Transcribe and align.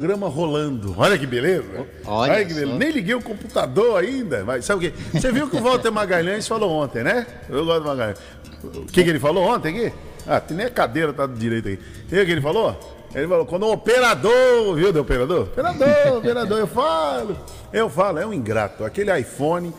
programa 0.00 0.28
rolando. 0.28 0.94
Olha 0.96 1.18
que 1.18 1.26
beleza. 1.26 1.86
Olha, 2.06 2.32
Olha 2.32 2.44
que 2.46 2.54
beleza. 2.54 2.78
Nem 2.78 2.90
liguei 2.90 3.14
o 3.14 3.20
computador 3.20 4.02
ainda. 4.02 4.42
Mas 4.44 4.64
sabe 4.64 4.86
o 4.86 4.90
quê? 4.90 4.98
Você 5.12 5.30
viu 5.30 5.46
que 5.46 5.58
o 5.58 5.60
Walter 5.60 5.92
Magalhães 5.92 6.48
falou 6.48 6.70
ontem, 6.70 7.04
né? 7.04 7.26
Eu 7.50 7.66
gosto 7.66 7.82
do 7.82 7.88
Magalhães. 7.88 8.18
O 8.64 8.86
que, 8.86 9.04
que 9.04 9.10
ele 9.10 9.20
falou 9.20 9.44
ontem 9.44 9.68
aqui? 9.68 9.94
Ah, 10.26 10.40
tem 10.40 10.56
nem 10.56 10.64
a 10.64 10.70
cadeira 10.70 11.12
tá 11.12 11.26
do 11.26 11.34
direito 11.34 11.68
aqui. 11.68 11.78
Tem 12.08 12.22
o 12.22 12.24
que 12.24 12.32
ele 12.32 12.40
falou? 12.40 12.80
Ele 13.14 13.28
falou, 13.28 13.44
quando 13.44 13.64
o 13.64 13.72
operador, 13.72 14.74
viu, 14.74 14.90
do 14.90 15.02
operador? 15.02 15.42
Operador, 15.42 16.16
operador, 16.16 16.58
eu 16.58 16.66
falo. 16.66 17.36
Eu 17.70 17.90
falo, 17.90 18.20
é 18.20 18.26
um 18.26 18.32
ingrato. 18.32 18.84
Aquele 18.86 19.14
iPhone 19.18 19.70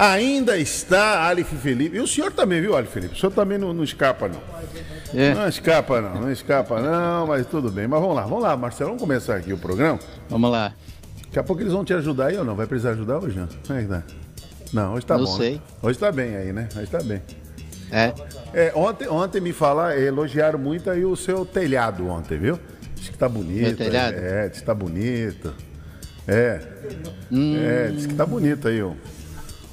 ainda 0.00 0.56
está 0.56 1.26
Alif 1.28 1.54
Felipe. 1.56 1.96
E 1.96 2.00
o 2.00 2.06
senhor 2.06 2.32
também, 2.32 2.60
viu, 2.60 2.74
Alif 2.74 2.92
Felipe? 2.92 3.14
O 3.14 3.18
senhor 3.18 3.32
também 3.32 3.58
não, 3.58 3.72
não 3.74 3.84
escapa, 3.84 4.28
não. 4.28 4.40
É. 5.14 5.34
Não 5.34 5.46
escapa, 5.48 6.00
não. 6.00 6.22
Não 6.22 6.32
escapa, 6.32 6.80
não, 6.80 7.26
mas 7.26 7.46
tudo 7.46 7.70
bem. 7.70 7.86
Mas 7.86 8.00
vamos 8.00 8.16
lá, 8.16 8.22
vamos 8.22 8.42
lá, 8.42 8.56
Marcelo. 8.56 8.90
Vamos 8.90 9.02
começar 9.02 9.36
aqui 9.36 9.52
o 9.52 9.58
programa. 9.58 9.98
Vamos 10.28 10.50
lá. 10.50 10.72
Daqui 11.24 11.38
a 11.38 11.42
pouco 11.42 11.62
eles 11.62 11.72
vão 11.72 11.84
te 11.84 11.92
ajudar 11.92 12.26
aí 12.28 12.36
ou 12.38 12.44
não? 12.44 12.56
Vai 12.56 12.66
precisar 12.66 12.90
ajudar 12.92 13.18
hoje, 13.18 13.38
não? 13.38 13.48
Como 13.66 13.78
é 13.78 13.82
que 13.82 13.88
tá? 13.88 14.02
Não, 14.72 14.94
hoje 14.94 15.04
tá 15.06 15.18
Não 15.18 15.24
bom. 15.24 15.36
sei. 15.36 15.54
né? 15.54 15.60
Hoje 15.82 15.98
tá 15.98 16.10
bem 16.12 16.36
aí, 16.36 16.52
né? 16.52 16.68
Hoje 16.76 16.86
tá 16.86 17.02
bem. 17.02 17.20
É. 17.92 18.12
É, 18.54 18.72
ontem, 18.74 19.08
ontem 19.08 19.40
me 19.40 19.52
falaram, 19.52 20.00
elogiaram 20.00 20.58
muito 20.58 20.88
aí 20.88 21.04
o 21.04 21.14
seu 21.16 21.44
telhado 21.44 22.08
ontem, 22.08 22.38
viu? 22.38 22.58
Diz 22.94 23.08
que 23.08 23.18
tá 23.18 23.28
bonito. 23.28 23.62
Meu 23.62 23.76
telhado? 23.76 24.16
É, 24.16 24.48
diz 24.48 24.60
que 24.60 24.66
tá 24.66 24.74
bonito. 24.74 25.54
É. 26.26 26.60
Hum. 27.30 27.56
É, 27.56 27.88
diz 27.88 28.06
que 28.06 28.14
tá 28.14 28.24
bonito 28.24 28.68
aí 28.68 28.82
o, 28.82 28.96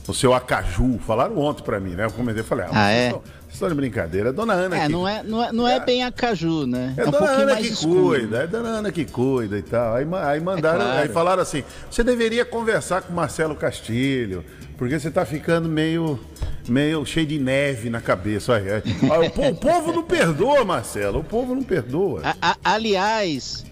o 0.07 0.13
seu 0.13 0.33
acaju. 0.33 0.97
Falaram 1.05 1.37
ontem 1.37 1.63
pra 1.63 1.79
mim, 1.79 1.91
né? 1.91 2.05
Eu 2.05 2.11
comentei, 2.11 2.43
falei, 2.43 2.65
ah, 2.65 2.71
Ah, 2.73 2.91
é? 2.91 3.05
estão- 3.07 3.21
vocês 3.21 3.53
estão 3.53 3.69
de 3.69 3.75
brincadeira. 3.75 4.31
Dona 4.33 4.53
Ana 4.53 4.77
É, 4.77 4.81
aqui. 4.83 4.91
não 4.91 5.07
é, 5.07 5.23
não 5.23 5.43
é, 5.43 5.51
não 5.51 5.67
é 5.67 5.79
bem 5.79 6.03
a 6.03 6.11
caju, 6.11 6.65
né? 6.67 6.93
É 6.97 7.07
um 7.07 7.11
Dona 7.11 7.29
Ana 7.29 7.45
mais 7.53 7.65
que 7.67 7.73
escuro. 7.73 8.03
cuida, 8.19 8.37
é 8.43 8.47
Dona 8.47 8.69
Ana 8.69 8.91
que 8.91 9.05
cuida 9.05 9.57
e 9.57 9.61
tal. 9.61 9.95
Aí, 9.95 10.05
aí 10.23 10.39
mandaram, 10.39 10.81
É 10.81 10.83
claro. 10.85 10.99
aí 11.01 11.07
falaram 11.09 11.41
assim: 11.41 11.63
você 11.89 12.03
deveria 12.03 12.43
conversar 12.45 13.01
com 13.01 13.13
Marcelo 13.13 13.55
Castilho, 13.55 14.43
porque 14.77 14.99
você 14.99 15.09
tá 15.09 15.25
ficando 15.25 15.67
meio, 15.69 16.19
meio 16.67 17.05
cheio 17.05 17.25
de 17.25 17.39
neve 17.39 17.89
na 17.89 18.01
cabeça. 18.01 18.51
Olha, 18.53 18.83
é. 18.83 19.49
o 19.49 19.55
povo 19.55 19.91
não 19.93 20.03
perdoa, 20.03 20.63
Marcelo, 20.65 21.19
o 21.19 21.23
povo 21.23 21.55
não 21.55 21.63
perdoa. 21.63 22.21
A- 22.23 22.35
a- 22.51 22.57
aliás, 22.73 23.65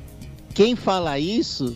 quem 0.54 0.76
fala 0.76 1.20
isso 1.20 1.76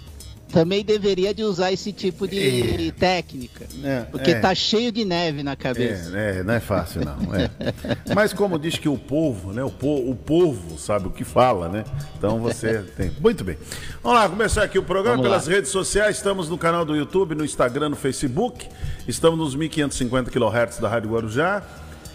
também 0.51 0.83
deveria 0.83 1.33
de 1.33 1.43
usar 1.43 1.71
esse 1.71 1.93
tipo 1.93 2.27
de 2.27 2.91
técnica. 2.97 3.65
É, 3.83 4.01
porque 4.01 4.31
é. 4.31 4.39
tá 4.39 4.53
cheio 4.55 4.91
de 4.91 5.05
neve 5.05 5.43
na 5.43 5.55
cabeça. 5.55 6.17
É, 6.17 6.39
é, 6.39 6.43
não 6.43 6.53
é 6.53 6.59
fácil 6.59 7.01
não. 7.05 7.35
é. 7.35 7.49
Mas 8.15 8.33
como 8.33 8.57
diz 8.57 8.77
que 8.77 8.89
o 8.89 8.97
povo, 8.97 9.53
né? 9.53 9.63
O, 9.63 9.69
po- 9.69 10.09
o 10.09 10.15
povo 10.15 10.77
sabe 10.77 11.07
o 11.07 11.11
que 11.11 11.23
fala, 11.23 11.69
né? 11.69 11.83
Então 12.17 12.39
você 12.39 12.79
tem. 12.97 13.11
Muito 13.21 13.43
bem. 13.43 13.57
Vamos 14.03 14.19
lá, 14.19 14.27
começar 14.29 14.63
aqui 14.63 14.79
o 14.79 14.83
programa 14.83 15.17
Vamos 15.17 15.29
pelas 15.29 15.47
lá. 15.47 15.53
redes 15.53 15.71
sociais. 15.71 16.17
Estamos 16.17 16.49
no 16.49 16.57
canal 16.57 16.83
do 16.83 16.95
YouTube, 16.95 17.35
no 17.35 17.45
Instagram, 17.45 17.89
no 17.89 17.95
Facebook. 17.95 18.67
Estamos 19.07 19.37
nos 19.39 19.55
1550 19.55 20.31
kHz 20.31 20.79
da 20.79 20.89
Rádio 20.89 21.11
Guarujá. 21.11 21.63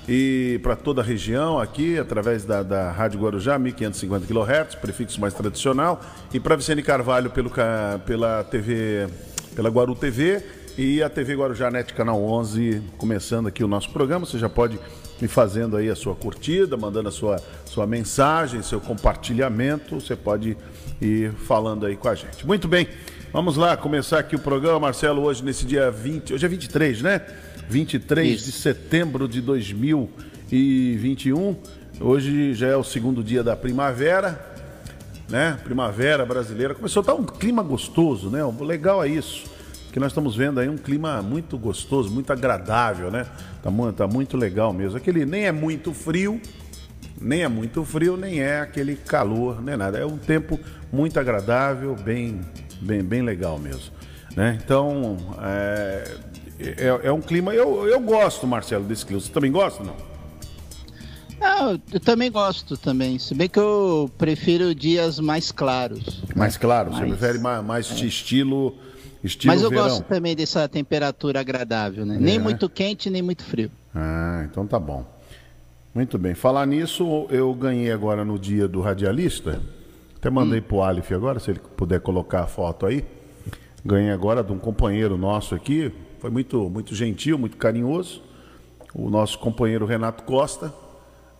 E 0.06 0.60
para 0.62 0.76
toda 0.76 1.00
a 1.00 1.04
região 1.04 1.58
aqui, 1.58 1.98
através 1.98 2.44
da, 2.44 2.62
da 2.62 2.90
Rádio 2.90 3.20
Guarujá, 3.20 3.58
1550 3.58 4.26
kHz, 4.26 4.74
prefixo 4.74 5.20
mais 5.20 5.32
tradicional. 5.32 6.00
E 6.32 6.38
para 6.38 6.56
Vicente 6.56 6.82
Carvalho 6.82 7.30
pelo, 7.30 7.50
pela 8.04 8.44
TV, 8.44 9.08
pela 9.54 9.70
Guaru 9.70 9.94
TV 9.94 10.42
e 10.76 11.02
a 11.02 11.08
TV 11.08 11.34
Guarujá 11.34 11.70
Net 11.70 11.94
Canal 11.94 12.22
11, 12.22 12.82
começando 12.98 13.46
aqui 13.46 13.64
o 13.64 13.68
nosso 13.68 13.90
programa. 13.90 14.26
Você 14.26 14.38
já 14.38 14.48
pode 14.48 14.78
ir 15.22 15.28
fazendo 15.28 15.74
aí 15.74 15.88
a 15.88 15.96
sua 15.96 16.14
curtida, 16.14 16.76
mandando 16.76 17.08
a 17.08 17.12
sua, 17.12 17.36
sua 17.64 17.86
mensagem, 17.86 18.62
seu 18.62 18.80
compartilhamento. 18.80 20.00
Você 20.00 20.14
pode 20.14 20.54
ir 21.00 21.32
falando 21.32 21.86
aí 21.86 21.96
com 21.96 22.08
a 22.08 22.14
gente. 22.14 22.46
Muito 22.46 22.68
bem, 22.68 22.88
vamos 23.32 23.56
lá 23.56 23.74
começar 23.74 24.18
aqui 24.18 24.36
o 24.36 24.38
programa, 24.38 24.80
Marcelo, 24.80 25.22
hoje 25.22 25.42
nesse 25.42 25.64
dia 25.64 25.90
20, 25.90 26.34
hoje 26.34 26.44
é 26.44 26.48
23, 26.48 27.00
né? 27.00 27.22
23 27.68 28.42
de 28.44 28.50
Isso. 28.50 28.60
setembro 28.60 29.26
de 29.28 29.40
2021. 29.40 31.56
Hoje 32.00 32.54
já 32.54 32.68
é 32.68 32.76
o 32.76 32.84
segundo 32.84 33.22
dia 33.22 33.42
da 33.42 33.56
primavera, 33.56 34.38
né? 35.28 35.58
Primavera 35.64 36.24
brasileira. 36.26 36.74
Começou 36.74 37.00
a 37.00 37.02
estar 37.02 37.14
um 37.14 37.24
clima 37.24 37.62
gostoso, 37.62 38.28
né? 38.30 38.44
O 38.44 38.64
legal 38.64 39.02
é 39.04 39.08
isso. 39.08 39.44
Que 39.92 40.00
nós 40.00 40.10
estamos 40.10 40.34
vendo 40.34 40.58
aí 40.58 40.68
um 40.68 40.76
clima 40.76 41.22
muito 41.22 41.56
gostoso, 41.56 42.10
muito 42.10 42.32
agradável, 42.32 43.10
né? 43.10 43.26
Tá, 43.62 43.70
mu- 43.70 43.92
tá 43.92 44.06
muito 44.08 44.36
legal 44.36 44.72
mesmo. 44.72 44.96
Aquele 44.96 45.24
nem 45.24 45.46
é 45.46 45.52
muito 45.52 45.94
frio, 45.94 46.40
nem 47.20 47.44
é 47.44 47.48
muito 47.48 47.84
frio, 47.84 48.16
nem 48.16 48.40
é 48.40 48.58
aquele 48.60 48.96
calor, 48.96 49.62
nem 49.62 49.76
nada. 49.76 49.98
É 49.98 50.04
um 50.04 50.18
tempo 50.18 50.58
muito 50.92 51.20
agradável, 51.20 51.94
bem, 51.94 52.40
bem, 52.80 53.04
bem 53.04 53.22
legal 53.22 53.56
mesmo. 53.56 53.92
Né? 54.36 54.58
Então, 54.64 55.16
é, 55.40 56.02
é, 56.58 57.00
é 57.08 57.12
um 57.12 57.20
clima. 57.20 57.54
Eu, 57.54 57.86
eu 57.86 58.00
gosto, 58.00 58.46
Marcelo, 58.46 58.84
desse 58.84 59.04
clima. 59.04 59.20
Você 59.20 59.30
também 59.32 59.50
gosta, 59.52 59.82
não? 59.82 59.94
Ah, 61.40 61.76
eu 61.92 62.00
também 62.00 62.30
gosto 62.30 62.76
também. 62.76 63.18
Se 63.18 63.34
bem 63.34 63.48
que 63.48 63.58
eu 63.58 64.10
prefiro 64.16 64.74
dias 64.74 65.18
mais 65.20 65.50
claros. 65.52 66.22
Mais 66.34 66.56
claro, 66.56 66.90
você 66.92 67.00
Mais- 67.00 67.10
prefere 67.18 67.38
mais, 67.38 67.64
mais 67.64 67.90
estilo, 68.00 68.74
estilo 69.22 69.52
Mas 69.52 69.62
eu 69.62 69.68
verão. 69.68 69.84
gosto 69.84 70.04
também 70.04 70.34
dessa 70.34 70.66
temperatura 70.68 71.40
agradável, 71.40 72.06
né? 72.06 72.16
Nem 72.18 72.36
É. 72.36 72.38
muito 72.38 72.68
quente, 72.68 73.10
nem 73.10 73.20
muito 73.20 73.42
frio. 73.44 73.70
Ah, 73.94 74.46
então 74.50 74.66
tá 74.66 74.78
bom. 74.78 75.04
Muito 75.94 76.16
bem. 76.18 76.34
Falar 76.34 76.66
nisso, 76.66 77.26
eu 77.30 77.52
ganhei 77.54 77.92
agora 77.92 78.24
no 78.24 78.38
dia 78.38 78.66
do 78.66 78.80
radialista. 78.80 79.60
Até 80.16 80.30
mandei 80.30 80.60
pro 80.60 80.82
Alif 80.82 81.12
agora, 81.14 81.38
se 81.38 81.50
ele 81.50 81.60
puder 81.76 82.00
colocar 82.00 82.42
a 82.44 82.46
foto 82.46 82.86
aí. 82.86 83.04
Ganhei 83.84 84.10
agora 84.10 84.42
de 84.42 84.50
um 84.50 84.58
companheiro 84.58 85.18
nosso 85.18 85.54
aqui. 85.54 85.92
Foi 86.24 86.30
muito, 86.30 86.70
muito 86.70 86.94
gentil, 86.94 87.36
muito 87.36 87.58
carinhoso. 87.58 88.22
O 88.94 89.10
nosso 89.10 89.38
companheiro 89.38 89.84
Renato 89.84 90.24
Costa. 90.24 90.72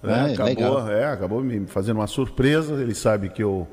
né? 0.03 0.13
Ah, 0.27 0.29
é 0.29 0.33
acabou, 0.35 0.91
é, 0.91 1.05
acabou 1.07 1.43
me 1.43 1.67
fazendo 1.67 1.97
uma 2.01 2.07
surpresa. 2.07 2.75
Ele 2.75 2.95
sabe 2.95 3.31
que 3.31 3.43
eu, 3.43 3.67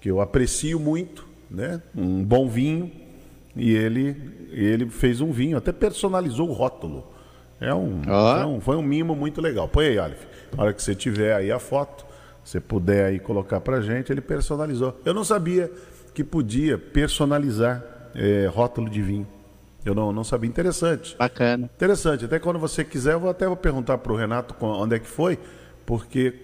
que 0.00 0.08
eu 0.08 0.20
aprecio 0.20 0.78
muito, 0.78 1.26
né? 1.50 1.82
Um 1.96 2.22
bom 2.22 2.46
vinho. 2.48 2.92
E 3.56 3.74
ele, 3.74 4.16
ele 4.52 4.88
fez 4.88 5.20
um 5.20 5.32
vinho, 5.32 5.56
até 5.56 5.72
personalizou 5.72 6.48
o 6.48 6.52
rótulo. 6.52 7.04
É 7.60 7.74
um, 7.74 8.02
Ó. 8.08 8.36
é 8.38 8.46
um- 8.46 8.60
foi 8.60 8.76
um 8.76 8.82
mimo 8.82 9.16
muito 9.16 9.40
legal. 9.40 9.66
Põe 9.66 9.86
aí, 9.88 9.98
Alif. 9.98 10.24
Na 10.56 10.62
hora 10.62 10.72
que 10.72 10.80
você 10.80 10.94
tiver 10.94 11.34
aí 11.34 11.50
a 11.50 11.58
foto, 11.58 12.06
você 12.44 12.60
puder 12.60 13.06
aí 13.06 13.18
colocar 13.18 13.60
pra 13.60 13.80
gente, 13.80 14.12
ele 14.12 14.20
personalizou. 14.20 14.96
Eu 15.04 15.12
não 15.12 15.24
sabia 15.24 15.68
que 16.14 16.22
podia 16.22 16.78
personalizar 16.78 17.82
eh, 18.14 18.48
rótulo 18.54 18.88
de 18.88 19.02
vinho. 19.02 19.26
Eu 19.86 19.94
não, 19.94 20.12
não 20.12 20.24
sabia. 20.24 20.48
Interessante. 20.48 21.16
Bacana. 21.18 21.70
Interessante. 21.74 22.24
Até 22.24 22.38
quando 22.38 22.58
você 22.58 22.84
quiser, 22.84 23.14
eu 23.14 23.20
vou 23.20 23.30
até 23.30 23.46
vou 23.46 23.56
perguntar 23.56 23.98
para 23.98 24.12
o 24.12 24.16
Renato 24.16 24.54
onde 24.64 24.96
é 24.96 24.98
que 24.98 25.06
foi, 25.08 25.38
porque 25.86 26.34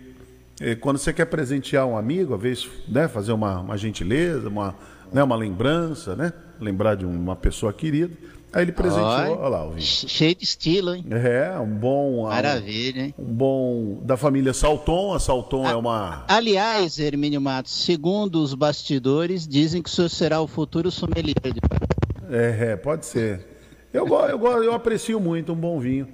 eh, 0.60 0.75
quando 0.76 0.98
você 0.98 1.12
quer 1.12 1.26
presentear 1.26 1.86
um 1.86 1.97
amigo, 1.97 2.34
às 2.34 2.41
vezes, 2.41 2.69
né, 2.88 3.08
fazer 3.08 3.32
uma, 3.32 3.60
uma 3.60 3.76
gentileza, 3.76 4.48
uma, 4.48 4.75
né, 5.12 5.22
uma 5.22 5.36
lembrança, 5.36 6.14
né? 6.14 6.32
Lembrar 6.60 6.94
de 6.94 7.04
uma 7.04 7.34
pessoa 7.34 7.72
querida. 7.72 8.14
Aí 8.54 8.64
ele 8.64 8.72
presenteou, 8.72 9.06
Olha. 9.08 9.31
olha 9.31 9.48
lá 9.48 9.66
o 9.66 9.81
Cheio 9.81 10.34
de 10.34 10.44
estilo, 10.44 10.94
hein? 10.94 11.06
É, 11.10 11.58
um 11.58 11.66
bom. 11.75 12.25
Maravilha, 12.28 13.06
hein? 13.06 13.14
Um 13.19 13.25
bom. 13.25 13.98
Da 14.04 14.14
família 14.14 14.52
Salton. 14.52 15.14
A 15.14 15.19
Salton 15.19 15.66
é 15.66 15.75
uma. 15.75 16.25
Aliás, 16.28 16.98
Hermínio 16.98 17.41
Matos, 17.41 17.72
segundo 17.72 18.42
os 18.42 18.52
bastidores, 18.52 19.48
dizem 19.48 19.81
que 19.82 19.88
o 19.88 19.92
senhor 19.92 20.10
será 20.10 20.41
o 20.42 20.47
futuro 20.47 20.91
sommelier. 20.91 21.34
de- 21.42 21.60
É, 21.70 21.91
é, 22.30 22.76
pode 22.76 23.06
ser. 23.06 23.46
Eu, 23.92 24.06
eu, 24.06 24.62
eu 24.62 24.72
aprecio 24.72 25.20
muito 25.20 25.52
um 25.52 25.56
bom 25.56 25.78
vinho. 25.78 26.08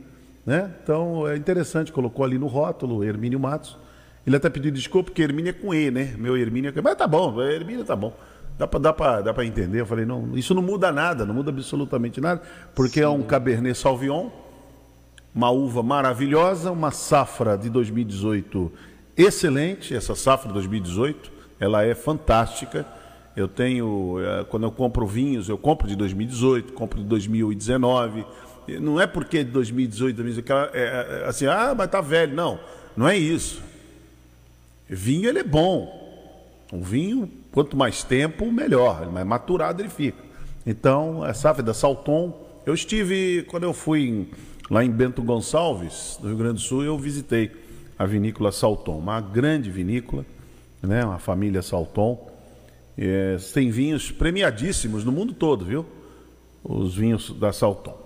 Né? 0.44 0.70
Então 0.82 1.28
é 1.28 1.36
interessante, 1.36 1.92
colocou 1.92 2.24
ali 2.24 2.38
no 2.38 2.46
rótulo 2.46 3.04
Hermínio 3.04 3.38
Matos. 3.38 3.76
Ele 4.26 4.36
até 4.36 4.48
pediu 4.48 4.70
desculpa, 4.70 5.10
porque 5.10 5.22
Hermínio 5.22 5.50
é 5.50 5.52
com 5.52 5.74
E, 5.74 5.91
né? 5.91 6.14
Meu 6.16 6.36
Hermínio 6.36 6.70
é 6.70 6.72
com 6.72 6.78
E. 6.78 6.82
Mas 6.82 6.96
tá 6.96 7.06
bom, 7.06 7.41
Hermínio 7.41 7.84
tá 7.84 7.94
bom. 7.94 8.14
Dá 8.58 8.66
pra, 8.66 8.80
dá, 8.80 8.92
pra, 8.92 9.20
dá 9.20 9.32
pra 9.32 9.44
entender. 9.44 9.80
Eu 9.80 9.86
falei, 9.86 10.05
não, 10.05 10.37
isso 10.37 10.55
não 10.55 10.62
muda 10.62 10.90
nada, 10.90 11.25
não 11.25 11.34
muda 11.34 11.50
absolutamente 11.50 12.20
nada, 12.20 12.43
porque 12.75 13.00
é 13.00 13.08
um 13.08 13.22
Cabernet 13.22 13.78
Sauvignon, 13.78 14.31
uma 15.34 15.50
uva 15.50 15.82
maravilhosa, 15.82 16.72
uma 16.72 16.90
safra 16.90 17.56
de 17.56 17.70
2018 17.70 18.72
excelente. 19.16 19.94
Essa 19.94 20.14
safra 20.14 20.49
de 20.49 20.54
2018, 20.54 21.31
ela 21.61 21.84
é 21.84 21.94
fantástica. 21.94 22.87
Eu 23.38 23.46
tenho, 23.46 24.17
eh, 24.20 24.44
quando 24.49 24.64
eu 24.64 24.73
compro 24.73 25.06
vinhos, 25.06 25.49
eu 25.49 25.56
compro 25.56 25.87
de 25.87 25.94
2018, 25.94 26.73
compro 26.73 26.99
de 26.99 27.05
2019. 27.05 28.26
E 28.67 28.81
Não 28.81 29.00
é 29.00 29.06
porque 29.06 29.44
de 29.44 29.52
2018, 29.52 30.17
2018 30.17 30.44
que 30.44 30.50
ela 30.50 30.69
é, 30.75 31.25
assim, 31.25 31.46
ah, 31.46 31.73
mas 31.73 31.88
tá 31.88 32.00
velho. 32.00 32.35
Não, 32.35 32.58
não 32.96 33.06
é 33.06 33.17
isso. 33.17 33.62
Vinho 34.88 35.29
ele 35.29 35.38
é 35.38 35.44
bom. 35.44 35.87
O 36.73 36.82
vinho, 36.82 37.31
quanto 37.52 37.76
mais 37.76 38.02
tempo, 38.02 38.50
melhor. 38.50 39.08
Mais 39.12 39.25
maturado 39.25 39.81
ele 39.82 39.88
fica. 39.88 40.19
Então, 40.67 41.23
a 41.23 41.32
safra 41.32 41.62
da 41.62 41.73
Salton. 41.73 42.46
Eu 42.67 42.75
estive, 42.75 43.44
quando 43.49 43.62
eu 43.62 43.73
fui 43.73 44.29
lá 44.69 44.85
em 44.85 44.90
Bento 44.90 45.23
Gonçalves, 45.23 46.19
no 46.20 46.26
Rio 46.26 46.38
Grande 46.38 46.55
do 46.55 46.61
Sul, 46.61 46.82
eu 46.82 46.99
visitei 46.99 47.52
a 47.96 48.05
vinícola 48.05 48.50
Salton, 48.50 48.99
uma 48.99 49.20
grande 49.20 49.70
vinícola, 49.70 50.26
né? 50.82 51.05
uma 51.05 51.20
família 51.20 51.62
Salton. 51.62 52.27
É, 53.00 53.37
tem 53.55 53.71
vinhos 53.71 54.11
premiadíssimos 54.11 55.05
no 55.05 55.12
mundo 55.12 55.33
todo, 55.33 55.65
viu? 55.65 55.87
Os 56.65 56.97
vinhos 56.97 57.31
da 57.31 57.53
Salton. 57.53 57.97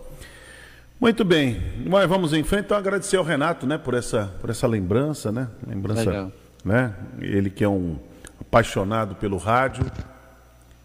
Muito 1.00 1.24
bem, 1.24 1.60
mas 1.86 2.06
vamos 2.06 2.34
em 2.34 2.44
frente. 2.44 2.66
Então, 2.66 2.76
agradecer 2.76 3.16
ao 3.16 3.24
Renato, 3.24 3.66
né, 3.66 3.78
por 3.78 3.94
essa, 3.94 4.32
por 4.40 4.50
essa 4.50 4.66
lembrança, 4.66 5.32
né? 5.32 5.48
Lembrança, 5.66 6.04
Legal. 6.04 6.32
né? 6.62 6.94
Ele 7.18 7.48
que 7.48 7.64
é 7.64 7.68
um 7.68 7.96
apaixonado 8.38 9.14
pelo 9.14 9.38
rádio, 9.38 9.90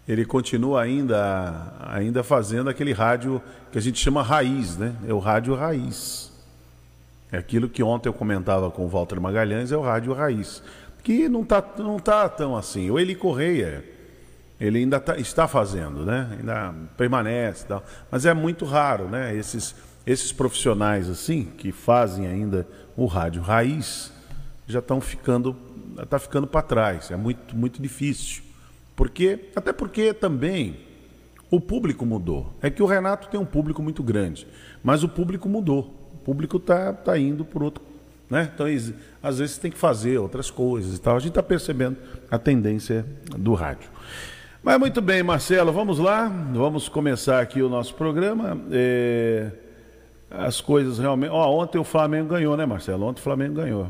ele 0.08 0.24
continua 0.24 0.82
ainda, 0.82 1.72
ainda 1.86 2.22
fazendo 2.22 2.70
aquele 2.70 2.92
rádio 2.92 3.42
que 3.70 3.76
a 3.76 3.80
gente 3.80 4.00
chama 4.00 4.22
raiz, 4.22 4.78
né? 4.78 4.94
É 5.06 5.12
o 5.12 5.18
rádio 5.18 5.54
raiz. 5.54 6.32
É 7.30 7.36
aquilo 7.36 7.68
que 7.68 7.82
ontem 7.82 8.08
eu 8.08 8.14
comentava 8.14 8.70
com 8.70 8.86
o 8.86 8.88
Walter 8.88 9.20
Magalhães, 9.20 9.70
é 9.70 9.76
o 9.76 9.82
rádio 9.82 10.14
raiz. 10.14 10.62
Que 11.04 11.28
não 11.28 11.42
está 11.42 11.62
não 11.76 11.98
tá 11.98 12.26
tão 12.26 12.56
assim. 12.56 12.90
O 12.90 12.98
Eli 12.98 13.14
Correia, 13.14 13.84
ele 14.60 14.78
ainda 14.78 14.98
tá- 14.98 15.16
está 15.16 15.46
fazendo, 15.46 16.04
né? 16.04 16.36
Ainda 16.38 16.74
permanece 16.96 17.66
tal. 17.66 17.84
Mas 18.10 18.26
é 18.26 18.34
muito 18.34 18.64
raro, 18.64 19.08
né? 19.08 19.34
Esses, 19.34 19.74
esses 20.06 20.32
profissionais 20.32 21.08
assim, 21.08 21.44
que 21.56 21.70
fazem 21.70 22.26
ainda 22.26 22.66
o 22.96 23.06
rádio 23.06 23.40
raiz, 23.40 24.12
já 24.66 24.80
estão 24.80 25.00
ficando, 25.00 25.56
tá 26.08 26.18
ficando 26.18 26.46
para 26.46 26.62
trás. 26.62 27.10
É 27.10 27.16
muito, 27.16 27.56
muito 27.56 27.80
difícil. 27.80 28.42
Porque, 28.96 29.50
até 29.54 29.72
porque 29.72 30.12
também 30.12 30.80
o 31.50 31.60
público 31.60 32.04
mudou. 32.04 32.52
É 32.60 32.68
que 32.68 32.82
o 32.82 32.86
Renato 32.86 33.28
tem 33.28 33.38
um 33.38 33.44
público 33.44 33.80
muito 33.80 34.02
grande, 34.02 34.46
mas 34.82 35.04
o 35.04 35.08
público 35.08 35.48
mudou. 35.48 35.94
O 36.14 36.18
público 36.18 36.56
está 36.56 36.92
tá 36.92 37.16
indo 37.16 37.44
por 37.44 37.62
outro. 37.62 37.82
Né? 38.28 38.50
Então, 38.52 38.66
às 39.22 39.38
vezes, 39.38 39.56
tem 39.56 39.70
que 39.70 39.78
fazer 39.78 40.18
outras 40.18 40.50
coisas 40.50 40.96
e 40.96 41.00
tal. 41.00 41.16
A 41.16 41.18
gente 41.18 41.30
está 41.30 41.42
percebendo 41.42 41.96
a 42.30 42.38
tendência 42.38 43.06
do 43.36 43.54
rádio. 43.54 43.88
Mas 44.62 44.78
muito 44.78 45.00
bem, 45.00 45.22
Marcelo, 45.22 45.72
vamos 45.72 45.98
lá. 45.98 46.28
Vamos 46.52 46.88
começar 46.88 47.40
aqui 47.40 47.62
o 47.62 47.68
nosso 47.68 47.94
programa. 47.94 48.60
É, 48.70 49.50
As 50.30 50.60
coisas 50.60 50.98
realmente. 50.98 51.30
Ó, 51.30 51.62
ontem 51.62 51.78
o 51.78 51.84
Flamengo 51.84 52.28
ganhou, 52.28 52.56
né, 52.56 52.66
Marcelo? 52.66 53.06
Ontem 53.06 53.20
o 53.20 53.22
Flamengo 53.22 53.54
ganhou. 53.54 53.88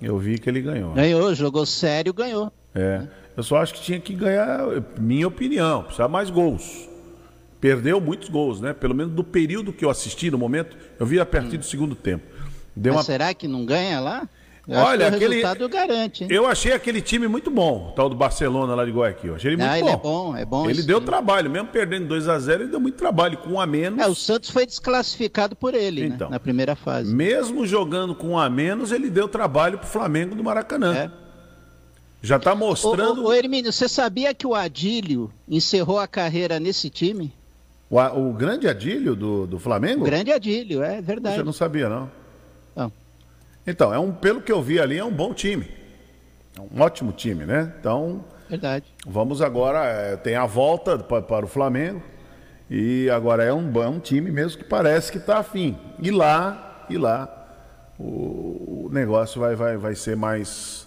Eu 0.00 0.18
vi 0.18 0.38
que 0.38 0.48
ele 0.48 0.60
ganhou. 0.60 0.92
Ganhou, 0.92 1.34
jogou 1.34 1.64
sério, 1.64 2.12
ganhou. 2.12 2.52
É. 2.74 3.02
Eu 3.36 3.42
só 3.42 3.56
acho 3.56 3.74
que 3.74 3.80
tinha 3.80 3.98
que 3.98 4.14
ganhar, 4.14 4.60
minha 4.98 5.26
opinião, 5.26 5.82
precisava 5.82 6.08
mais 6.08 6.30
gols. 6.30 6.88
Perdeu 7.60 8.00
muitos 8.00 8.28
gols, 8.28 8.60
né? 8.60 8.72
Pelo 8.72 8.94
menos 8.94 9.12
do 9.12 9.24
período 9.24 9.72
que 9.72 9.84
eu 9.84 9.90
assisti 9.90 10.30
no 10.30 10.38
momento, 10.38 10.76
eu 11.00 11.06
vi 11.06 11.18
a 11.18 11.26
partir 11.26 11.56
do 11.56 11.64
segundo 11.64 11.94
tempo. 11.94 12.24
Deu 12.74 12.92
Mas 12.92 13.00
uma... 13.00 13.04
será 13.04 13.34
que 13.34 13.48
não 13.48 13.64
ganha 13.64 13.98
lá? 13.98 14.28
Eu 14.68 14.78
Olha, 14.80 15.06
aquele- 15.06 15.36
resultado 15.36 15.68
garante. 15.68 16.24
hein? 16.24 16.28
Eu 16.32 16.44
achei 16.44 16.72
aquele 16.72 17.00
time 17.00 17.28
muito 17.28 17.52
bom, 17.52 17.90
o 17.90 17.92
tal 17.92 18.08
do 18.08 18.16
Barcelona 18.16 18.74
lá 18.74 18.84
de 18.84 18.90
Guayaquil. 18.90 19.30
Eu 19.30 19.36
achei 19.36 19.50
ele 19.52 19.56
muito 19.62 19.68
Ah, 19.70 19.78
bom. 19.78 19.86
ele 19.86 19.90
é 19.90 19.96
bom, 19.96 20.36
é 20.38 20.44
bom. 20.44 20.64
Ele 20.70 20.78
esse 20.80 20.86
deu 20.88 20.96
time. 20.98 21.06
trabalho, 21.06 21.48
mesmo 21.48 21.68
perdendo 21.68 22.08
2 22.08 22.28
a 22.28 22.36
0 22.38 22.64
ele 22.64 22.70
deu 22.70 22.80
muito 22.80 22.96
trabalho, 22.96 23.38
com 23.38 23.50
um 23.50 23.60
a 23.60 23.66
menos. 23.66 24.00
É, 24.00 24.08
o 24.08 24.14
Santos 24.14 24.50
foi 24.50 24.66
desclassificado 24.66 25.54
por 25.54 25.72
ele, 25.72 26.06
Então. 26.06 26.28
né, 26.28 26.32
na 26.34 26.40
primeira 26.40 26.74
fase. 26.74 27.14
Mesmo 27.14 27.64
jogando 27.64 28.12
com 28.14 28.30
um 28.30 28.38
a 28.38 28.50
menos, 28.50 28.90
ele 28.90 29.08
deu 29.08 29.28
trabalho 29.28 29.78
pro 29.78 29.86
Flamengo 29.86 30.34
do 30.34 30.42
Maracanã. 30.42 30.94
É. 30.96 31.10
Já 32.20 32.38
tá 32.40 32.52
Ô, 32.52 32.56
mostrando. 32.56 33.22
ô, 33.24 33.28
ô, 33.28 33.32
Hermínio, 33.32 33.72
você 33.72 33.88
sabia 33.88 34.34
que 34.34 34.46
o 34.48 34.54
Adílio 34.54 35.30
encerrou 35.48 36.00
a 36.00 36.08
carreira 36.08 36.58
nesse 36.58 36.90
time? 36.90 37.32
O, 37.88 38.00
o 38.00 38.32
grande 38.32 38.66
Adílio 38.66 39.14
do, 39.14 39.46
do 39.46 39.58
Flamengo? 39.60 40.00
O 40.02 40.04
grande 40.04 40.32
Adílio, 40.32 40.82
é 40.82 41.00
verdade. 41.00 41.36
Você 41.36 41.44
não 41.44 41.52
sabia. 41.52 41.88
Não. 41.88 42.10
Então, 43.66 43.92
é 43.92 43.98
um, 43.98 44.12
pelo 44.12 44.40
que 44.40 44.52
eu 44.52 44.62
vi 44.62 44.78
ali, 44.78 44.96
é 44.98 45.04
um 45.04 45.12
bom 45.12 45.34
time. 45.34 45.68
É 46.56 46.60
um 46.60 46.80
ótimo 46.80 47.12
time, 47.12 47.44
né? 47.44 47.72
Então, 47.80 48.24
Verdade. 48.48 48.84
vamos 49.06 49.42
agora. 49.42 49.84
é, 49.84 50.16
tem 50.16 50.36
a 50.36 50.46
volta 50.46 50.98
pa- 50.98 51.20
para, 51.22 51.44
o 51.44 51.48
Flamengo. 51.48 52.02
E 52.70 53.08
agora 53.10 53.44
é 53.44 53.52
um, 53.52 53.70
é 53.82 53.88
um 53.88 54.00
time 54.00 54.30
mesmo 54.30 54.58
que 54.58 54.64
parece 54.64 55.10
que 55.12 55.18
está 55.18 55.38
afim. 55.38 55.76
E 56.00 56.10
lá, 56.10 56.86
e 56.90 56.96
lá, 56.98 57.28
o, 57.98 58.86
o 58.86 58.90
negócio 58.92 59.40
vai, 59.40 59.54
vai, 59.54 59.76
vai 59.76 59.94
ser 59.94 60.16
mais. 60.16 60.86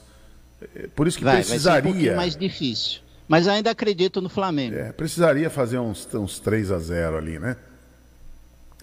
é, 0.75 0.87
Por 0.87 1.07
isso 1.07 1.17
que 1.17 1.23
Vai, 1.23 1.35
vai 1.35 1.43
ser 1.43 1.49
um 1.49 1.53
precisaria. 1.53 2.15
mais 2.15 2.35
difícil. 2.35 3.01
Mas 3.27 3.47
ainda 3.47 3.69
acredito 3.71 4.21
no 4.21 4.27
Flamengo. 4.29 4.75
é, 4.75 4.91
precisaria 4.91 5.49
fazer 5.49 5.77
uns, 5.79 6.07
uns 6.15 6.39
3 6.39 6.71
a 6.71 6.79
0 6.79 7.17
ali, 7.17 7.37
né? 7.39 7.55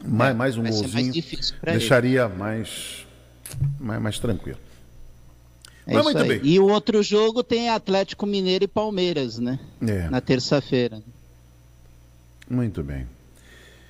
Mais, 0.04 0.36
mais 0.36 0.56
um 0.56 0.62
ser 0.64 0.70
mais 0.70 0.80
golzinho. 0.82 1.12
difícil 1.12 1.56
pra 1.60 1.72
ele. 1.72 1.78
deixaria 1.80 2.28
mais, 2.28 3.05
mais, 3.80 4.00
mais 4.02 4.18
tranquilo. 4.18 4.58
É 5.86 5.94
Mas 5.94 6.04
muito 6.04 6.18
aí. 6.18 6.28
bem. 6.28 6.40
E 6.42 6.58
o 6.58 6.66
outro 6.68 7.02
jogo 7.02 7.42
tem 7.44 7.70
Atlético 7.70 8.26
Mineiro 8.26 8.64
e 8.64 8.68
Palmeiras, 8.68 9.38
né? 9.38 9.58
É, 9.86 10.08
Na 10.10 10.20
terça-feira. 10.20 11.00
muito 12.50 12.82
bem. 12.82 13.06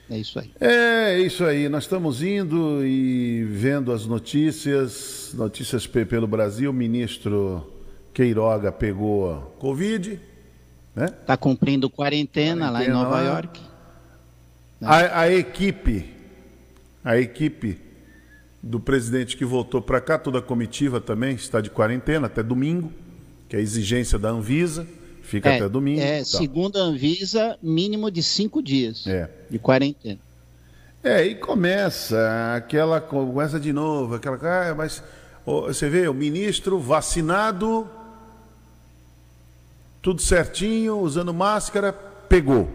É 0.08 0.18
isso 0.18 0.38
aí. 0.38 0.50
É 0.60 1.18
isso 1.18 1.44
aí, 1.44 1.68
nós 1.68 1.82
estamos 1.84 2.22
indo 2.22 2.84
e 2.86 3.42
vendo 3.44 3.90
as 3.90 4.06
notícias, 4.06 5.30
notícias 5.34 5.84
pe- 5.86 6.04
pelo 6.04 6.26
Brasil. 6.28 6.70
O 6.70 6.74
ministro 6.74 7.68
Queiroga 8.14 8.70
pegou 8.70 9.56
Covid, 9.58 10.20
né? 10.94 11.08
Tá 11.08 11.36
cumprindo 11.36 11.90
quarentena, 11.90 12.70
lá 12.70 12.82
em 12.84 12.86
Quarentena 12.86 13.02
Nova 13.02 13.16
lá. 13.20 13.22
York. 13.34 13.60
A, 14.80 15.20
a 15.22 15.32
equipe, 15.32 16.14
a 17.04 17.16
equipe 17.18 17.80
do 18.66 18.80
presidente 18.80 19.36
que 19.36 19.44
voltou 19.44 19.80
para 19.80 20.00
cá, 20.00 20.18
toda 20.18 20.40
a 20.40 20.42
comitiva 20.42 21.00
também 21.00 21.34
está 21.36 21.60
de 21.60 21.70
quarentena 21.70 22.26
até 22.26 22.42
domingo, 22.42 22.92
que 23.48 23.54
é 23.54 23.58
a 23.60 23.62
exigência 23.62 24.18
da 24.18 24.28
Anvisa, 24.30 24.86
fica 25.22 25.48
É, 25.50 25.56
até 25.56 25.68
domingo. 25.68 26.00
é, 26.00 26.18
Tá. 26.18 26.24
segundo 26.24 26.76
a 26.76 26.80
Anvisa, 26.82 27.56
mínimo 27.62 28.10
de 28.10 28.22
cinco 28.22 28.60
dias 28.62 29.06
É. 29.06 29.30
de 29.48 29.58
quarentena. 29.58 30.18
É, 31.02 31.24
e 31.24 31.36
começa 31.36 32.18
aquela 32.56 33.00
começa 33.00 33.60
de 33.60 33.72
novo, 33.72 34.16
aquela 34.16 34.36
ah, 34.42 34.74
mas 34.74 35.00
você 35.44 35.88
vê 35.88 36.08
o 36.08 36.14
ministro 36.14 36.80
vacinado, 36.80 37.88
tudo 40.02 40.20
certinho, 40.20 40.98
usando 40.98 41.32
máscara, 41.32 41.92
pegou. 41.92 42.68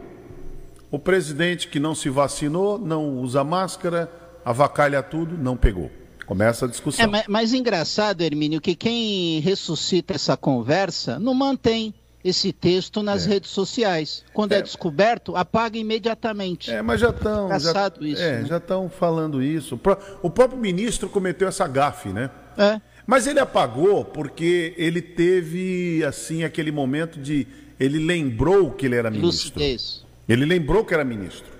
O 0.89 0.97
presidente 0.97 1.67
que 1.67 1.79
não 1.79 1.93
se 1.93 2.09
vacinou, 2.09 2.77
não 2.79 3.19
usa 3.19 3.43
máscara, 3.43 4.09
avacalha 4.45 5.01
tudo, 5.03 5.37
não 5.37 5.55
pegou. 5.57 5.91
Começa 6.25 6.65
a 6.65 6.67
discussão. 6.69 7.03
É, 7.03 7.07
mas, 7.07 7.23
mas 7.27 7.53
engraçado, 7.53 8.21
Hermínio, 8.21 8.61
que 8.61 8.75
quem 8.75 9.39
ressuscita 9.41 10.13
essa 10.15 10.37
conversa 10.37 11.19
não 11.19 11.33
mantém 11.33 11.93
esse 12.23 12.53
texto 12.53 13.01
nas 13.01 13.25
redes 13.25 13.49
sociais. 13.49 14.23
Quando 14.33 14.53
é, 14.53 14.59
É. 14.59 14.61
descoberto, 14.61 15.35
apaga 15.35 15.77
imediatamente. 15.77 16.71
É, 16.71 16.81
mas 16.81 17.01
já 17.01 17.09
estão. 17.09 17.49
Já, 17.49 17.57
Engraçado 17.57 18.05
isso, 18.07 18.21
é, 18.21 18.41
né? 18.41 18.45
já 18.47 18.57
estão 18.57 18.87
falando 18.89 19.41
isso. 19.41 19.75
O 19.75 19.77
pró- 19.77 19.97
O 20.21 20.29
próprio 20.29 20.59
ministro 20.59 21.09
cometeu 21.09 21.47
essa 21.47 21.67
gafe, 21.67 22.09
né? 22.09 22.29
É. 22.57 22.79
Mas 23.07 23.25
ele 23.27 23.39
apagou 23.39 24.05
porque 24.05 24.73
ele 24.77 25.01
teve, 25.01 26.03
assim, 26.05 26.43
aquele 26.43 26.71
momento 26.71 27.19
de. 27.19 27.47
Ele 27.79 27.97
lembrou 27.97 28.69
que 28.71 28.85
ele 28.85 28.95
era 28.95 29.09
ministro. 29.09 29.59
Lucidez. 29.59 30.05
Ele 30.29 30.45
lembrou 30.45 30.85
que 30.85 30.93
era 30.93 31.03
ministro. 31.03 31.51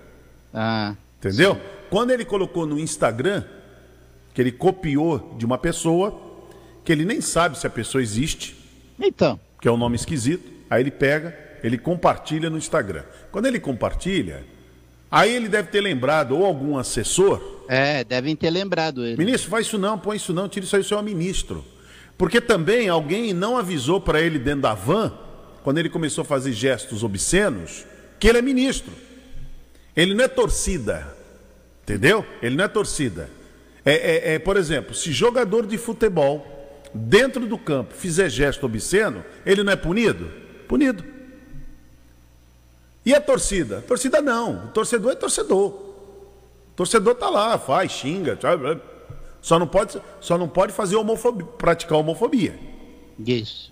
Ah, 0.54 0.96
Entendeu? 1.20 1.60
Quando 1.92 2.12
ele 2.12 2.24
colocou 2.24 2.66
no 2.66 2.80
Instagram, 2.80 3.44
que 4.34 4.40
ele 4.42 4.54
copiou 4.54 5.36
de 5.38 5.46
uma 5.46 5.58
pessoa, 5.58 6.18
que 6.86 6.92
ele 6.92 7.04
nem 7.04 7.20
sabe 7.20 7.60
se 7.60 7.68
a 7.68 7.70
pessoa 7.70 8.02
existe, 8.02 8.56
então. 8.98 9.38
que 9.60 9.68
é 9.68 9.72
um 9.72 9.76
nome 9.76 9.98
esquisito, 9.98 10.50
aí 10.70 10.82
ele 10.82 10.90
pega, 10.90 11.38
ele 11.62 11.78
compartilha 11.78 12.50
no 12.50 12.58
Instagram. 12.58 13.04
Quando 13.30 13.48
ele 13.48 13.60
compartilha, 13.60 14.46
aí 15.12 15.36
ele 15.36 15.50
deve 15.50 15.68
ter 15.68 15.82
lembrado 15.82 16.32
ou 16.32 16.46
algum 16.46 16.78
assessor 16.78 17.42
É, 17.68 18.06
devem 18.06 18.38
ter 18.38 18.50
lembrado 18.50 19.06
ele. 19.06 19.18
Ministro, 19.18 19.50
faz 19.50 19.68
isso 19.68 19.78
não, 19.78 20.00
põe 20.00 20.16
isso 20.16 20.34
não, 20.34 20.48
tira 20.48 20.66
isso 20.66 20.78
aí, 20.78 20.82
o 20.82 20.86
senhor 20.86 21.02
é 21.02 21.04
ministro. 21.04 21.62
Porque 22.18 22.40
também 22.40 22.88
alguém 22.88 23.34
não 23.34 23.58
avisou 23.58 24.00
para 24.00 24.22
ele 24.22 24.40
dentro 24.40 24.62
da 24.62 24.74
van, 24.74 25.12
quando 25.62 25.78
ele 25.78 25.90
começou 25.90 26.22
a 26.22 26.26
fazer 26.26 26.54
gestos 26.54 27.04
obscenos, 27.04 27.86
que 28.18 28.30
ele 28.30 28.38
é 28.38 28.42
ministro. 28.42 28.94
Ele 29.94 30.14
não 30.14 30.24
é 30.24 30.30
torcida. 30.30 31.20
Entendeu? 31.92 32.26
Ele 32.42 32.56
não 32.56 32.64
é 32.64 32.68
torcida. 32.70 33.30
É, 33.84 33.94
é- 33.94 34.34
é, 34.36 34.40
por 34.40 34.56
exemplo, 34.56 34.96
se 34.96 35.12
jogador 35.12 35.66
de 35.66 35.78
futebol 35.78 36.48
dentro 36.94 37.46
do 37.46 37.58
campo 37.58 37.94
fizer 37.94 38.30
gesto 38.30 38.66
obsceno, 38.66 39.26
ele 39.46 39.62
não 39.62 39.74
é 39.74 39.76
punido? 39.76 40.32
Punido. 40.70 41.04
E 43.06 43.14
a 43.14 43.20
torcida? 43.20 43.80
A 43.80 43.82
torcida 43.82 44.22
não. 44.22 44.66
O 44.66 44.68
torcedor 44.70 45.12
é 45.12 45.16
torcedor. 45.16 45.68
O 45.68 46.74
torcedor 46.78 47.16
tá 47.16 47.30
lá, 47.30 47.58
faz, 47.58 47.92
xinga? 47.92 48.40
Só 49.42 49.60
não 49.60 49.68
pode, 49.68 50.00
só 50.22 50.38
não 50.38 50.48
pode 50.48 50.72
fazer 50.72 50.96
homofobia, 50.96 51.46
praticar 51.58 51.98
homofobia. 51.98 52.58
Isso. 53.20 53.70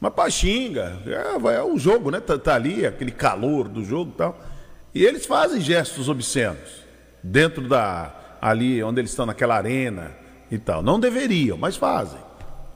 Mas 0.00 0.14
pá, 0.14 0.30
xinga, 0.30 0.96
é, 1.04 1.56
é 1.56 1.62
o 1.62 1.76
jogo, 1.76 2.10
né? 2.10 2.20
Tá, 2.20 2.38
tá 2.38 2.54
ali, 2.54 2.86
aquele 2.86 3.10
calor 3.10 3.68
do 3.68 3.84
jogo 3.84 4.12
e 4.14 4.16
tal. 4.16 4.40
E 4.94 5.04
eles 5.04 5.26
fazem 5.26 5.60
gestos 5.60 6.08
obscenos 6.08 6.87
dentro 7.22 7.68
da. 7.68 8.12
ali 8.40 8.82
onde 8.82 9.00
eles 9.00 9.10
estão 9.10 9.26
naquela 9.26 9.56
arena 9.56 10.12
e 10.50 10.58
tal. 10.58 10.82
Não 10.82 10.98
deveriam, 10.98 11.56
mas 11.56 11.76
fazem. 11.76 12.18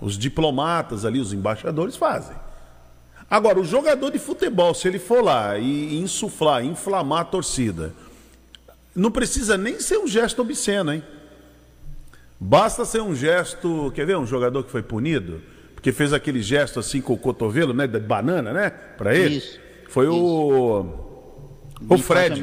Os 0.00 0.18
diplomatas 0.18 1.04
ali, 1.04 1.20
os 1.20 1.32
embaixadores 1.32 1.96
fazem. 1.96 2.36
Agora, 3.30 3.58
o 3.58 3.64
jogador 3.64 4.10
de 4.10 4.18
futebol, 4.18 4.74
se 4.74 4.88
ele 4.88 4.98
for 4.98 5.24
lá 5.24 5.56
e 5.56 5.98
insuflar, 5.98 6.64
inflamar 6.64 7.20
a 7.20 7.24
torcida, 7.24 7.94
não 8.94 9.10
precisa 9.10 9.56
nem 9.56 9.80
ser 9.80 9.98
um 9.98 10.06
gesto 10.06 10.42
obsceno, 10.42 10.92
hein? 10.92 11.02
Basta 12.38 12.84
ser 12.84 13.00
um 13.00 13.14
gesto. 13.14 13.90
Quer 13.94 14.04
ver 14.04 14.18
um 14.18 14.26
jogador 14.26 14.62
que 14.64 14.70
foi 14.70 14.82
punido? 14.82 15.40
Porque 15.74 15.92
fez 15.92 16.12
aquele 16.12 16.42
gesto 16.42 16.78
assim 16.78 17.00
com 17.00 17.12
o 17.14 17.18
cotovelo, 17.18 17.72
né? 17.72 17.86
De 17.86 17.98
banana, 18.00 18.52
né? 18.52 18.68
Para 18.68 19.14
ele. 19.14 19.36
Isso. 19.36 19.58
Foi 19.88 20.06
Isso. 20.06 20.14
o. 20.14 21.01
O 21.88 21.98
Fred. 21.98 22.42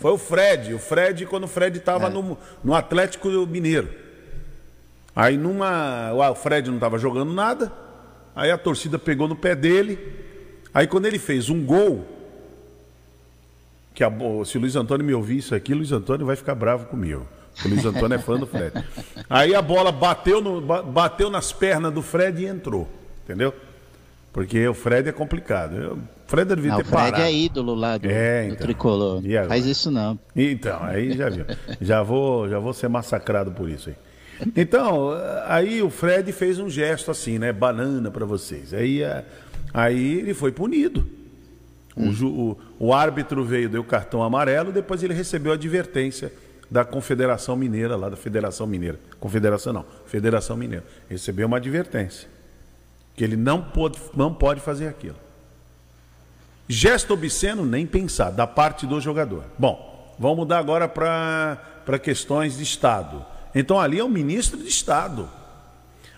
Foi 0.00 0.12
o 0.12 0.18
Fred. 0.18 0.74
O 0.74 0.78
Fred, 0.78 1.26
quando 1.26 1.44
o 1.44 1.48
Fred 1.48 1.78
estava 1.78 2.06
é. 2.06 2.10
no, 2.10 2.38
no 2.62 2.74
Atlético 2.74 3.28
Mineiro. 3.46 3.88
Aí 5.14 5.36
numa. 5.36 6.12
O 6.12 6.34
Fred 6.34 6.68
não 6.68 6.76
estava 6.76 6.98
jogando 6.98 7.32
nada. 7.32 7.72
Aí 8.34 8.50
a 8.50 8.58
torcida 8.58 8.98
pegou 8.98 9.26
no 9.26 9.34
pé 9.34 9.54
dele. 9.54 9.98
Aí 10.72 10.86
quando 10.86 11.06
ele 11.06 11.18
fez 11.18 11.50
um 11.50 11.64
gol, 11.64 12.06
que 13.94 14.04
a, 14.04 14.10
se 14.44 14.56
o 14.56 14.60
Luiz 14.60 14.76
Antônio 14.76 15.04
me 15.04 15.12
ouvir 15.12 15.38
isso 15.38 15.54
aqui, 15.54 15.72
o 15.72 15.76
Luiz 15.76 15.90
Antônio 15.90 16.24
vai 16.24 16.36
ficar 16.36 16.54
bravo 16.54 16.86
comigo. 16.86 17.26
O 17.64 17.68
Luiz 17.68 17.84
Antônio 17.84 18.14
é 18.14 18.18
fã 18.18 18.38
do 18.38 18.46
Fred. 18.46 18.72
Aí 19.28 19.54
a 19.54 19.60
bola 19.60 19.90
bateu, 19.90 20.40
no, 20.40 20.60
bateu 20.60 21.28
nas 21.28 21.52
pernas 21.52 21.92
do 21.92 22.00
Fred 22.00 22.40
e 22.40 22.46
entrou. 22.46 22.88
Entendeu? 23.24 23.52
Porque 24.32 24.68
o 24.68 24.74
Fred 24.74 25.08
é 25.08 25.12
complicado. 25.12 25.74
o 25.74 26.17
Fred 26.28 26.54
devia 26.54 26.72
não, 26.72 26.76
ter 26.76 26.84
parado. 26.84 27.12
O 27.12 27.16
Fred 27.16 27.26
é 27.26 27.34
ídolo 27.34 27.74
lá 27.74 27.96
do, 27.96 28.06
é, 28.06 28.44
então. 28.44 28.56
do 28.56 28.60
tricolor. 28.60 29.22
Faz 29.48 29.64
isso 29.64 29.90
não. 29.90 30.18
Então, 30.36 30.78
aí 30.84 31.16
já 31.16 31.30
viu. 31.30 31.46
já, 31.80 32.02
vou, 32.02 32.46
já 32.46 32.58
vou 32.58 32.74
ser 32.74 32.86
massacrado 32.88 33.50
por 33.50 33.68
isso 33.68 33.88
aí. 33.88 33.96
Então, 34.54 35.10
aí 35.46 35.82
o 35.82 35.88
Fred 35.88 36.30
fez 36.32 36.58
um 36.58 36.68
gesto 36.68 37.10
assim, 37.10 37.38
né? 37.38 37.50
Banana 37.50 38.10
para 38.10 38.26
vocês. 38.26 38.74
Aí, 38.74 39.00
aí 39.72 40.18
ele 40.18 40.34
foi 40.34 40.52
punido. 40.52 41.08
Hum. 41.96 42.12
O, 42.22 42.26
o, 42.26 42.88
o, 42.88 42.92
árbitro 42.92 43.42
veio, 43.42 43.70
deu 43.70 43.82
cartão 43.82 44.22
amarelo, 44.22 44.70
depois 44.70 45.02
ele 45.02 45.14
recebeu 45.14 45.50
a 45.52 45.54
advertência 45.54 46.30
da 46.70 46.84
Confederação 46.84 47.56
Mineira, 47.56 47.96
lá 47.96 48.10
da 48.10 48.16
Federação 48.16 48.66
Mineira. 48.66 49.00
Confederação 49.18 49.72
não, 49.72 49.86
Federação 50.04 50.58
Mineira. 50.58 50.84
Recebeu 51.08 51.46
uma 51.46 51.56
advertência. 51.56 52.28
Que 53.16 53.24
ele 53.24 53.34
não 53.34 53.62
pode, 53.62 53.98
não 54.14 54.32
pode 54.32 54.60
fazer 54.60 54.88
aquilo. 54.88 55.16
Gesto 56.68 57.14
obsceno, 57.14 57.64
nem 57.64 57.86
pensar, 57.86 58.30
da 58.30 58.46
parte 58.46 58.86
do 58.86 59.00
jogador. 59.00 59.44
Bom, 59.58 60.14
vamos 60.18 60.38
mudar 60.38 60.58
agora 60.58 60.86
para 60.86 61.98
questões 61.98 62.58
de 62.58 62.62
Estado. 62.62 63.24
Então 63.54 63.80
ali 63.80 63.98
é 63.98 64.04
o 64.04 64.08
ministro 64.08 64.58
de 64.58 64.68
Estado. 64.68 65.30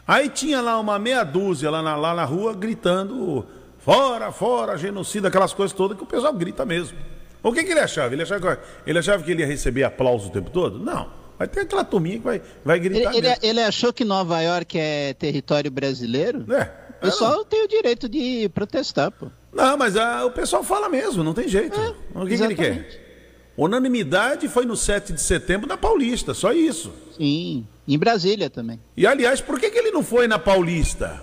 Aí 0.06 0.28
tinha 0.28 0.60
lá 0.60 0.80
uma 0.80 0.98
meia 0.98 1.22
dúzia 1.22 1.70
lá 1.70 1.80
na, 1.80 1.94
lá 1.94 2.14
na 2.14 2.24
rua 2.24 2.52
gritando 2.52 3.46
fora, 3.78 4.32
fora, 4.32 4.76
genocida, 4.76 5.28
aquelas 5.28 5.52
coisas 5.52 5.76
todas 5.76 5.96
que 5.96 6.02
o 6.02 6.06
pessoal 6.06 6.32
grita 6.32 6.66
mesmo. 6.66 6.98
O 7.42 7.52
que, 7.52 7.62
que 7.62 7.70
ele 7.70 7.80
achava? 7.80 8.12
Ele 8.12 8.22
achava, 8.22 8.56
que, 8.56 8.62
ele 8.86 8.98
achava 8.98 9.22
que 9.22 9.30
ele 9.30 9.42
ia 9.42 9.46
receber 9.46 9.84
aplauso 9.84 10.28
o 10.28 10.32
tempo 10.32 10.50
todo? 10.50 10.80
Não. 10.80 11.08
Vai 11.38 11.48
ter 11.48 11.60
aquela 11.60 11.84
turminha 11.84 12.18
que 12.18 12.24
vai, 12.24 12.42
vai 12.64 12.78
gritar. 12.78 13.14
Ele, 13.14 13.28
ele, 13.28 13.38
ele, 13.40 13.60
achou 13.62 13.92
que 13.92 14.04
Nova 14.04 14.42
York 14.42 14.78
é 14.78 15.14
território 15.14 15.70
brasileiro? 15.70 16.44
É. 16.52 16.70
O 16.98 17.00
pessoal 17.00 17.44
tem 17.44 17.64
o 17.64 17.68
direito 17.68 18.08
de 18.08 18.50
protestar, 18.50 19.10
pô. 19.10 19.28
Não, 19.52 19.76
mas 19.76 19.96
a, 19.96 20.24
o 20.24 20.30
pessoal 20.30 20.62
fala 20.62 20.88
mesmo, 20.88 21.24
não 21.24 21.34
tem 21.34 21.48
jeito. 21.48 21.78
É, 21.78 21.94
o 22.18 22.26
que, 22.26 22.36
que 22.36 22.42
ele 22.42 22.54
quer? 22.54 23.10
Unanimidade 23.56 24.48
foi 24.48 24.64
no 24.64 24.76
7 24.76 25.12
de 25.12 25.20
setembro 25.20 25.66
na 25.66 25.76
Paulista, 25.76 26.32
só 26.32 26.52
isso. 26.52 26.92
Sim, 27.16 27.66
em 27.86 27.98
Brasília 27.98 28.48
também. 28.48 28.80
E 28.96 29.06
aliás, 29.06 29.40
por 29.40 29.58
que, 29.58 29.70
que 29.70 29.78
ele 29.78 29.90
não 29.90 30.02
foi 30.02 30.26
na 30.28 30.38
Paulista? 30.38 31.20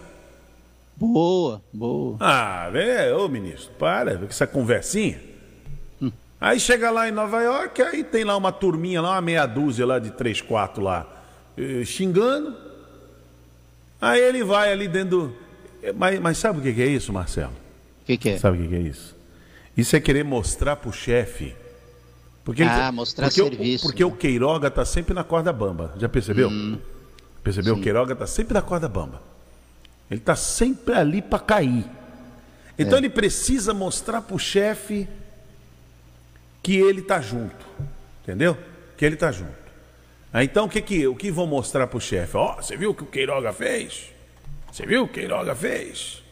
Boa, 0.95 1.61
boa. 1.71 2.17
Ah, 2.19 2.69
velho, 2.71 3.19
ô 3.19 3.29
ministro, 3.29 3.71
para 3.79 4.17
com 4.17 4.25
essa 4.25 4.45
conversinha. 4.45 5.19
Hum. 6.01 6.11
Aí 6.39 6.59
chega 6.59 6.91
lá 6.91 7.07
em 7.07 7.11
Nova 7.11 7.41
York, 7.41 7.81
aí 7.81 8.03
tem 8.03 8.23
lá 8.23 8.35
uma 8.35 8.51
turminha, 8.51 9.01
lá 9.01 9.11
uma 9.11 9.21
meia 9.21 9.45
dúzia 9.45 9.85
lá 9.85 9.97
de 9.97 10.11
três, 10.11 10.41
quatro 10.41 10.83
lá, 10.83 11.07
eh, 11.57 11.85
xingando. 11.85 12.55
Aí 14.01 14.19
ele 14.21 14.43
vai 14.43 14.71
ali 14.71 14.87
dentro. 14.87 15.09
Do... 15.09 15.35
Mas, 15.95 16.19
mas 16.19 16.37
sabe 16.37 16.59
o 16.59 16.61
que, 16.61 16.73
que 16.73 16.81
é 16.81 16.87
isso, 16.87 17.13
Marcelo? 17.13 17.53
Que, 18.07 18.17
que 18.17 18.29
é? 18.29 18.37
Sabe 18.39 18.57
o 18.57 18.61
que, 18.61 18.69
que 18.69 18.75
é 18.75 18.79
isso? 18.79 19.15
Isso 19.75 19.95
é 19.95 19.99
querer 19.99 20.23
mostrar 20.23 20.77
pro 20.77 20.91
chefe 20.91 21.53
porque 22.45 22.63
ah, 22.63 22.87
ele, 22.87 22.91
mostrar 22.91 23.27
porque 23.27 23.41
serviço. 23.41 23.85
O, 23.85 23.89
porque 23.89 24.03
né? 24.05 24.09
o 24.09 24.15
Queiroga 24.15 24.69
está 24.69 24.85
sempre 24.85 25.13
na 25.13 25.21
corda 25.21 25.51
bamba. 25.51 25.93
Já 25.97 26.07
percebeu? 26.07 26.47
Hum, 26.47 26.79
percebeu? 27.43 27.75
Sim. 27.75 27.81
O 27.81 27.83
Queiroga 27.83 28.13
está 28.13 28.25
sempre 28.25 28.53
na 28.53 28.61
corda 28.61 28.87
bamba. 28.87 29.21
Ele 30.09 30.21
está 30.21 30.33
sempre 30.33 30.95
ali 30.95 31.21
para 31.21 31.39
cair. 31.39 31.85
Então 32.79 32.95
é. 32.95 33.01
ele 33.01 33.09
precisa 33.09 33.73
mostrar 33.73 34.21
para 34.21 34.33
o 34.33 34.39
chefe 34.39 35.09
que 36.63 36.77
ele 36.77 37.01
está 37.01 37.19
junto. 37.19 37.65
Entendeu? 38.23 38.57
Que 38.95 39.03
ele 39.03 39.15
está 39.15 39.29
junto. 39.29 39.51
Aí, 40.31 40.45
então 40.45 40.67
o 40.67 40.69
que, 40.69 40.81
que, 40.81 41.05
o 41.05 41.17
que 41.17 41.29
vão 41.29 41.47
mostrar 41.47 41.85
para 41.85 41.97
o 41.97 42.01
chefe? 42.01 42.37
Ó, 42.37 42.53
oh, 42.53 42.63
você 42.63 42.77
viu 42.77 42.91
o 42.91 42.95
que 42.95 43.03
o 43.03 43.07
Queiroga 43.07 43.51
fez? 43.51 44.05
Você 44.71 44.85
viu 44.85 45.03
o 45.03 45.05
que 45.05 45.19
o 45.19 45.21
Queiroga 45.21 45.53
fez? 45.53 46.23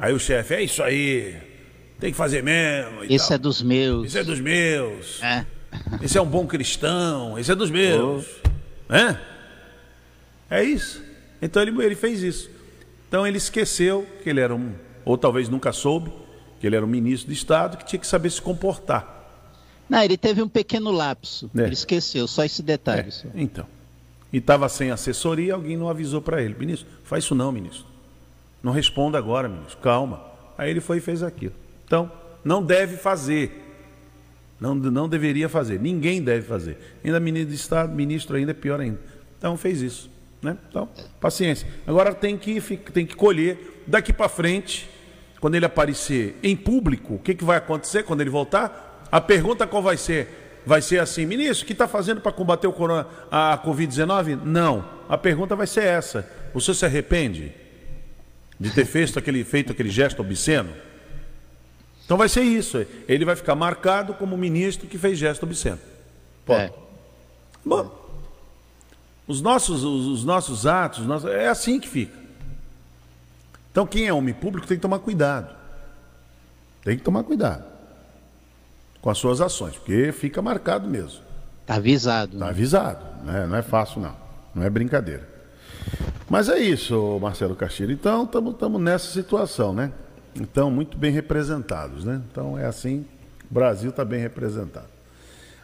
Aí 0.00 0.14
o 0.14 0.18
chefe, 0.18 0.54
é 0.54 0.62
isso 0.62 0.82
aí. 0.82 1.36
Tem 2.00 2.10
que 2.10 2.16
fazer 2.16 2.42
mesmo. 2.42 3.04
Esse 3.04 3.28
tal. 3.28 3.34
é 3.34 3.38
dos 3.38 3.60
meus. 3.60 4.06
Esse 4.06 4.18
é 4.18 4.24
dos 4.24 4.40
meus. 4.40 5.22
É. 5.22 5.44
Esse 6.00 6.16
é 6.16 6.22
um 6.22 6.26
bom 6.26 6.46
cristão. 6.46 7.38
Esse 7.38 7.52
é 7.52 7.54
dos 7.54 7.70
meus. 7.70 8.24
Oh. 8.88 8.94
É? 8.94 9.20
É 10.48 10.64
isso. 10.64 11.02
Então 11.42 11.60
ele, 11.62 11.84
ele 11.84 11.94
fez 11.94 12.22
isso. 12.22 12.50
Então 13.06 13.26
ele 13.26 13.36
esqueceu 13.36 14.06
que 14.22 14.30
ele 14.30 14.40
era 14.40 14.54
um, 14.54 14.72
ou 15.04 15.18
talvez 15.18 15.50
nunca 15.50 15.70
soube, 15.70 16.10
que 16.58 16.66
ele 16.66 16.76
era 16.76 16.84
um 16.84 16.88
ministro 16.88 17.28
de 17.28 17.38
Estado 17.38 17.76
que 17.76 17.84
tinha 17.84 18.00
que 18.00 18.06
saber 18.06 18.30
se 18.30 18.40
comportar. 18.40 19.18
Não, 19.86 20.02
ele 20.02 20.16
teve 20.16 20.40
um 20.40 20.48
pequeno 20.48 20.90
lapso. 20.90 21.50
É. 21.54 21.64
Ele 21.64 21.74
esqueceu, 21.74 22.26
só 22.26 22.42
esse 22.42 22.62
detalhe. 22.62 23.10
É. 23.10 23.28
Então. 23.34 23.66
E 24.32 24.38
estava 24.38 24.66
sem 24.68 24.90
assessoria, 24.90 25.52
alguém 25.54 25.76
não 25.76 25.90
avisou 25.90 26.22
para 26.22 26.40
ele. 26.40 26.54
Ministro, 26.58 26.88
faz 27.04 27.24
isso 27.24 27.34
não, 27.34 27.52
ministro. 27.52 27.89
Não 28.62 28.72
responda 28.72 29.18
agora, 29.18 29.48
ministro. 29.48 29.78
Calma. 29.78 30.22
Aí 30.56 30.70
ele 30.70 30.80
foi 30.80 30.98
e 30.98 31.00
fez 31.00 31.22
aquilo. 31.22 31.54
Então, 31.86 32.10
não 32.44 32.62
deve 32.62 32.96
fazer. 32.96 33.66
Não, 34.60 34.74
não 34.74 35.08
deveria 35.08 35.48
fazer. 35.48 35.80
Ninguém 35.80 36.22
deve 36.22 36.46
fazer. 36.46 36.76
Ainda 37.02 37.18
ministro 37.18 37.50
de 37.50 37.56
Estado, 37.56 37.94
ministro 37.94 38.36
ainda 38.36 38.50
é 38.50 38.54
pior 38.54 38.80
ainda. 38.80 38.98
Então 39.38 39.56
fez 39.56 39.80
isso. 39.80 40.10
Né? 40.42 40.56
Então, 40.68 40.88
paciência. 41.18 41.66
Agora 41.86 42.14
tem 42.14 42.36
que, 42.36 42.60
tem 42.92 43.06
que 43.06 43.16
colher 43.16 43.82
daqui 43.86 44.12
para 44.12 44.28
frente, 44.28 44.88
quando 45.40 45.54
ele 45.54 45.64
aparecer 45.64 46.38
em 46.42 46.54
público, 46.54 47.14
o 47.14 47.18
que, 47.18 47.34
que 47.34 47.44
vai 47.44 47.56
acontecer 47.56 48.02
quando 48.02 48.20
ele 48.20 48.30
voltar? 48.30 49.06
A 49.10 49.20
pergunta 49.20 49.66
qual 49.66 49.82
vai 49.82 49.96
ser? 49.96 50.60
Vai 50.66 50.82
ser 50.82 51.00
assim, 51.00 51.24
ministro, 51.24 51.64
o 51.64 51.66
que 51.66 51.72
está 51.72 51.88
fazendo 51.88 52.20
para 52.20 52.30
combater 52.30 52.66
o 52.66 52.72
corona, 52.72 53.06
a 53.30 53.58
Covid-19? 53.64 54.40
Não. 54.44 54.84
A 55.08 55.16
pergunta 55.16 55.56
vai 55.56 55.66
ser 55.66 55.84
essa. 55.84 56.30
O 56.52 56.60
senhor 56.60 56.74
se 56.74 56.84
arrepende 56.84 57.52
de 58.60 58.70
ter 58.70 58.84
feito 58.84 59.18
aquele, 59.18 59.42
feito 59.42 59.72
aquele 59.72 59.88
gesto 59.88 60.20
obsceno? 60.20 60.70
Então 62.04 62.18
vai 62.18 62.28
ser 62.28 62.42
isso. 62.42 62.84
Ele 63.08 63.24
vai 63.24 63.34
ficar 63.34 63.54
marcado 63.54 64.12
como 64.14 64.36
ministro 64.36 64.86
que 64.86 64.98
fez 64.98 65.18
gesto 65.18 65.44
obsceno. 65.44 65.78
Pode. 66.44 66.64
É. 66.64 66.72
Bom, 67.64 67.90
os 69.26 69.40
nossos, 69.40 69.82
os, 69.82 70.06
os 70.06 70.24
nossos 70.24 70.66
atos, 70.66 71.06
nossos, 71.06 71.30
é 71.30 71.48
assim 71.48 71.80
que 71.80 71.88
fica. 71.88 72.18
Então 73.70 73.86
quem 73.86 74.06
é 74.06 74.12
homem 74.12 74.34
público 74.34 74.66
tem 74.66 74.76
que 74.76 74.82
tomar 74.82 74.98
cuidado. 74.98 75.54
Tem 76.82 76.96
que 76.96 77.02
tomar 77.02 77.22
cuidado 77.22 77.64
com 79.00 79.08
as 79.08 79.16
suas 79.16 79.40
ações, 79.40 79.76
porque 79.76 80.12
fica 80.12 80.42
marcado 80.42 80.88
mesmo. 80.88 81.22
Está 81.62 81.76
avisado. 81.76 82.32
Está 82.32 82.44
né? 82.46 82.50
avisado. 82.50 83.24
Né? 83.24 83.46
Não 83.46 83.56
é 83.56 83.62
fácil, 83.62 84.00
não. 84.00 84.16
Não 84.54 84.64
é 84.64 84.68
brincadeira. 84.68 85.29
Mas 86.30 86.48
é 86.48 86.60
isso, 86.60 87.18
Marcelo 87.20 87.56
Castilho. 87.56 87.90
Então, 87.90 88.22
estamos 88.22 88.80
nessa 88.80 89.12
situação, 89.12 89.74
né? 89.74 89.92
Então, 90.34 90.70
muito 90.70 90.96
bem 90.96 91.10
representados, 91.10 92.04
né? 92.04 92.22
Então 92.30 92.56
é 92.56 92.66
assim, 92.66 93.04
o 93.50 93.52
Brasil 93.52 93.90
está 93.90 94.04
bem 94.04 94.20
representado. 94.20 94.86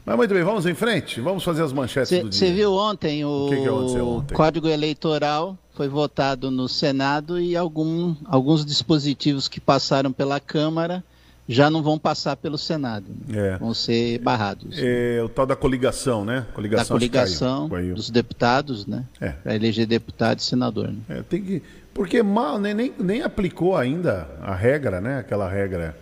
Mas 0.05 0.17
muito 0.17 0.35
bem, 0.35 0.43
vamos 0.43 0.67
em 0.67 0.75
frente, 0.75 1.21
vamos 1.21 1.45
fazer 1.45 1.63
as 1.63 1.73
manchetes 1.73 2.09
cê, 2.09 2.21
do 2.21 2.31
dia. 2.31 2.39
Você 2.39 2.53
viu 2.53 2.73
ontem 2.73 3.25
o, 3.25 3.47
o 3.47 3.49
que 3.49 3.63
que 3.63 3.69
ontem? 3.69 4.35
Código 4.35 4.67
Eleitoral 4.67 5.57
foi 5.73 5.89
votado 5.89 6.51
no 6.51 6.69
Senado 6.69 7.41
e 7.41 7.57
algum, 7.57 8.17
alguns 8.25 8.65
dispositivos 8.65 9.47
que 9.47 9.61
passaram 9.61 10.13
pela 10.13 10.41
Câmara 10.41 11.05
já 11.49 11.71
não 11.71 11.83
vão 11.83 11.99
passar 11.99 12.37
pelo 12.37 12.59
Senado. 12.59 13.07
Né? 13.27 13.55
É. 13.55 13.59
Vão 13.59 13.73
ser 13.73 14.19
barrados. 14.19 14.77
É, 14.79 15.23
o 15.23 15.29
tal 15.29 15.47
da 15.47 15.55
coligação, 15.55 16.25
né? 16.25 16.47
Coligação 16.55 16.97
da 16.97 17.01
coligação 17.01 17.69
dos 17.95 18.11
deputados, 18.11 18.87
né? 18.87 19.05
É. 19.21 19.31
Para 19.31 19.55
eleger 19.55 19.87
deputado 19.87 20.39
e 20.41 20.43
senador. 20.43 20.89
Né? 20.89 20.99
É, 21.09 21.23
tem 21.23 21.43
que 21.43 21.63
porque 21.97 22.23
mal 22.23 22.59
nem, 22.59 22.75
nem, 22.75 22.93
nem 22.99 23.23
aplicou 23.23 23.75
ainda 23.75 24.29
a 24.43 24.55
regra, 24.55 25.01
né? 25.01 25.19
Aquela 25.19 25.49
regra, 25.49 25.97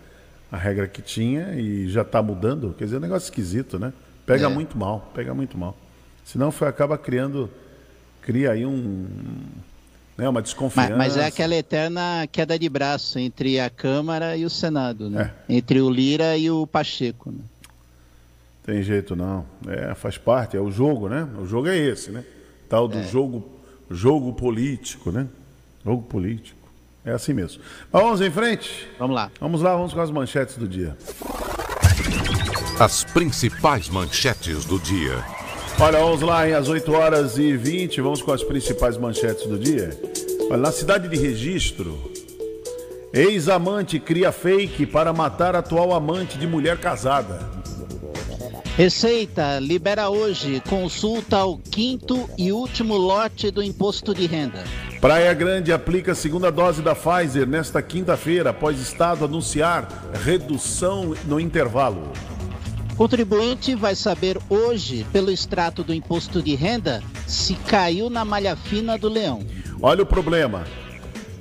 a 0.50 0.56
regra 0.56 0.88
que 0.88 1.00
tinha 1.00 1.54
e 1.54 1.88
já 1.88 2.02
está 2.02 2.20
mudando. 2.20 2.74
Quer 2.76 2.84
dizer, 2.86 2.96
é 2.96 2.98
um 2.98 3.02
negócio 3.02 3.26
esquisito, 3.26 3.78
né? 3.78 3.92
Pega 4.26 4.46
é. 4.46 4.48
muito 4.48 4.76
mal, 4.76 5.12
pega 5.14 5.32
muito 5.32 5.56
mal. 5.56 5.76
Senão 6.24 6.50
foi, 6.50 6.66
acaba 6.66 6.98
criando, 6.98 7.48
cria 8.22 8.50
aí 8.50 8.66
um, 8.66 9.06
né? 10.16 10.28
Uma 10.28 10.42
desconfiança. 10.42 10.96
Mas, 10.96 11.14
mas, 11.14 11.16
é 11.16 11.26
aquela 11.26 11.54
eterna 11.54 12.26
queda 12.30 12.58
de 12.58 12.68
braço 12.68 13.18
entre 13.18 13.58
a 13.58 13.68
Câmara 13.68 14.36
e 14.36 14.44
o 14.44 14.50
Senado, 14.50 15.10
né? 15.10 15.32
É. 15.48 15.54
Entre 15.54 15.80
o 15.80 15.90
Lira 15.90 16.36
e 16.36 16.50
o 16.50 16.66
Pacheco, 16.66 17.30
né? 17.30 17.40
Tem 18.64 18.82
jeito 18.82 19.14
não. 19.14 19.44
É, 19.68 19.94
faz 19.94 20.16
parte, 20.16 20.56
é 20.56 20.60
o 20.60 20.70
jogo, 20.70 21.08
né? 21.08 21.28
O 21.38 21.46
jogo 21.46 21.68
é 21.68 21.76
esse, 21.76 22.10
né? 22.10 22.24
Tal 22.68 22.88
do 22.88 22.98
é. 22.98 23.02
jogo, 23.04 23.46
jogo 23.90 24.32
político, 24.32 25.12
né? 25.12 25.26
Jogo 25.84 26.02
político. 26.02 26.64
É 27.04 27.12
assim 27.12 27.34
mesmo. 27.34 27.62
Mas 27.92 28.02
vamos 28.02 28.20
em 28.22 28.30
frente? 28.30 28.88
Vamos 28.98 29.14
lá. 29.14 29.30
Vamos 29.38 29.60
lá, 29.60 29.76
vamos 29.76 29.92
com 29.92 30.00
as 30.00 30.10
manchetes 30.10 30.56
do 30.56 30.66
dia. 30.66 30.96
As 32.80 33.04
principais 33.04 33.90
manchetes 33.90 34.64
do 34.64 34.78
dia. 34.78 35.22
Olha, 35.80 35.98
vamos 35.98 36.22
lá, 36.22 36.46
hein? 36.48 36.54
Às 36.54 36.68
8 36.68 36.92
horas 36.92 37.36
e 37.36 37.56
20, 37.56 38.00
vamos 38.00 38.22
com 38.22 38.32
as 38.32 38.42
principais 38.42 38.96
manchetes 38.96 39.46
do 39.46 39.58
dia. 39.58 39.90
Olha, 40.48 40.56
na 40.56 40.72
cidade 40.72 41.08
de 41.08 41.16
Registro, 41.16 41.98
ex-amante 43.12 43.98
cria 43.98 44.30
fake 44.30 44.86
para 44.86 45.12
matar 45.12 45.56
atual 45.56 45.92
amante 45.92 46.38
de 46.38 46.46
mulher 46.46 46.78
casada. 46.78 47.40
Receita 48.76 49.58
libera 49.58 50.08
hoje 50.08 50.62
consulta 50.68 51.38
ao 51.38 51.58
quinto 51.58 52.28
e 52.38 52.50
último 52.50 52.96
lote 52.96 53.50
do 53.50 53.62
imposto 53.62 54.14
de 54.14 54.26
renda. 54.26 54.64
Praia 55.00 55.34
Grande 55.34 55.72
aplica 55.72 56.12
a 56.12 56.14
segunda 56.14 56.50
dose 56.50 56.82
da 56.82 56.94
Pfizer 56.94 57.46
nesta 57.46 57.82
quinta-feira, 57.82 58.50
após 58.50 58.80
Estado 58.80 59.24
anunciar 59.24 59.86
redução 60.24 61.14
no 61.26 61.38
intervalo. 61.38 62.10
Contribuinte 62.96 63.74
vai 63.74 63.96
saber 63.96 64.38
hoje, 64.48 65.04
pelo 65.12 65.30
extrato 65.30 65.82
do 65.82 65.92
imposto 65.92 66.40
de 66.40 66.54
renda, 66.54 67.02
se 67.26 67.54
caiu 67.54 68.08
na 68.08 68.24
malha 68.24 68.54
fina 68.54 68.96
do 68.96 69.08
leão. 69.08 69.44
Olha 69.82 70.04
o 70.04 70.06
problema. 70.06 70.64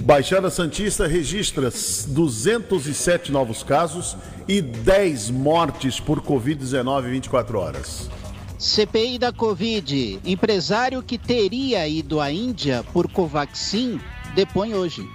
Baixada 0.01 0.49
Santista 0.49 1.05
registra 1.05 1.71
207 2.07 3.31
novos 3.31 3.61
casos 3.61 4.17
e 4.47 4.61
10 4.61 5.29
mortes 5.29 5.99
por 5.99 6.21
Covid-19 6.21 7.05
em 7.05 7.11
24 7.11 7.59
horas. 7.59 8.09
CPI 8.57 9.19
da 9.19 9.31
Covid. 9.31 10.19
Empresário 10.25 11.03
que 11.03 11.19
teria 11.19 11.87
ido 11.87 12.19
à 12.19 12.31
Índia 12.31 12.83
por 12.91 13.09
Covaxin 13.09 14.01
depõe 14.33 14.73
hoje. 14.73 15.07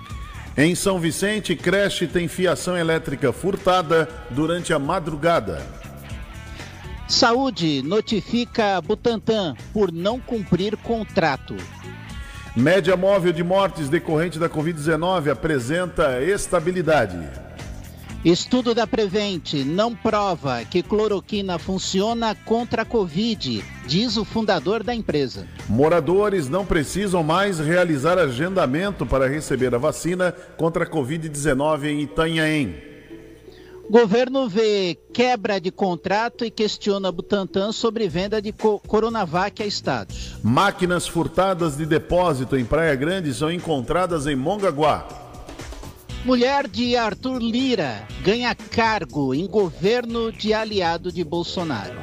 Em 0.57 0.75
São 0.75 0.99
Vicente, 0.99 1.57
creche 1.57 2.07
tem 2.07 2.29
fiação 2.29 2.77
elétrica 2.77 3.33
furtada 3.33 4.09
durante 4.31 4.73
a 4.73 4.79
madrugada. 4.79 5.78
Saúde 7.09 7.83
notifica 7.83 8.79
Butantan 8.83 9.57
por 9.73 9.91
não 9.91 10.21
cumprir 10.21 10.77
contrato. 10.77 11.57
Média 12.55 12.99
móvel 12.99 13.33
de 13.33 13.43
mortes 13.43 13.89
decorrente 13.89 14.39
da 14.39 14.47
Covid-19 14.47 15.33
apresenta 15.33 16.23
estabilidade. 16.23 17.19
Estudo 18.23 18.75
da 18.75 18.87
Prevent 18.87 19.55
não 19.65 19.95
prova 19.95 20.65
que 20.65 20.83
cloroquina 20.83 21.59
funciona 21.59 22.35
contra 22.35 22.83
a 22.83 22.85
Covid, 22.85 23.65
diz 23.87 24.19
o 24.19 24.25
fundador 24.25 24.83
da 24.83 24.95
empresa. 24.95 25.47
Moradores 25.67 26.47
não 26.47 26.67
precisam 26.67 27.23
mais 27.23 27.59
realizar 27.59 28.19
agendamento 28.19 29.07
para 29.07 29.27
receber 29.27 29.75
a 29.75 29.79
vacina 29.79 30.33
contra 30.59 30.85
a 30.85 30.87
Covid-19 30.87 31.85
em 31.85 32.03
Itanhaém. 32.03 32.88
Governo 33.91 34.47
vê 34.51 34.99
quebra 35.15 35.59
de 35.59 35.71
contrato 35.71 36.45
e 36.45 36.51
questiona 36.51 37.11
Butantan 37.11 37.73
sobre 37.73 38.07
venda 38.07 38.41
de 38.41 38.53
Coronavac 38.53 39.63
a 39.63 39.67
estados. 39.67 40.37
Máquinas 40.43 41.09
furtadas 41.09 41.79
de 41.79 41.87
depósito 41.87 42.55
em 42.55 42.67
Praia 42.67 42.95
Grande 42.95 43.33
são 43.33 43.51
encontradas 43.51 44.27
em 44.27 44.37
Mongaguá. 44.37 45.09
Mulher 46.23 46.69
de 46.69 46.97
Arthur 46.97 47.39
Lira 47.39 48.07
ganha 48.23 48.55
cargo 48.55 49.35
em 49.35 49.47
governo 49.47 50.31
de 50.31 50.53
aliado 50.53 51.11
de 51.11 51.25
Bolsonaro. 51.25 51.99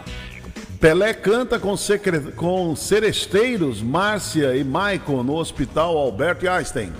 Pelé 0.79 1.13
canta 1.13 1.59
com, 1.59 1.77
secre... 1.77 2.31
com 2.31 2.75
seresteiros 2.75 3.83
Márcia 3.83 4.55
e 4.55 4.63
Maicon 4.63 5.21
no 5.21 5.35
Hospital 5.35 5.95
Albert 5.95 6.43
Einstein. 6.47 6.91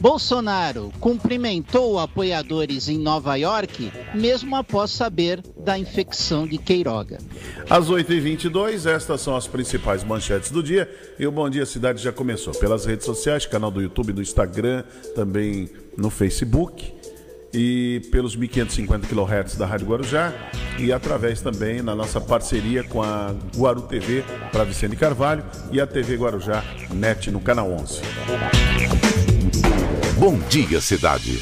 Bolsonaro 0.00 0.92
cumprimentou 1.00 1.98
apoiadores 1.98 2.88
em 2.88 2.98
Nova 2.98 3.34
York, 3.36 3.92
mesmo 4.14 4.54
após 4.54 4.90
saber 4.90 5.42
da 5.56 5.78
infecção 5.78 6.46
de 6.46 6.56
Queiroga. 6.56 7.18
Às 7.68 7.90
8h22, 7.90 8.86
estas 8.86 9.20
são 9.20 9.34
as 9.34 9.46
principais 9.46 10.04
manchetes 10.04 10.50
do 10.50 10.62
dia. 10.62 10.88
E 11.18 11.26
o 11.26 11.32
Bom 11.32 11.50
Dia 11.50 11.66
Cidade 11.66 12.02
já 12.02 12.12
começou 12.12 12.54
pelas 12.54 12.84
redes 12.86 13.04
sociais, 13.04 13.44
canal 13.44 13.70
do 13.70 13.82
YouTube, 13.82 14.12
no 14.12 14.22
Instagram, 14.22 14.84
também 15.14 15.68
no 15.96 16.10
Facebook 16.10 16.94
e 17.52 18.02
pelos 18.12 18.36
1550 18.36 19.06
kHz 19.06 19.56
da 19.56 19.66
Rádio 19.66 19.88
Guarujá 19.88 20.32
e 20.78 20.92
através 20.92 21.40
também 21.40 21.82
na 21.82 21.94
nossa 21.94 22.20
parceria 22.20 22.84
com 22.84 23.02
a 23.02 23.34
Guaru 23.56 23.82
TV 23.82 24.22
para 24.52 24.64
Vicente 24.64 24.96
Carvalho 24.96 25.44
e 25.72 25.80
a 25.80 25.86
TV 25.86 26.16
Guarujá 26.16 26.62
NET 26.92 27.30
no 27.30 27.40
canal 27.40 27.70
11. 27.72 29.17
Bom 30.18 30.36
dia, 30.48 30.80
cidade. 30.80 31.40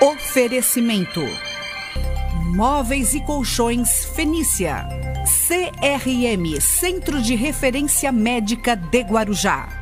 Oferecimento: 0.00 1.20
Móveis 2.54 3.14
e 3.14 3.20
Colchões 3.20 4.04
Fenícia. 4.14 4.86
CRM 5.48 6.60
Centro 6.60 7.20
de 7.20 7.34
Referência 7.34 8.12
Médica 8.12 8.76
de 8.76 9.00
Guarujá. 9.00 9.77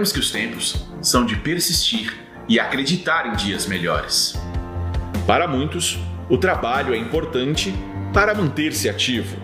Sabemos 0.00 0.12
que 0.12 0.18
os 0.18 0.30
tempos 0.30 0.86
são 1.02 1.26
de 1.26 1.36
persistir 1.36 2.16
e 2.48 2.58
acreditar 2.58 3.26
em 3.26 3.36
dias 3.36 3.66
melhores. 3.66 4.34
Para 5.26 5.46
muitos, 5.46 5.98
o 6.26 6.38
trabalho 6.38 6.94
é 6.94 6.96
importante 6.96 7.74
para 8.10 8.34
manter-se 8.34 8.88
ativo, 8.88 9.36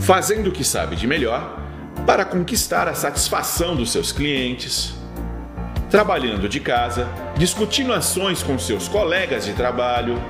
fazendo 0.00 0.48
o 0.48 0.52
que 0.52 0.64
sabe 0.64 0.96
de 0.96 1.06
melhor 1.06 1.60
para 2.04 2.24
conquistar 2.24 2.88
a 2.88 2.94
satisfação 2.94 3.76
dos 3.76 3.92
seus 3.92 4.10
clientes, 4.10 4.94
trabalhando 5.88 6.48
de 6.48 6.58
casa, 6.58 7.06
discutindo 7.36 7.92
ações 7.92 8.42
com 8.42 8.58
seus 8.58 8.88
colegas 8.88 9.44
de 9.44 9.52
trabalho, 9.52 10.20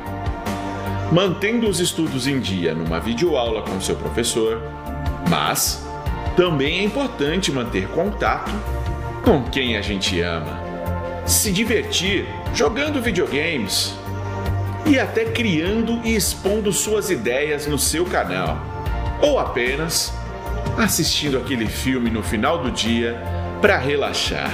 mantendo 1.10 1.70
os 1.70 1.80
estudos 1.80 2.26
em 2.26 2.38
dia 2.38 2.74
numa 2.74 3.00
videoaula 3.00 3.62
com 3.62 3.80
seu 3.80 3.96
professor, 3.96 4.60
mas 5.30 5.82
também 6.36 6.80
é 6.80 6.82
importante 6.84 7.50
manter 7.50 7.88
contato 7.88 8.52
com 9.22 9.42
quem 9.44 9.76
a 9.76 9.80
gente 9.80 10.20
ama, 10.20 10.60
se 11.24 11.52
divertir 11.52 12.26
jogando 12.52 13.00
videogames 13.00 13.94
e 14.84 14.98
até 14.98 15.24
criando 15.26 16.00
e 16.04 16.14
expondo 16.14 16.72
suas 16.72 17.08
ideias 17.08 17.66
no 17.66 17.78
seu 17.78 18.04
canal, 18.04 18.58
ou 19.20 19.38
apenas 19.38 20.12
assistindo 20.76 21.38
aquele 21.38 21.66
filme 21.66 22.10
no 22.10 22.22
final 22.22 22.58
do 22.58 22.70
dia 22.70 23.22
para 23.60 23.78
relaxar. 23.78 24.50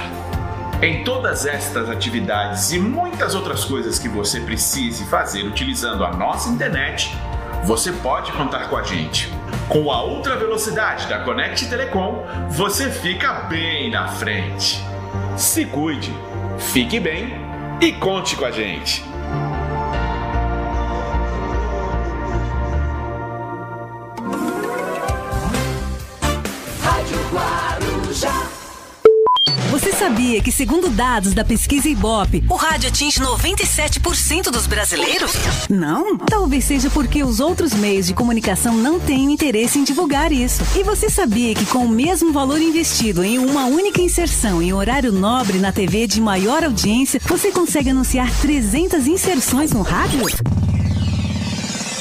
Em 0.81 1.03
todas 1.03 1.45
estas 1.45 1.89
atividades 1.89 2.71
e 2.71 2.79
muitas 2.79 3.35
outras 3.35 3.65
coisas 3.65 3.97
que 3.99 4.07
você 4.07 4.39
precise 4.39 5.03
fazer 5.05 5.43
utilizando 5.43 6.05
a 6.05 6.11
nossa 6.13 6.49
internet, 6.49 7.11
você 7.65 7.91
pode 7.91 8.31
contar 8.31 8.69
com 8.69 8.77
a 8.77 8.83
gente. 8.83 9.38
Com 9.69 9.91
a 9.91 10.03
ultra 10.03 10.35
velocidade 10.35 11.05
da 11.05 11.19
Connect 11.19 11.69
Telecom, 11.69 12.25
você 12.49 12.89
fica 12.89 13.31
bem 13.41 13.91
na 13.91 14.07
frente. 14.07 14.83
Se 15.37 15.63
cuide, 15.63 16.11
fique 16.57 16.99
bem 16.99 17.35
e 17.79 17.91
conte 17.91 18.35
com 18.35 18.45
a 18.45 18.51
gente. 18.51 19.05
Sabia 29.99 30.41
que, 30.41 30.49
segundo 30.49 30.89
dados 30.89 31.33
da 31.33 31.43
pesquisa 31.43 31.89
Ibope, 31.89 32.41
o 32.49 32.55
rádio 32.55 32.87
atinge 32.87 33.19
97% 33.19 34.43
dos 34.43 34.65
brasileiros? 34.65 35.33
Não? 35.69 36.17
Talvez 36.17 36.63
seja 36.63 36.89
porque 36.89 37.21
os 37.21 37.41
outros 37.41 37.73
meios 37.73 38.07
de 38.07 38.13
comunicação 38.13 38.73
não 38.73 38.97
têm 38.97 39.33
interesse 39.33 39.77
em 39.77 39.83
divulgar 39.83 40.31
isso. 40.31 40.63
E 40.73 40.83
você 40.83 41.09
sabia 41.09 41.53
que, 41.53 41.65
com 41.65 41.79
o 41.79 41.89
mesmo 41.89 42.31
valor 42.31 42.61
investido 42.61 43.25
em 43.25 43.39
uma 43.39 43.65
única 43.65 44.01
inserção 44.01 44.61
em 44.61 44.71
horário 44.71 45.11
nobre 45.11 45.59
na 45.59 45.73
TV 45.73 46.07
de 46.07 46.21
maior 46.21 46.63
audiência, 46.63 47.19
você 47.27 47.51
consegue 47.51 47.89
anunciar 47.89 48.31
300 48.39 49.05
inserções 49.05 49.73
no 49.73 49.81
rádio? 49.81 50.21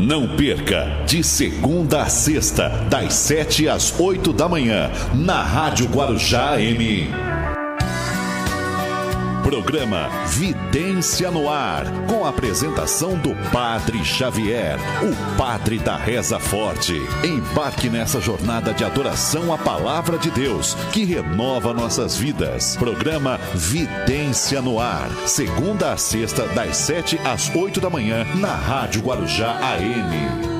Não 0.00 0.28
perca, 0.28 1.02
de 1.06 1.24
segunda 1.24 2.02
a 2.02 2.06
sexta, 2.08 2.68
das 2.88 3.14
sete 3.14 3.68
às 3.68 3.98
oito 3.98 4.32
da 4.32 4.48
manhã, 4.48 4.92
na 5.12 5.42
Rádio 5.42 5.86
Guarujá 5.86 6.60
M. 6.60 7.27
Programa 9.58 10.08
Vidência 10.28 11.32
no 11.32 11.50
Ar, 11.50 11.84
com 12.06 12.24
a 12.24 12.28
apresentação 12.28 13.18
do 13.18 13.34
Padre 13.50 14.04
Xavier, 14.04 14.78
o 15.02 15.36
Padre 15.36 15.80
da 15.80 15.96
Reza 15.96 16.38
Forte. 16.38 16.94
Embarque 17.24 17.90
nessa 17.90 18.20
jornada 18.20 18.72
de 18.72 18.84
adoração 18.84 19.52
à 19.52 19.58
Palavra 19.58 20.16
de 20.16 20.30
Deus, 20.30 20.74
que 20.92 21.04
renova 21.04 21.74
nossas 21.74 22.16
vidas. 22.16 22.76
Programa 22.76 23.40
Vidência 23.52 24.62
no 24.62 24.78
Ar, 24.78 25.10
segunda 25.26 25.92
a 25.92 25.96
sexta, 25.96 26.46
das 26.46 26.76
sete 26.76 27.18
às 27.24 27.52
oito 27.52 27.80
da 27.80 27.90
manhã, 27.90 28.24
na 28.36 28.54
Rádio 28.54 29.02
Guarujá 29.02 29.58
AM. 29.60 30.58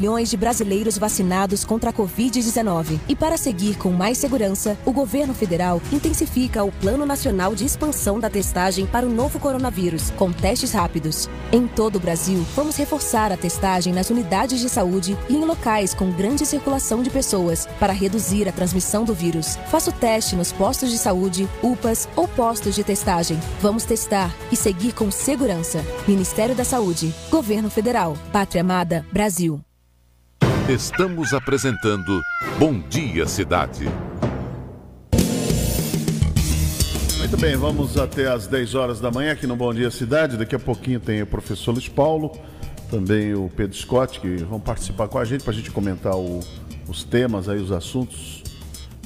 Milhões 0.00 0.30
de 0.30 0.36
brasileiros 0.38 0.96
vacinados 0.96 1.62
contra 1.62 1.90
a 1.90 1.92
Covid-19. 1.92 2.98
E 3.06 3.14
para 3.14 3.36
seguir 3.36 3.76
com 3.76 3.90
mais 3.90 4.16
segurança, 4.16 4.78
o 4.86 4.92
governo 4.92 5.34
federal 5.34 5.82
intensifica 5.92 6.64
o 6.64 6.72
Plano 6.72 7.04
Nacional 7.04 7.54
de 7.54 7.66
Expansão 7.66 8.18
da 8.18 8.30
Testagem 8.30 8.86
para 8.86 9.04
o 9.04 9.10
novo 9.10 9.38
coronavírus, 9.38 10.10
com 10.12 10.32
testes 10.32 10.72
rápidos. 10.72 11.28
Em 11.52 11.66
todo 11.66 11.96
o 11.96 12.00
Brasil, 12.00 12.42
vamos 12.56 12.76
reforçar 12.76 13.30
a 13.30 13.36
testagem 13.36 13.92
nas 13.92 14.08
unidades 14.08 14.60
de 14.60 14.70
saúde 14.70 15.18
e 15.28 15.34
em 15.34 15.44
locais 15.44 15.92
com 15.92 16.10
grande 16.10 16.46
circulação 16.46 17.02
de 17.02 17.10
pessoas, 17.10 17.68
para 17.78 17.92
reduzir 17.92 18.48
a 18.48 18.52
transmissão 18.52 19.04
do 19.04 19.12
vírus. 19.12 19.56
Faça 19.70 19.90
o 19.90 19.92
teste 19.92 20.34
nos 20.34 20.50
postos 20.50 20.90
de 20.90 20.96
saúde, 20.96 21.46
UPAs 21.62 22.08
ou 22.16 22.26
postos 22.26 22.74
de 22.74 22.82
testagem. 22.82 23.38
Vamos 23.60 23.84
testar 23.84 24.34
e 24.50 24.56
seguir 24.56 24.94
com 24.94 25.10
segurança. 25.10 25.84
Ministério 26.08 26.54
da 26.54 26.64
Saúde, 26.64 27.14
Governo 27.30 27.68
Federal, 27.68 28.16
Pátria 28.32 28.62
Amada, 28.62 29.04
Brasil. 29.12 29.60
Estamos 30.72 31.34
apresentando 31.34 32.22
Bom 32.56 32.78
Dia 32.78 33.26
Cidade. 33.26 33.86
Muito 37.18 37.36
bem, 37.36 37.56
vamos 37.56 37.98
até 37.98 38.28
às 38.28 38.46
10 38.46 38.76
horas 38.76 39.00
da 39.00 39.10
manhã 39.10 39.32
aqui 39.32 39.48
no 39.48 39.56
Bom 39.56 39.74
Dia 39.74 39.90
Cidade. 39.90 40.36
Daqui 40.36 40.54
a 40.54 40.60
pouquinho 40.60 41.00
tem 41.00 41.22
o 41.22 41.26
professor 41.26 41.72
Luiz 41.72 41.88
Paulo, 41.88 42.38
também 42.88 43.34
o 43.34 43.50
Pedro 43.56 43.76
Scott, 43.76 44.20
que 44.20 44.28
vão 44.44 44.60
participar 44.60 45.08
com 45.08 45.18
a 45.18 45.24
gente 45.24 45.42
para 45.42 45.52
a 45.52 45.56
gente 45.56 45.72
comentar 45.72 46.14
o, 46.14 46.38
os 46.86 47.02
temas 47.02 47.48
aí, 47.48 47.60
os 47.60 47.72
assuntos 47.72 48.44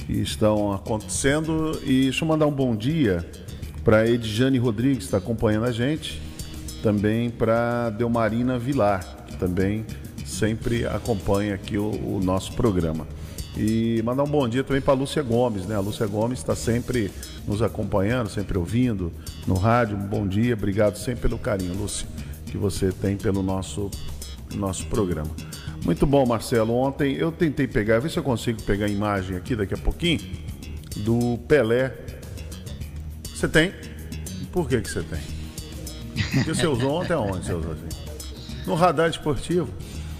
que 0.05 0.13
estão 0.13 0.71
acontecendo. 0.71 1.81
E 1.83 2.03
deixa 2.03 2.23
eu 2.23 2.27
mandar 2.27 2.45
um 2.45 2.53
bom 2.53 2.75
dia 2.75 3.27
para 3.83 4.07
Edjane 4.07 4.59
Rodrigues, 4.59 4.97
que 4.99 5.03
está 5.05 5.17
acompanhando 5.17 5.65
a 5.65 5.71
gente, 5.71 6.21
também 6.83 7.31
para 7.31 7.89
Delmarina 7.89 8.59
Vilar, 8.59 9.25
que 9.25 9.35
também 9.37 9.83
sempre 10.35 10.85
acompanha 10.85 11.55
aqui 11.55 11.77
o, 11.77 11.89
o 11.89 12.19
nosso 12.23 12.53
programa. 12.53 13.07
E 13.57 14.01
mandar 14.03 14.23
um 14.23 14.27
bom 14.27 14.47
dia 14.49 14.63
também 14.63 14.81
para 14.81 14.93
a 14.93 14.97
Lúcia 14.97 15.23
Gomes, 15.23 15.65
né? 15.65 15.75
A 15.75 15.79
Lúcia 15.79 16.05
Gomes 16.05 16.39
está 16.39 16.55
sempre 16.55 17.09
nos 17.47 17.61
acompanhando, 17.61 18.29
sempre 18.29 18.57
ouvindo 18.57 19.11
no 19.47 19.55
rádio. 19.55 19.95
Um 19.95 20.05
bom 20.05 20.27
dia, 20.27 20.53
obrigado 20.53 20.97
sempre 20.97 21.21
pelo 21.21 21.37
carinho, 21.37 21.73
Lúcia, 21.73 22.05
que 22.47 22.57
você 22.57 22.91
tem 22.91 23.15
pelo 23.15 23.41
nosso, 23.41 23.89
nosso 24.53 24.85
programa. 24.87 25.31
Muito 25.85 26.05
bom, 26.05 26.25
Marcelo. 26.25 26.73
Ontem 26.73 27.13
eu 27.13 27.31
tentei 27.31 27.65
pegar, 27.65 27.99
ver 27.99 28.11
se 28.11 28.17
eu 28.17 28.23
consigo 28.23 28.61
pegar 28.63 28.87
a 28.87 28.89
imagem 28.89 29.37
aqui 29.37 29.55
daqui 29.55 29.73
a 29.73 29.77
pouquinho 29.77 30.19
do 30.97 31.37
Pelé. 31.47 31.93
Você 33.33 33.47
tem? 33.47 33.71
Por 34.51 34.67
que, 34.67 34.81
que 34.81 34.89
você 34.89 35.03
tem? 35.03 35.19
Porque 36.33 36.53
você 36.53 36.67
usou 36.67 36.91
ontem 36.99 37.13
aonde 37.13 37.45
você 37.45 37.53
usou? 37.53 37.75
No 38.65 38.75
radar 38.75 39.09
esportivo. 39.09 39.69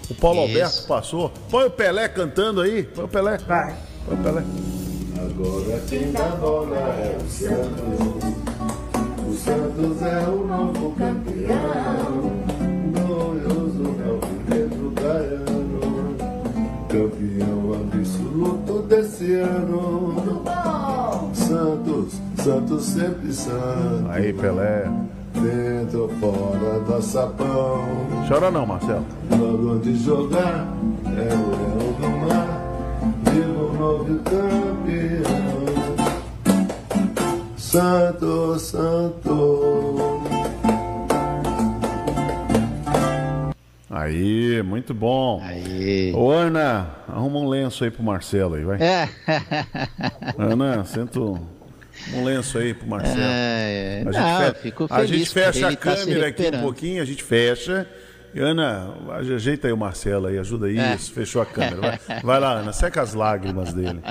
O 0.09 0.15
Paulo 0.15 0.41
Isso. 0.41 0.49
Alberto 0.49 0.87
passou. 0.87 1.31
Põe 1.49 1.65
o 1.65 1.71
Pelé 1.71 2.07
cantando 2.07 2.61
aí. 2.61 2.83
Põe 2.83 3.05
o 3.05 3.07
Pelé. 3.07 3.37
Vai. 3.39 3.75
Põe 4.05 4.15
o 4.15 4.23
Pelé. 4.23 4.43
Agora 5.17 5.81
quem 5.89 6.11
dá 6.11 6.29
bola 6.35 6.77
é 6.77 7.17
o 7.17 7.29
Santos. 7.29 8.35
O 9.27 9.33
Santos 9.33 10.01
é 10.01 10.27
o 10.29 10.47
novo 10.47 10.95
campeão. 10.95 12.31
Glorioso 12.93 13.95
é 14.03 14.11
o 14.11 14.19
Pedro 14.49 14.91
Baiano. 14.91 16.15
Campeão 16.89 17.73
absoluto 17.73 18.81
desse 18.83 19.33
ano. 19.35 20.43
Santos, 21.33 22.13
Santos 22.43 22.85
sempre 22.85 23.33
Santos. 23.33 24.09
Aí, 24.09 24.33
Pelé 24.33 24.89
dentro 25.45 26.03
ou 26.03 26.09
fora 26.09 26.79
do 26.79 27.01
sapão. 27.01 27.85
Chora 28.27 28.49
não, 28.49 28.65
Marcelo. 28.65 29.05
Logo 29.29 29.79
de 29.79 29.95
jogar 29.95 30.67
é 31.05 31.33
o 31.33 31.49
leão 31.51 31.93
do 31.99 32.09
mar, 32.27 32.61
vivo 33.31 33.73
novo 33.77 34.19
campeão. 34.23 35.65
Santo, 37.57 38.57
santo. 38.57 40.21
Aí, 43.89 44.61
muito 44.63 44.93
bom. 44.93 45.41
Aí. 45.43 46.13
Ô, 46.13 46.31
Ana, 46.31 46.87
arruma 47.07 47.39
um 47.39 47.47
lenço 47.47 47.83
aí 47.83 47.91
pro 47.91 48.03
Marcelo 48.03 48.55
aí, 48.55 48.63
vai. 48.63 48.81
É. 48.81 49.09
Ana, 50.37 50.83
sento 50.85 51.39
um 52.13 52.23
lenço 52.23 52.57
aí 52.57 52.73
pro 52.73 52.87
Marcelo. 52.87 53.19
É, 53.19 54.03
a, 54.05 54.11
gente 54.11 54.47
não, 54.47 54.55
fico 54.61 54.87
feliz, 54.87 55.01
a 55.01 55.05
gente 55.05 55.29
fecha 55.29 55.67
a 55.67 55.71
tá 55.71 55.77
câmera 55.77 56.27
aqui 56.27 56.47
um 56.47 56.61
pouquinho, 56.61 57.01
a 57.01 57.05
gente 57.05 57.23
fecha. 57.23 57.87
Ana, 58.37 58.93
ajeita 59.17 59.67
aí 59.67 59.73
o 59.73 59.77
Marcelo 59.77 60.27
aí, 60.27 60.37
ajuda 60.37 60.69
é. 60.69 60.95
isso, 60.95 61.11
é. 61.11 61.15
fechou 61.15 61.41
a 61.41 61.45
câmera. 61.45 61.97
Vai, 62.05 62.21
vai, 62.21 62.39
lá, 62.39 62.51
Ana, 62.55 62.73
seca 62.73 63.01
as 63.01 63.13
lágrimas 63.13 63.73
dele. 63.73 64.01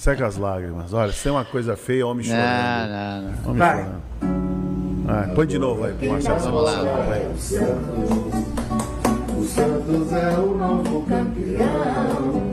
Seca 0.00 0.26
as 0.26 0.36
lágrimas. 0.36 0.92
Olha, 0.92 1.12
se 1.12 1.22
tem 1.22 1.32
uma 1.32 1.44
coisa 1.44 1.76
feia, 1.76 2.04
homem 2.04 2.26
chorando. 2.26 2.42
Não, 2.42 3.22
não, 3.22 3.30
não. 3.30 3.50
Homem 3.50 3.58
vai. 3.58 3.76
chorando. 3.76 4.02
Ah, 5.08 5.32
põe 5.34 5.46
de 5.46 5.58
novo 5.58 5.84
aí 5.84 5.94
pro 5.94 6.10
Marcelo. 6.10 6.38
Vamos 6.40 6.64
lá, 6.64 6.82
vai. 6.82 7.26
O 9.36 9.44
Santos 9.44 10.12
é 10.12 10.38
o 10.38 10.54
novo 10.56 11.06
campeão. 11.06 12.48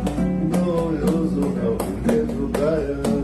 Glorioso 0.63 1.53
é 1.63 1.67
o 1.67 1.75
primeiro 1.75 2.47
Baiano 2.49 3.14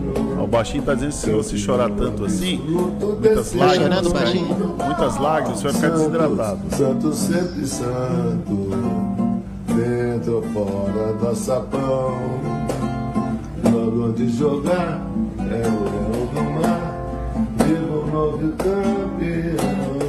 baixinho 0.52 0.84
tá 0.84 0.94
dizendo 0.94 1.12
que 1.12 1.18
se 1.18 1.32
você 1.32 1.58
chorar 1.58 1.90
tanto 1.92 2.26
assim, 2.26 2.58
muitas 2.58 3.54
lágrimas, 3.54 3.76
chorando, 3.78 4.14
baixinho. 4.14 4.76
muitas 4.86 5.18
lágrimas, 5.18 5.60
você 5.60 5.64
vai 5.64 5.74
ficar 5.74 5.90
desidratado. 5.90 6.76
Santo 6.76 7.14
sempre 7.14 7.66
santo, 7.66 8.70
dentro 9.68 10.44
fora 10.54 11.14
do 11.14 11.36
sapão. 11.36 12.20
Logo 13.64 14.08
onde 14.10 14.30
jogar 14.30 15.02
é 15.40 15.68
o 15.68 15.84
leão 15.86 16.26
do 16.34 16.44
mar, 16.62 16.98
vivo 17.58 18.12
novo 18.12 18.52
campeão. 18.58 20.02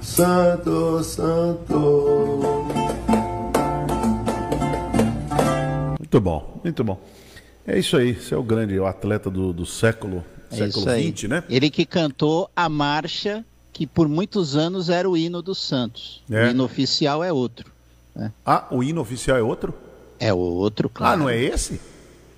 Santo, 0.00 1.02
santo. 1.02 2.12
Muito 5.98 6.20
bom, 6.20 6.60
muito 6.62 6.84
bom. 6.84 6.98
É 7.66 7.78
isso 7.78 7.96
aí, 7.96 8.14
você 8.14 8.34
é 8.34 8.36
o 8.36 8.42
grande 8.42 8.78
o 8.78 8.86
atleta 8.86 9.30
do, 9.30 9.52
do 9.52 9.64
século, 9.64 10.24
é 10.50 10.56
século 10.56 10.84
XX, 10.84 11.28
né? 11.28 11.44
Ele 11.48 11.70
que 11.70 11.86
cantou 11.86 12.50
a 12.56 12.68
marcha 12.68 13.44
que 13.72 13.86
por 13.86 14.08
muitos 14.08 14.56
anos 14.56 14.88
era 14.88 15.08
o 15.08 15.16
hino 15.16 15.40
do 15.40 15.54
Santos. 15.54 16.22
É. 16.30 16.46
O 16.46 16.50
hino 16.50 16.64
oficial 16.64 17.24
é 17.24 17.32
outro. 17.32 17.70
Né? 18.14 18.32
Ah, 18.44 18.66
o 18.70 18.82
hino 18.82 19.00
oficial 19.00 19.36
é 19.36 19.42
outro? 19.42 19.74
É 20.18 20.32
o 20.32 20.36
outro, 20.36 20.88
claro. 20.88 21.14
Ah, 21.14 21.16
não 21.16 21.28
é 21.28 21.40
esse? 21.40 21.80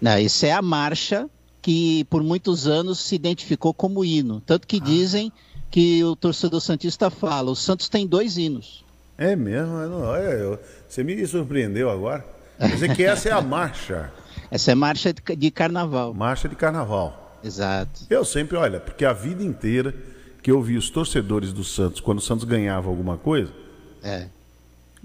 Não, 0.00 0.18
esse 0.18 0.46
é 0.46 0.52
a 0.52 0.62
marcha 0.62 1.28
que 1.60 2.04
por 2.04 2.22
muitos 2.22 2.66
anos 2.66 3.00
se 3.00 3.14
identificou 3.14 3.72
como 3.72 4.04
hino. 4.04 4.40
Tanto 4.44 4.66
que 4.66 4.76
ah. 4.76 4.84
dizem 4.84 5.32
que 5.70 6.04
o 6.04 6.14
torcedor 6.14 6.60
Santista 6.60 7.10
fala, 7.10 7.50
o 7.50 7.56
Santos 7.56 7.88
tem 7.88 8.06
dois 8.06 8.36
hinos. 8.36 8.84
É 9.16 9.34
mesmo? 9.34 9.74
Olha, 9.74 10.58
você 10.88 11.02
me 11.02 11.26
surpreendeu 11.26 11.90
agora. 11.90 12.24
Quer 12.58 12.68
dizer 12.68 12.94
que 12.94 13.02
essa 13.04 13.28
é 13.28 13.32
a 13.32 13.40
marcha. 13.40 14.12
Essa 14.54 14.70
é 14.70 14.74
marcha 14.76 15.12
de 15.12 15.50
carnaval. 15.50 16.14
Marcha 16.14 16.48
de 16.48 16.54
carnaval. 16.54 17.40
Exato. 17.42 18.02
Eu 18.08 18.24
sempre, 18.24 18.56
olha, 18.56 18.78
porque 18.78 19.04
a 19.04 19.12
vida 19.12 19.42
inteira 19.42 19.92
que 20.40 20.48
eu 20.48 20.62
vi 20.62 20.76
os 20.76 20.88
torcedores 20.90 21.52
do 21.52 21.64
Santos, 21.64 22.00
quando 22.00 22.18
o 22.18 22.20
Santos 22.20 22.44
ganhava 22.44 22.88
alguma 22.88 23.16
coisa. 23.16 23.52
É. 24.00 24.28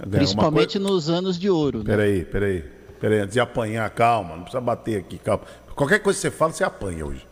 Principalmente 0.08 0.78
coisa... 0.78 0.94
nos 0.94 1.10
anos 1.10 1.40
de 1.40 1.50
ouro. 1.50 1.80
Né? 1.80 1.86
Peraí, 1.86 2.26
peraí. 2.26 2.64
Peraí, 3.02 3.20
antes 3.22 3.34
de 3.34 3.40
apanhar, 3.40 3.90
calma, 3.90 4.36
não 4.36 4.44
precisa 4.44 4.62
bater 4.62 5.00
aqui, 5.00 5.18
calma. 5.18 5.44
Qualquer 5.74 5.98
coisa 5.98 6.18
que 6.20 6.22
você 6.22 6.30
fala, 6.30 6.54
você 6.54 6.64
apanha 6.64 7.04
hoje. 7.04 7.26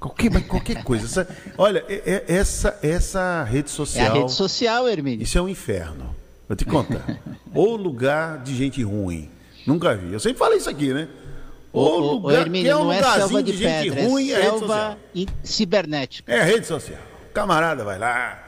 Qualquer, 0.00 0.48
qualquer 0.48 0.82
coisa. 0.82 1.04
Essa, 1.04 1.28
olha, 1.56 1.84
é, 1.88 2.02
é, 2.04 2.24
essa, 2.26 2.76
essa 2.82 3.44
rede 3.44 3.70
social. 3.70 4.04
É 4.04 4.08
a 4.08 4.12
rede 4.14 4.32
social, 4.32 4.88
Hermínio. 4.88 5.22
Isso 5.22 5.38
é 5.38 5.40
um 5.40 5.48
inferno. 5.48 6.12
Vou 6.48 6.56
te 6.56 6.64
contar. 6.64 7.20
Ou 7.54 7.76
lugar 7.76 8.42
de 8.42 8.52
gente 8.52 8.82
ruim. 8.82 9.30
Nunca 9.64 9.94
vi. 9.94 10.12
Eu 10.12 10.18
sempre 10.18 10.40
falei 10.40 10.58
isso 10.58 10.68
aqui, 10.68 10.92
né? 10.92 11.08
Ou 11.72 11.98
lugar 11.98 12.42
Hermínio, 12.42 12.70
é 12.70 12.76
um 12.76 12.84
não 12.84 12.92
é 12.92 13.02
selva 13.02 13.42
de, 13.42 13.52
de 13.52 13.64
pedra, 13.64 14.00
é 14.00 14.06
ruim, 14.06 14.30
é 14.30 14.42
selva 14.42 14.98
é 15.16 15.26
cibernética. 15.42 16.30
É 16.30 16.40
a 16.40 16.44
rede 16.44 16.66
social. 16.66 17.00
Camarada 17.32 17.82
vai 17.82 17.98
lá. 17.98 18.38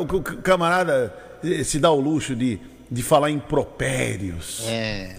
O 0.00 0.22
camarada 0.42 1.12
eh, 1.42 1.64
se 1.64 1.80
dá 1.80 1.90
o 1.90 2.00
luxo 2.00 2.36
de, 2.36 2.60
de 2.88 3.02
falar 3.02 3.30
impropérios. 3.30 4.62
É. 4.68 5.16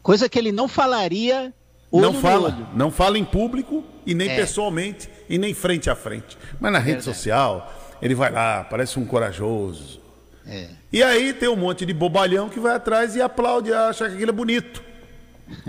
Coisa 0.00 0.28
que 0.28 0.38
ele 0.38 0.52
não 0.52 0.68
falaria 0.68 1.52
não 1.92 2.14
fala, 2.14 2.70
não 2.74 2.90
fala 2.90 3.18
em 3.18 3.24
público 3.24 3.82
e 4.04 4.14
nem 4.14 4.30
é. 4.30 4.36
pessoalmente 4.36 5.08
e 5.28 5.38
nem 5.38 5.54
frente 5.54 5.88
a 5.88 5.96
frente. 5.96 6.36
Mas 6.60 6.72
na 6.72 6.78
rede 6.78 7.02
social, 7.02 7.72
ele 8.00 8.14
vai 8.14 8.30
lá, 8.30 8.64
parece 8.64 8.98
um 8.98 9.06
corajoso. 9.06 10.00
É. 10.46 10.68
E 10.92 11.02
aí 11.02 11.32
tem 11.32 11.48
um 11.48 11.56
monte 11.56 11.84
de 11.84 11.92
bobalhão 11.92 12.48
que 12.48 12.60
vai 12.60 12.74
atrás 12.74 13.16
e 13.16 13.22
aplaude, 13.22 13.72
acha 13.72 14.08
que 14.08 14.14
aquilo 14.14 14.30
é 14.30 14.32
bonito. 14.32 14.82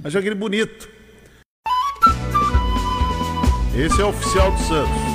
Acha 0.03 0.19
aquilo 0.19 0.35
bonito. 0.35 0.89
Esse 3.75 4.01
é 4.01 4.05
o 4.05 4.09
oficial 4.09 4.51
do 4.51 4.59
Santos. 4.59 5.09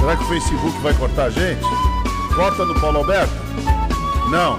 Será 0.00 0.16
que 0.16 0.22
o 0.24 0.28
Facebook 0.28 0.78
vai 0.80 0.94
cortar 0.94 1.24
a 1.24 1.30
gente? 1.30 1.62
Corta 2.34 2.64
no 2.64 2.80
Paulo 2.80 2.98
Alberto? 2.98 3.32
Não. 4.30 4.56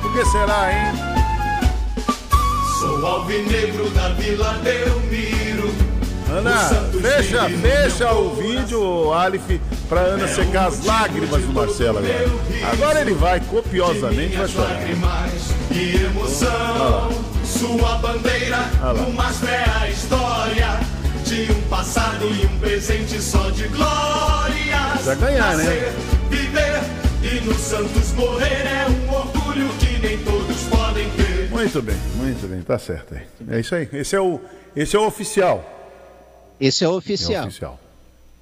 Por 0.00 0.12
que 0.12 0.24
será, 0.26 0.72
hein? 0.72 0.92
Sou 2.80 3.06
alvinegro 3.06 3.90
da 3.90 4.08
Vila 4.14 4.54
Belmiro. 4.64 5.51
Ana, 6.32 6.58
fecha, 7.02 7.46
fecha 7.60 8.12
o 8.14 8.34
vídeo, 8.34 9.12
Alif, 9.12 9.60
pra 9.86 10.00
Ana 10.00 10.24
é 10.24 10.28
secar 10.28 10.68
as 10.68 10.82
lágrimas 10.82 11.42
do 11.42 11.52
Marcelo 11.52 11.98
agora. 11.98 12.72
Agora 12.72 13.00
ele 13.02 13.12
vai 13.12 13.38
copiosamente 13.40 14.34
vai 14.34 14.48
chorar. 14.48 14.80
E 15.70 15.96
emoção, 16.06 17.10
sua 17.44 17.96
bandeira, 17.98 18.60
uma 19.06 19.26
a 19.82 19.90
história 19.90 20.80
de 21.26 21.52
um 21.52 21.60
passado 21.68 22.24
e 22.24 22.46
um 22.46 22.58
presente 22.60 23.20
só 23.20 23.50
de 23.50 23.68
glória. 23.68 24.78
Vai 25.04 25.16
ganhar, 25.16 25.54
né? 25.58 25.64
Nascer, 25.64 25.82
né? 25.82 25.92
Viver 26.30 26.80
e 27.22 27.40
no 27.44 27.54
Santos 27.54 28.12
morrer 28.12 28.46
é 28.46 28.86
um 28.88 29.14
orgulho 29.14 29.68
que 29.78 29.98
nem 29.98 30.16
todos 30.24 30.62
podem 30.62 31.10
ter. 31.10 31.50
Muito 31.50 31.82
bem, 31.82 31.96
muito 32.16 32.48
bem, 32.48 32.62
tá 32.62 32.78
certo 32.78 33.14
aí. 33.14 33.22
É 33.50 33.60
isso 33.60 33.74
aí. 33.74 33.86
Esse 33.92 34.16
é 34.16 34.20
o, 34.20 34.40
esse 34.74 34.96
é 34.96 34.98
o 34.98 35.06
oficial. 35.06 35.81
Esse 36.62 36.84
é 36.84 36.88
o 36.88 36.92
oficial. 36.92 37.42
É 37.42 37.44
o 37.44 37.48
oficial. 37.48 37.80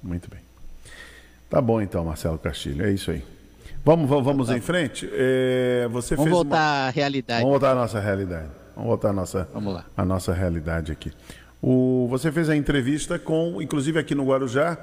Muito 0.03 0.29
bem. 0.29 0.39
Tá 1.49 1.59
bom 1.59 1.81
então, 1.81 2.05
Marcelo 2.05 2.37
Castilho, 2.37 2.85
é 2.85 2.91
isso 2.91 3.09
aí. 3.09 3.23
Vamos, 3.83 4.07
vamos, 4.07 4.23
vamos 4.23 4.47
tá. 4.47 4.55
em 4.55 4.61
frente? 4.61 5.09
É, 5.11 5.87
você 5.91 6.15
vamos 6.15 6.31
voltar 6.31 6.55
uma... 6.55 6.87
à 6.87 6.89
realidade. 6.91 7.41
Vamos 7.41 7.53
voltar 7.53 7.71
à 7.71 7.75
nossa 7.75 7.99
realidade. 7.99 8.47
Vamos 8.75 8.89
voltar 8.89 9.09
à 9.09 9.13
nossa, 9.13 9.49
vamos 9.51 9.73
lá. 9.73 9.85
À 9.97 10.05
nossa 10.05 10.33
realidade 10.33 10.91
aqui. 10.91 11.11
O, 11.59 12.05
você 12.11 12.31
fez 12.31 12.47
a 12.47 12.55
entrevista 12.55 13.17
com, 13.17 13.59
inclusive 13.59 13.97
aqui 13.97 14.13
no 14.13 14.23
Guarujá, 14.23 14.77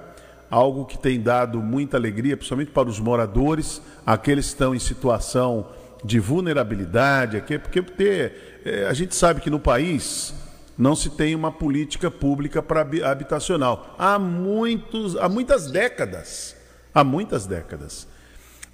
algo 0.51 0.85
que 0.85 0.99
tem 0.99 1.21
dado 1.21 1.63
muita 1.63 1.97
alegria, 1.97 2.37
principalmente 2.37 2.73
para 2.73 2.89
os 2.89 2.99
moradores, 2.99 3.81
aqueles 4.05 4.47
que 4.47 4.53
estão 4.53 4.75
em 4.75 4.81
situação 4.81 5.69
de 6.05 6.19
vulnerabilidade 6.19 7.37
aqui, 7.37 7.57
porque 7.57 7.83
ter, 7.83 8.61
é, 8.65 8.87
a 8.87 8.93
gente 8.93 9.15
sabe 9.15 9.41
que 9.41 9.49
no 9.49 9.61
país 9.61 10.35
não 10.79 10.95
se 10.95 11.11
tem 11.11 11.35
uma 11.35 11.51
política 11.51 12.09
pública 12.09 12.63
para 12.63 12.87
habitacional. 13.05 13.97
Há, 13.99 14.17
muitos, 14.17 15.17
há 15.17 15.29
muitas 15.29 15.71
décadas. 15.73 16.55
Há 16.95 17.03
muitas 17.03 17.47
décadas. 17.47 18.07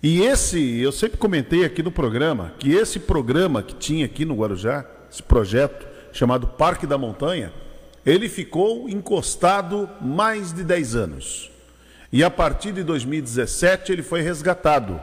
E 0.03 0.21
esse, 0.21 0.79
eu 0.81 0.93
sempre 0.93 1.17
comentei 1.17 1.65
aqui 1.65 1.83
no 1.83 1.91
programa, 1.91 2.53
que 2.59 2.73
esse 2.73 3.01
programa 3.01 3.63
que 3.63 3.75
tinha 3.75 4.05
aqui 4.05 4.27
no 4.27 4.35
Guarujá, 4.35 4.85
esse 5.11 5.23
projeto 5.23 5.87
chamado 6.13 6.47
Parque 6.47 6.87
da 6.87 6.99
Montanha, 6.99 7.51
ele 8.05 8.29
ficou 8.29 8.87
encostado 8.87 9.89
mais 9.99 10.53
de 10.53 10.63
10 10.63 10.95
anos. 10.95 11.51
E 12.13 12.23
a 12.23 12.31
partir 12.31 12.73
de 12.73 12.83
2017 12.83 13.93
ele 13.93 14.03
foi 14.03 14.21
resgatado. 14.21 15.01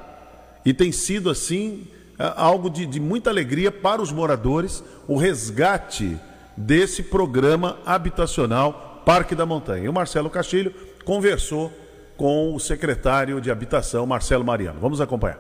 E 0.64 0.72
tem 0.72 0.92
sido 0.92 1.32
assim 1.32 1.88
algo 2.36 2.70
de, 2.70 2.86
de 2.86 3.00
muita 3.00 3.32
alegria 3.32 3.72
para 3.72 4.04
os 4.04 4.12
moradores, 4.12 4.84
o 5.08 5.18
resgate 5.18 6.20
desse 6.56 7.04
programa 7.04 7.78
habitacional 7.86 9.02
Parque 9.06 9.36
da 9.36 9.46
Montanha. 9.46 9.86
E 9.86 9.90
o 9.90 9.94
Marcelo 9.94 10.30
Castilho 10.30 10.74
conversou 11.04 11.72
com 12.18 12.54
o 12.54 12.60
secretário 12.60 13.42
de 13.42 13.50
Habitação, 13.50 14.06
Marcelo 14.06 14.44
Mariano. 14.44 14.80
Vamos 14.80 15.02
acompanhar. 15.02 15.40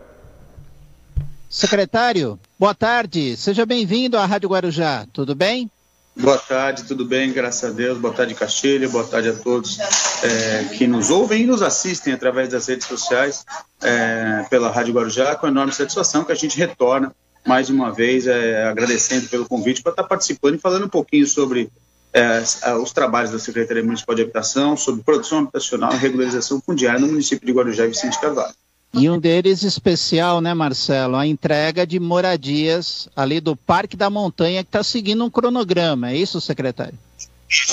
Secretário, 1.49 2.39
boa 2.57 2.73
tarde. 2.73 3.35
Seja 3.37 3.65
bem-vindo 3.65 4.17
à 4.17 4.25
Rádio 4.25 4.49
Guarujá. 4.49 5.05
Tudo 5.11 5.35
bem? 5.35 5.69
Boa 6.15 6.37
tarde, 6.37 6.83
tudo 6.83 7.05
bem? 7.05 7.31
Graças 7.31 7.69
a 7.69 7.73
Deus. 7.73 7.97
Boa 7.97 8.13
tarde, 8.13 8.33
Castilho. 8.33 8.89
Boa 8.89 9.05
tarde 9.05 9.29
a 9.29 9.33
todos 9.33 9.77
é, 10.23 10.65
que 10.77 10.85
nos 10.87 11.09
ouvem 11.09 11.43
e 11.43 11.45
nos 11.45 11.61
assistem 11.61 12.13
através 12.13 12.49
das 12.49 12.67
redes 12.67 12.87
sociais 12.87 13.45
é, 13.81 14.45
pela 14.49 14.71
Rádio 14.71 14.93
Guarujá, 14.93 15.35
com 15.35 15.47
enorme 15.47 15.73
satisfação 15.73 16.23
que 16.23 16.31
a 16.31 16.35
gente 16.35 16.57
retorna 16.57 17.13
mais 17.45 17.69
uma 17.69 17.91
vez, 17.91 18.27
é, 18.27 18.63
agradecendo 18.63 19.27
pelo 19.29 19.47
convite 19.47 19.81
para 19.81 19.91
estar 19.91 20.03
participando 20.03 20.55
e 20.55 20.59
falando 20.59 20.85
um 20.85 20.89
pouquinho 20.89 21.25
sobre 21.25 21.69
é, 22.13 22.43
os 22.81 22.91
trabalhos 22.91 23.31
da 23.31 23.39
Secretaria 23.39 23.83
Municipal 23.83 24.15
de 24.15 24.23
Habitação, 24.23 24.75
sobre 24.75 25.03
produção 25.03 25.39
habitacional 25.39 25.93
e 25.93 25.97
regularização 25.97 26.61
fundiária 26.61 26.99
no 26.99 27.07
município 27.07 27.45
de 27.45 27.53
Guarujá 27.53 27.85
e 27.85 27.89
Vicente 27.89 28.19
Carvalho. 28.19 28.53
E 28.93 29.09
um 29.09 29.17
deles 29.17 29.63
especial, 29.63 30.41
né, 30.41 30.53
Marcelo? 30.53 31.15
A 31.15 31.25
entrega 31.25 31.87
de 31.87 31.97
moradias 31.97 33.07
ali 33.15 33.39
do 33.39 33.55
Parque 33.55 33.95
da 33.95 34.09
Montanha, 34.09 34.63
que 34.63 34.67
está 34.67 34.83
seguindo 34.83 35.23
um 35.23 35.29
cronograma. 35.29 36.11
É 36.11 36.17
isso, 36.17 36.41
secretário? 36.41 36.97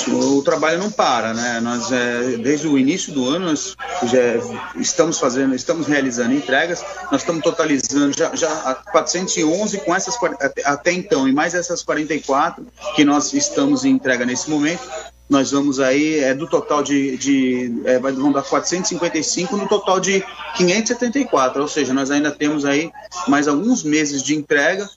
O 0.09 0.43
trabalho 0.43 0.79
não 0.79 0.91
para, 0.91 1.33
né? 1.33 1.61
Nós, 1.61 1.93
é, 1.93 2.37
desde 2.38 2.67
o 2.67 2.77
início 2.77 3.12
do 3.12 3.29
ano, 3.29 3.47
nós 3.47 3.77
já 4.03 4.19
estamos 4.77 5.21
fazendo, 5.21 5.55
estamos 5.55 5.87
realizando 5.87 6.35
entregas. 6.35 6.85
Nós 7.12 7.21
estamos 7.21 7.43
totalizando 7.43 8.17
já, 8.17 8.35
já 8.35 8.75
411 8.91 9.79
com 9.79 9.95
essas 9.95 10.19
até 10.64 10.93
então 10.93 11.29
e 11.29 11.33
mais 11.33 11.55
essas 11.55 11.83
44 11.83 12.67
que 12.97 13.05
nós 13.05 13.33
estamos 13.33 13.85
em 13.85 13.91
entrega 13.91 14.27
nesse 14.27 14.51
momento 14.51 14.83
nós 15.29 15.51
vamos 15.51 15.79
aí, 15.79 16.21
é 16.21 16.33
do 16.33 16.47
total 16.47 16.83
de, 16.83 17.17
de 17.19 17.83
é, 17.85 17.99
vão 17.99 18.33
dar 18.33 18.43
455 18.43 19.57
no 19.57 19.69
total 19.69 20.01
de 20.01 20.25
574, 20.57 21.61
ou 21.61 21.69
seja, 21.69 21.93
nós 21.93 22.11
ainda 22.11 22.31
temos 22.31 22.64
aí 22.64 22.91
mais 23.27 23.47
alguns 23.47 23.83
meses 23.83 24.23
de 24.23 24.35
entrega 24.35 24.88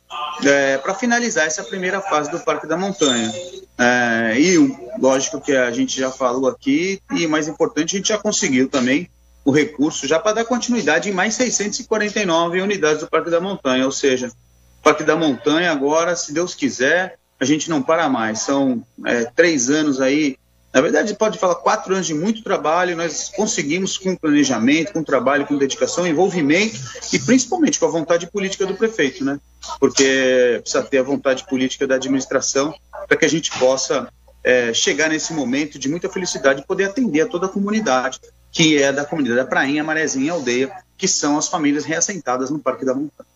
é, 0.44 0.78
para 0.78 0.94
finalizar 0.94 1.46
essa 1.46 1.64
primeira 1.64 2.00
fase 2.00 2.32
do 2.32 2.40
Parque 2.40 2.66
da 2.66 2.78
Montanha. 2.78 3.32
É, 3.78 4.40
e 4.40 4.58
lógico 5.00 5.42
que 5.42 5.52
a 5.52 5.72
gente 5.72 6.00
já 6.00 6.10
falou 6.10 6.48
aqui, 6.48 7.02
e 7.12 7.28
mais 7.28 7.48
importante, 7.50 7.96
a 7.96 7.98
gente 7.98 8.10
já 8.10 8.18
conseguiu 8.18 8.70
também 8.70 9.10
o 9.44 9.52
recurso 9.52 10.08
já 10.08 10.20
para 10.20 10.34
dar 10.34 10.46
continuidade 10.46 11.10
em 11.10 11.14
mais 11.14 11.34
649 11.34 12.62
unidades 12.62 13.02
do 13.02 13.10
Parque 13.10 13.30
da 13.30 13.42
Montanha, 13.42 13.86
ou 13.86 13.92
seja, 13.92 14.28
o 14.28 14.84
Parque 14.84 15.04
da 15.04 15.16
Montanha 15.16 15.72
agora, 15.72 16.16
se 16.16 16.32
Deus 16.32 16.56
quiser, 16.56 17.18
a 17.42 17.46
gente 17.46 17.72
não 17.72 17.82
para 17.82 18.08
mais. 18.08 18.42
São 18.42 18.86
é, 19.04 19.26
três 19.36 19.68
anos 19.68 20.00
aí, 20.00 20.38
na 20.72 20.80
verdade, 20.80 21.16
pode 21.16 21.40
falar 21.40 21.56
quatro 21.56 21.96
anos 21.96 22.06
de 22.06 22.14
muito 22.14 22.44
trabalho. 22.44 22.96
Nós 22.96 23.32
conseguimos 23.36 23.98
com 23.98 24.16
planejamento, 24.16 24.94
com 24.94 25.04
trabalho, 25.04 25.48
com 25.48 25.58
dedicação, 25.58 26.06
envolvimento 26.06 26.80
e 27.12 27.18
principalmente 27.18 27.80
com 27.80 27.88
a 27.88 27.90
vontade 27.90 28.30
política 28.30 28.68
do 28.68 28.76
prefeito, 28.76 29.26
né? 29.26 29.40
Porque 29.80 30.60
precisa 30.62 30.84
ter 30.84 31.00
a 31.00 31.04
vontade 31.04 31.48
política 31.48 31.88
da 31.88 31.96
administração 31.96 32.76
para 33.08 33.18
que 33.18 33.26
a 33.26 33.30
gente 33.30 33.50
possa 33.58 34.08
é, 34.44 34.72
chegar 34.72 35.10
nesse 35.10 35.34
momento 35.34 35.80
de 35.80 35.90
muita 35.90 36.10
felicidade 36.10 36.62
e 36.62 36.66
poder 36.66 36.86
atender 36.86 37.22
a 37.22 37.28
toda 37.28 37.48
a 37.48 37.50
comunidade, 37.50 38.20
que 38.52 38.82
é 38.82 38.94
da 38.94 39.04
comunidade 39.04 39.42
da 39.42 39.48
Prainha, 39.48 39.84
Marezinha 39.84 40.28
e 40.28 40.30
Aldeia, 40.30 40.72
que 40.96 41.08
são 41.08 41.40
as 41.40 41.48
famílias 41.48 41.86
reassentadas 41.86 42.52
no 42.52 42.60
Parque 42.60 42.86
da 42.86 42.94
Montanha. 42.94 43.31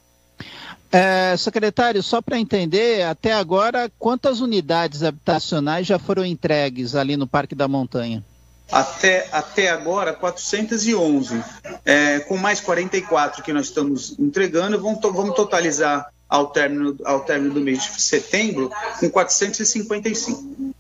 É, 0.92 1.36
secretário, 1.38 2.02
só 2.02 2.22
para 2.22 2.40
entender, 2.40 3.04
até 3.04 3.34
agora, 3.34 3.92
quantas 4.00 4.40
unidades 4.40 5.04
habitacionais 5.04 5.86
já 5.86 6.00
foram 6.00 6.26
entregues 6.26 6.96
ali 6.96 7.18
no 7.18 7.28
Parque 7.28 7.56
da 7.56 7.68
Montanha? 7.68 8.24
Até, 8.72 9.28
até 9.32 9.70
agora, 9.70 10.14
411. 10.14 11.44
É, 11.84 12.20
com 12.20 12.38
mais 12.38 12.60
44 12.62 13.44
que 13.44 13.54
nós 13.54 13.68
estamos 13.68 14.18
entregando, 14.18 14.80
vamos, 14.80 15.00
vamos 15.02 15.36
totalizar 15.36 16.10
ao 16.28 16.48
término, 16.48 16.98
ao 17.06 17.22
término 17.22 17.54
do 17.54 17.62
mês 17.62 17.84
de 17.84 18.02
setembro 18.02 18.72
com 19.00 19.10
455. 19.10 20.74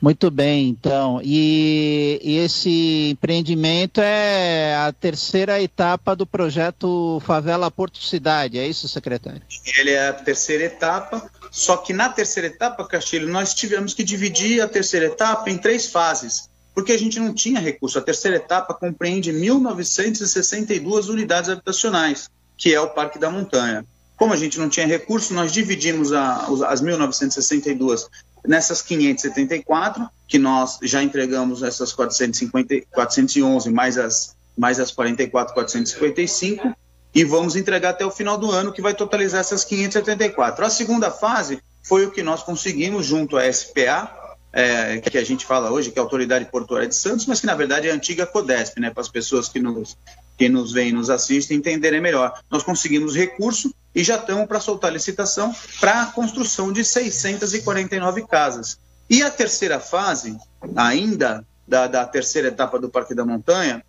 Muito 0.00 0.30
bem, 0.30 0.68
então. 0.68 1.20
E, 1.22 2.20
e, 2.22 2.38
esse 2.38 3.10
empreendimento 3.10 4.00
é 4.00 4.74
a 4.74 4.92
terceira 4.92 5.62
etapa 5.62 6.16
do 6.16 6.26
projeto 6.26 7.22
Favela 7.24 7.70
Porto 7.70 8.02
Cidade, 8.02 8.58
é 8.58 8.66
isso, 8.66 8.88
secretário? 8.88 9.42
Ele 9.78 9.90
é 9.90 10.08
a 10.08 10.12
terceira 10.12 10.64
etapa, 10.64 11.30
só 11.52 11.76
que 11.76 11.92
na 11.92 12.08
terceira 12.08 12.48
etapa, 12.48 12.84
Castilho, 12.86 13.28
nós 13.28 13.54
tivemos 13.54 13.94
que 13.94 14.02
dividir 14.02 14.60
a 14.60 14.66
terceira 14.66 15.06
etapa 15.06 15.48
em 15.48 15.56
três 15.56 15.86
fases, 15.86 16.48
porque 16.74 16.90
a 16.90 16.98
gente 16.98 17.20
não 17.20 17.32
tinha 17.32 17.60
recurso. 17.60 17.98
A 17.98 18.02
terceira 18.02 18.38
etapa 18.38 18.74
compreende 18.74 19.32
1.962 19.32 21.08
unidades 21.08 21.48
habitacionais, 21.48 22.28
que 22.56 22.74
é 22.74 22.80
o 22.80 22.90
Parque 22.90 23.20
da 23.20 23.30
Montanha. 23.30 23.84
Como 24.16 24.32
a 24.32 24.36
gente 24.36 24.58
não 24.58 24.68
tinha 24.68 24.86
recurso, 24.86 25.34
nós 25.34 25.52
dividimos 25.52 26.12
a, 26.12 26.46
as 26.68 26.82
1.962 26.82 28.08
nessas 28.46 28.82
574, 28.82 30.08
que 30.26 30.38
nós 30.38 30.78
já 30.82 31.02
entregamos 31.02 31.62
essas 31.62 31.92
450, 31.92 32.86
411, 32.92 33.70
mais 33.70 33.98
as, 33.98 34.34
mais 34.56 34.80
as 34.80 34.90
44, 34.90 35.54
455, 35.54 36.74
e 37.14 37.24
vamos 37.24 37.56
entregar 37.56 37.90
até 37.90 38.04
o 38.04 38.10
final 38.10 38.38
do 38.38 38.50
ano, 38.50 38.72
que 38.72 38.80
vai 38.80 38.94
totalizar 38.94 39.40
essas 39.40 39.64
574. 39.64 40.64
A 40.64 40.70
segunda 40.70 41.10
fase 41.10 41.62
foi 41.82 42.06
o 42.06 42.10
que 42.10 42.22
nós 42.22 42.42
conseguimos 42.42 43.04
junto 43.04 43.36
à 43.36 43.52
SPA, 43.52 44.10
é, 44.52 44.98
que 44.98 45.16
a 45.16 45.24
gente 45.24 45.46
fala 45.46 45.70
hoje, 45.70 45.90
que 45.90 45.98
é 45.98 46.00
a 46.00 46.04
Autoridade 46.04 46.44
Portuária 46.46 46.86
de 46.86 46.94
Santos, 46.94 47.26
mas 47.26 47.40
que 47.40 47.46
na 47.46 47.54
verdade 47.54 47.88
é 47.88 47.90
a 47.90 47.94
antiga 47.94 48.26
CODESP, 48.26 48.80
né, 48.80 48.90
para 48.90 49.00
as 49.00 49.08
pessoas 49.08 49.48
que 49.48 49.58
nos, 49.58 49.96
que 50.36 50.48
nos 50.48 50.72
veem 50.72 50.90
e 50.90 50.92
nos 50.92 51.10
assistem 51.10 51.56
entenderem 51.56 52.00
melhor. 52.00 52.40
Nós 52.50 52.62
conseguimos 52.62 53.14
recurso 53.14 53.74
e 53.94 54.02
já 54.02 54.16
estamos 54.16 54.46
para 54.46 54.60
soltar 54.60 54.92
licitação 54.92 55.54
para 55.80 56.02
a 56.02 56.06
construção 56.06 56.72
de 56.72 56.84
649 56.84 58.26
casas. 58.26 58.78
E 59.08 59.22
a 59.22 59.30
terceira 59.30 59.78
fase, 59.78 60.36
ainda 60.74 61.44
da, 61.66 61.86
da 61.86 62.04
terceira 62.04 62.48
etapa 62.48 62.78
do 62.78 62.88
Parque 62.88 63.14
da 63.14 63.24
Montanha, 63.24 63.84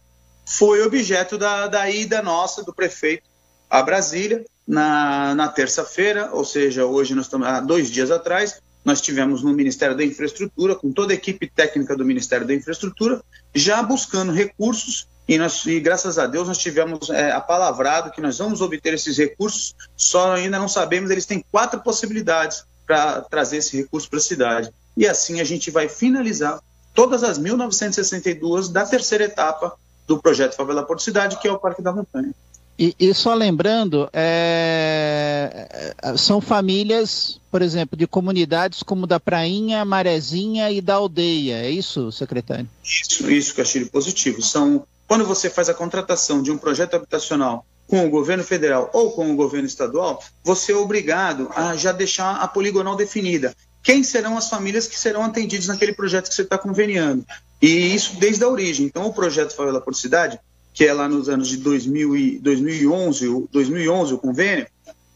foi 0.46 0.82
objeto 0.82 1.38
da, 1.38 1.68
da 1.68 1.90
ida 1.90 2.22
nossa, 2.22 2.64
do 2.64 2.74
prefeito, 2.74 3.24
a 3.70 3.82
Brasília, 3.82 4.46
na, 4.68 5.36
na 5.36 5.48
terça-feira, 5.48 6.30
ou 6.32 6.46
seja, 6.46 6.86
hoje 6.86 7.16
nós 7.16 7.26
estamos 7.26 7.48
há 7.48 7.60
dois 7.60 7.90
dias 7.90 8.12
atrás, 8.12 8.62
nós 8.84 9.02
tivemos 9.02 9.42
no 9.42 9.54
Ministério 9.54 9.96
da 9.96 10.04
Infraestrutura, 10.04 10.76
com 10.76 10.92
toda 10.92 11.14
a 11.14 11.16
equipe 11.16 11.48
técnica 11.48 11.96
do 11.96 12.06
Ministério 12.06 12.46
da 12.46 12.54
Infraestrutura, 12.54 13.22
já 13.54 13.82
buscando 13.82 14.32
recursos 14.32 15.08
e, 15.28 15.38
nós, 15.38 15.66
e 15.66 15.80
graças 15.80 16.20
a 16.20 16.28
Deus 16.28 16.48
nós 16.48 16.58
tivemos 16.58 17.10
é, 17.10 17.32
apalavrado 17.32 18.12
que 18.12 18.22
nós 18.22 18.38
vamos 18.38 18.62
obter 18.62 18.94
esses 18.94 19.18
recursos, 19.18 19.74
só 19.96 20.34
ainda 20.34 20.60
não 20.60 20.68
sabemos, 20.68 21.10
eles 21.10 21.26
têm 21.26 21.44
quatro 21.52 21.80
possibilidades 21.80 22.66
para 22.86 23.22
trazer 23.22 23.58
esse 23.58 23.78
recurso 23.78 24.10
para 24.10 24.20
a 24.20 24.22
cidade. 24.22 24.70
E 24.98 25.08
assim 25.08 25.40
a 25.40 25.44
gente 25.44 25.72
vai 25.72 25.88
finalizar 25.88 26.60
todas 26.94 27.24
as 27.24 27.38
1962 27.38 28.70
da 28.70 28.86
terceira 28.86 29.24
etapa 29.24 29.74
do 30.06 30.22
projeto 30.22 30.56
Favela 30.56 30.84
Porto 30.84 31.02
Cidade, 31.02 31.40
que 31.40 31.48
é 31.48 31.52
o 31.52 31.58
Parque 31.58 31.82
da 31.82 31.94
Montanha. 31.94 32.34
E, 32.78 32.96
e 33.00 33.14
só 33.14 33.34
lembrando, 33.36 34.10
é, 34.12 35.94
é, 36.02 36.18
são 36.18 36.42
famílias, 36.42 37.40
por 37.52 37.62
exemplo, 37.62 37.96
de 37.98 38.08
comunidades 38.08 38.82
como 38.82 39.06
da 39.06 39.20
Prainha, 39.20 39.86
Marezinha 39.86 40.72
e 40.72 40.82
da 40.82 40.96
Aldeia, 40.96 41.58
é 41.58 41.70
isso, 41.70 42.12
secretário? 42.12 42.68
Isso, 42.84 43.30
isso, 43.30 43.56
Castilho, 43.56 43.90
positivo. 43.90 44.42
São, 44.42 44.86
quando 45.08 45.24
você 45.24 45.50
faz 45.50 45.70
a 45.70 45.74
contratação 45.74 46.42
de 46.42 46.52
um 46.52 46.58
projeto 46.58 46.96
habitacional 46.96 47.64
com 47.88 48.06
o 48.06 48.10
governo 48.10 48.44
federal 48.44 48.90
ou 48.92 49.12
com 49.12 49.32
o 49.32 49.36
governo 49.36 49.68
estadual, 49.68 50.24
você 50.44 50.72
é 50.72 50.76
obrigado 50.76 51.50
a 51.56 51.76
já 51.76 51.92
deixar 51.92 52.38
a 52.38 52.48
poligonal 52.48 52.96
definida. 52.96 53.54
Quem 53.84 54.02
serão 54.02 54.38
as 54.38 54.50
famílias 54.50 54.88
que 54.88 54.98
serão 54.98 55.24
atendidas 55.24 55.68
naquele 55.68 55.94
projeto 55.94 56.30
que 56.30 56.36
você 56.36 56.42
está 56.42 56.58
conveniando? 56.58 57.24
E 57.62 57.94
isso 57.94 58.16
desde 58.18 58.44
a 58.44 58.48
origem. 58.48 58.86
Então, 58.86 59.06
o 59.06 59.14
projeto 59.14 59.56
Favela 59.56 59.80
por 59.80 59.94
Cidade 59.94 60.40
que 60.74 60.86
é 60.86 60.94
lá 60.94 61.08
nos 61.08 61.30
anos 61.30 61.48
de 61.48 61.58
2000 61.58 62.16
e 62.16 62.40
2011, 62.40 63.48
2011 63.52 64.14
o 64.14 64.18
convênio, 64.18 64.68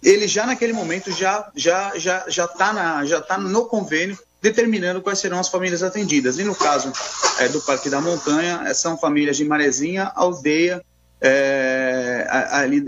ele 0.04 0.28
já 0.28 0.46
naquele 0.46 0.74
momento 0.74 1.12
já 1.12 1.50
já 1.56 1.98
já 1.98 2.26
já 2.28 2.46
está 2.46 2.72
na 2.72 3.06
já 3.06 3.20
tá 3.20 3.38
no 3.38 3.66
convênio 3.66 4.18
determinando 4.42 5.02
quais 5.02 5.20
serão 5.20 5.40
as 5.40 5.50
famílias 5.50 5.84
atendidas. 5.84 6.38
E 6.38 6.44
no 6.44 6.56
caso 6.56 6.92
é, 7.40 7.48
do 7.50 7.62
Parque 7.62 7.90
da 7.90 8.00
Montanha, 8.00 8.64
é, 8.66 8.74
são 8.74 8.98
famílias 8.98 9.38
de 9.38 9.44
Marezinha, 9.44 10.12
Aldeia 10.16 10.84
é, 11.20 12.28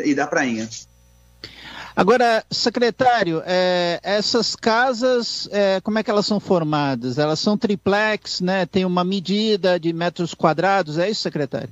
e 0.06 0.14
da 0.14 0.28
Prainha. 0.28 0.70
Agora, 1.96 2.46
secretário, 2.50 3.42
é, 3.46 4.00
essas 4.04 4.56
casas, 4.56 5.50
é, 5.52 5.82
como 5.82 6.00
é 6.00 6.04
que 6.04 6.10
elas 6.10 6.26
são 6.26 6.40
formadas? 6.40 7.18
Elas 7.18 7.40
são 7.40 7.58
triplex, 7.58 8.40
né? 8.40 8.66
Tem 8.66 8.86
uma 8.86 9.04
medida 9.04 9.78
de 9.78 9.92
metros 9.92 10.34
quadrados, 10.34 10.98
é 10.98 11.10
isso, 11.10 11.22
secretário? 11.22 11.70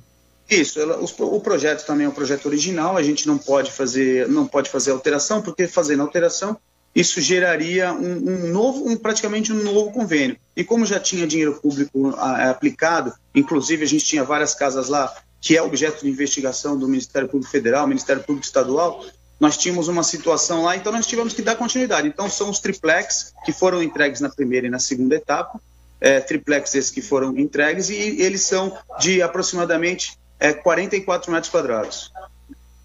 Isso, 0.50 0.80
ela, 0.80 0.98
o 0.98 1.40
projeto 1.40 1.84
também 1.84 2.06
é 2.06 2.08
um 2.08 2.12
projeto 2.12 2.46
original, 2.46 2.96
a 2.96 3.02
gente 3.02 3.26
não 3.26 3.36
pode 3.36 3.70
fazer, 3.70 4.26
não 4.28 4.46
pode 4.46 4.70
fazer 4.70 4.92
alteração, 4.92 5.42
porque 5.42 5.66
fazendo 5.66 6.02
alteração, 6.02 6.56
isso 6.94 7.20
geraria 7.20 7.92
um, 7.92 8.46
um 8.46 8.52
novo, 8.52 8.88
um, 8.88 8.96
praticamente 8.96 9.52
um 9.52 9.62
novo 9.62 9.92
convênio. 9.92 10.38
E 10.56 10.64
como 10.64 10.86
já 10.86 10.98
tinha 10.98 11.26
dinheiro 11.26 11.60
público 11.60 12.14
a, 12.16 12.42
é, 12.42 12.48
aplicado, 12.48 13.12
inclusive 13.34 13.84
a 13.84 13.86
gente 13.86 14.04
tinha 14.04 14.24
várias 14.24 14.54
casas 14.54 14.88
lá, 14.88 15.14
que 15.40 15.56
é 15.56 15.62
objeto 15.62 16.02
de 16.02 16.10
investigação 16.10 16.78
do 16.78 16.88
Ministério 16.88 17.28
Público 17.28 17.52
Federal, 17.52 17.86
Ministério 17.86 18.22
Público 18.22 18.46
Estadual, 18.46 19.04
nós 19.38 19.56
tínhamos 19.56 19.86
uma 19.86 20.02
situação 20.02 20.62
lá, 20.62 20.76
então 20.76 20.90
nós 20.90 21.06
tivemos 21.06 21.32
que 21.32 21.42
dar 21.42 21.56
continuidade. 21.56 22.08
Então 22.08 22.28
são 22.28 22.50
os 22.50 22.58
triplex 22.58 23.32
que 23.44 23.52
foram 23.52 23.82
entregues 23.82 24.20
na 24.20 24.28
primeira 24.30 24.66
e 24.66 24.70
na 24.70 24.80
segunda 24.80 25.14
etapa, 25.14 25.60
é, 26.00 26.20
triplex 26.20 26.74
esses 26.74 26.90
que 26.90 27.02
foram 27.02 27.38
entregues, 27.38 27.90
e 27.90 27.94
eles 27.94 28.42
são 28.42 28.76
de 28.98 29.22
aproximadamente 29.22 30.18
é 30.38 30.52
44 30.52 31.32
metros 31.32 31.50
quadrados. 31.50 32.12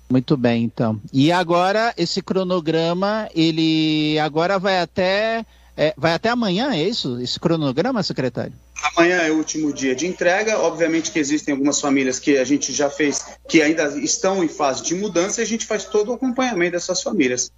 Muito 0.09 0.37
bem, 0.37 0.63
então. 0.63 1.01
E 1.11 1.31
agora 1.31 1.93
esse 1.97 2.21
cronograma, 2.21 3.27
ele 3.33 4.19
agora 4.19 4.59
vai 4.59 4.79
até 4.79 5.45
é, 5.75 5.93
vai 5.97 6.13
até 6.13 6.29
amanhã, 6.29 6.71
é 6.71 6.83
isso? 6.83 7.19
Esse 7.19 7.39
cronograma, 7.39 8.03
secretário? 8.03 8.53
Amanhã 8.95 9.17
é 9.21 9.31
o 9.31 9.37
último 9.37 9.73
dia 9.73 9.95
de 9.95 10.05
entrega. 10.05 10.59
Obviamente 10.59 11.11
que 11.11 11.17
existem 11.17 11.53
algumas 11.53 11.81
famílias 11.81 12.19
que 12.19 12.37
a 12.37 12.43
gente 12.43 12.71
já 12.71 12.89
fez, 12.89 13.37
que 13.47 13.61
ainda 13.61 13.87
estão 13.99 14.43
em 14.43 14.47
fase 14.47 14.83
de 14.83 14.93
mudança, 14.93 15.41
e 15.41 15.43
a 15.43 15.47
gente 15.47 15.65
faz 15.65 15.85
todo 15.85 16.11
o 16.11 16.13
acompanhamento 16.13 16.73
dessas 16.73 17.01
famílias. 17.01 17.51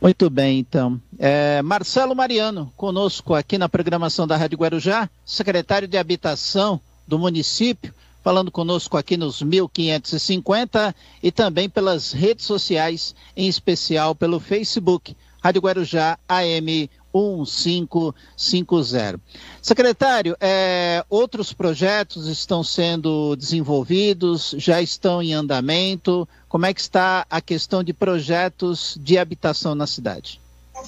Muito 0.00 0.28
bem, 0.30 0.58
então. 0.58 1.00
É, 1.18 1.62
Marcelo 1.62 2.16
Mariano, 2.16 2.72
conosco 2.76 3.34
aqui 3.34 3.58
na 3.58 3.68
programação 3.68 4.26
da 4.26 4.36
Rádio 4.36 4.58
Guarujá, 4.58 5.08
secretário 5.24 5.86
de 5.86 5.98
Habitação 5.98 6.80
do 7.06 7.18
município 7.18 7.94
falando 8.22 8.50
conosco 8.50 8.96
aqui 8.96 9.16
nos 9.16 9.42
1550 9.42 10.94
e 11.22 11.32
também 11.32 11.68
pelas 11.68 12.12
redes 12.12 12.44
sociais, 12.44 13.14
em 13.36 13.48
especial 13.48 14.14
pelo 14.14 14.40
Facebook, 14.40 15.16
Rádio 15.42 15.62
Guarujá 15.62 16.18
AM 16.28 16.90
1550. 17.14 19.18
Secretário, 19.60 20.36
é, 20.40 21.04
outros 21.08 21.52
projetos 21.52 22.28
estão 22.28 22.62
sendo 22.62 23.34
desenvolvidos, 23.36 24.54
já 24.58 24.80
estão 24.82 25.22
em 25.22 25.34
andamento. 25.34 26.28
Como 26.48 26.66
é 26.66 26.74
que 26.74 26.80
está 26.80 27.26
a 27.28 27.40
questão 27.40 27.82
de 27.82 27.92
projetos 27.92 28.96
de 29.00 29.18
habitação 29.18 29.74
na 29.74 29.86
cidade? 29.86 30.39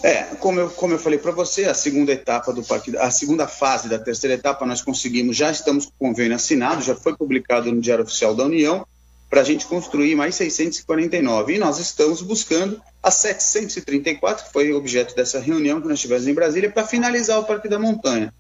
É, 0.03 0.23
como 0.39 0.61
eu, 0.61 0.71
como 0.71 0.95
eu 0.95 0.99
falei 0.99 1.19
para 1.19 1.33
você, 1.33 1.65
a 1.65 1.75
segunda 1.75 2.13
etapa 2.13 2.53
do 2.53 2.63
parque, 2.63 2.97
a 2.97 3.11
segunda 3.11 3.47
fase 3.47 3.89
da 3.89 3.99
terceira 3.99 4.35
etapa 4.35 4.67
nós 4.67 4.83
conseguimos, 4.83 5.37
já 5.37 5.51
estamos 5.51 5.87
com 5.87 5.93
o 5.93 6.09
convênio 6.09 6.35
assinado, 6.35 6.83
já 6.83 6.95
foi 6.95 7.17
publicado 7.17 7.71
no 7.71 7.81
Diário 7.81 8.05
Oficial 8.05 8.35
da 8.35 8.45
União, 8.45 8.87
para 9.33 9.41
a 9.41 9.45
gente 9.45 9.65
construir 9.65 10.15
mais 10.15 10.35
649. 10.35 11.55
E 11.55 11.59
nós 11.59 11.79
estamos 11.79 12.21
buscando 12.21 12.83
as 13.03 13.15
734, 13.15 14.45
que 14.45 14.53
foi 14.53 14.73
objeto 14.75 15.17
dessa 15.17 15.41
reunião 15.41 15.81
que 15.81 15.89
nós 15.89 16.01
tivemos 16.01 16.27
em 16.27 16.35
Brasília, 16.35 16.71
para 16.71 16.87
finalizar 16.87 17.41
o 17.41 17.45
Parque 17.45 17.67
da 17.67 17.79
Montanha. 17.79 18.33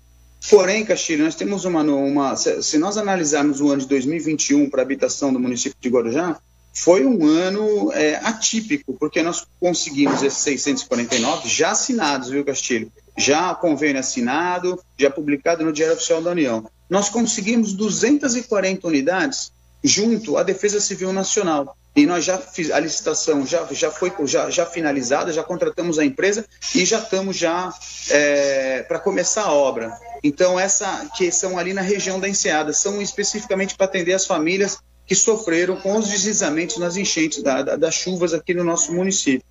Porém, 0.50 0.84
Castilho, 0.84 1.24
nós 1.24 1.34
temos 1.34 1.64
uma, 1.64 1.82
uma. 1.82 2.36
Se 2.36 2.76
nós 2.76 2.98
analisarmos 2.98 3.60
o 3.60 3.70
ano 3.70 3.80
de 3.80 3.88
2021 3.88 4.68
para 4.68 4.82
a 4.82 4.84
habitação 4.84 5.32
do 5.32 5.40
município 5.40 5.78
de 5.80 5.88
Guarujá, 5.88 6.38
foi 6.72 7.04
um 7.04 7.26
ano 7.26 7.92
é, 7.92 8.16
atípico, 8.16 8.94
porque 8.98 9.22
nós 9.22 9.46
conseguimos 9.60 10.22
esses 10.22 10.38
649 10.40 11.48
já 11.48 11.70
assinados, 11.72 12.30
viu, 12.30 12.44
Castilho? 12.44 12.90
Já 13.16 13.54
convênio 13.54 14.00
assinado, 14.00 14.82
já 14.98 15.10
publicado 15.10 15.64
no 15.64 15.72
Diário 15.72 15.94
Oficial 15.94 16.22
da 16.22 16.30
União. 16.30 16.66
Nós 16.88 17.10
conseguimos 17.10 17.74
240 17.74 18.86
unidades 18.86 19.52
junto 19.84 20.36
à 20.36 20.42
Defesa 20.42 20.80
Civil 20.80 21.12
Nacional. 21.12 21.76
e 21.94 22.06
nós 22.06 22.24
já 22.24 22.38
fiz 22.38 22.70
a 22.70 22.80
licitação 22.80 23.46
já, 23.46 23.66
já 23.70 23.90
foi 23.90 24.10
já, 24.24 24.48
já 24.48 24.64
finalizada, 24.64 25.30
já 25.30 25.42
contratamos 25.42 25.98
a 25.98 26.04
empresa 26.04 26.46
e 26.74 26.86
já 26.86 26.98
estamos 26.98 27.36
já 27.36 27.70
é, 28.08 28.82
para 28.84 28.98
começar 28.98 29.42
a 29.42 29.52
obra. 29.52 29.92
Então 30.24 30.58
essa 30.58 31.06
que 31.16 31.30
são 31.30 31.58
ali 31.58 31.74
na 31.74 31.82
região 31.82 32.18
da 32.18 32.26
Enseada 32.26 32.72
são 32.72 33.02
especificamente 33.02 33.74
para 33.74 33.84
atender 33.84 34.14
as 34.14 34.24
famílias 34.24 34.78
que 35.06 35.14
sofreram 35.14 35.76
com 35.76 35.96
os 35.96 36.08
deslizamentos 36.08 36.78
nas 36.78 36.96
enchentes 36.96 37.42
da, 37.42 37.62
da, 37.62 37.76
das 37.76 37.94
chuvas 37.94 38.32
aqui 38.32 38.54
no 38.54 38.64
nosso 38.64 38.92
município, 38.92 39.46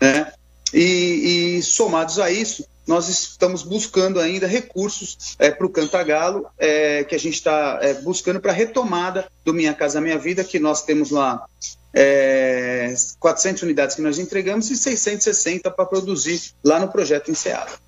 né? 0.00 0.32
E, 0.72 1.56
e 1.58 1.62
somados 1.62 2.18
a 2.18 2.30
isso, 2.30 2.66
nós 2.86 3.08
estamos 3.08 3.62
buscando 3.62 4.20
ainda 4.20 4.46
recursos 4.46 5.36
é, 5.38 5.50
para 5.50 5.66
o 5.66 5.70
Cantagalo, 5.70 6.46
é, 6.58 7.04
que 7.04 7.14
a 7.14 7.18
gente 7.18 7.34
está 7.34 7.78
é, 7.80 7.94
buscando 7.94 8.40
para 8.40 8.50
a 8.50 8.54
retomada 8.54 9.26
do 9.44 9.54
Minha 9.54 9.72
Casa 9.72 10.00
Minha 10.00 10.18
Vida, 10.18 10.44
que 10.44 10.58
nós 10.58 10.82
temos 10.82 11.10
lá 11.10 11.46
é, 11.94 12.92
400 13.18 13.62
unidades 13.62 13.96
que 13.96 14.02
nós 14.02 14.18
entregamos 14.18 14.70
e 14.70 14.76
660 14.76 15.70
para 15.70 15.86
produzir 15.86 16.52
lá 16.62 16.80
no 16.80 16.88
projeto 16.88 17.30
Enseado. 17.30 17.78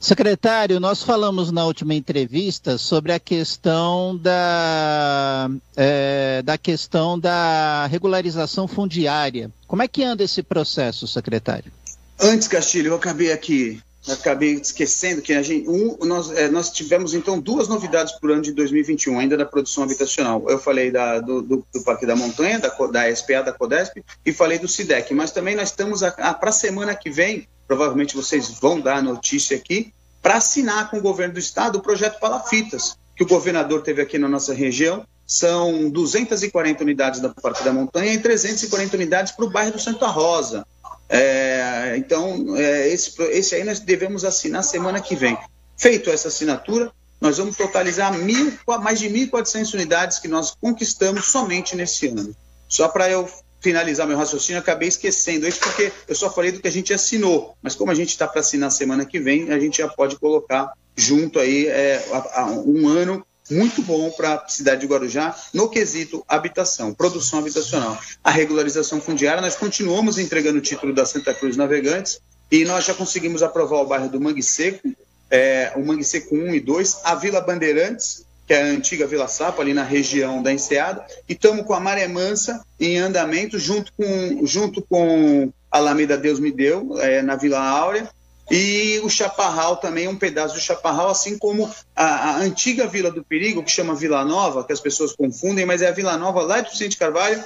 Secretário, 0.00 0.80
nós 0.80 1.02
falamos 1.02 1.52
na 1.52 1.66
última 1.66 1.94
entrevista 1.94 2.78
sobre 2.78 3.12
a 3.12 3.20
questão 3.20 4.16
da, 4.16 5.50
é, 5.76 6.40
da 6.42 6.56
questão 6.56 7.18
da 7.18 7.86
regularização 7.86 8.66
fundiária. 8.66 9.50
Como 9.66 9.82
é 9.82 9.86
que 9.86 10.02
anda 10.02 10.24
esse 10.24 10.42
processo, 10.42 11.06
secretário? 11.06 11.70
Antes, 12.18 12.48
Castilho, 12.48 12.88
eu 12.88 12.94
acabei 12.94 13.30
aqui 13.30 13.78
acabei 14.08 14.54
esquecendo 14.54 15.20
que 15.20 15.32
a 15.32 15.42
gente, 15.42 15.68
um, 15.68 15.98
nós, 16.04 16.30
é, 16.30 16.48
nós 16.48 16.70
tivemos 16.70 17.12
então 17.12 17.38
duas 17.38 17.68
novidades 17.68 18.12
por 18.14 18.30
ano 18.30 18.42
de 18.42 18.52
2021, 18.52 19.18
ainda 19.18 19.36
da 19.36 19.44
produção 19.44 19.84
habitacional. 19.84 20.44
Eu 20.48 20.58
falei 20.58 20.90
da, 20.90 21.18
do, 21.18 21.42
do, 21.42 21.66
do, 21.72 21.82
Parque 21.82 22.06
da 22.06 22.16
Montanha, 22.16 22.58
da, 22.58 22.68
da 22.68 23.14
SPA, 23.14 23.42
da 23.42 23.52
CODESP, 23.52 24.02
e 24.24 24.32
falei 24.32 24.58
do 24.58 24.68
SIDEC, 24.68 25.12
mas 25.12 25.32
também 25.32 25.54
nós 25.54 25.68
estamos 25.68 26.00
para 26.00 26.50
a 26.50 26.52
semana 26.52 26.94
que 26.94 27.10
vem, 27.10 27.46
provavelmente 27.66 28.16
vocês 28.16 28.48
vão 28.48 28.80
dar 28.80 28.96
a 28.96 29.02
notícia 29.02 29.56
aqui, 29.56 29.92
para 30.22 30.36
assinar 30.36 30.90
com 30.90 30.98
o 30.98 31.02
governo 31.02 31.34
do 31.34 31.40
estado 31.40 31.76
o 31.76 31.82
projeto 31.82 32.18
Palafitas, 32.18 32.96
que 33.16 33.22
o 33.22 33.26
governador 33.26 33.82
teve 33.82 34.00
aqui 34.00 34.18
na 34.18 34.28
nossa 34.28 34.54
região. 34.54 35.04
São 35.26 35.88
240 35.90 36.82
unidades 36.82 37.20
da 37.20 37.28
Parque 37.28 37.62
da 37.62 37.72
Montanha 37.72 38.12
e 38.12 38.18
340 38.18 38.96
unidades 38.96 39.32
para 39.32 39.44
o 39.44 39.50
bairro 39.50 39.72
do 39.72 39.78
Santa 39.78 40.08
Rosa. 40.08 40.66
É, 41.12 41.94
então, 41.96 42.56
é, 42.56 42.88
esse, 42.88 43.20
esse 43.32 43.56
aí 43.56 43.64
nós 43.64 43.80
devemos 43.80 44.24
assinar 44.24 44.62
semana 44.62 45.00
que 45.00 45.16
vem. 45.16 45.36
Feito 45.76 46.08
essa 46.08 46.28
assinatura, 46.28 46.92
nós 47.20 47.38
vamos 47.38 47.56
totalizar 47.56 48.16
mil, 48.16 48.52
mais 48.80 49.00
de 49.00 49.08
1.400 49.10 49.74
unidades 49.74 50.18
que 50.20 50.28
nós 50.28 50.52
conquistamos 50.52 51.26
somente 51.26 51.74
nesse 51.74 52.06
ano. 52.06 52.34
Só 52.68 52.86
para 52.86 53.10
eu 53.10 53.28
finalizar 53.60 54.06
meu 54.06 54.16
raciocínio, 54.16 54.60
acabei 54.60 54.88
esquecendo 54.88 55.46
isso 55.46 55.60
porque 55.60 55.92
eu 56.06 56.14
só 56.14 56.30
falei 56.30 56.52
do 56.52 56.60
que 56.60 56.68
a 56.68 56.72
gente 56.72 56.94
assinou, 56.94 57.56
mas 57.60 57.74
como 57.74 57.90
a 57.90 57.94
gente 57.94 58.10
está 58.10 58.26
para 58.26 58.40
assinar 58.40 58.70
semana 58.70 59.04
que 59.04 59.18
vem, 59.18 59.52
a 59.52 59.58
gente 59.58 59.78
já 59.78 59.88
pode 59.88 60.16
colocar 60.18 60.72
junto 60.96 61.38
aí 61.38 61.66
é, 61.66 62.02
a, 62.12 62.42
a 62.42 62.46
um 62.52 62.88
ano 62.88 63.26
muito 63.50 63.82
bom 63.82 64.10
para 64.10 64.34
a 64.34 64.48
cidade 64.48 64.82
de 64.82 64.86
Guarujá 64.86 65.36
no 65.52 65.68
quesito 65.68 66.24
habitação, 66.28 66.94
produção 66.94 67.38
habitacional. 67.38 67.98
A 68.22 68.30
regularização 68.30 69.00
fundiária, 69.00 69.42
nós 69.42 69.56
continuamos 69.56 70.18
entregando 70.18 70.58
o 70.58 70.62
título 70.62 70.94
da 70.94 71.04
Santa 71.04 71.34
Cruz 71.34 71.56
Navegantes 71.56 72.20
e 72.50 72.64
nós 72.64 72.84
já 72.84 72.94
conseguimos 72.94 73.42
aprovar 73.42 73.80
o 73.80 73.86
bairro 73.86 74.08
do 74.08 74.20
Mangue 74.20 74.42
Seco, 74.42 74.88
é, 75.30 75.72
o 75.76 75.84
Mangue 75.84 76.04
Seco 76.04 76.34
1 76.34 76.54
e 76.54 76.60
2, 76.60 76.98
a 77.04 77.14
Vila 77.14 77.40
Bandeirantes, 77.40 78.24
que 78.46 78.54
é 78.54 78.62
a 78.62 78.66
antiga 78.66 79.06
Vila 79.06 79.28
Sapo, 79.28 79.62
ali 79.62 79.72
na 79.72 79.84
região 79.84 80.42
da 80.42 80.52
Enseada, 80.52 81.04
e 81.28 81.34
estamos 81.34 81.64
com 81.64 81.72
a 81.72 81.78
Maré 81.78 82.08
Mansa 82.08 82.60
em 82.80 82.98
andamento, 82.98 83.58
junto 83.58 83.92
com, 83.92 84.44
junto 84.44 84.82
com 84.82 85.52
a 85.70 85.78
Alameda 85.78 86.16
Deus 86.16 86.40
Me 86.40 86.50
Deu, 86.50 86.98
é, 87.00 87.22
na 87.22 87.36
Vila 87.36 87.60
Áurea, 87.60 88.10
e 88.50 89.00
o 89.04 89.08
Chaparral 89.08 89.76
também, 89.76 90.08
um 90.08 90.16
pedaço 90.16 90.54
do 90.54 90.60
Chaparral, 90.60 91.10
assim 91.10 91.38
como 91.38 91.70
a, 91.94 92.04
a, 92.04 92.36
antiga 92.38 92.86
Vila 92.86 93.10
do 93.10 93.22
Perigo, 93.22 93.62
que 93.62 93.70
chama 93.70 93.94
Vila 93.94 94.24
Nova, 94.24 94.64
que 94.64 94.72
as 94.72 94.80
pessoas 94.80 95.12
confundem, 95.12 95.64
mas 95.64 95.82
é 95.82 95.88
a 95.88 95.92
Vila 95.92 96.16
Nova 96.16 96.42
lá 96.42 96.60
do 96.60 96.70
Vicente 96.70 96.96
Carvalho, 96.96 97.42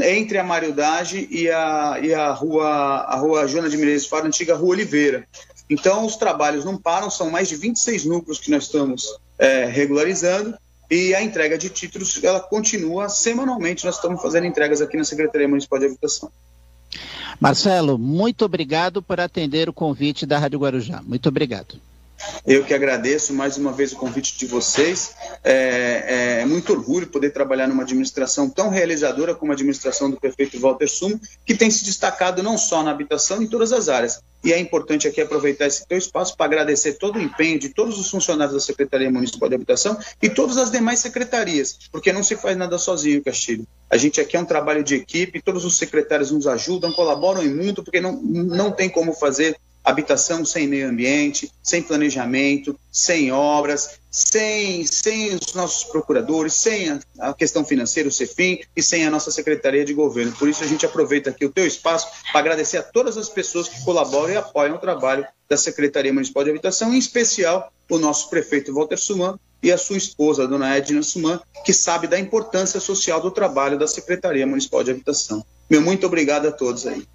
entre 0.00 0.36
a 0.36 0.44
Mariudade 0.44 1.28
e 1.30 1.48
a, 1.48 1.98
e 2.02 2.12
a 2.12 2.32
rua, 2.32 2.66
a 2.66 3.16
rua 3.16 3.46
Joana 3.46 3.70
de 3.70 3.76
Menezes 3.76 4.08
Faro, 4.08 4.26
antiga 4.26 4.56
Rua 4.56 4.70
Oliveira. 4.70 5.26
Então, 5.70 6.04
os 6.04 6.16
trabalhos 6.16 6.64
não 6.64 6.76
param, 6.76 7.08
são 7.08 7.30
mais 7.30 7.48
de 7.48 7.54
26 7.54 8.04
núcleos 8.04 8.40
que 8.40 8.50
nós 8.50 8.64
estamos 8.64 9.06
é, 9.38 9.64
regularizando, 9.66 10.58
e 10.90 11.14
a 11.14 11.22
entrega 11.22 11.56
de 11.56 11.68
títulos, 11.68 12.22
ela 12.24 12.40
continua 12.40 13.08
semanalmente, 13.08 13.84
nós 13.84 13.96
estamos 13.96 14.20
fazendo 14.20 14.46
entregas 14.46 14.80
aqui 14.80 14.96
na 14.96 15.04
Secretaria 15.04 15.46
Municipal 15.46 15.78
de 15.78 15.86
Habitação. 15.86 16.30
Marcelo, 17.40 17.96
muito 17.96 18.44
obrigado 18.44 19.00
por 19.00 19.20
atender 19.20 19.68
o 19.68 19.72
convite 19.72 20.26
da 20.26 20.38
Rádio 20.38 20.58
Guarujá. 20.58 21.02
Muito 21.02 21.28
obrigado. 21.28 21.80
Eu 22.46 22.64
que 22.64 22.74
agradeço 22.74 23.32
mais 23.32 23.56
uma 23.56 23.72
vez 23.72 23.92
o 23.92 23.96
convite 23.96 24.36
de 24.38 24.46
vocês. 24.46 25.14
É, 25.44 26.40
é, 26.40 26.46
muito 26.46 26.72
orgulho 26.72 27.06
poder 27.06 27.30
trabalhar 27.30 27.66
numa 27.66 27.82
administração 27.82 28.48
tão 28.48 28.68
realizadora 28.70 29.34
como 29.34 29.52
a 29.52 29.54
administração 29.54 30.10
do 30.10 30.18
prefeito 30.18 30.58
Walter 30.58 30.88
Sumo, 30.88 31.20
que 31.44 31.54
tem 31.54 31.70
se 31.70 31.84
destacado 31.84 32.42
não 32.42 32.56
só 32.56 32.82
na 32.82 32.90
habitação, 32.90 33.42
em 33.42 33.46
todas 33.46 33.72
as 33.72 33.88
áreas. 33.88 34.20
E 34.42 34.52
é 34.52 34.58
importante 34.58 35.08
aqui 35.08 35.20
aproveitar 35.20 35.66
esse 35.66 35.86
teu 35.86 35.98
espaço 35.98 36.36
para 36.36 36.46
agradecer 36.46 36.94
todo 36.94 37.18
o 37.18 37.20
empenho 37.22 37.58
de 37.58 37.70
todos 37.70 37.98
os 37.98 38.08
funcionários 38.08 38.54
da 38.54 38.60
Secretaria 38.60 39.10
Municipal 39.10 39.48
de 39.48 39.56
Habitação 39.56 39.98
e 40.22 40.30
todas 40.30 40.56
as 40.56 40.70
demais 40.70 41.00
secretarias, 41.00 41.76
porque 41.90 42.12
não 42.12 42.22
se 42.22 42.36
faz 42.36 42.56
nada 42.56 42.78
sozinho, 42.78 43.22
Castilho. 43.22 43.66
A 43.90 43.96
gente 43.96 44.20
aqui 44.20 44.36
é 44.36 44.40
um 44.40 44.44
trabalho 44.44 44.84
de 44.84 44.94
equipe, 44.94 45.42
todos 45.42 45.64
os 45.64 45.76
secretários 45.76 46.30
nos 46.30 46.46
ajudam, 46.46 46.92
colaboram 46.92 47.42
em 47.42 47.52
muito, 47.52 47.82
porque 47.82 48.00
não, 48.00 48.12
não 48.22 48.70
tem 48.70 48.88
como 48.88 49.12
fazer 49.12 49.56
habitação 49.88 50.44
sem 50.44 50.66
meio 50.66 50.88
ambiente, 50.88 51.50
sem 51.62 51.82
planejamento, 51.82 52.78
sem 52.92 53.32
obras, 53.32 53.98
sem, 54.10 54.84
sem 54.86 55.34
os 55.34 55.54
nossos 55.54 55.84
procuradores, 55.84 56.54
sem 56.54 56.90
a, 56.90 57.00
a, 57.20 57.34
questão 57.34 57.64
financeira, 57.64 58.08
o 58.08 58.12
CEFIM, 58.12 58.60
e 58.76 58.82
sem 58.82 59.06
a 59.06 59.10
nossa 59.10 59.30
Secretaria 59.30 59.84
de 59.84 59.94
Governo. 59.94 60.32
Por 60.32 60.48
isso, 60.48 60.62
a 60.62 60.66
gente 60.66 60.84
aproveita 60.84 61.30
aqui 61.30 61.44
o 61.44 61.52
teu 61.52 61.66
espaço 61.66 62.08
para 62.30 62.40
agradecer 62.40 62.78
a 62.78 62.82
todas 62.82 63.16
as 63.16 63.28
pessoas 63.28 63.68
que 63.68 63.82
colaboram 63.84 64.34
e 64.34 64.36
apoiam 64.36 64.76
o 64.76 64.78
trabalho 64.78 65.26
da 65.48 65.56
Secretaria 65.56 66.12
Municipal 66.12 66.44
de 66.44 66.50
Habitação, 66.50 66.92
em 66.92 66.98
especial 66.98 67.72
o 67.88 67.98
nosso 67.98 68.28
prefeito 68.28 68.74
Walter 68.74 68.98
Suman 68.98 69.38
e 69.62 69.72
a 69.72 69.78
sua 69.78 69.96
esposa, 69.96 70.44
a 70.44 70.46
dona 70.46 70.76
Edna 70.76 71.02
Suman, 71.02 71.40
que 71.64 71.72
sabe 71.72 72.06
da 72.06 72.18
importância 72.18 72.78
social 72.78 73.20
do 73.20 73.30
trabalho 73.30 73.78
da 73.78 73.86
Secretaria 73.86 74.46
Municipal 74.46 74.84
de 74.84 74.90
Habitação. 74.90 75.44
Meu 75.68 75.80
muito 75.80 76.06
obrigado 76.06 76.46
a 76.46 76.52
todos 76.52 76.86
aí. 76.86 77.06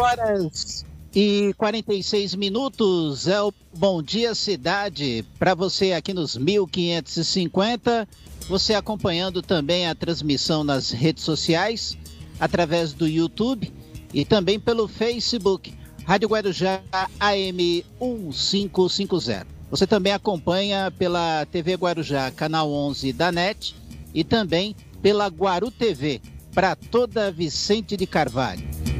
horas 0.00 0.84
e 1.14 1.52
46 1.58 2.34
minutos 2.34 3.28
é 3.28 3.40
o 3.42 3.52
Bom 3.76 4.02
Dia 4.02 4.34
Cidade 4.34 5.24
para 5.38 5.54
você 5.54 5.92
aqui 5.92 6.14
nos 6.14 6.36
1550. 6.36 8.08
Você 8.48 8.74
acompanhando 8.74 9.42
também 9.42 9.86
a 9.86 9.94
transmissão 9.94 10.64
nas 10.64 10.90
redes 10.90 11.22
sociais, 11.22 11.96
através 12.40 12.92
do 12.92 13.06
YouTube 13.06 13.72
e 14.12 14.24
também 14.24 14.58
pelo 14.58 14.88
Facebook, 14.88 15.74
Rádio 16.04 16.28
Guarujá 16.28 16.82
AM 17.20 17.84
1550. 18.00 19.46
Você 19.70 19.86
também 19.86 20.12
acompanha 20.12 20.90
pela 20.90 21.46
TV 21.46 21.74
Guarujá, 21.74 22.30
canal 22.30 22.70
11 22.70 23.12
da 23.12 23.30
NET 23.30 23.74
e 24.14 24.24
também 24.24 24.74
pela 25.00 25.26
Guaru 25.28 25.70
TV 25.70 26.20
para 26.54 26.74
toda 26.74 27.30
Vicente 27.30 27.96
de 27.96 28.06
Carvalho. 28.06 28.91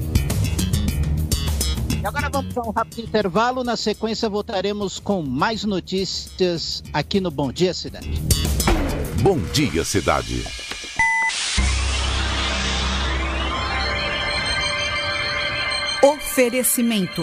E 2.03 2.07
agora 2.07 2.29
vamos 2.29 2.59
a 2.59 2.63
um 2.63 2.73
rápido 2.73 3.03
intervalo. 3.03 3.63
Na 3.63 3.77
sequência, 3.77 4.29
voltaremos 4.29 4.99
com 4.99 5.23
mais 5.23 5.63
notícias 5.63 6.83
aqui 6.93 7.21
no 7.21 7.31
Bom 7.31 7.53
Dia 7.53 7.73
Cidade. 7.73 8.21
Bom 9.23 9.39
Dia 9.53 9.85
Cidade. 9.85 10.43
Oferecimento: 16.03 17.23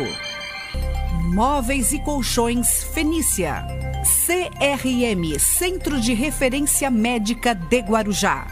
Móveis 1.25 1.91
e 1.91 1.99
Colchões 1.99 2.85
Fenícia. 2.93 3.67
CRM 4.25 5.37
Centro 5.37 5.99
de 5.99 6.13
Referência 6.13 6.89
Médica 6.89 7.53
de 7.53 7.79
Guarujá. 7.81 8.47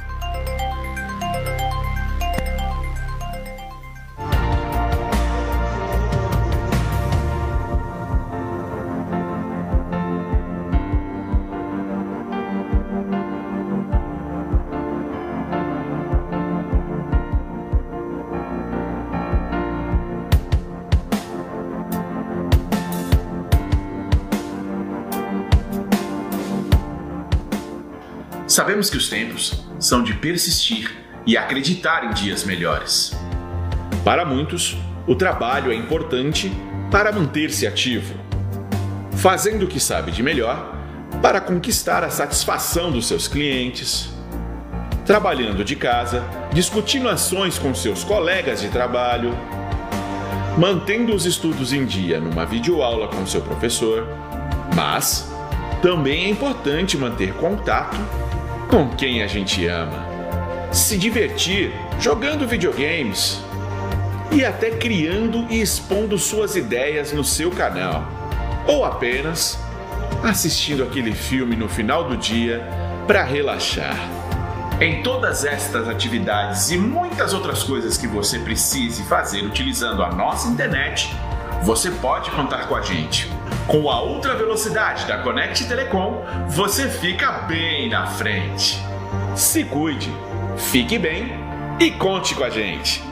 Sabemos 28.77 28.89
que 28.91 28.97
os 28.97 29.09
tempos 29.09 29.65
são 29.79 30.03
de 30.03 30.13
persistir 30.13 30.95
e 31.25 31.35
acreditar 31.35 32.05
em 32.05 32.13
dias 32.13 32.43
melhores. 32.43 33.11
Para 34.05 34.23
muitos, 34.23 34.77
o 35.07 35.15
trabalho 35.15 35.71
é 35.71 35.75
importante 35.75 36.51
para 36.91 37.11
manter-se 37.11 37.65
ativo, 37.65 38.13
fazendo 39.13 39.65
o 39.65 39.67
que 39.67 39.79
sabe 39.79 40.11
de 40.11 40.21
melhor 40.21 40.75
para 41.23 41.41
conquistar 41.41 42.03
a 42.03 42.11
satisfação 42.11 42.91
dos 42.91 43.07
seus 43.07 43.27
clientes, 43.27 44.11
trabalhando 45.07 45.63
de 45.63 45.75
casa, 45.75 46.23
discutindo 46.53 47.09
ações 47.09 47.57
com 47.57 47.73
seus 47.73 48.03
colegas 48.03 48.61
de 48.61 48.69
trabalho, 48.69 49.35
mantendo 50.55 51.15
os 51.15 51.25
estudos 51.25 51.73
em 51.73 51.83
dia 51.83 52.19
numa 52.19 52.45
videoaula 52.45 53.07
com 53.07 53.25
seu 53.25 53.41
professor, 53.41 54.07
mas 54.75 55.27
também 55.81 56.25
é 56.25 56.29
importante 56.29 56.95
manter 56.95 57.33
contato 57.33 57.97
com 58.67 58.89
quem 58.89 59.23
a 59.23 59.27
gente 59.27 59.65
ama, 59.65 60.05
se 60.71 60.97
divertir 60.97 61.73
jogando 61.99 62.47
videogames 62.47 63.41
e 64.31 64.43
até 64.43 64.71
criando 64.71 65.45
e 65.49 65.61
expondo 65.61 66.17
suas 66.17 66.55
ideias 66.55 67.13
no 67.13 67.23
seu 67.23 67.49
canal, 67.49 68.05
ou 68.67 68.83
apenas 68.83 69.57
assistindo 70.23 70.83
aquele 70.83 71.13
filme 71.13 71.55
no 71.55 71.69
final 71.69 72.09
do 72.09 72.17
dia 72.17 72.67
para 73.07 73.23
relaxar. 73.23 73.97
Em 74.81 75.01
todas 75.01 75.45
estas 75.45 75.87
atividades 75.87 76.69
e 76.69 76.77
muitas 76.77 77.33
outras 77.33 77.63
coisas 77.63 77.97
que 77.97 78.05
você 78.05 78.37
precise 78.37 79.01
fazer 79.03 79.43
utilizando 79.43 80.03
a 80.03 80.11
nossa 80.11 80.49
internet, 80.49 81.09
você 81.63 81.89
pode 81.89 82.29
contar 82.31 82.67
com 82.67 82.75
a 82.75 82.81
gente. 82.81 83.36
Com 83.67 83.91
a 83.91 84.01
ultra 84.01 84.33
velocidade 84.33 85.05
da 85.05 85.17
Connect 85.17 85.67
Telecom, 85.67 86.23
você 86.47 86.87
fica 86.87 87.29
bem 87.49 87.89
na 87.89 88.07
frente. 88.07 88.81
Se 89.35 89.65
cuide, 89.65 90.09
fique 90.55 90.97
bem 90.97 91.33
e 91.77 91.91
conte 91.91 92.33
com 92.33 92.45
a 92.45 92.49
gente. 92.49 93.03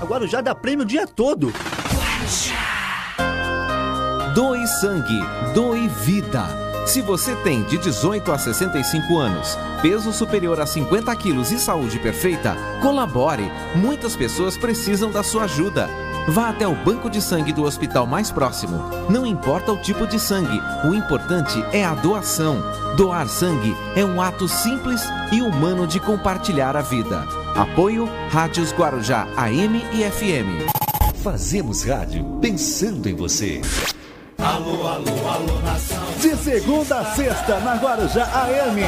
Agora 0.00 0.26
já 0.26 0.40
dá 0.40 0.56
prêmio 0.56 0.82
o 0.82 0.86
dia 0.86 1.06
todo. 1.06 1.52
Doe 4.34 4.66
sangue, 4.66 5.20
doe 5.54 5.86
vida. 5.86 6.71
Se 6.84 7.00
você 7.00 7.34
tem 7.36 7.62
de 7.62 7.78
18 7.78 8.32
a 8.32 8.38
65 8.38 9.16
anos, 9.16 9.56
peso 9.80 10.12
superior 10.12 10.60
a 10.60 10.66
50 10.66 11.14
quilos 11.16 11.52
e 11.52 11.58
saúde 11.58 11.98
perfeita, 11.98 12.56
colabore. 12.82 13.50
Muitas 13.74 14.16
pessoas 14.16 14.58
precisam 14.58 15.10
da 15.10 15.22
sua 15.22 15.44
ajuda. 15.44 15.88
Vá 16.28 16.48
até 16.48 16.66
o 16.66 16.74
banco 16.74 17.08
de 17.08 17.20
sangue 17.22 17.52
do 17.52 17.62
hospital 17.62 18.06
mais 18.06 18.30
próximo. 18.30 18.78
Não 19.08 19.24
importa 19.24 19.72
o 19.72 19.80
tipo 19.80 20.06
de 20.06 20.18
sangue, 20.18 20.60
o 20.84 20.94
importante 20.94 21.64
é 21.72 21.84
a 21.84 21.94
doação. 21.94 22.60
Doar 22.96 23.28
sangue 23.28 23.74
é 23.96 24.04
um 24.04 24.20
ato 24.20 24.48
simples 24.48 25.02
e 25.32 25.40
humano 25.40 25.86
de 25.86 25.98
compartilhar 26.00 26.76
a 26.76 26.82
vida. 26.82 27.26
Apoio 27.54 28.08
Rádios 28.28 28.72
Guarujá 28.72 29.26
AM 29.36 29.84
e 29.92 30.04
FM. 30.04 30.68
Fazemos 31.22 31.84
rádio 31.84 32.24
pensando 32.40 33.08
em 33.08 33.14
você. 33.14 33.60
Alô, 34.52 34.86
alô, 34.86 35.28
alô, 35.30 35.60
nação. 35.62 35.98
De 36.18 36.36
segunda 36.36 36.98
a 36.98 37.14
sexta, 37.14 37.58
na 37.60 37.76
Guarujá 37.76 38.24
AM. 38.24 38.80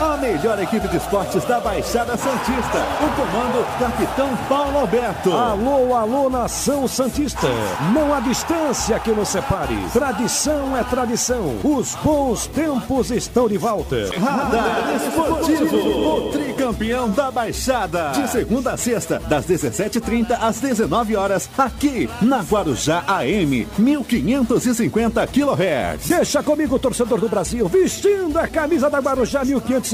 A 0.00 0.16
melhor 0.16 0.58
equipe 0.62 0.88
de 0.88 0.96
esportes 0.96 1.44
da 1.44 1.60
Baixada 1.60 2.16
Santista. 2.16 2.78
O 3.02 3.10
comando 3.14 3.66
Capitão 3.78 4.34
Paulo 4.48 4.78
Alberto. 4.78 5.30
Alô, 5.30 5.94
alô, 5.94 6.30
nação 6.30 6.88
Santista. 6.88 7.46
Não 7.92 8.14
há 8.14 8.20
distância 8.20 8.98
que 8.98 9.10
nos 9.10 9.28
separe. 9.28 9.76
Tradição 9.92 10.74
é 10.74 10.82
tradição. 10.84 11.54
Os 11.62 11.94
bons 11.96 12.46
tempos 12.46 13.10
estão 13.10 13.46
de 13.46 13.58
volta. 13.58 14.08
Radar 14.18 14.94
Esportivo. 14.96 15.76
O 15.76 16.32
tricampeão 16.32 17.10
da 17.10 17.30
Baixada. 17.30 18.12
De 18.12 18.26
segunda 18.26 18.72
a 18.72 18.76
sexta, 18.78 19.18
das 19.28 19.44
17h30 19.46 20.38
às 20.40 20.60
19 20.60 21.14
horas, 21.14 21.50
aqui 21.58 22.08
na 22.22 22.38
Guarujá 22.38 23.04
AM. 23.06 23.68
1550 23.78 25.26
kHz. 25.26 26.08
Deixa 26.08 26.42
comigo, 26.42 26.78
torcedor 26.78 27.20
do 27.20 27.28
Brasil, 27.28 27.68
vestindo 27.68 28.38
a 28.38 28.48
camisa 28.48 28.88
da 28.88 28.98
Guarujá 28.98 29.44
1550. 29.44 29.89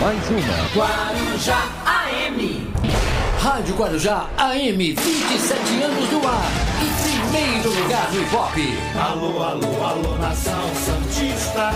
Mais 0.00 0.30
uma. 0.30 0.68
Guarujá 0.72 1.68
AM. 1.84 2.72
Rádio 3.40 3.74
Guarujá 3.74 4.28
AM, 4.38 4.94
27 4.94 5.82
anos 5.82 6.12
no 6.12 6.28
ar. 6.28 6.48
Em 6.80 7.30
primeiro 7.32 7.70
lugar 7.70 8.12
no 8.12 8.22
Ibope. 8.22 8.78
Alô, 8.96 9.42
alô, 9.42 9.84
alô, 9.84 10.16
nação 10.18 10.62
Santista. 10.76 11.72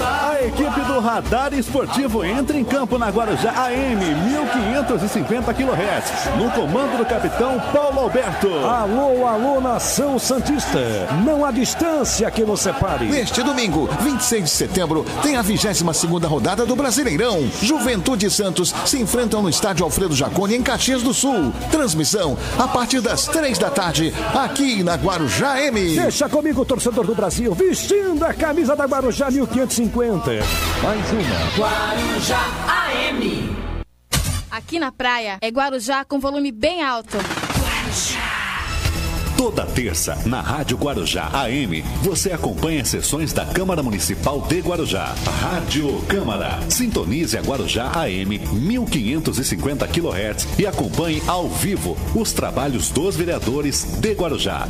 A 0.00 0.42
equipe 0.42 0.80
do 0.80 0.98
Radar 0.98 1.52
Esportivo 1.52 2.24
entra 2.24 2.56
em 2.56 2.64
campo 2.64 2.96
na 2.96 3.10
Guarujá 3.10 3.52
AM 3.66 4.02
1550 4.30 5.52
kHz. 5.52 6.36
No 6.38 6.50
comando 6.50 6.96
do 6.96 7.04
capitão 7.04 7.60
Paulo 7.72 8.00
Alberto. 8.00 8.48
Alô, 8.48 9.26
alô, 9.26 9.60
nação 9.60 10.18
Santista. 10.18 10.78
Não 11.24 11.44
há 11.44 11.50
distância 11.50 12.30
que 12.30 12.42
nos 12.44 12.60
separe. 12.60 13.06
Neste 13.06 13.42
domingo, 13.42 13.88
26 14.00 14.44
de 14.44 14.50
setembro, 14.50 15.04
tem 15.22 15.36
a 15.36 15.42
22 15.42 15.96
segunda 15.96 16.26
rodada 16.26 16.64
do 16.64 16.74
Brasileirão. 16.74 17.46
Juventude 17.62 18.26
e 18.26 18.30
Santos 18.30 18.74
se 18.86 19.00
enfrentam 19.00 19.42
no 19.42 19.50
estádio 19.50 19.84
Alfredo 19.84 20.14
Jaconi, 20.14 20.56
em 20.56 20.62
Caxias 20.62 21.02
do 21.02 21.12
Sul. 21.12 21.52
Transmissão 21.70 22.36
a 22.58 22.66
partir 22.66 23.00
das 23.00 23.26
3 23.26 23.58
da 23.58 23.70
tarde, 23.70 24.14
aqui 24.34 24.82
na 24.82 24.94
Guarujá 24.94 25.60
M. 25.60 25.94
Deixa 25.94 26.28
comigo, 26.28 26.64
torcedor 26.64 27.06
do 27.06 27.14
Brasil, 27.14 27.54
vestindo 27.54 28.24
a 28.24 28.32
camisa 28.32 28.74
da 28.74 28.86
Guarujá 28.86 29.30
1550. 29.30 29.73
Mais 30.84 31.10
uma. 31.10 31.58
Guarujá 31.58 32.38
AM. 32.68 33.56
Aqui 34.48 34.78
na 34.78 34.92
praia 34.92 35.38
é 35.40 35.48
Guarujá 35.48 36.04
com 36.04 36.20
volume 36.20 36.52
bem 36.52 36.80
alto. 36.80 37.18
Toda 39.44 39.66
terça, 39.66 40.16
na 40.24 40.40
Rádio 40.40 40.74
Guarujá 40.78 41.28
AM, 41.34 41.82
você 42.00 42.32
acompanha 42.32 42.82
sessões 42.82 43.30
da 43.30 43.44
Câmara 43.44 43.82
Municipal 43.82 44.40
de 44.40 44.58
Guarujá. 44.60 45.14
Rádio 45.42 46.00
Câmara. 46.08 46.60
Sintonize 46.70 47.36
a 47.36 47.42
Guarujá 47.42 47.92
AM 47.92 48.38
1550 48.38 49.86
kHz 49.86 50.48
e 50.58 50.66
acompanhe 50.66 51.22
ao 51.26 51.46
vivo 51.46 51.94
os 52.14 52.32
trabalhos 52.32 52.88
dos 52.88 53.16
vereadores 53.16 53.84
de 54.00 54.14
Guarujá. 54.14 54.66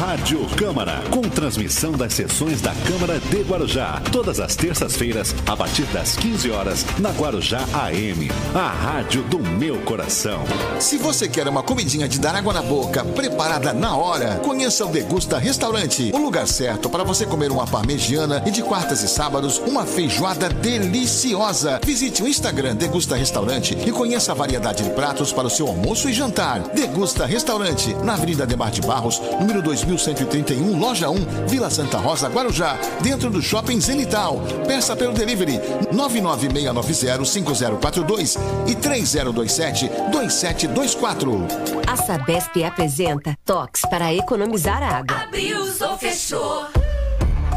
Rádio 0.00 0.46
Câmara, 0.56 1.02
com 1.10 1.20
transmissão 1.20 1.92
das 1.92 2.14
sessões 2.14 2.62
da 2.62 2.74
Câmara 2.86 3.20
de 3.20 3.42
Guarujá, 3.42 4.00
todas 4.10 4.40
as 4.40 4.56
terças-feiras, 4.56 5.34
a 5.46 5.54
partir 5.54 5.84
das 5.92 6.16
15 6.16 6.50
horas, 6.50 6.86
na 6.98 7.10
Guarujá 7.10 7.60
AM, 7.74 8.30
a 8.54 8.68
rádio 8.68 9.22
do 9.24 9.38
meu 9.38 9.78
coração. 9.80 10.42
Se 10.78 10.96
você 10.96 11.28
quer 11.28 11.46
uma 11.46 11.62
comidinha 11.62 12.08
de 12.08 12.18
dar 12.18 12.34
água 12.34 12.54
na 12.54 12.62
boca, 12.62 13.04
preparada 13.04 13.74
na 13.74 13.89
hora, 13.96 14.40
conheça 14.44 14.84
o 14.84 14.88
Degusta 14.88 15.38
Restaurante, 15.38 16.10
o 16.14 16.18
lugar 16.18 16.46
certo 16.46 16.88
para 16.88 17.04
você 17.04 17.26
comer 17.26 17.50
uma 17.50 17.66
parmegiana 17.66 18.42
e 18.46 18.50
de 18.50 18.62
quartas 18.62 19.02
e 19.02 19.08
sábados, 19.08 19.58
uma 19.58 19.84
feijoada 19.84 20.48
deliciosa. 20.48 21.80
Visite 21.84 22.22
o 22.22 22.28
Instagram 22.28 22.76
Degusta 22.76 23.16
Restaurante 23.16 23.76
e 23.86 23.92
conheça 23.92 24.32
a 24.32 24.34
variedade 24.34 24.84
de 24.84 24.90
pratos 24.90 25.32
para 25.32 25.46
o 25.46 25.50
seu 25.50 25.66
almoço 25.66 26.08
e 26.08 26.12
jantar. 26.12 26.60
Degusta 26.74 27.26
Restaurante, 27.26 27.94
na 28.04 28.14
Avenida 28.14 28.46
Demar 28.46 28.70
de 28.70 28.80
Barros, 28.80 29.20
número 29.40 29.60
2131, 29.62 30.78
Loja 30.78 31.10
1, 31.10 31.46
Vila 31.46 31.70
Santa 31.70 31.98
Rosa, 31.98 32.28
Guarujá, 32.28 32.78
dentro 33.00 33.30
do 33.30 33.42
Shopping 33.42 33.80
Zenital. 33.80 34.40
Peça 34.66 34.96
pelo 34.96 35.12
delivery 35.12 35.60
996905042 35.92 38.38
e 38.66 38.74
3027-2724. 38.76 41.46
A 41.86 41.96
Sabesp 41.96 42.64
apresenta 42.64 43.36
para 43.82 44.12
economizar 44.14 44.82
água. 44.82 45.22
Abriu 45.22 45.58
ou 45.60 45.98
fechou? 45.98 46.66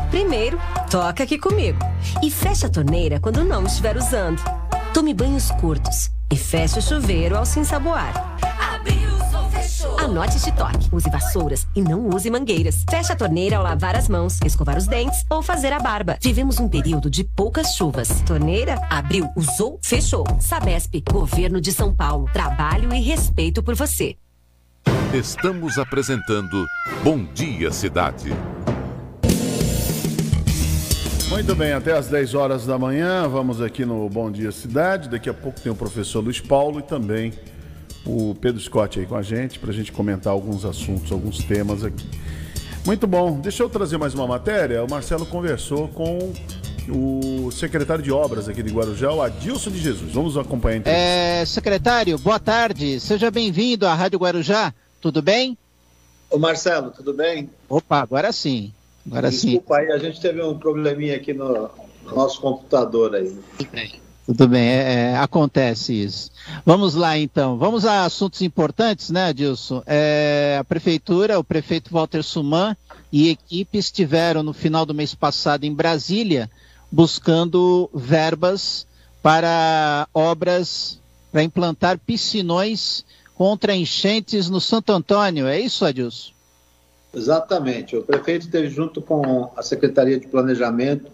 Primeiro, 0.09 0.59
toca 0.91 1.23
aqui 1.23 1.37
comigo. 1.37 1.79
E 2.21 2.29
feche 2.29 2.65
a 2.65 2.69
torneira 2.69 3.19
quando 3.19 3.43
não 3.43 3.65
estiver 3.65 3.97
usando. 3.97 4.41
Tome 4.93 5.13
banhos 5.13 5.49
curtos 5.51 6.11
e 6.31 6.37
feche 6.37 6.77
o 6.77 6.81
chuveiro 6.81 7.35
ao 7.35 7.45
se 7.45 7.59
ensaboar. 7.59 8.37
Abriu 8.75 9.09
ou 9.11 9.49
fechou? 9.49 9.99
Anote 9.99 10.37
este 10.37 10.51
toque. 10.51 10.87
Use 10.91 11.09
vassouras 11.09 11.67
e 11.75 11.81
não 11.81 12.07
use 12.09 12.29
mangueiras. 12.29 12.83
Feche 12.89 13.11
a 13.11 13.15
torneira 13.15 13.57
ao 13.57 13.63
lavar 13.63 13.95
as 13.95 14.07
mãos, 14.07 14.39
escovar 14.45 14.77
os 14.77 14.85
dentes 14.85 15.25
ou 15.29 15.41
fazer 15.41 15.73
a 15.73 15.79
barba. 15.79 16.17
Vivemos 16.21 16.59
um 16.59 16.69
período 16.69 17.09
de 17.09 17.23
poucas 17.23 17.73
chuvas. 17.75 18.21
Torneira, 18.21 18.79
abriu, 18.89 19.27
usou, 19.35 19.79
fechou. 19.81 20.25
Sabesp, 20.39 21.03
Governo 21.11 21.59
de 21.59 21.71
São 21.71 21.93
Paulo. 21.93 22.29
Trabalho 22.31 22.93
e 22.93 23.01
respeito 23.01 23.63
por 23.63 23.73
você. 23.73 24.15
Estamos 25.13 25.77
apresentando 25.77 26.65
Bom 27.03 27.23
Dia 27.35 27.71
Cidade. 27.71 28.33
Muito 31.29 31.53
bem, 31.53 31.71
até 31.71 31.95
às 31.95 32.07
10 32.07 32.33
horas 32.33 32.65
da 32.65 32.79
manhã, 32.79 33.27
vamos 33.27 33.61
aqui 33.61 33.85
no 33.85 34.09
Bom 34.09 34.31
Dia 34.31 34.51
Cidade. 34.51 35.07
Daqui 35.09 35.29
a 35.29 35.33
pouco 35.33 35.61
tem 35.61 35.71
o 35.71 35.75
professor 35.75 36.23
Luiz 36.23 36.39
Paulo 36.39 36.79
e 36.79 36.81
também 36.81 37.31
o 38.03 38.33
Pedro 38.33 38.59
Scott 38.59 38.99
aí 38.99 39.05
com 39.05 39.15
a 39.15 39.21
gente, 39.21 39.59
para 39.59 39.69
a 39.69 39.73
gente 39.73 39.91
comentar 39.91 40.33
alguns 40.33 40.65
assuntos, 40.65 41.11
alguns 41.11 41.43
temas 41.43 41.83
aqui. 41.83 42.09
Muito 42.83 43.05
bom. 43.05 43.39
Deixa 43.39 43.61
eu 43.61 43.69
trazer 43.69 43.99
mais 43.99 44.15
uma 44.15 44.25
matéria. 44.25 44.83
O 44.83 44.89
Marcelo 44.89 45.27
conversou 45.27 45.89
com 45.89 46.33
o 46.89 47.51
secretário 47.51 48.03
de 48.03 48.11
obras 48.11 48.49
aqui 48.49 48.63
de 48.63 48.73
Guarujá, 48.73 49.11
o 49.11 49.21
Adilson 49.21 49.69
de 49.69 49.79
Jesus. 49.79 50.11
Vamos 50.11 50.39
acompanhar 50.39 50.77
então. 50.77 50.91
É, 50.91 51.45
secretário, 51.45 52.17
boa 52.17 52.39
tarde. 52.39 52.99
Seja 52.99 53.29
bem-vindo 53.29 53.85
à 53.85 53.93
Rádio 53.93 54.17
Guarujá. 54.17 54.73
Tudo 55.03 55.21
bem? 55.21 55.57
Ô 56.31 56.39
Marcelo, 56.39 56.89
tudo 56.89 57.13
bem? 57.13 57.49
Opa, 57.67 57.99
agora 57.99 58.31
sim. 58.31 58.71
Agora 59.05 59.29
Desculpa 59.29 59.75
sim. 59.75 59.81
aí, 59.81 59.91
a 59.91 59.97
gente 59.97 60.21
teve 60.21 60.41
um 60.41 60.57
probleminha 60.57 61.17
aqui 61.17 61.33
no 61.33 61.69
nosso 62.05 62.39
computador 62.39 63.13
aí. 63.13 63.37
Tudo 63.57 63.69
bem. 63.69 64.01
Tudo 64.25 64.47
bem, 64.47 64.65
é, 64.65 64.93
é, 64.93 65.17
acontece 65.17 65.93
isso. 65.93 66.31
Vamos 66.65 66.95
lá 66.95 67.17
então, 67.17 67.57
vamos 67.57 67.85
a 67.85 68.05
assuntos 68.05 68.41
importantes, 68.41 69.09
né, 69.09 69.25
Adilson? 69.25 69.83
É, 69.85 70.55
a 70.57 70.63
prefeitura, 70.63 71.37
o 71.37 71.43
prefeito 71.43 71.91
Walter 71.91 72.23
Suman 72.23 72.73
e 73.11 73.27
equipe 73.27 73.77
estiveram 73.77 74.41
no 74.41 74.53
final 74.53 74.85
do 74.85 74.93
mês 74.93 75.13
passado 75.13 75.65
em 75.65 75.73
Brasília 75.73 76.49
buscando 76.89 77.89
verbas 77.93 78.87
para 79.21 80.07
obras 80.13 80.97
para 81.29 81.43
implantar 81.43 81.99
piscinões 81.99 83.03
contra 83.35 83.75
enchentes 83.75 84.49
no 84.49 84.61
Santo 84.61 84.91
Antônio. 84.91 85.47
É 85.47 85.59
isso, 85.59 85.85
Adilson? 85.85 86.31
Exatamente. 87.13 87.95
O 87.95 88.03
prefeito 88.03 88.45
esteve 88.45 88.69
junto 88.69 89.01
com 89.01 89.51
a 89.55 89.61
Secretaria 89.61 90.19
de 90.19 90.27
Planejamento, 90.27 91.11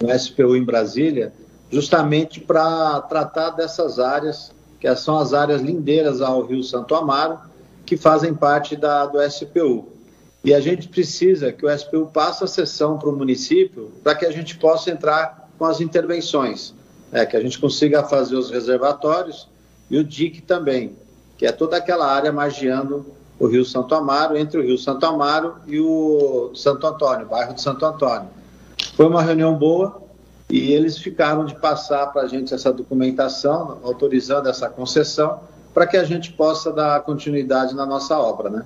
no 0.00 0.16
SPU 0.16 0.56
em 0.56 0.64
Brasília, 0.64 1.32
justamente 1.70 2.40
para 2.40 3.00
tratar 3.02 3.50
dessas 3.50 3.98
áreas, 3.98 4.52
que 4.80 4.94
são 4.96 5.18
as 5.18 5.34
áreas 5.34 5.60
lindeiras 5.60 6.20
ao 6.20 6.44
Rio 6.44 6.62
Santo 6.62 6.94
Amaro, 6.94 7.38
que 7.84 7.96
fazem 7.96 8.34
parte 8.34 8.76
da, 8.76 9.06
do 9.06 9.18
SPU. 9.28 9.88
E 10.44 10.54
a 10.54 10.60
gente 10.60 10.88
precisa 10.88 11.52
que 11.52 11.66
o 11.66 11.78
SPU 11.78 12.06
passe 12.06 12.44
a 12.44 12.46
sessão 12.46 12.96
para 12.96 13.08
o 13.08 13.16
município 13.16 13.90
para 14.02 14.14
que 14.14 14.24
a 14.24 14.30
gente 14.30 14.56
possa 14.56 14.90
entrar 14.90 15.48
com 15.58 15.64
as 15.64 15.80
intervenções, 15.80 16.74
né, 17.10 17.26
que 17.26 17.36
a 17.36 17.40
gente 17.40 17.58
consiga 17.58 18.04
fazer 18.04 18.36
os 18.36 18.50
reservatórios 18.50 19.48
e 19.90 19.98
o 19.98 20.04
DIC 20.04 20.42
também, 20.42 20.94
que 21.38 21.46
é 21.46 21.52
toda 21.52 21.76
aquela 21.76 22.06
área 22.12 22.32
margeando 22.32 23.06
o 23.38 23.46
Rio 23.46 23.64
Santo 23.64 23.94
Amaro, 23.94 24.36
entre 24.36 24.58
o 24.58 24.62
Rio 24.62 24.76
Santo 24.76 25.06
Amaro 25.06 25.54
e 25.66 25.78
o 25.78 26.50
Santo 26.54 26.86
Antônio, 26.86 27.24
o 27.24 27.28
bairro 27.28 27.54
de 27.54 27.62
Santo 27.62 27.86
Antônio. 27.86 28.28
Foi 28.94 29.06
uma 29.06 29.22
reunião 29.22 29.54
boa 29.54 30.02
e 30.50 30.72
eles 30.72 30.98
ficaram 30.98 31.44
de 31.44 31.54
passar 31.54 32.08
para 32.08 32.22
a 32.22 32.28
gente 32.28 32.52
essa 32.52 32.72
documentação, 32.72 33.78
autorizando 33.84 34.48
essa 34.48 34.68
concessão, 34.68 35.40
para 35.72 35.86
que 35.86 35.96
a 35.96 36.02
gente 36.02 36.32
possa 36.32 36.72
dar 36.72 37.00
continuidade 37.02 37.74
na 37.74 37.86
nossa 37.86 38.18
obra, 38.18 38.50
né? 38.50 38.64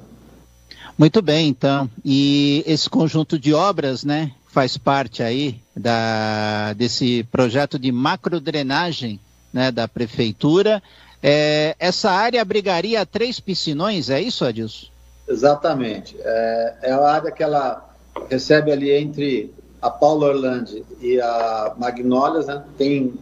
Muito 0.96 1.20
bem, 1.20 1.48
então. 1.48 1.90
E 2.04 2.64
esse 2.66 2.88
conjunto 2.88 3.38
de 3.38 3.52
obras, 3.52 4.04
né, 4.04 4.32
faz 4.48 4.76
parte 4.76 5.22
aí 5.22 5.60
da, 5.76 6.72
desse 6.74 7.24
projeto 7.24 7.78
de 7.78 7.90
macrodrenagem 7.90 9.18
né, 9.52 9.70
da 9.70 9.88
prefeitura. 9.88 10.82
É, 11.22 11.76
essa 11.78 12.10
área 12.10 12.42
abrigaria 12.42 13.06
três 13.06 13.38
piscinões, 13.38 14.10
é 14.10 14.20
isso, 14.20 14.44
Adilson? 14.44 14.86
Exatamente. 15.28 16.16
É, 16.20 16.74
é 16.82 16.92
a 16.92 17.08
área 17.08 17.30
que 17.30 17.42
ela 17.42 17.88
recebe 18.28 18.72
ali 18.72 18.90
entre 18.90 19.54
a 19.80 19.88
Paula 19.88 20.28
Orlando 20.28 20.84
e 21.00 21.20
a 21.20 21.74
Magnólias, 21.78 22.46
né? 22.46 22.62
tem 22.76 23.14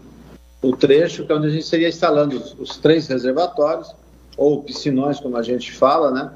o 0.62 0.76
trecho 0.76 1.24
que 1.24 1.32
é 1.32 1.34
onde 1.34 1.46
a 1.46 1.51
gente 1.51 1.66
seria 1.66 1.88
instalando 1.88 2.36
os, 2.36 2.55
os 2.59 2.76
três 2.76 3.07
reservatórios, 3.07 3.94
ou 4.36 4.62
piscinões, 4.62 5.20
como 5.20 5.36
a 5.36 5.42
gente 5.42 5.72
fala, 5.72 6.11
né? 6.11 6.30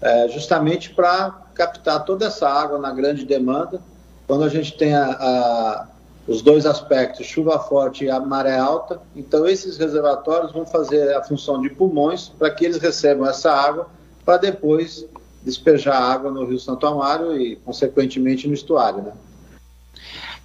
É, 0.00 0.28
justamente 0.28 0.90
para 0.90 1.30
captar 1.54 2.04
toda 2.04 2.26
essa 2.26 2.48
água 2.48 2.78
na 2.78 2.92
grande 2.92 3.24
demanda, 3.24 3.80
quando 4.28 4.44
a 4.44 4.48
gente 4.48 4.76
tem 4.76 4.94
a, 4.94 5.10
a 5.10 5.86
os 6.28 6.42
dois 6.42 6.66
aspectos, 6.66 7.26
chuva 7.26 7.58
forte 7.58 8.04
e 8.04 8.10
a 8.10 8.20
maré 8.20 8.58
alta. 8.58 9.00
Então, 9.16 9.46
esses 9.46 9.78
reservatórios 9.78 10.52
vão 10.52 10.66
fazer 10.66 11.16
a 11.16 11.22
função 11.24 11.60
de 11.62 11.70
pulmões 11.70 12.28
para 12.28 12.50
que 12.50 12.66
eles 12.66 12.76
recebam 12.76 13.26
essa 13.26 13.50
água 13.50 13.88
para 14.26 14.36
depois 14.36 15.06
despejar 15.42 16.00
água 16.00 16.30
no 16.30 16.44
Rio 16.44 16.58
Santo 16.58 16.86
Amaro 16.86 17.34
e, 17.40 17.56
consequentemente, 17.56 18.46
no 18.46 18.52
estuário. 18.52 19.02
Né? 19.02 19.12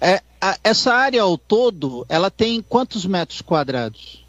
É, 0.00 0.22
a, 0.40 0.56
essa 0.64 0.94
área 0.94 1.20
ao 1.20 1.36
todo, 1.36 2.06
ela 2.08 2.30
tem 2.30 2.62
quantos 2.62 3.04
metros 3.04 3.42
quadrados? 3.42 4.24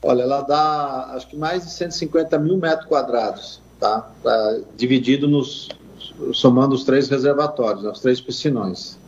Olha, 0.00 0.22
ela 0.22 0.42
dá 0.42 1.10
acho 1.14 1.26
que 1.26 1.36
mais 1.36 1.64
de 1.64 1.72
150 1.72 2.38
mil 2.38 2.56
metros 2.56 2.86
quadrados, 2.86 3.60
tá? 3.80 4.08
Pra, 4.22 4.58
dividido 4.76 5.26
nos, 5.26 5.68
somando 6.32 6.74
os 6.74 6.84
três 6.84 7.08
reservatórios, 7.08 7.84
os 7.84 8.00
três 8.00 8.20
piscinões. 8.20 9.01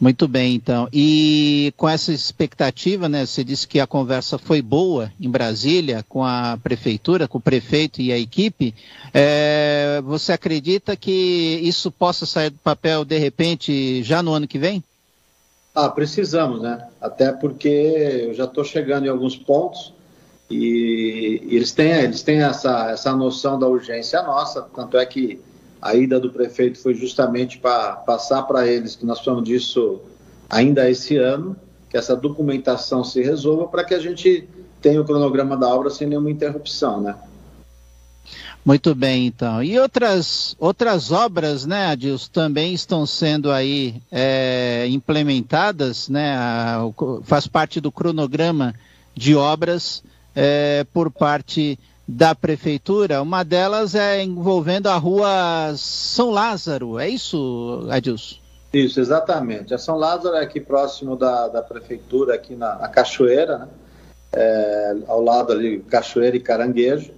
Muito 0.00 0.26
bem, 0.26 0.54
então. 0.54 0.88
E 0.92 1.72
com 1.76 1.88
essa 1.88 2.12
expectativa, 2.12 3.08
né? 3.08 3.24
Você 3.24 3.44
disse 3.44 3.66
que 3.66 3.80
a 3.80 3.86
conversa 3.86 4.38
foi 4.38 4.60
boa 4.60 5.10
em 5.20 5.30
Brasília 5.30 6.04
com 6.08 6.24
a 6.24 6.58
prefeitura, 6.62 7.28
com 7.28 7.38
o 7.38 7.40
prefeito 7.40 8.00
e 8.00 8.12
a 8.12 8.18
equipe. 8.18 8.74
É, 9.12 10.00
você 10.04 10.32
acredita 10.32 10.96
que 10.96 11.60
isso 11.62 11.90
possa 11.90 12.26
sair 12.26 12.50
do 12.50 12.58
papel 12.58 13.04
de 13.04 13.18
repente 13.18 14.02
já 14.02 14.22
no 14.22 14.32
ano 14.32 14.48
que 14.48 14.58
vem? 14.58 14.82
Ah, 15.74 15.88
precisamos, 15.88 16.62
né? 16.62 16.86
Até 17.00 17.32
porque 17.32 17.68
eu 17.68 18.34
já 18.34 18.44
estou 18.44 18.64
chegando 18.64 19.06
em 19.06 19.08
alguns 19.08 19.36
pontos 19.36 19.92
e, 20.48 21.42
e 21.48 21.56
eles 21.56 21.72
têm, 21.72 21.90
eles 21.90 22.22
têm 22.22 22.42
essa, 22.42 22.90
essa 22.90 23.12
noção 23.14 23.58
da 23.58 23.66
urgência 23.66 24.22
nossa, 24.22 24.62
tanto 24.74 24.96
é 24.96 25.04
que 25.04 25.40
a 25.84 25.94
ida 25.94 26.18
do 26.18 26.30
prefeito 26.30 26.78
foi 26.78 26.94
justamente 26.94 27.58
para 27.58 27.92
passar 27.92 28.42
para 28.44 28.66
eles 28.66 28.96
que 28.96 29.04
nós 29.04 29.18
precisamos 29.18 29.44
disso 29.44 30.00
ainda 30.48 30.88
esse 30.88 31.18
ano, 31.18 31.54
que 31.90 31.96
essa 31.98 32.16
documentação 32.16 33.04
se 33.04 33.22
resolva 33.22 33.66
para 33.66 33.84
que 33.84 33.92
a 33.92 33.98
gente 33.98 34.48
tenha 34.80 34.98
o 34.98 35.04
cronograma 35.04 35.58
da 35.58 35.68
obra 35.68 35.90
sem 35.90 36.08
nenhuma 36.08 36.30
interrupção, 36.30 37.02
né? 37.02 37.14
Muito 38.64 38.94
bem, 38.94 39.26
então. 39.26 39.62
E 39.62 39.78
outras, 39.78 40.56
outras 40.58 41.12
obras, 41.12 41.66
né, 41.66 41.88
Adilson, 41.88 42.30
também 42.32 42.72
estão 42.72 43.04
sendo 43.04 43.52
aí 43.52 44.00
é, 44.10 44.86
implementadas, 44.88 46.08
né, 46.08 46.34
a, 46.34 46.80
faz 47.24 47.46
parte 47.46 47.78
do 47.78 47.92
cronograma 47.92 48.74
de 49.14 49.36
obras 49.36 50.02
é, 50.34 50.86
por 50.94 51.10
parte 51.10 51.78
da 52.06 52.34
prefeitura. 52.34 53.22
Uma 53.22 53.42
delas 53.42 53.94
é 53.94 54.22
envolvendo 54.22 54.88
a 54.88 54.96
rua 54.96 55.74
São 55.76 56.30
Lázaro. 56.30 56.98
É 56.98 57.08
isso, 57.08 57.86
Adilson? 57.90 58.36
Isso, 58.72 59.00
exatamente. 59.00 59.72
A 59.72 59.78
São 59.78 59.96
Lázaro 59.96 60.36
é 60.36 60.42
aqui 60.42 60.60
próximo 60.60 61.16
da, 61.16 61.48
da 61.48 61.62
prefeitura, 61.62 62.34
aqui 62.34 62.54
na, 62.54 62.76
na 62.76 62.88
Cachoeira, 62.88 63.58
né? 63.58 63.68
É, 64.36 64.96
ao 65.06 65.22
lado 65.22 65.52
ali, 65.52 65.78
Cachoeira 65.78 66.36
e 66.36 66.40
Caranguejo. 66.40 67.12